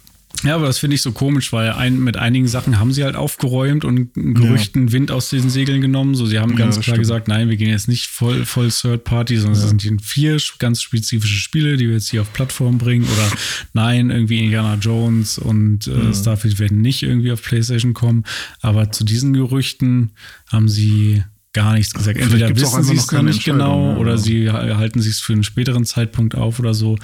Ja, 0.44 0.54
aber 0.54 0.66
das 0.66 0.78
finde 0.78 0.94
ich 0.94 1.02
so 1.02 1.12
komisch, 1.12 1.52
weil 1.52 1.72
ein, 1.72 1.98
mit 1.98 2.16
einigen 2.16 2.46
Sachen 2.48 2.78
haben 2.78 2.92
sie 2.92 3.04
halt 3.04 3.16
aufgeräumt 3.16 3.84
und 3.84 4.12
Gerüchten 4.14 4.92
Wind 4.92 5.10
aus 5.10 5.30
den 5.30 5.50
Segeln 5.50 5.80
genommen. 5.80 6.14
So, 6.14 6.26
sie 6.26 6.38
haben 6.38 6.52
Ja, 6.52 6.58
ganz 6.58 6.76
das 6.76 6.84
klar 6.84 6.94
stimmt. 6.94 6.98
gesagt, 7.06 7.28
nein, 7.28 7.48
wir 7.48 7.56
gehen 7.56 7.70
jetzt 7.70 7.88
nicht 7.88 8.06
voll, 8.06 8.44
voll 8.44 8.70
Third 8.70 9.04
Party, 9.04 9.36
sondern 9.36 9.60
es 9.62 9.68
sind 9.68 9.82
hier 9.82 9.96
vier 10.02 10.38
ganz 10.58 10.82
spezifische 10.82 11.38
Spiele, 11.38 11.76
die 11.76 11.86
wir 11.86 11.94
jetzt 11.94 12.10
hier 12.10 12.22
auf 12.22 12.32
Plattform 12.32 12.78
bringen. 12.78 13.04
Oder 13.04 13.30
nein, 13.72 14.10
irgendwie 14.10 14.38
Indiana 14.44 14.74
Jones 14.76 15.38
und 15.38 15.86
äh, 15.86 16.14
Starfield 16.14 16.58
werden 16.58 16.80
nicht 16.80 17.02
irgendwie 17.02 17.32
auf 17.32 17.42
PlayStation 17.42 17.94
kommen. 17.94 18.24
Aber 18.60 18.90
zu 18.92 19.04
diesen 19.04 19.32
Gerüchten 19.32 20.10
haben 20.50 20.68
sie 20.68 21.22
gar 21.58 21.74
nichts 21.74 21.92
gesagt. 21.92 22.18
Entweder 22.18 22.54
wissen 22.54 22.84
sie 22.84 22.94
es 22.94 23.10
noch 23.10 23.22
nicht 23.22 23.44
genau 23.44 23.96
oder 23.96 24.12
ja. 24.12 24.16
sie 24.16 24.50
halten 24.50 25.00
sich 25.00 25.14
es 25.14 25.20
für 25.20 25.32
einen 25.32 25.42
späteren 25.42 25.84
Zeitpunkt 25.84 26.36
auf 26.36 26.60
oder 26.60 26.72
so. 26.72 26.96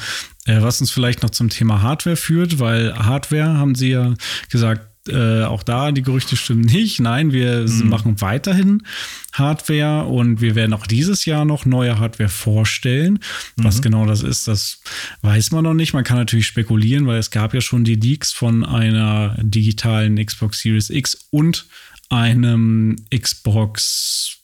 Äh, 0.47 0.63
was 0.63 0.81
uns 0.81 0.93
vielleicht 0.93 1.23
noch 1.25 1.31
zum 1.31 1.49
Thema 1.49 1.83
Hardware 1.83 2.17
führt, 2.17 2.61
weil 2.61 2.95
Hardware 2.97 3.59
haben 3.59 3.75
sie 3.75 3.91
ja 3.91 4.15
gesagt, 4.51 4.87
äh, 5.09 5.43
auch 5.43 5.65
da 5.65 5.91
die 5.91 6.03
Gerüchte 6.03 6.37
stimmen 6.37 6.63
nicht. 6.63 7.01
Nein, 7.01 7.33
wir 7.33 7.67
mhm. 7.69 7.89
machen 7.89 8.21
weiterhin 8.21 8.85
Hardware 9.33 10.05
und 10.05 10.41
wir 10.41 10.55
werden 10.55 10.73
auch 10.73 10.87
dieses 10.87 11.25
Jahr 11.25 11.45
noch 11.45 11.67
neue 11.67 11.99
Hardware 11.99 12.29
vorstellen. 12.29 13.19
Was 13.57 13.79
mhm. 13.79 13.83
genau 13.83 14.07
das 14.07 14.23
ist, 14.23 14.47
das 14.47 14.81
weiß 15.23 15.51
man 15.51 15.65
noch 15.65 15.75
nicht. 15.75 15.95
Man 15.95 16.05
kann 16.05 16.17
natürlich 16.17 16.47
spekulieren, 16.47 17.09
weil 17.09 17.19
es 17.19 17.33
gab 17.33 17.55
ja 17.55 17.61
schon 17.61 17.83
die 17.83 17.97
Leaks 17.97 18.33
von 18.33 18.65
einer 18.65 19.37
digitalen 19.43 20.25
Xbox 20.25 20.61
Series 20.61 20.91
X 20.91 21.27
und 21.31 21.67
einem 22.09 22.97
Xbox 23.15 24.44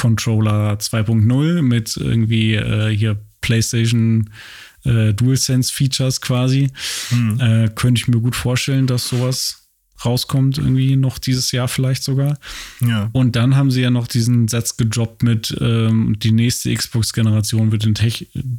Controller 0.00 0.78
2.0 0.78 1.60
mit 1.60 1.94
irgendwie 1.98 2.54
äh, 2.54 2.88
hier 2.88 3.18
PlayStation 3.42 4.30
äh, 4.84 5.12
DualSense 5.12 5.70
Features 5.70 6.22
quasi. 6.22 6.70
Mhm. 7.10 7.38
Äh, 7.38 7.68
könnte 7.74 8.00
ich 8.00 8.08
mir 8.08 8.18
gut 8.18 8.34
vorstellen, 8.34 8.86
dass 8.86 9.08
sowas 9.08 9.68
rauskommt, 10.02 10.56
irgendwie 10.56 10.96
noch 10.96 11.18
dieses 11.18 11.52
Jahr 11.52 11.68
vielleicht 11.68 12.02
sogar. 12.02 12.38
Ja. 12.80 13.10
Und 13.12 13.36
dann 13.36 13.56
haben 13.56 13.70
sie 13.70 13.82
ja 13.82 13.90
noch 13.90 14.08
diesen 14.08 14.48
Satz 14.48 14.78
gedroppt 14.78 15.22
mit, 15.22 15.54
ähm, 15.60 16.18
die 16.18 16.32
nächste 16.32 16.74
Xbox-Generation 16.74 17.70
wird 17.70 17.84
den 17.84 17.94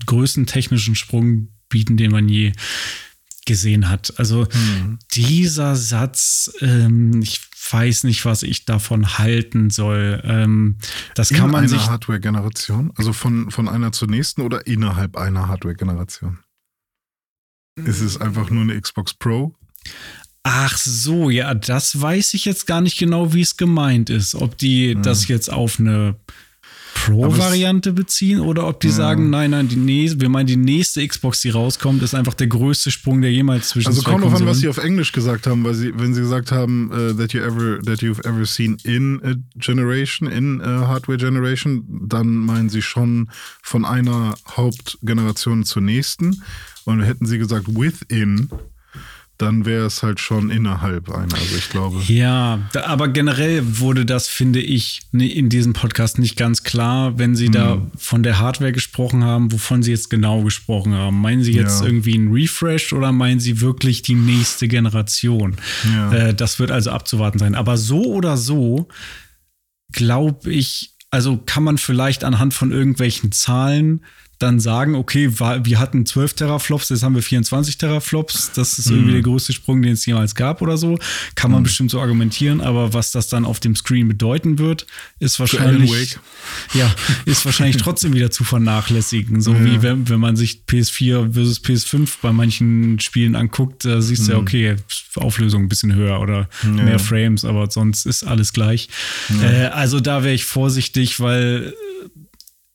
größten 0.06 0.46
technischen 0.46 0.94
Sprung 0.94 1.48
bieten, 1.70 1.98
den 1.98 2.12
man 2.12 2.30
je 2.30 2.52
gesehen 3.46 3.90
hat. 3.90 4.14
Also 4.18 4.48
hm. 4.52 5.00
dieser 5.14 5.76
Satz, 5.76 6.52
ähm, 6.62 7.22
ich 7.22 7.42
weiß 7.72 8.04
nicht, 8.04 8.26
was 8.26 8.44
ich 8.44 8.66
davon 8.66 9.18
halten 9.18 9.70
soll. 9.70 10.22
Ähm, 10.26 10.78
das 11.16 11.32
in 11.32 11.38
kann 11.38 11.52
man 11.52 11.62
einer 11.62 11.70
sich. 11.70 11.88
Hardware-Generation? 11.88 12.92
Also 12.96 13.14
von, 13.14 13.52
von 13.52 13.68
einer 13.68 13.92
zur 13.92 14.08
nächsten 14.08 14.42
oder 14.42 14.68
innerhalb 14.68 15.18
einer 15.18 15.48
Hardware-Generation? 15.48 16.40
Ist 17.76 18.02
es 18.02 18.20
einfach 18.20 18.50
nur 18.50 18.64
eine 18.64 18.80
Xbox 18.80 19.14
Pro? 19.14 19.56
Ach 20.44 20.78
so, 20.78 21.30
ja, 21.30 21.54
das 21.54 22.00
weiß 22.00 22.34
ich 22.34 22.46
jetzt 22.46 22.68
gar 22.68 22.82
nicht 22.82 22.98
genau, 22.98 23.34
wie 23.34 23.42
es 23.42 23.58
gemeint 23.58 24.10
ist. 24.10 24.36
Ob 24.36 24.58
die 24.58 24.94
hm. 24.94 25.04
das 25.04 25.28
jetzt 25.28 25.52
auf 25.52 25.80
eine 25.80 26.16
Pro-Variante 27.06 27.94
beziehen 27.94 28.40
oder 28.40 28.68
ob 28.68 28.80
die 28.80 28.88
ja. 28.88 28.94
sagen, 28.94 29.30
nein, 29.30 29.52
nein, 29.52 29.68
die 29.68 29.76
nächste, 29.76 30.22
wir 30.22 30.30
meinen, 30.30 30.48
die 30.48 30.58
nächste 30.58 31.06
Xbox, 31.06 31.42
die 31.42 31.50
rauskommt, 31.50 32.04
ist 32.04 32.14
einfach 32.14 32.34
der 32.34 32.48
größte 32.48 32.92
Sprung, 32.92 33.22
der 33.22 33.32
jemals 33.32 33.70
zwischen 33.70 33.88
Also 33.88 34.04
kommt 34.04 34.24
drauf 34.24 34.36
an, 34.36 34.46
was 34.46 34.60
sie 34.60 34.68
auf 34.68 34.78
Englisch 34.78 35.12
gesagt 35.12 35.48
haben, 35.48 35.64
weil 35.64 35.74
sie, 35.74 35.92
wenn 35.96 36.14
sie 36.14 36.22
gesagt 36.22 36.52
haben, 36.52 36.92
uh, 36.92 37.14
that 37.14 37.34
you 37.34 37.42
ever, 37.42 37.80
that 37.84 38.02
you've 38.02 38.24
ever 38.26 38.46
seen 38.46 38.78
in 38.84 39.20
a 39.24 39.34
generation, 39.58 40.30
in 40.30 40.62
a 40.62 40.88
hardware 40.88 41.18
generation, 41.18 41.84
dann 42.08 42.28
meinen 42.36 42.70
sie 42.70 42.82
schon 42.82 43.30
von 43.62 43.86
einer 43.86 44.36
Hauptgeneration 44.48 45.64
zur 45.64 45.82
nächsten. 45.82 46.44
Und 46.84 47.02
hätten 47.02 47.28
sie 47.28 47.38
gesagt 47.38 47.68
within, 47.68 48.50
dann 49.42 49.66
wäre 49.66 49.86
es 49.86 50.04
halt 50.04 50.20
schon 50.20 50.50
innerhalb 50.50 51.10
einer. 51.10 51.34
Also 51.34 51.56
ich 51.58 51.70
glaube. 51.70 52.02
Ja, 52.08 52.60
aber 52.84 53.08
generell 53.08 53.80
wurde 53.80 54.06
das, 54.06 54.28
finde 54.28 54.60
ich, 54.62 55.02
in 55.12 55.50
diesem 55.50 55.74
Podcast 55.74 56.20
nicht 56.20 56.38
ganz 56.38 56.64
klar, 56.64 57.18
wenn 57.18 57.36
Sie 57.36 57.48
mhm. 57.48 57.54
da 57.54 57.82
von 57.98 58.24
der 58.24 58.40
Hardware 58.40 58.72
gesprochen 58.72 59.24
haben, 59.24 59.52
wovon 59.52 59.84
Sie 59.84 59.92
jetzt 59.92 60.10
genau 60.10 60.44
gesprochen 60.44 60.94
haben. 60.94 61.20
Meinen 61.20 61.44
Sie 61.44 61.54
jetzt 61.54 61.82
ja. 61.82 61.88
irgendwie 61.88 62.16
ein 62.16 62.32
Refresh 62.32 62.94
oder 62.94 63.12
meinen 63.12 63.40
Sie 63.40 63.62
wirklich 63.62 64.02
die 64.02 64.16
nächste 64.16 64.68
Generation? 64.68 65.56
Ja. 65.92 66.12
Äh, 66.12 66.34
das 66.34 66.60
wird 66.60 66.72
also 66.72 66.92
abzuwarten 66.92 67.40
sein. 67.40 67.56
Aber 67.56 67.78
so 67.78 68.04
oder 68.04 68.38
so 68.38 68.88
glaube 69.92 70.52
ich, 70.52 70.96
also 71.10 71.38
kann 71.38 71.64
man 71.64 71.78
vielleicht 71.78 72.24
anhand 72.24 72.54
von 72.54 72.72
irgendwelchen 72.72 73.32
Zahlen 73.32 74.04
dann 74.42 74.60
sagen, 74.60 74.96
okay, 74.96 75.32
wir 75.40 75.80
hatten 75.80 76.06
12 76.06 76.34
Teraflops, 76.34 76.90
jetzt 76.90 77.04
haben 77.04 77.16
wir 77.16 77.22
24 77.22 77.78
Teraflops, 77.78 78.52
das 78.54 78.80
ist 78.80 78.88
irgendwie 78.88 79.10
mhm. 79.10 79.14
der 79.14 79.22
größte 79.22 79.54
Sprung, 79.54 79.82
den 79.82 79.94
es 79.94 80.06
jemals 80.06 80.36
gab 80.36 80.62
oder 80.62 80.78
so. 80.78 80.98
Kann 81.36 81.52
man 81.52 81.62
mhm. 81.62 81.66
bestimmt 81.66 81.92
so 81.92 82.00
argumentieren, 82.00 82.62
aber 82.62 82.94
was 82.94 83.12
das 83.12 83.28
dann 83.28 83.46
auf 83.46 83.60
dem 83.60 83.76
Screen 83.76 84.08
bedeuten 84.08 84.60
wird, 84.60 84.88
ist 85.20 85.40
wahrscheinlich, 85.40 86.18
ja, 86.74 86.94
ist 87.26 87.46
wahrscheinlich 87.46 87.78
trotzdem 87.82 88.14
wieder 88.14 88.32
zu 88.32 88.44
vernachlässigen. 88.44 89.42
So 89.42 89.54
ja. 89.54 89.66
wie 89.66 89.82
wenn, 89.82 90.10
wenn 90.10 90.20
man 90.20 90.36
sich 90.36 90.64
PS4 90.68 91.34
versus 91.34 91.64
PS5 91.64 92.10
bei 92.22 92.32
manchen 92.32 93.00
Spielen 93.00 93.36
anguckt, 93.36 93.86
da 93.86 94.02
siehst 94.02 94.28
du 94.28 94.32
mhm. 94.32 94.38
ja, 94.38 94.42
okay, 94.42 94.76
Auflösung 95.16 95.64
ein 95.64 95.70
bisschen 95.70 95.94
höher 95.94 96.20
oder 96.20 96.50
ja. 96.64 96.70
mehr 96.70 97.00
Frames, 97.00 97.46
aber 97.46 97.70
sonst 97.70 98.06
ist 98.06 98.24
alles 98.24 98.54
gleich. 98.54 98.90
Ja. 99.42 99.52
Äh, 99.52 99.66
also 99.68 100.00
da 100.00 100.24
wäre 100.24 100.34
ich 100.34 100.46
vorsichtig, 100.46 101.20
weil 101.20 101.74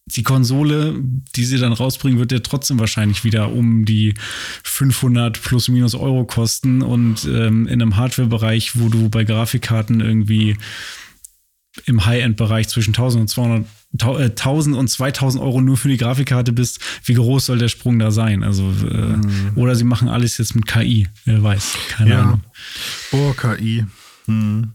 die 0.07 0.23
Konsole, 0.23 0.95
die 1.35 1.45
sie 1.45 1.59
dann 1.59 1.73
rausbringen, 1.73 2.19
wird 2.19 2.33
ja 2.33 2.39
trotzdem 2.39 2.79
wahrscheinlich 2.79 3.25
wieder 3.25 3.53
um 3.53 3.85
die 3.85 4.15
500 4.63 5.43
plus 5.43 5.69
minus 5.69 5.95
Euro 5.95 6.25
kosten 6.25 6.83
und 6.83 7.25
ähm, 7.25 7.67
in 7.67 7.83
einem 7.83 7.97
Hardware-Bereich, 7.97 8.79
wo 8.79 8.89
du 8.89 9.09
bei 9.11 9.25
Grafikkarten 9.25 10.01
irgendwie 10.01 10.57
im 11.85 12.07
High-End-Bereich 12.07 12.69
zwischen 12.69 12.91
1000 12.91 13.23
und 13.23 13.29
200 13.29 13.67
1000 13.99 14.77
äh, 14.77 14.79
und 14.79 14.89
2000 14.89 15.43
Euro 15.43 15.61
nur 15.61 15.77
für 15.77 15.89
die 15.89 15.97
Grafikkarte 15.97 16.53
bist, 16.53 16.81
wie 17.05 17.15
groß 17.15 17.47
soll 17.47 17.59
der 17.59 17.69
Sprung 17.69 17.99
da 17.99 18.11
sein? 18.11 18.43
Also, 18.43 18.65
äh, 18.65 19.17
mhm. 19.17 19.53
oder 19.55 19.75
sie 19.75 19.85
machen 19.85 20.09
alles 20.09 20.39
jetzt 20.39 20.55
mit 20.55 20.67
KI, 20.67 21.09
wer 21.25 21.43
weiß, 21.43 21.77
keine 21.89 22.11
ja. 22.11 22.23
Ahnung. 22.23 22.41
Oh, 23.13 23.33
KI. 23.33 23.85
Mhm. 24.27 24.73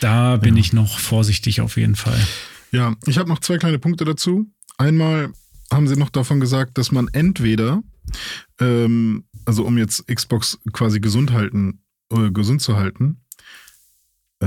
Da 0.00 0.36
bin 0.36 0.56
ja. 0.56 0.60
ich 0.60 0.72
noch 0.72 0.98
vorsichtig 0.98 1.60
auf 1.60 1.76
jeden 1.76 1.96
Fall. 1.96 2.20
Ja, 2.70 2.94
ich 3.06 3.18
habe 3.18 3.28
noch 3.28 3.40
zwei 3.40 3.58
kleine 3.58 3.78
Punkte 3.78 4.04
dazu. 4.04 4.46
Einmal 4.80 5.30
haben 5.70 5.86
sie 5.88 5.96
noch 5.96 6.08
davon 6.08 6.40
gesagt, 6.40 6.78
dass 6.78 6.90
man 6.90 7.08
entweder, 7.08 7.82
ähm, 8.58 9.24
also 9.44 9.66
um 9.66 9.76
jetzt 9.76 10.08
Xbox 10.08 10.58
quasi 10.72 11.00
gesund 11.00 11.32
halten, 11.32 11.82
äh, 12.10 12.30
gesund 12.30 12.62
zu 12.62 12.78
halten, 12.78 13.20
äh, 14.40 14.46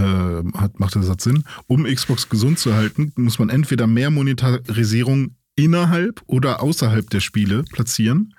hat, 0.56 0.80
macht 0.80 0.96
der 0.96 1.04
Satz 1.04 1.26
Sinn, 1.26 1.44
um 1.68 1.84
Xbox 1.84 2.30
gesund 2.30 2.58
zu 2.58 2.74
halten, 2.74 3.14
muss 3.16 3.38
man 3.38 3.50
entweder 3.50 3.86
mehr 3.86 4.10
Monetarisierung 4.10 5.36
innerhalb 5.56 6.24
oder 6.26 6.64
außerhalb 6.64 7.08
der 7.12 7.20
Spiele 7.20 7.62
platzieren. 7.72 8.34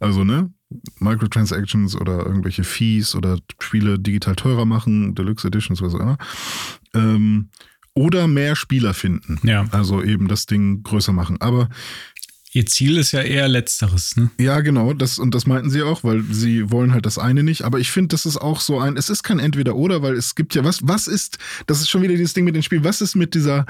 Also, 0.00 0.24
ne, 0.24 0.52
Microtransactions 0.98 1.94
oder 1.94 2.26
irgendwelche 2.26 2.64
Fees 2.64 3.14
oder 3.14 3.38
Spiele 3.60 4.00
digital 4.00 4.34
teurer 4.34 4.64
machen, 4.64 5.14
Deluxe 5.14 5.46
Editions, 5.46 5.80
was 5.80 5.94
auch 5.94 6.00
immer. 6.00 6.18
Ähm, 6.92 7.50
oder 7.96 8.28
mehr 8.28 8.54
Spieler 8.54 8.94
finden. 8.94 9.40
Ja. 9.42 9.66
Also 9.72 10.02
eben 10.02 10.28
das 10.28 10.46
Ding 10.46 10.84
größer 10.84 11.12
machen. 11.12 11.40
Aber 11.40 11.68
Ihr 12.52 12.64
Ziel 12.64 12.96
ist 12.96 13.12
ja 13.12 13.20
eher 13.20 13.48
letzteres, 13.48 14.16
ne? 14.16 14.30
Ja, 14.38 14.60
genau, 14.60 14.94
das 14.94 15.18
und 15.18 15.34
das 15.34 15.44
meinten 15.44 15.68
sie 15.68 15.82
auch, 15.82 16.04
weil 16.04 16.22
sie 16.22 16.70
wollen 16.70 16.94
halt 16.94 17.04
das 17.04 17.18
eine 17.18 17.42
nicht, 17.42 17.64
aber 17.64 17.80
ich 17.80 17.90
finde, 17.90 18.08
das 18.08 18.24
ist 18.24 18.38
auch 18.38 18.60
so 18.60 18.78
ein 18.80 18.96
es 18.96 19.10
ist 19.10 19.22
kein 19.22 19.40
entweder 19.40 19.76
oder, 19.76 20.00
weil 20.00 20.14
es 20.14 20.34
gibt 20.34 20.54
ja 20.54 20.64
was 20.64 20.78
was 20.82 21.06
ist, 21.06 21.36
das 21.66 21.80
ist 21.80 21.90
schon 21.90 22.00
wieder 22.00 22.14
dieses 22.14 22.32
Ding 22.32 22.46
mit 22.46 22.54
dem 22.54 22.62
Spiel, 22.62 22.82
was 22.82 23.02
ist 23.02 23.14
mit 23.14 23.34
dieser 23.34 23.66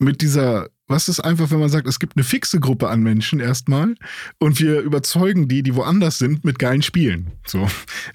mit 0.00 0.22
dieser 0.22 0.70
was 0.92 1.08
ist 1.08 1.20
einfach, 1.20 1.50
wenn 1.50 1.58
man 1.58 1.70
sagt, 1.70 1.86
es 1.88 1.98
gibt 1.98 2.16
eine 2.16 2.24
fixe 2.24 2.60
Gruppe 2.60 2.88
an 2.88 3.02
Menschen 3.02 3.40
erstmal 3.40 3.94
und 4.38 4.60
wir 4.60 4.80
überzeugen 4.80 5.48
die, 5.48 5.62
die 5.62 5.74
woanders 5.74 6.18
sind, 6.18 6.44
mit 6.44 6.58
geilen 6.58 6.82
Spielen. 6.82 7.32
So, 7.46 7.66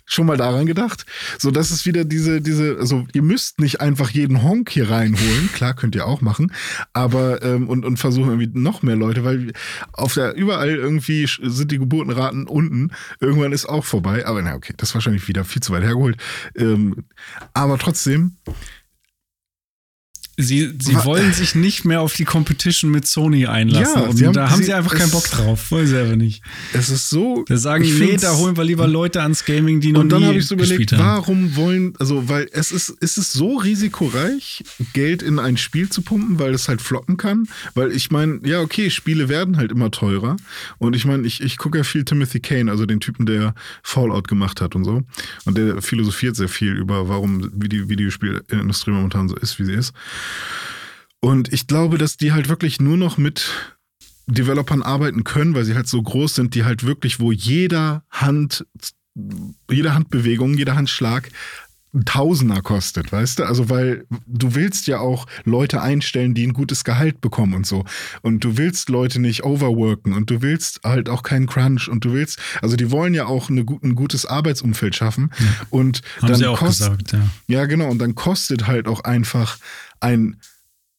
schon 0.06 0.28
mal 0.28 0.38
daran 0.38 0.68
gedacht? 0.68 1.06
So, 1.40 1.50
das 1.52 1.72
ist 1.72 1.86
wieder 1.88 2.06
diese, 2.06 2.40
diese, 2.40 2.78
also 2.80 3.08
ihr 3.14 3.24
müsst 3.24 3.60
nicht 3.60 3.82
einfach 3.82 4.12
jeden 4.12 4.44
Honk 4.44 4.70
hier 4.70 4.90
reinholen. 4.90 5.50
Klar, 5.54 5.74
könnt 5.74 5.96
ihr 5.96 6.06
auch 6.06 6.22
machen, 6.22 6.54
aber 6.94 7.42
ähm, 7.42 7.68
und, 7.68 7.84
und 7.84 7.98
versuchen 7.98 8.30
irgendwie 8.30 8.60
noch 8.60 8.84
mehr 8.84 8.96
Leute, 8.96 9.24
weil 9.24 9.54
auf 9.94 10.14
der 10.14 10.36
überall 10.36 10.70
irgendwie 10.70 11.28
sind 11.42 11.72
die 11.72 11.80
Geburtenraten 11.80 12.46
unten. 12.48 12.92
Irgendwann 13.20 13.52
ist 13.52 13.66
auch 13.66 13.86
vorbei. 13.86 14.26
Aber 14.26 14.42
na, 14.42 14.54
okay, 14.56 14.74
das 14.78 14.90
ist 14.90 14.96
wahrscheinlich 14.96 15.28
wieder 15.28 15.44
viel 15.44 15.62
zu 15.62 15.74
weit 15.74 15.84
hergeholt. 15.84 16.18
Ähm, 16.56 17.06
aber 17.54 17.78
trotzdem, 17.78 18.38
Sie, 20.40 20.72
sie 20.80 20.94
wollen 21.04 21.34
sich 21.34 21.56
nicht 21.56 21.84
mehr 21.84 22.02
auf 22.02 22.14
die 22.14 22.24
Competition 22.24 22.92
mit 22.92 23.08
Sony 23.08 23.48
einlassen. 23.48 23.96
Ja, 23.96 24.08
und 24.08 24.22
haben, 24.22 24.34
da 24.34 24.52
haben 24.52 24.60
sie, 24.60 24.66
sie 24.66 24.74
einfach 24.74 24.94
keinen 24.94 25.10
Bock 25.10 25.28
drauf. 25.32 25.72
Wollen 25.72 25.88
sie 25.88 25.98
einfach 25.98 26.16
nicht. 26.16 26.44
Es 26.74 26.90
ist 26.90 27.10
so. 27.10 27.44
Da 27.48 27.58
sagen, 27.58 27.84
nee, 27.84 28.18
da 28.18 28.36
holen 28.36 28.56
wir 28.56 28.64
lieber 28.64 28.88
Leute 28.88 29.24
ans 29.24 29.46
Gaming, 29.46 29.80
die 29.80 29.94
noch 29.94 30.02
Und 30.02 30.10
dann 30.10 30.24
habe 30.24 30.38
ich 30.38 30.46
so 30.46 30.54
überlegt, 30.54 30.96
warum 30.96 31.56
wollen, 31.56 31.96
also, 31.98 32.30
weil 32.30 32.48
es 32.52 32.72
ist, 32.72 32.90
ist 32.90 33.18
es 33.18 33.34
so 33.34 33.58
risikoreich, 33.58 34.64
Geld 34.94 35.24
in 35.24 35.40
ein 35.40 35.58
Spiel 35.58 35.90
zu 35.90 36.04
pumpen, 36.04 36.38
weil 36.38 36.54
es 36.54 36.70
halt 36.70 36.84
floppen 36.84 37.18
kann. 37.18 37.48
Weil 37.74 37.92
ich 37.92 38.12
meine, 38.12 38.40
ja, 38.44 38.62
okay, 38.62 38.92
Spiele 38.92 39.30
werden 39.30 39.58
halt 39.58 39.72
immer 39.72 39.90
teurer. 39.90 40.36
Und 40.78 40.96
ich 40.96 41.06
meine, 41.06 41.26
ich, 41.26 41.42
ich 41.42 41.58
gucke 41.58 41.80
ja 41.80 41.84
viel 41.84 42.06
Timothy 42.06 42.42
Kane, 42.42 42.70
also 42.70 42.86
den 42.86 43.00
Typen, 43.00 43.26
der 43.26 43.56
Fallout 43.82 44.28
gemacht 44.28 44.62
hat 44.62 44.76
und 44.76 44.84
so. 44.84 45.02
Und 45.46 45.58
der 45.58 45.82
philosophiert 45.82 46.36
sehr 46.36 46.50
viel 46.50 46.74
über, 46.74 47.10
warum, 47.10 47.50
wie 47.56 47.70
die 47.70 47.90
Videospielindustrie 47.90 48.92
momentan 48.92 49.30
so 49.30 49.36
ist, 49.36 49.58
wie 49.58 49.66
sie 49.66 49.74
ist. 49.74 49.94
Und 51.20 51.52
ich 51.52 51.68
glaube, 51.68 51.98
dass 51.98 52.18
die 52.18 52.32
halt 52.32 52.50
wirklich 52.50 52.80
nur 52.80 52.98
noch 52.98 53.18
mit 53.18 53.50
Developern 54.28 54.84
arbeiten 54.84 55.24
können, 55.24 55.56
weil 55.56 55.66
sie 55.66 55.76
halt 55.76 55.88
so 55.88 56.02
groß 56.02 56.36
sind, 56.36 56.54
die 56.54 56.64
halt 56.64 56.86
wirklich, 56.86 57.20
wo 57.20 57.32
jeder 57.32 58.04
Hand, 58.10 58.66
jede 59.70 59.94
Handbewegung, 59.94 60.58
jeder 60.58 60.76
Handschlag 60.76 61.30
Tausender 62.06 62.62
kostet, 62.62 63.12
weißt 63.12 63.40
du? 63.40 63.44
Also, 63.46 63.70
weil 63.70 64.06
du 64.28 64.56
willst 64.56 64.88
ja 64.88 65.00
auch 65.00 65.26
Leute 65.46 65.82
einstellen, 65.82 66.34
die 66.34 66.46
ein 66.46 66.54
gutes 66.54 66.84
Gehalt 66.84 67.22
bekommen 67.22 67.54
und 67.54 67.66
so. 67.66 67.86
Und 68.22 68.44
du 68.44 68.58
willst 68.58 68.90
Leute 68.90 69.20
nicht 69.20 69.46
overworken 69.46 70.14
und 70.14 70.30
du 70.30 70.42
willst 70.42 70.82
halt 70.84 71.10
auch 71.10 71.24
keinen 71.24 71.48
Crunch 71.48 71.88
und 71.88 72.04
du 72.04 72.12
willst, 72.12 72.40
also 72.62 72.76
die 72.76 72.92
wollen 72.92 73.14
ja 73.14 73.26
auch 73.26 73.50
eine, 73.50 73.66
ein 73.84 73.96
gutes 73.96 74.26
Arbeitsumfeld 74.26 74.96
schaffen. 74.96 75.32
Ja. 75.40 75.46
Und 75.70 76.02
Haben 76.22 76.40
dann 76.40 76.56
kostet, 76.56 77.06
gesagt, 77.06 77.12
ja. 77.14 77.30
Ja, 77.48 77.66
genau. 77.66 77.90
Und 77.90 78.00
dann 78.00 78.16
kostet 78.16 78.68
halt 78.68 78.88
auch 78.88 79.06
einfach 79.06 79.58
ein 80.00 80.38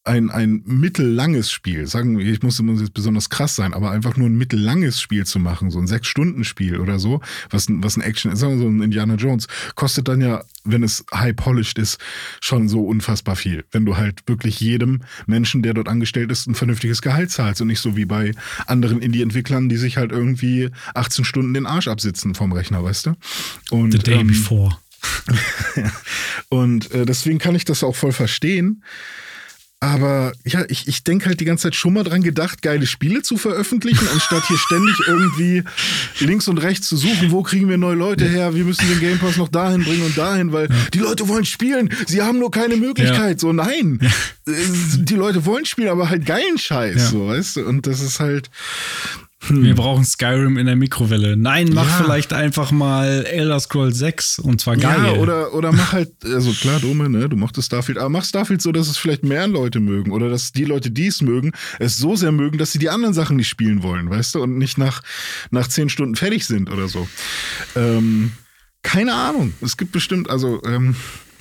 ein, 0.08 0.30
ein 0.30 0.62
mittellanges 0.64 1.52
Spiel, 1.52 1.86
sagen 1.86 2.18
wir, 2.18 2.26
ich 2.26 2.42
muss 2.42 2.58
immer 2.58 2.72
jetzt 2.80 2.94
besonders 2.94 3.28
krass 3.28 3.54
sein, 3.54 3.74
aber 3.74 3.90
einfach 3.90 4.16
nur 4.16 4.28
ein 4.28 4.36
mittellanges 4.36 5.00
Spiel 5.00 5.26
zu 5.26 5.38
machen, 5.38 5.70
so 5.70 5.78
ein 5.78 5.86
Sechs-Stunden-Spiel 5.86 6.78
oder 6.78 6.98
so, 6.98 7.20
was, 7.50 7.66
was 7.68 7.96
ein 7.96 8.00
Action 8.00 8.32
ist, 8.32 8.40
sagen 8.40 8.54
wir 8.54 8.62
so 8.62 8.68
ein 8.68 8.80
Indiana 8.80 9.14
Jones, 9.14 9.46
kostet 9.74 10.08
dann 10.08 10.20
ja, 10.20 10.44
wenn 10.64 10.82
es 10.82 11.04
high-polished 11.14 11.78
ist, 11.78 11.98
schon 12.40 12.68
so 12.68 12.84
unfassbar 12.84 13.36
viel. 13.36 13.64
Wenn 13.70 13.84
du 13.84 13.96
halt 13.96 14.22
wirklich 14.26 14.60
jedem 14.60 15.02
Menschen, 15.26 15.62
der 15.62 15.74
dort 15.74 15.88
angestellt 15.88 16.32
ist, 16.32 16.46
ein 16.46 16.54
vernünftiges 16.54 17.02
Gehalt 17.02 17.30
zahlst 17.30 17.60
und 17.60 17.68
nicht 17.68 17.80
so 17.80 17.96
wie 17.96 18.06
bei 18.06 18.32
anderen 18.66 19.00
Indie-Entwicklern, 19.02 19.68
die 19.68 19.76
sich 19.76 19.98
halt 19.98 20.10
irgendwie 20.10 20.70
18 20.94 21.24
Stunden 21.24 21.54
den 21.54 21.66
Arsch 21.66 21.88
absitzen 21.88 22.34
vom 22.34 22.52
Rechner, 22.52 22.82
weißt 22.82 23.06
du? 23.06 23.14
Und, 23.70 23.92
The 23.92 23.98
day 23.98 24.20
ähm, 24.20 24.28
before. 24.28 24.78
und 26.48 26.90
äh, 26.92 27.06
deswegen 27.06 27.38
kann 27.38 27.54
ich 27.54 27.64
das 27.64 27.84
auch 27.84 27.96
voll 27.96 28.12
verstehen. 28.12 28.82
Aber 29.80 30.32
ja, 30.44 30.64
ich, 30.68 30.88
ich 30.88 31.04
denke 31.04 31.26
halt 31.26 31.38
die 31.38 31.44
ganze 31.44 31.64
Zeit 31.64 31.76
schon 31.76 31.94
mal 31.94 32.02
dran 32.02 32.22
gedacht, 32.22 32.62
geile 32.62 32.84
Spiele 32.84 33.22
zu 33.22 33.36
veröffentlichen, 33.36 34.08
anstatt 34.12 34.44
hier 34.48 34.58
ständig 34.58 34.96
irgendwie 35.06 35.62
links 36.18 36.48
und 36.48 36.58
rechts 36.58 36.88
zu 36.88 36.96
suchen, 36.96 37.30
wo 37.30 37.44
kriegen 37.44 37.68
wir 37.68 37.78
neue 37.78 37.94
Leute 37.94 38.28
her, 38.28 38.56
wir 38.56 38.64
müssen 38.64 38.88
den 38.88 38.98
Game 38.98 39.20
Pass 39.20 39.36
noch 39.36 39.48
dahin 39.48 39.84
bringen 39.84 40.02
und 40.02 40.18
dahin, 40.18 40.52
weil 40.52 40.68
ja. 40.68 40.74
die 40.92 40.98
Leute 40.98 41.28
wollen 41.28 41.44
spielen, 41.44 41.94
sie 42.08 42.22
haben 42.22 42.40
nur 42.40 42.50
keine 42.50 42.76
Möglichkeit. 42.76 43.34
Ja. 43.34 43.38
So, 43.38 43.52
nein. 43.52 44.00
Ja. 44.02 44.10
Die 44.96 45.14
Leute 45.14 45.46
wollen 45.46 45.64
spielen, 45.64 45.90
aber 45.90 46.10
halt 46.10 46.26
geilen 46.26 46.58
Scheiß, 46.58 47.10
so, 47.10 47.28
weißt 47.28 47.56
du? 47.56 47.66
Und 47.66 47.86
das 47.86 48.00
ist 48.00 48.18
halt, 48.18 48.50
hm. 49.46 49.62
Wir 49.62 49.74
brauchen 49.74 50.04
Skyrim 50.04 50.58
in 50.58 50.66
der 50.66 50.74
Mikrowelle. 50.74 51.36
Nein, 51.36 51.70
mach 51.72 51.86
ja. 51.86 52.04
vielleicht 52.04 52.32
einfach 52.32 52.72
mal 52.72 53.24
Elder 53.24 53.60
Scrolls 53.60 53.96
6 53.98 54.40
und 54.40 54.60
zwar 54.60 54.76
geil. 54.76 54.98
Ja, 55.04 55.12
oder, 55.12 55.54
oder 55.54 55.72
mach 55.72 55.92
halt, 55.92 56.12
also 56.24 56.50
klar, 56.52 56.80
dumme, 56.80 57.08
ne? 57.08 57.28
Du 57.28 57.36
mochtest 57.36 57.66
Starfield, 57.66 57.98
aber 57.98 58.08
mach 58.08 58.24
Starfield 58.24 58.60
so, 58.60 58.72
dass 58.72 58.88
es 58.88 58.98
vielleicht 58.98 59.24
mehr 59.24 59.46
Leute 59.46 59.80
mögen 59.80 60.10
oder 60.10 60.28
dass 60.28 60.52
die 60.52 60.64
Leute, 60.64 60.90
die 60.90 61.06
es 61.06 61.22
mögen, 61.22 61.52
es 61.78 61.96
so 61.96 62.16
sehr 62.16 62.32
mögen, 62.32 62.58
dass 62.58 62.72
sie 62.72 62.80
die 62.80 62.90
anderen 62.90 63.14
Sachen 63.14 63.36
nicht 63.36 63.48
spielen 63.48 63.82
wollen, 63.82 64.10
weißt 64.10 64.34
du? 64.34 64.42
Und 64.42 64.58
nicht 64.58 64.76
nach, 64.76 65.02
nach 65.50 65.68
zehn 65.68 65.88
Stunden 65.88 66.16
fertig 66.16 66.44
sind 66.44 66.70
oder 66.70 66.88
so. 66.88 67.08
Ähm, 67.76 68.32
keine 68.82 69.14
Ahnung. 69.14 69.54
Es 69.60 69.76
gibt 69.76 69.92
bestimmt, 69.92 70.28
also, 70.30 70.60
ähm, 70.64 70.96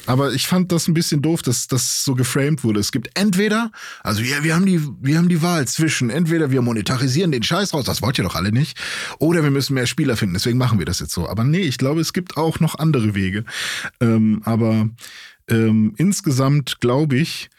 aber 0.07 0.33
ich 0.33 0.47
fand 0.47 0.71
das 0.71 0.87
ein 0.87 0.93
bisschen 0.93 1.21
doof, 1.21 1.41
dass 1.41 1.67
das 1.67 2.03
so 2.03 2.15
geframed 2.15 2.63
wurde. 2.63 2.79
Es 2.79 2.91
gibt 2.91 3.09
entweder, 3.17 3.71
also 4.01 4.21
ja, 4.21 4.43
wir 4.43 4.55
haben 4.55 4.65
die, 4.65 4.81
wir 5.01 5.17
haben 5.17 5.29
die 5.29 5.41
Wahl 5.41 5.67
zwischen, 5.67 6.09
entweder 6.09 6.49
wir 6.49 6.61
monetarisieren 6.61 7.31
den 7.31 7.43
Scheiß 7.43 7.73
raus, 7.73 7.85
das 7.85 8.01
wollt 8.01 8.17
ihr 8.17 8.23
doch 8.23 8.35
alle 8.35 8.51
nicht, 8.51 8.79
oder 9.19 9.43
wir 9.43 9.51
müssen 9.51 9.73
mehr 9.73 9.87
Spieler 9.87 10.17
finden, 10.17 10.33
deswegen 10.33 10.57
machen 10.57 10.79
wir 10.79 10.85
das 10.85 10.99
jetzt 10.99 11.13
so. 11.13 11.27
Aber 11.27 11.43
nee, 11.43 11.59
ich 11.59 11.77
glaube, 11.77 12.01
es 12.01 12.13
gibt 12.13 12.37
auch 12.37 12.59
noch 12.59 12.79
andere 12.79 13.13
Wege. 13.15 13.43
Ähm, 13.99 14.41
aber 14.45 14.89
ähm, 15.49 15.93
insgesamt 15.97 16.79
glaube 16.79 17.17
ich, 17.17 17.49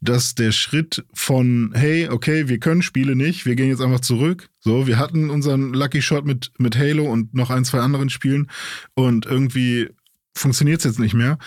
dass 0.00 0.34
der 0.34 0.50
Schritt 0.50 1.04
von, 1.14 1.70
hey, 1.74 2.08
okay, 2.08 2.48
wir 2.48 2.58
können 2.58 2.82
Spiele 2.82 3.14
nicht, 3.14 3.46
wir 3.46 3.54
gehen 3.54 3.68
jetzt 3.68 3.80
einfach 3.80 4.00
zurück. 4.00 4.48
So, 4.58 4.88
wir 4.88 4.98
hatten 4.98 5.30
unseren 5.30 5.72
Lucky 5.72 6.02
Shot 6.02 6.24
mit, 6.24 6.50
mit 6.58 6.76
Halo 6.76 7.04
und 7.04 7.34
noch 7.34 7.50
ein, 7.50 7.64
zwei 7.64 7.78
anderen 7.78 8.10
Spielen 8.10 8.50
und 8.94 9.26
irgendwie 9.26 9.90
funktioniert 10.34 10.80
es 10.80 10.84
jetzt 10.84 10.98
nicht 10.98 11.14
mehr. 11.14 11.38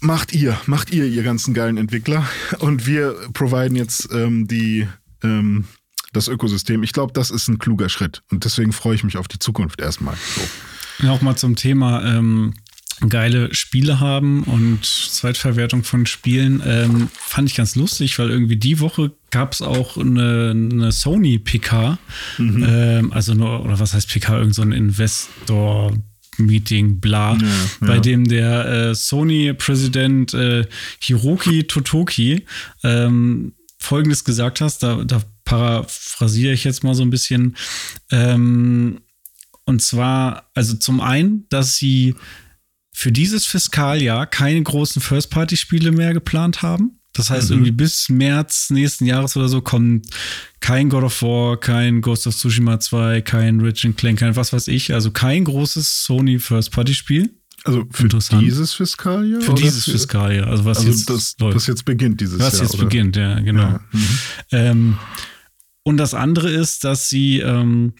Macht 0.00 0.32
ihr, 0.32 0.58
macht 0.66 0.92
ihr, 0.92 1.04
ihr 1.04 1.22
ganzen 1.22 1.52
geilen 1.52 1.76
Entwickler. 1.76 2.26
Und 2.60 2.86
wir 2.86 3.14
providen 3.34 3.76
jetzt 3.76 4.08
ähm, 4.12 4.48
die, 4.48 4.88
ähm, 5.22 5.66
das 6.12 6.28
Ökosystem. 6.28 6.82
Ich 6.82 6.92
glaube, 6.92 7.12
das 7.12 7.30
ist 7.30 7.48
ein 7.48 7.58
kluger 7.58 7.88
Schritt. 7.88 8.22
Und 8.30 8.44
deswegen 8.44 8.72
freue 8.72 8.94
ich 8.94 9.04
mich 9.04 9.18
auf 9.18 9.28
die 9.28 9.38
Zukunft 9.38 9.80
erstmal. 9.80 10.16
So. 10.34 11.06
Ja, 11.06 11.12
auch 11.12 11.20
mal 11.20 11.36
zum 11.36 11.54
Thema 11.54 12.02
ähm, 12.04 12.54
geile 13.08 13.54
Spiele 13.54 14.00
haben 14.00 14.42
und 14.44 14.84
Zweitverwertung 14.84 15.84
von 15.84 16.06
Spielen. 16.06 16.62
Ähm, 16.64 17.08
fand 17.12 17.48
ich 17.48 17.56
ganz 17.56 17.76
lustig, 17.76 18.18
weil 18.18 18.30
irgendwie 18.30 18.56
die 18.56 18.80
Woche 18.80 19.12
gab 19.30 19.52
es 19.52 19.62
auch 19.62 19.96
eine, 19.96 20.50
eine 20.50 20.92
Sony 20.92 21.38
PK. 21.38 21.98
Mhm. 22.38 22.66
Ähm, 22.68 23.12
also 23.12 23.34
nur, 23.34 23.64
oder 23.64 23.78
was 23.78 23.94
heißt 23.94 24.08
PK? 24.08 24.38
Irgend 24.38 24.54
so 24.54 24.62
ein 24.62 24.72
Investor 24.72 25.92
Meeting, 26.46 27.00
bla, 27.00 27.34
ja, 27.34 27.48
bei 27.80 27.94
ja. 27.94 28.00
dem 28.00 28.28
der 28.28 28.66
äh, 28.66 28.94
Sony-Präsident 28.94 30.34
äh, 30.34 30.66
Hiroki 31.00 31.64
Totoki 31.64 32.44
ähm, 32.82 33.52
Folgendes 33.78 34.24
gesagt 34.24 34.60
hast, 34.60 34.82
da, 34.82 35.04
da 35.04 35.22
paraphrasiere 35.44 36.52
ich 36.52 36.64
jetzt 36.64 36.84
mal 36.84 36.94
so 36.94 37.02
ein 37.02 37.10
bisschen. 37.10 37.56
Ähm, 38.10 39.00
und 39.64 39.82
zwar, 39.82 40.50
also 40.54 40.76
zum 40.76 41.00
einen, 41.00 41.46
dass 41.48 41.76
sie 41.76 42.14
für 42.92 43.10
dieses 43.10 43.46
Fiskaljahr 43.46 44.26
keine 44.26 44.62
großen 44.62 45.00
First-Party-Spiele 45.00 45.92
mehr 45.92 46.12
geplant 46.12 46.60
haben. 46.60 46.99
Das 47.12 47.30
heißt, 47.30 47.50
mhm. 47.50 47.56
irgendwie 47.56 47.72
bis 47.72 48.08
März 48.08 48.70
nächsten 48.70 49.04
Jahres 49.04 49.36
oder 49.36 49.48
so 49.48 49.60
kommt 49.60 50.06
kein 50.60 50.88
God 50.88 51.04
of 51.04 51.22
War, 51.22 51.58
kein 51.58 52.00
Ghost 52.02 52.26
of 52.26 52.36
Tsushima 52.36 52.78
2, 52.78 53.22
kein 53.22 53.60
Rich 53.60 53.88
Clank, 53.96 54.20
kein 54.20 54.36
was 54.36 54.52
weiß 54.52 54.68
ich. 54.68 54.94
Also 54.94 55.10
kein 55.10 55.44
großes 55.44 56.04
Sony 56.04 56.38
First-Party-Spiel. 56.38 57.30
Also 57.64 57.84
für 57.90 58.08
dieses 58.08 58.72
Fiskaljahr? 58.72 59.42
Für 59.42 59.54
dieses 59.54 59.84
für, 59.84 59.92
Fiskaljahr. 59.92 60.46
Also 60.46 60.64
was 60.64 60.78
also 60.78 60.90
jetzt 60.90 61.10
das, 61.10 61.36
läuft. 61.38 61.56
das 61.56 61.66
jetzt 61.66 61.84
beginnt 61.84 62.20
dieses 62.20 62.38
was 62.38 62.52
Jahr. 62.52 62.52
Was 62.52 62.60
jetzt 62.60 62.74
oder? 62.74 62.84
beginnt, 62.84 63.16
ja, 63.16 63.40
genau. 63.40 63.62
Ja. 63.62 63.80
Mhm. 63.92 64.08
Ähm, 64.52 64.98
und 65.82 65.96
das 65.96 66.14
andere 66.14 66.50
ist, 66.50 66.84
dass 66.84 67.08
sie 67.08 67.40
ähm, 67.40 67.94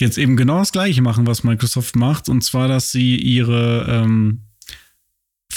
jetzt 0.00 0.18
eben 0.18 0.36
genau 0.36 0.58
das 0.58 0.72
Gleiche 0.72 1.02
machen, 1.02 1.26
was 1.26 1.44
Microsoft 1.44 1.96
macht. 1.96 2.28
Und 2.28 2.42
zwar, 2.42 2.68
dass 2.68 2.90
sie 2.90 3.16
ihre 3.16 3.86
ähm, 3.88 4.42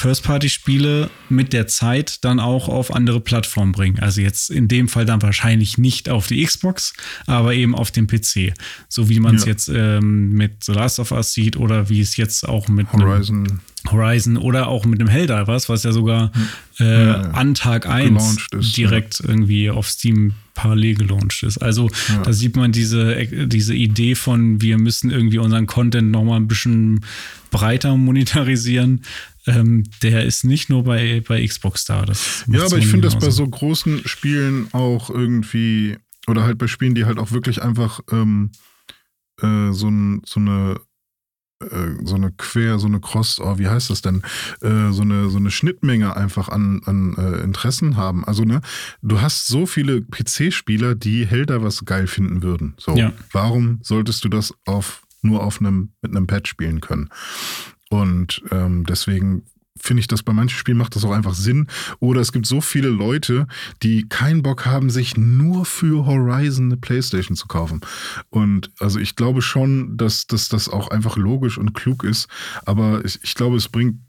First-Party-Spiele 0.04 1.10
mit 1.30 1.54
der 1.54 1.66
Zeit 1.68 2.26
dann 2.26 2.41
auch 2.41 2.68
auf 2.68 2.93
andere 2.93 3.22
Plattformen 3.22 3.72
bringen. 3.72 3.99
Also 3.99 4.20
jetzt 4.20 4.49
in 4.49 4.68
dem 4.68 4.89
Fall 4.89 5.06
dann 5.06 5.22
wahrscheinlich 5.22 5.78
nicht 5.78 6.10
auf 6.10 6.28
die 6.28 6.43
Xbox, 6.43 6.93
aber 7.26 7.54
eben 7.54 7.74
auf 7.74 7.89
dem 7.89 8.08
PC. 8.08 8.54
So 8.89 9.08
wie 9.08 9.22
man 9.22 9.36
es 9.36 9.45
ja. 9.45 9.51
jetzt 9.51 9.70
ähm, 9.70 10.34
mit 10.34 10.66
The 10.66 10.74
Last 10.74 10.99
of 10.99 11.12
Us 11.14 11.32
sieht 11.32 11.56
oder 11.56 11.88
wie 11.88 12.01
es 12.01 12.18
jetzt 12.18 12.45
auch 12.45 12.68
mit 12.68 12.91
Horizon. 12.91 13.62
Horizon 13.89 14.36
oder 14.36 14.68
auch 14.68 14.84
mit 14.84 14.99
dem 14.99 15.08
Helldivers, 15.08 15.70
was 15.70 15.84
ja 15.84 15.93
sogar 15.93 16.34
hm. 16.34 16.86
äh, 16.86 17.06
ja, 17.06 17.22
an 17.32 17.54
Tag 17.54 17.88
1 17.88 18.47
ist, 18.51 18.76
direkt 18.76 19.20
ja. 19.20 19.30
irgendwie 19.30 19.70
auf 19.70 19.88
Steam 19.88 20.34
parallel 20.54 20.95
gelauncht 20.95 21.43
ist. 21.43 21.58
Also 21.60 21.89
da 22.24 22.32
sieht 22.32 22.56
man 22.56 22.72
diese, 22.72 23.26
diese 23.47 23.74
Idee 23.74 24.16
von, 24.16 24.62
wir 24.62 24.78
müssen 24.78 25.10
irgendwie 25.12 25.39
unseren 25.39 25.66
Content 25.66 26.12
nochmal 26.12 26.39
ein 26.39 26.47
bisschen 26.47 27.06
breiter 27.49 27.95
monetarisieren 27.97 29.01
ähm, 29.46 29.84
der 30.02 30.24
ist 30.24 30.44
nicht 30.44 30.70
nur 30.70 30.84
bei, 30.84 31.22
bei 31.28 31.46
Xbox 31.46 31.86
da. 31.86 32.06
Das 32.06 32.46
ja, 32.48 32.66
aber 32.66 32.78
ich 32.78 32.88
finde 32.88 33.08
das 33.08 33.18
bei 33.18 33.30
so 33.30 33.48
großen 33.48 34.08
Spielen 34.08 34.68
auch 34.74 35.10
irgendwie, 35.10 35.98
oder 36.28 36.44
halt 36.44 36.58
bei 36.58 36.68
Spielen, 36.68 36.96
die 36.96 37.06
halt 37.06 37.20
auch 37.20 37.32
wirklich 37.32 37.62
einfach 37.62 38.00
ähm, 38.12 38.52
äh, 39.41 39.72
so, 39.72 39.89
ein, 39.89 40.22
so 40.26 40.39
eine 40.39 40.80
äh, 41.72 42.06
so 42.06 42.16
eine 42.16 42.32
Quer, 42.32 42.80
so 42.80 42.88
eine 42.88 43.00
Cross, 43.00 43.39
oh, 43.39 43.58
wie 43.58 43.68
heißt 43.68 43.89
das 43.89 44.02
denn? 44.02 44.22
Äh, 44.62 44.91
so, 44.91 45.02
eine, 45.02 45.30
so 45.30 45.38
eine 45.38 45.52
Schnittmenge 45.52 46.16
einfach 46.16 46.50
an, 46.50 46.82
an 46.86 47.16
äh, 47.18 47.44
Interessen 47.44 47.98
haben. 47.98 48.26
Also, 48.26 48.44
ne, 48.44 48.62
du 49.02 49.22
hast 49.22 49.48
so 49.48 49.66
viele 49.66 50.02
PC-Spieler, 50.02 50.96
die 50.96 51.26
Helder 51.26 51.64
was 51.64 51.86
geil 51.86 52.08
finden 52.08 52.44
würden. 52.44 52.76
So, 52.78 52.96
ja. 52.96 53.14
warum 53.32 53.80
solltest 53.82 54.24
du 54.24 54.30
das 54.30 54.54
auf 54.66 55.04
nur 55.22 55.44
auf 55.44 55.60
einem, 55.60 55.94
mit 56.02 56.12
einem 56.12 56.28
Pad 56.28 56.48
spielen 56.48 56.82
können? 56.82 57.10
Und 57.94 58.41
ähm, 58.50 58.88
deswegen 58.88 59.44
finde 59.80 60.02
ich, 60.02 60.08
dass 60.08 60.24
bei 60.24 60.34
manchen 60.34 60.58
Spielen 60.58 60.80
macht 60.80 60.96
das 60.96 61.06
auch 61.06 61.12
einfach 61.12 61.36
Sinn. 61.36 61.68
Oder 62.00 62.22
es 62.22 62.32
gibt 62.32 62.48
so 62.48 62.60
viele 62.60 62.89
Leute, 62.89 63.46
die 63.84 64.10
keinen 64.10 64.41
Bock 64.41 64.66
haben, 64.66 64.89
sich 64.89 65.16
nur 65.16 65.64
für 65.64 66.08
Horizon 66.08 66.66
eine 66.66 66.78
Playstation 66.78 67.38
zu 67.38 67.46
kaufen. 67.46 67.82
Und 68.32 68.72
also 68.80 68.98
ich 68.98 69.16
glaube 69.16 69.44
schon, 69.44 69.96
dass, 69.96 70.26
dass 70.26 70.50
das 70.50 70.70
auch 70.70 70.88
einfach 70.88 71.18
logisch 71.18 71.60
und 71.60 71.76
klug 71.76 72.04
ist. 72.04 72.28
Aber 72.66 73.06
ich, 73.06 73.20
ich 73.22 73.36
glaube, 73.36 73.58
es 73.58 73.70
bringt 73.70 74.00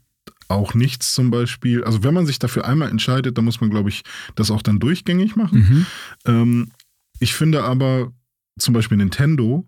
auch 0.47 0.73
nichts 0.73 1.13
zum 1.13 1.29
Beispiel. 1.29 1.83
Also 1.83 2.03
wenn 2.03 2.15
man 2.15 2.25
sich 2.25 2.39
dafür 2.39 2.65
einmal 2.65 2.89
entscheidet, 2.89 3.37
dann 3.37 3.45
muss 3.45 3.61
man, 3.61 3.69
glaube 3.69 3.89
ich, 3.89 4.01
das 4.33 4.49
auch 4.49 4.63
dann 4.63 4.79
durchgängig 4.79 5.35
machen. 5.35 5.59
Mhm. 5.59 5.85
Ähm, 6.25 6.71
ich 7.19 7.35
finde 7.35 7.63
aber 7.63 8.11
zum 8.57 8.73
Beispiel 8.73 8.97
Nintendo 8.97 9.67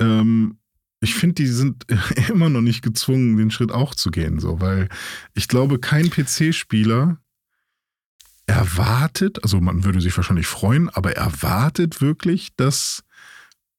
ähm, 0.00 0.57
ich 1.00 1.14
finde, 1.14 1.34
die 1.34 1.46
sind 1.46 1.86
immer 2.28 2.48
noch 2.48 2.60
nicht 2.60 2.82
gezwungen, 2.82 3.36
den 3.36 3.50
Schritt 3.50 3.72
auch 3.72 3.94
zu 3.94 4.10
gehen, 4.10 4.40
so, 4.40 4.60
weil 4.60 4.88
ich 5.34 5.48
glaube, 5.48 5.78
kein 5.78 6.10
PC-Spieler 6.10 7.18
erwartet, 8.46 9.42
also 9.42 9.60
man 9.60 9.84
würde 9.84 10.00
sich 10.00 10.16
wahrscheinlich 10.16 10.46
freuen, 10.46 10.88
aber 10.88 11.12
erwartet 11.12 12.00
wirklich, 12.00 12.56
dass 12.56 13.04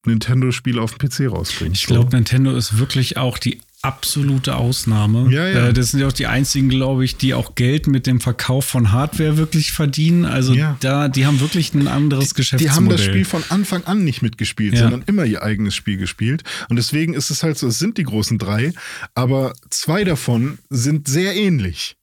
Nintendo-Spiele 0.05 0.81
auf 0.81 0.95
dem 0.95 1.09
PC 1.09 1.31
rausbringt. 1.31 1.75
Ich 1.75 1.85
glaube, 1.85 2.15
Nintendo 2.15 2.55
ist 2.55 2.77
wirklich 2.77 3.17
auch 3.17 3.37
die 3.37 3.59
absolute 3.81 4.55
Ausnahme. 4.55 5.31
Ja, 5.33 5.47
ja. 5.47 5.67
Äh, 5.67 5.73
das 5.73 5.91
sind 5.91 5.99
ja 6.01 6.07
auch 6.07 6.11
die 6.13 6.27
einzigen, 6.27 6.69
glaube 6.69 7.05
ich, 7.05 7.15
die 7.17 7.33
auch 7.33 7.55
Geld 7.55 7.87
mit 7.87 8.07
dem 8.07 8.19
Verkauf 8.19 8.65
von 8.65 8.91
Hardware 8.91 9.37
wirklich 9.37 9.71
verdienen. 9.71 10.25
Also 10.25 10.53
Ja. 10.53 10.75
da, 10.81 11.07
die 11.07 11.25
haben 11.25 11.39
wirklich 11.39 11.73
ein 11.73 11.87
anderes 11.87 12.29
Die 12.29 12.35
Geschäftsmodell. 12.35 12.75
haben 12.75 12.89
das 12.89 13.03
Spiel 13.03 13.25
von 13.25 13.43
Anfang 13.49 13.83
an 13.85 14.03
nicht 14.03 14.21
mitgespielt, 14.21 14.77
sondern 14.77 15.03
immer 15.05 15.23
ihr 15.25 15.43
eigenes 15.43 15.75
Spiel 15.75 15.97
gespielt. 15.97 16.43
Und 16.69 16.75
deswegen 16.75 17.13
ist 17.13 17.29
es 17.29 17.41
halt 17.43 17.57
so, 17.57 17.67
es 17.67 17.79
sind 17.79 17.97
die 17.97 18.03
großen 18.03 18.37
drei, 18.37 18.73
aber 19.15 19.53
zwei 19.69 20.03
davon 20.03 20.59
sind 20.69 21.07
sehr 21.07 21.35
ähnlich. 21.35 21.95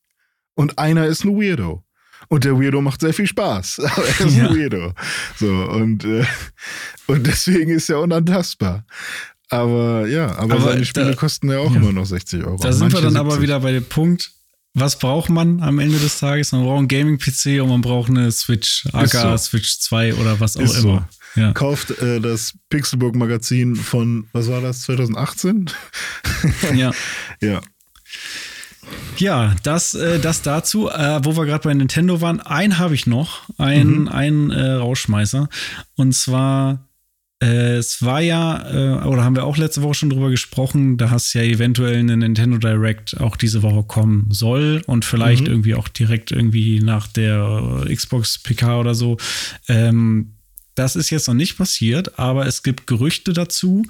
Und 0.54 0.78
einer 0.78 1.06
ist 1.06 1.24
ein 1.24 1.36
Weirdo. 1.36 1.82
Und 2.28 2.44
der 2.44 2.58
Weirdo 2.58 2.80
macht 2.80 3.02
sehr 3.02 3.12
viel 3.12 3.26
Spaß. 3.26 3.78
Aber 3.84 4.02
er 4.04 4.26
ist 4.26 4.38
ein 4.38 4.56
Weirdo. 4.56 4.94
So, 5.38 5.46
und, 5.48 6.02
äh, 6.04 6.24
und 7.06 7.26
deswegen 7.26 7.70
ist 7.70 7.90
er 7.90 8.00
unantastbar. 8.00 8.84
Aber 9.48 10.06
ja, 10.08 10.26
aber, 10.36 10.54
Aber 10.54 10.60
seine 10.72 10.84
Spiele 10.84 11.10
da- 11.10 11.14
kosten 11.16 11.50
ja 11.50 11.58
auch 11.58 11.70
ja. 11.70 11.76
immer 11.76 11.92
noch 11.92 12.06
60 12.06 12.44
Euro. 12.44 12.56
Da 12.62 12.72
sind 12.72 12.92
wir 12.92 13.00
Manche 13.00 13.02
dann 13.02 13.16
aber 13.16 13.30
70. 13.32 13.42
wieder 13.42 13.60
bei 13.60 13.72
dem 13.72 13.84
Punkt, 13.84 14.32
was 14.74 14.98
braucht 14.98 15.30
man 15.30 15.62
am 15.62 15.78
Ende 15.78 15.98
des 15.98 16.18
Tages? 16.18 16.52
Man 16.52 16.64
braucht 16.64 16.78
einen 16.78 16.88
Gaming-PC 16.88 17.62
und 17.62 17.68
man 17.68 17.80
braucht 17.80 18.10
eine 18.10 18.30
Switch, 18.32 18.86
aka 18.92 19.36
so. 19.38 19.44
Switch 19.50 19.78
2 19.78 20.14
oder 20.14 20.38
was 20.40 20.56
auch 20.56 20.62
Ist 20.62 20.74
so. 20.82 20.88
immer. 20.88 21.08
Ja. 21.36 21.52
Kauft 21.52 21.90
äh, 22.02 22.20
das 22.20 22.54
Pixelburg 22.70 23.14
Magazin 23.14 23.76
von, 23.76 24.26
was 24.32 24.48
war 24.48 24.60
das, 24.60 24.82
2018? 24.82 25.70
ja. 26.74 26.90
ja. 27.40 27.60
Ja, 29.18 29.54
das, 29.62 29.94
äh, 29.94 30.18
das 30.20 30.42
dazu, 30.42 30.88
äh, 30.90 31.20
wo 31.24 31.36
wir 31.36 31.44
gerade 31.46 31.64
bei 31.68 31.74
Nintendo 31.74 32.20
waren. 32.20 32.40
Einen 32.40 32.78
habe 32.78 32.94
ich 32.94 33.06
noch, 33.06 33.42
einen, 33.58 34.02
Mhm. 34.02 34.08
einen 34.08 34.50
äh, 34.50 34.72
Rausschmeißer. 34.72 35.48
Und 35.96 36.12
zwar, 36.14 36.85
äh, 37.42 37.76
es 37.76 38.02
war 38.02 38.20
ja, 38.20 39.02
äh, 39.02 39.04
oder 39.06 39.22
haben 39.24 39.36
wir 39.36 39.44
auch 39.44 39.56
letzte 39.56 39.82
Woche 39.82 39.94
schon 39.94 40.10
drüber 40.10 40.30
gesprochen, 40.30 40.96
da 40.96 41.10
hast 41.10 41.34
ja 41.34 41.42
eventuell 41.42 41.98
eine 41.98 42.16
Nintendo 42.16 42.56
Direct 42.58 43.20
auch 43.20 43.36
diese 43.36 43.62
Woche 43.62 43.82
kommen 43.82 44.28
soll 44.30 44.82
und 44.86 45.04
vielleicht 45.04 45.42
Mhm. 45.42 45.48
irgendwie 45.52 45.74
auch 45.74 45.88
direkt 45.88 46.30
irgendwie 46.32 46.80
nach 46.80 47.06
der 47.08 47.84
Xbox 47.92 48.38
PK 48.38 48.80
oder 48.80 48.94
so. 48.94 49.18
Ähm, 49.68 50.32
das 50.76 50.94
ist 50.94 51.08
jetzt 51.08 51.26
noch 51.26 51.34
nicht 51.34 51.56
passiert, 51.56 52.18
aber 52.18 52.46
es 52.46 52.62
gibt 52.62 52.86
Gerüchte 52.86 53.32
dazu, 53.32 53.82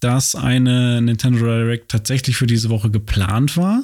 dass 0.00 0.34
eine 0.34 1.00
Nintendo 1.00 1.38
Direct 1.38 1.90
tatsächlich 1.90 2.36
für 2.36 2.46
diese 2.46 2.68
Woche 2.68 2.90
geplant 2.90 3.56
war, 3.56 3.82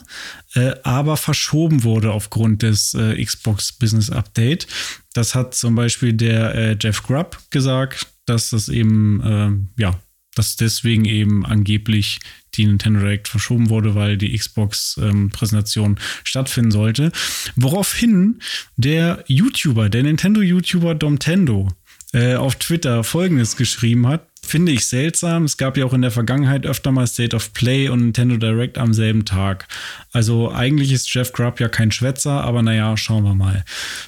äh, 0.55 0.73
aber 0.83 1.17
verschoben 1.17 1.85
wurde 1.85 2.13
aufgrund 2.13 2.61
des 2.63 2.93
äh, 2.93 3.23
Xbox 3.25 3.73
Business 3.73 4.11
Update. 4.11 4.67
Das 5.15 5.35
hat 5.35 5.55
zum 5.55 5.75
Beispiel 5.75 6.13
der 6.13 6.55
äh, 6.55 6.77
Jeff 6.79 7.03
Grubb 7.03 7.39
gesagt, 7.49 8.07
dass 8.27 8.51
das 8.51 8.69
eben, 8.69 9.23
ähm, 9.25 9.69
ja, 9.79 9.99
dass 10.35 10.57
deswegen 10.57 11.05
eben 11.05 11.45
angeblich 11.45 12.21
die 12.55 12.67
Nintendo 12.67 13.01
Direct 13.01 13.29
verschoben 13.29 13.69
wurde, 13.69 13.95
weil 13.95 14.17
die 14.17 14.37
Xbox-Präsentation 14.37 15.99
stattfinden 16.25 16.71
sollte. 16.71 17.13
Woraufhin 17.57 18.41
der 18.77 19.25
YouTuber, 19.27 19.89
der 19.89 20.05
Nintendo-YouTuber 20.05 20.95
Domtendo, 20.95 21.69
äh, 22.13 22.35
auf 22.35 22.57
Twitter 22.57 23.05
folgendes 23.05 23.57
geschrieben 23.57 24.09
hat. 24.09 24.27
Finde 24.43 24.73
ich 24.73 24.87
seltsam. 24.87 25.45
Es 25.45 25.59
gab 25.59 25.77
ja 25.77 25.85
auch 25.85 25.93
in 25.93 26.03
der 26.03 26.11
Vergangenheit 26.11 26.67
öfter 26.67 26.91
mal 26.91 27.07
State 27.07 27.37
of 27.37 27.53
Play 27.53 27.89
und 27.89 28.01
Nintendo 28.01 28.37
Direct 28.37 28.79
am 28.79 28.93
selben 28.93 29.25
Tag. 29.25 29.69
Also 30.11 30.51
eigentlich 30.51 30.91
ist 30.91 31.13
Jeff 31.15 31.33
Grubb 31.33 31.61
ja 31.61 31.69
kein 31.69 31.93
Schwätzer, 31.93 32.43
aber 32.43 32.63
naja, 32.63 32.97
schauen 32.97 33.23
wir 33.23 33.35
mal. 33.35 33.65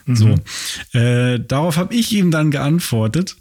So. 0.07 0.35
Äh, 0.99 1.39
darauf 1.39 1.77
habe 1.77 1.95
ich 1.95 2.13
ihm 2.13 2.31
dann 2.33 2.51
geantwortet 2.51 3.37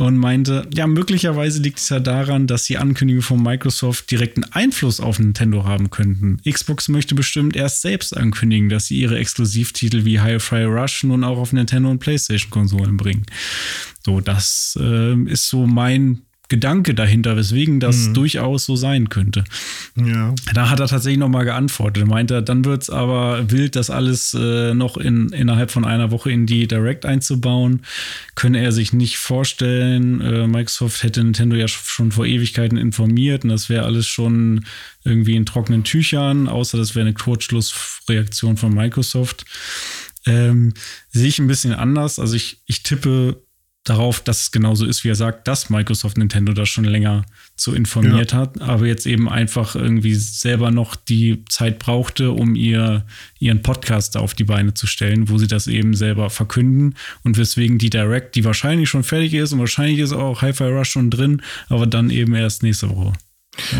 und 0.00 0.16
meinte, 0.16 0.68
ja, 0.74 0.86
möglicherweise 0.86 1.60
liegt 1.60 1.78
es 1.78 1.88
ja 1.88 2.00
daran, 2.00 2.46
dass 2.46 2.64
die 2.64 2.78
Ankündigungen 2.78 3.22
von 3.22 3.42
Microsoft 3.42 4.10
direkten 4.10 4.44
Einfluss 4.44 5.00
auf 5.00 5.18
Nintendo 5.18 5.64
haben 5.64 5.90
könnten. 5.90 6.40
Xbox 6.48 6.88
möchte 6.88 7.14
bestimmt 7.14 7.56
erst 7.56 7.82
selbst 7.82 8.16
ankündigen, 8.16 8.68
dass 8.68 8.86
sie 8.86 9.00
ihre 9.00 9.18
Exklusivtitel 9.18 10.04
wie 10.04 10.20
Hi-Fi 10.20 10.64
Rush 10.64 11.04
nun 11.04 11.24
auch 11.24 11.38
auf 11.38 11.52
Nintendo 11.52 11.90
und 11.90 11.98
PlayStation-Konsolen 11.98 12.96
bringen. 12.96 13.26
So, 14.04 14.20
das 14.20 14.78
äh, 14.80 15.14
ist 15.24 15.48
so 15.48 15.66
mein 15.66 16.22
Gedanke 16.48 16.94
dahinter, 16.94 17.36
weswegen 17.36 17.78
das 17.78 18.12
durchaus 18.14 18.64
so 18.64 18.74
sein 18.74 19.10
könnte. 19.10 19.44
Ja. 19.96 20.34
Da 20.54 20.70
hat 20.70 20.80
er 20.80 20.86
tatsächlich 20.86 21.18
nochmal 21.18 21.44
geantwortet. 21.44 22.04
Er 22.04 22.06
meinte, 22.06 22.42
dann 22.42 22.64
wird 22.64 22.84
es 22.84 22.90
aber 22.90 23.50
wild, 23.50 23.76
das 23.76 23.90
alles 23.90 24.32
äh, 24.32 24.72
noch 24.72 24.96
in, 24.96 25.28
innerhalb 25.28 25.70
von 25.70 25.84
einer 25.84 26.10
Woche 26.10 26.30
in 26.30 26.46
die 26.46 26.66
Direct 26.66 27.04
einzubauen. 27.04 27.82
Könne 28.34 28.62
er 28.62 28.72
sich 28.72 28.94
nicht 28.94 29.18
vorstellen. 29.18 30.22
Äh, 30.22 30.46
Microsoft 30.46 31.02
hätte 31.02 31.22
Nintendo 31.22 31.54
ja 31.54 31.68
schon 31.68 32.12
vor 32.12 32.24
Ewigkeiten 32.24 32.78
informiert 32.78 33.44
und 33.44 33.50
das 33.50 33.68
wäre 33.68 33.84
alles 33.84 34.06
schon 34.06 34.64
irgendwie 35.04 35.36
in 35.36 35.44
trockenen 35.44 35.84
Tüchern, 35.84 36.48
außer 36.48 36.78
das 36.78 36.94
wäre 36.94 37.06
eine 37.06 37.14
Kurzschlussreaktion 37.14 38.56
von 38.56 38.72
Microsoft. 38.72 39.44
Ähm, 40.24 40.72
sehe 41.10 41.28
ich 41.28 41.38
ein 41.38 41.46
bisschen 41.46 41.74
anders. 41.74 42.18
Also 42.18 42.36
ich, 42.36 42.62
ich 42.66 42.82
tippe 42.82 43.42
darauf, 43.84 44.20
dass 44.20 44.42
es 44.42 44.50
genauso 44.50 44.84
ist, 44.84 45.04
wie 45.04 45.08
er 45.08 45.14
sagt, 45.14 45.48
dass 45.48 45.70
Microsoft 45.70 46.18
Nintendo 46.18 46.52
da 46.52 46.66
schon 46.66 46.84
länger 46.84 47.24
zu 47.56 47.74
informiert 47.74 48.34
hat, 48.34 48.60
aber 48.60 48.86
jetzt 48.86 49.06
eben 49.06 49.28
einfach 49.28 49.74
irgendwie 49.74 50.14
selber 50.14 50.70
noch 50.70 50.94
die 50.94 51.44
Zeit 51.48 51.78
brauchte, 51.78 52.32
um 52.32 52.54
ihr, 52.54 53.04
ihren 53.38 53.62
Podcast 53.62 54.16
auf 54.16 54.34
die 54.34 54.44
Beine 54.44 54.74
zu 54.74 54.86
stellen, 54.86 55.28
wo 55.28 55.38
sie 55.38 55.46
das 55.46 55.66
eben 55.66 55.94
selber 55.94 56.30
verkünden 56.30 56.94
und 57.24 57.38
weswegen 57.38 57.78
die 57.78 57.90
Direct, 57.90 58.34
die 58.34 58.44
wahrscheinlich 58.44 58.88
schon 58.88 59.04
fertig 59.04 59.34
ist 59.34 59.52
und 59.52 59.60
wahrscheinlich 59.60 59.98
ist 60.00 60.12
auch 60.12 60.42
Hi-Fi 60.42 60.64
Rush 60.64 60.90
schon 60.90 61.10
drin, 61.10 61.42
aber 61.68 61.86
dann 61.86 62.10
eben 62.10 62.34
erst 62.34 62.62
nächste 62.62 62.90
Woche. 62.90 63.12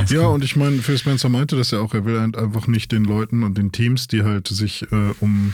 Ja, 0.09 0.27
und 0.27 0.45
ich 0.45 0.57
meine, 0.57 0.83
Phil 0.83 0.99
Spencer 0.99 1.29
meinte 1.29 1.57
das 1.57 1.71
ja 1.71 1.81
auch, 1.81 1.95
er 1.95 2.05
will 2.05 2.21
halt 2.21 2.37
einfach 2.37 2.67
nicht 2.67 2.93
den 2.93 3.05
Leuten 3.05 3.43
und 3.43 3.57
den 3.57 3.73
Teams, 3.73 4.07
die 4.09 4.23
halt 4.23 4.49
sich 4.49 4.83
äh, 4.93 5.15
um, 5.21 5.53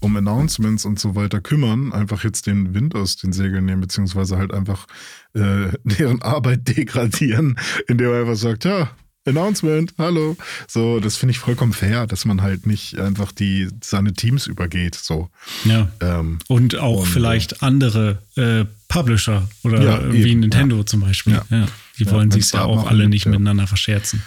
um 0.00 0.16
Announcements 0.16 0.84
und 0.84 0.98
so 0.98 1.14
weiter 1.14 1.40
kümmern, 1.40 1.92
einfach 1.92 2.24
jetzt 2.24 2.46
den 2.46 2.74
Wind 2.74 2.94
aus 2.94 3.16
den 3.16 3.32
Segeln 3.32 3.64
nehmen, 3.64 3.80
beziehungsweise 3.80 4.36
halt 4.38 4.52
einfach 4.52 4.86
äh, 5.34 5.68
deren 5.84 6.22
Arbeit 6.22 6.68
degradieren, 6.68 7.58
indem 7.88 8.10
er 8.10 8.20
einfach 8.20 8.36
sagt, 8.36 8.64
ja, 8.64 8.90
Announcement, 9.26 9.92
hallo. 9.98 10.36
So, 10.66 10.98
das 10.98 11.16
finde 11.16 11.32
ich 11.32 11.38
vollkommen 11.38 11.72
fair, 11.72 12.06
dass 12.06 12.24
man 12.24 12.40
halt 12.40 12.66
nicht 12.66 12.98
einfach 12.98 13.32
die 13.32 13.68
seine 13.82 14.14
Teams 14.14 14.46
übergeht. 14.46 14.94
So. 14.94 15.28
Ja. 15.64 15.90
Ähm, 16.00 16.38
Und 16.48 16.78
auch 16.78 17.00
Und, 17.00 17.06
vielleicht 17.06 17.62
andere 17.62 18.22
äh, 18.36 18.64
Publisher 18.90 19.48
oder 19.62 19.80
Ja, 19.82 20.12
wie 20.12 20.28
eben, 20.30 20.40
Nintendo 20.40 20.82
zum 20.82 21.00
Beispiel. 21.00 21.34
Ja. 21.34 21.44
Ja. 21.48 21.66
Die 21.98 22.04
Ja, 22.06 22.12
wollen 22.12 22.30
sich 22.30 22.50
ja 22.52 22.62
auch 22.64 22.86
alle 22.88 23.00
gibt, 23.02 23.10
nicht 23.10 23.24
ja. 23.26 23.30
miteinander 23.30 23.66
verscherzen. 23.66 24.22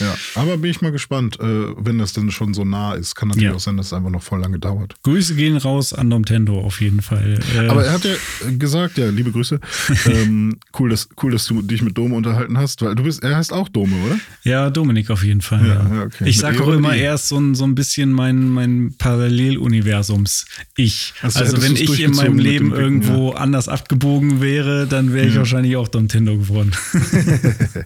ja, 0.00 0.16
aber 0.34 0.56
bin 0.56 0.70
ich 0.70 0.80
mal 0.80 0.90
gespannt, 0.92 1.38
äh, 1.38 1.44
wenn 1.76 1.98
das 1.98 2.14
dann 2.14 2.30
schon 2.30 2.54
so 2.54 2.64
nah 2.64 2.94
ist. 2.94 3.14
Kann 3.16 3.28
natürlich 3.28 3.50
Ja. 3.50 3.54
auch 3.54 3.60
sein, 3.60 3.76
dass 3.76 3.88
es 3.88 3.92
einfach 3.92 4.08
noch 4.08 4.22
voll 4.22 4.40
lange 4.40 4.58
dauert. 4.58 4.94
Grüße 5.02 5.34
gehen 5.34 5.58
raus 5.58 5.92
an 5.92 6.08
Nintendo 6.08 6.58
auf 6.58 6.80
jeden 6.80 7.02
Fall. 7.02 7.38
Äh, 7.54 7.68
Aber 7.68 7.84
er 7.84 7.92
hat 7.92 8.04
ja 8.04 8.14
gesagt, 8.56 8.96
ja, 8.96 9.10
liebe 9.10 9.30
Grüße. 9.30 9.60
ähm, 10.06 10.56
cool, 10.78 10.88
dass, 10.88 11.06
cool, 11.22 11.32
dass 11.32 11.44
du 11.44 11.60
dich 11.60 11.82
mit 11.82 11.98
Dome 11.98 12.14
unterhalten 12.16 12.56
hast, 12.56 12.80
weil 12.80 12.94
du 12.94 13.02
bist, 13.02 13.22
er 13.22 13.36
heißt 13.36 13.52
auch 13.52 13.68
Dome, 13.68 13.94
oder? 14.06 14.16
ja, 14.44 14.70
Dominik 14.70 15.10
auf 15.10 15.22
jeden 15.22 15.42
Fall. 15.42 15.66
Ja, 15.66 15.86
Ja, 15.86 15.94
ja, 15.96 16.02
okay. 16.04 16.24
Ich 16.26 16.38
sage 16.38 16.56
E 16.56 16.60
auch 16.62 16.68
immer, 16.72 16.96
I? 16.96 17.00
er 17.00 17.14
ist 17.16 17.28
so 17.28 17.38
ein, 17.38 17.54
so 17.54 17.64
ein 17.64 17.74
bisschen 17.74 18.10
mein, 18.10 18.48
mein 18.48 18.94
Paralleluniversums-Ich. 18.96 21.12
Also 21.20 21.40
Also, 21.40 21.60
wenn 21.62 21.76
ich 21.76 22.00
in 22.00 22.12
meinem 22.12 22.38
Leben 22.38 22.72
irgendwo 22.72 23.32
anders 23.32 23.68
abgebogen 23.68 24.07
wäre, 24.40 24.86
dann 24.86 25.12
wäre 25.12 25.26
ich 25.26 25.34
Ja. 25.34 25.40
wahrscheinlich 25.40 25.76
auch 25.76 25.88
Nintendo 25.92 26.36
geworden. 26.36 26.72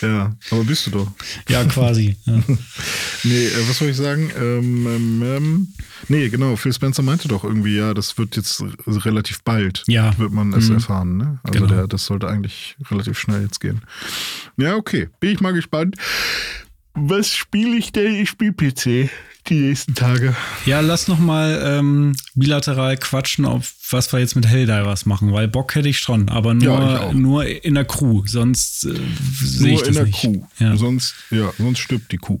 Ja, 0.00 0.36
aber 0.52 0.62
bist 0.62 0.86
du 0.86 0.90
doch. 0.92 1.08
ja, 1.48 1.64
quasi. 1.64 2.16
Ja. 2.24 2.38
Nee, 3.24 3.46
äh, 3.46 3.68
was 3.68 3.78
soll 3.78 3.88
ich 3.88 3.96
sagen? 3.96 4.30
Ähm, 4.38 4.86
ähm, 4.86 5.22
ähm, 5.24 5.68
nee, 6.06 6.28
genau, 6.28 6.54
Phil 6.54 6.72
Spencer 6.72 7.02
meinte 7.02 7.26
doch 7.26 7.42
irgendwie, 7.42 7.76
ja, 7.76 7.92
das 7.92 8.16
wird 8.16 8.36
jetzt 8.36 8.62
relativ 8.86 9.42
bald, 9.42 9.82
Ja. 9.88 10.16
wird 10.20 10.30
man 10.32 10.52
es 10.52 10.68
Mhm. 10.68 10.74
erfahren, 10.76 11.16
ne? 11.16 11.40
Also 11.42 11.58
Genau. 11.64 11.74
der, 11.74 11.88
das 11.88 12.06
sollte 12.06 12.28
eigentlich 12.28 12.76
relativ 12.92 13.18
schnell 13.18 13.42
jetzt 13.42 13.58
gehen. 13.60 13.80
Ja, 14.56 14.76
okay, 14.76 15.08
bin 15.18 15.30
ich 15.32 15.40
mal 15.40 15.52
gespannt. 15.52 15.96
Was 16.94 17.34
spiele 17.34 17.76
ich 17.76 17.90
denn? 17.90 18.14
Ich 18.14 18.28
spiele 18.30 18.52
PC 18.52 19.10
die 19.48 19.54
nächsten 19.60 19.94
Tage. 19.94 20.34
Ja, 20.66 20.80
lass 20.80 21.08
noch 21.08 21.18
mal 21.18 21.60
ähm, 21.64 22.14
bilateral 22.34 22.96
quatschen, 22.96 23.44
auf 23.44 23.72
was 23.90 24.12
wir 24.12 24.20
jetzt 24.20 24.36
mit 24.36 24.46
Helldivers 24.46 25.06
machen, 25.06 25.32
weil 25.32 25.48
Bock 25.48 25.74
hätte 25.74 25.88
ich 25.88 25.98
schon, 25.98 26.28
aber 26.28 26.54
nur, 26.54 26.64
Ja, 26.64 27.12
nur 27.12 27.46
in 27.46 27.74
der 27.74 27.84
Crew, 27.84 28.22
sonst 28.26 28.84
äh, 28.84 28.94
sehe 29.42 29.74
ich 29.74 29.76
Nur 29.76 29.78
das 29.80 29.88
in 29.88 29.94
der 29.94 30.04
nicht. 30.04 30.20
Kuh. 30.20 30.46
Ja. 30.58 30.76
Sonst, 30.76 31.14
ja, 31.30 31.52
sonst 31.58 31.78
stirbt 31.78 32.12
die 32.12 32.18
Kuh. 32.18 32.40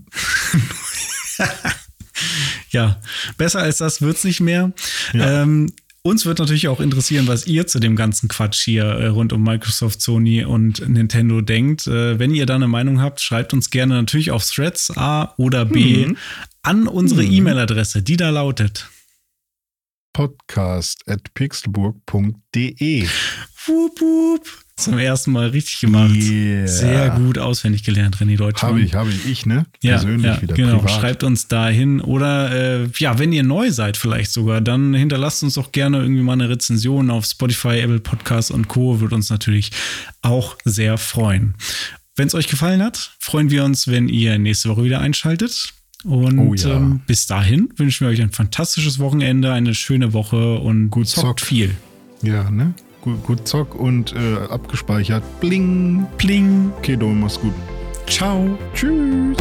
ja, 2.70 3.00
besser 3.36 3.60
als 3.60 3.78
das 3.78 4.02
wird's 4.02 4.24
nicht 4.24 4.40
mehr. 4.40 4.72
Ja. 5.12 5.42
Ähm, 5.42 5.72
uns 6.02 6.24
wird 6.26 6.38
natürlich 6.38 6.68
auch 6.68 6.80
interessieren, 6.80 7.26
was 7.26 7.46
ihr 7.46 7.66
zu 7.66 7.80
dem 7.80 7.96
ganzen 7.96 8.28
Quatsch 8.28 8.64
hier 8.64 8.84
äh, 8.84 9.06
rund 9.08 9.32
um 9.32 9.42
Microsoft, 9.42 10.00
Sony 10.00 10.44
und 10.44 10.86
Nintendo 10.88 11.40
denkt. 11.40 11.86
Äh, 11.86 12.18
wenn 12.18 12.34
ihr 12.34 12.46
da 12.46 12.54
eine 12.54 12.68
Meinung 12.68 13.00
habt, 13.00 13.20
schreibt 13.20 13.52
uns 13.52 13.70
gerne 13.70 13.94
natürlich 13.94 14.30
auf 14.30 14.48
Threads 14.48 14.96
A 14.96 15.34
oder 15.36 15.64
B 15.64 16.06
Mhm. 16.06 16.16
an 16.62 16.86
unsere 16.88 17.24
E-Mail-Adresse, 17.24 18.02
die 18.02 18.16
da 18.16 18.30
lautet. 18.30 18.88
Podcast 20.12 21.02
at 21.06 21.32
pixelburg.de. 21.34 23.06
Wup, 23.66 24.00
wup. 24.00 24.48
Zum 24.78 24.98
ersten 24.98 25.32
Mal 25.32 25.48
richtig 25.48 25.80
gemacht. 25.80 26.14
Yeah. 26.14 26.66
Sehr 26.66 27.10
gut 27.10 27.38
auswendig 27.38 27.82
gelernt, 27.82 28.16
René 28.18 28.36
Deutschmann. 28.36 28.70
Habe 28.72 28.80
ich, 28.82 28.94
habe 28.94 29.10
ich, 29.10 29.26
ich, 29.26 29.46
ne? 29.46 29.66
Ja, 29.82 29.94
Persönlich 29.94 30.24
ja, 30.26 30.42
wieder. 30.42 30.54
genau. 30.54 30.78
Privat. 30.78 31.00
Schreibt 31.00 31.24
uns 31.24 31.48
dahin 31.48 32.00
oder 32.00 32.84
äh, 32.84 32.88
ja, 32.98 33.18
wenn 33.18 33.32
ihr 33.32 33.42
neu 33.42 33.70
seid 33.70 33.96
vielleicht 33.96 34.30
sogar, 34.32 34.60
dann 34.60 34.94
hinterlasst 34.94 35.42
uns 35.42 35.54
doch 35.54 35.72
gerne 35.72 35.98
irgendwie 35.98 36.22
mal 36.22 36.34
eine 36.34 36.48
Rezension 36.48 37.10
auf 37.10 37.24
Spotify, 37.26 37.80
Apple 37.80 38.00
Podcasts 38.00 38.50
und 38.50 38.68
Co. 38.68 39.00
Würde 39.00 39.14
uns 39.14 39.30
natürlich 39.30 39.72
auch 40.22 40.56
sehr 40.64 40.96
freuen. 40.98 41.54
Wenn 42.16 42.28
es 42.28 42.34
euch 42.34 42.48
gefallen 42.48 42.82
hat, 42.82 43.12
freuen 43.20 43.50
wir 43.50 43.64
uns, 43.64 43.88
wenn 43.88 44.08
ihr 44.08 44.38
nächste 44.38 44.68
Woche 44.68 44.84
wieder 44.84 45.00
einschaltet. 45.00 45.72
Und 46.04 46.38
Oh 46.38 46.54
ja. 46.54 46.76
ähm, 46.76 47.00
bis 47.06 47.26
dahin 47.26 47.70
wünschen 47.76 48.06
wir 48.06 48.12
euch 48.12 48.22
ein 48.22 48.30
fantastisches 48.30 49.00
Wochenende, 49.00 49.52
eine 49.52 49.74
schöne 49.74 50.12
Woche 50.12 50.58
und 50.58 50.90
Gut 50.90 51.08
zockt 51.08 51.26
zockt. 51.26 51.40
viel. 51.40 51.74
Ja, 52.22 52.50
ne? 52.50 52.74
Zock 53.46 53.74
und 53.74 54.14
äh, 54.14 54.36
abgespeichert. 54.48 55.22
Bling. 55.40 56.06
Pling. 56.18 56.72
Okay, 56.78 56.96
Dom, 56.96 57.20
mach's 57.20 57.40
gut. 57.40 57.52
Ciao. 58.06 58.58
Tschüss. 58.74 59.36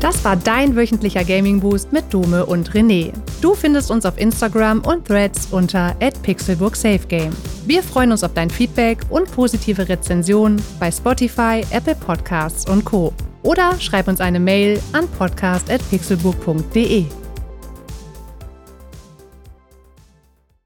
Das 0.00 0.24
war 0.24 0.36
dein 0.36 0.76
wöchentlicher 0.76 1.24
Gaming 1.24 1.58
Boost 1.58 1.92
mit 1.92 2.04
Dome 2.14 2.46
und 2.46 2.70
René. 2.70 3.12
Du 3.40 3.54
findest 3.54 3.90
uns 3.90 4.06
auf 4.06 4.16
Instagram 4.16 4.80
und 4.82 5.04
Threads 5.06 5.48
unter 5.50 5.96
@pixelburgsafegame. 6.22 7.32
Wir 7.66 7.82
freuen 7.82 8.12
uns 8.12 8.22
auf 8.22 8.32
dein 8.32 8.48
Feedback 8.48 9.00
und 9.10 9.30
positive 9.32 9.88
Rezensionen 9.88 10.62
bei 10.78 10.92
Spotify, 10.92 11.64
Apple 11.70 11.96
Podcasts 11.96 12.70
und 12.70 12.84
Co. 12.84 13.12
Oder 13.42 13.74
schreib 13.80 14.06
uns 14.06 14.20
eine 14.20 14.38
Mail 14.38 14.80
an 14.92 15.08
podcast@pixelburg.de. 15.18 17.06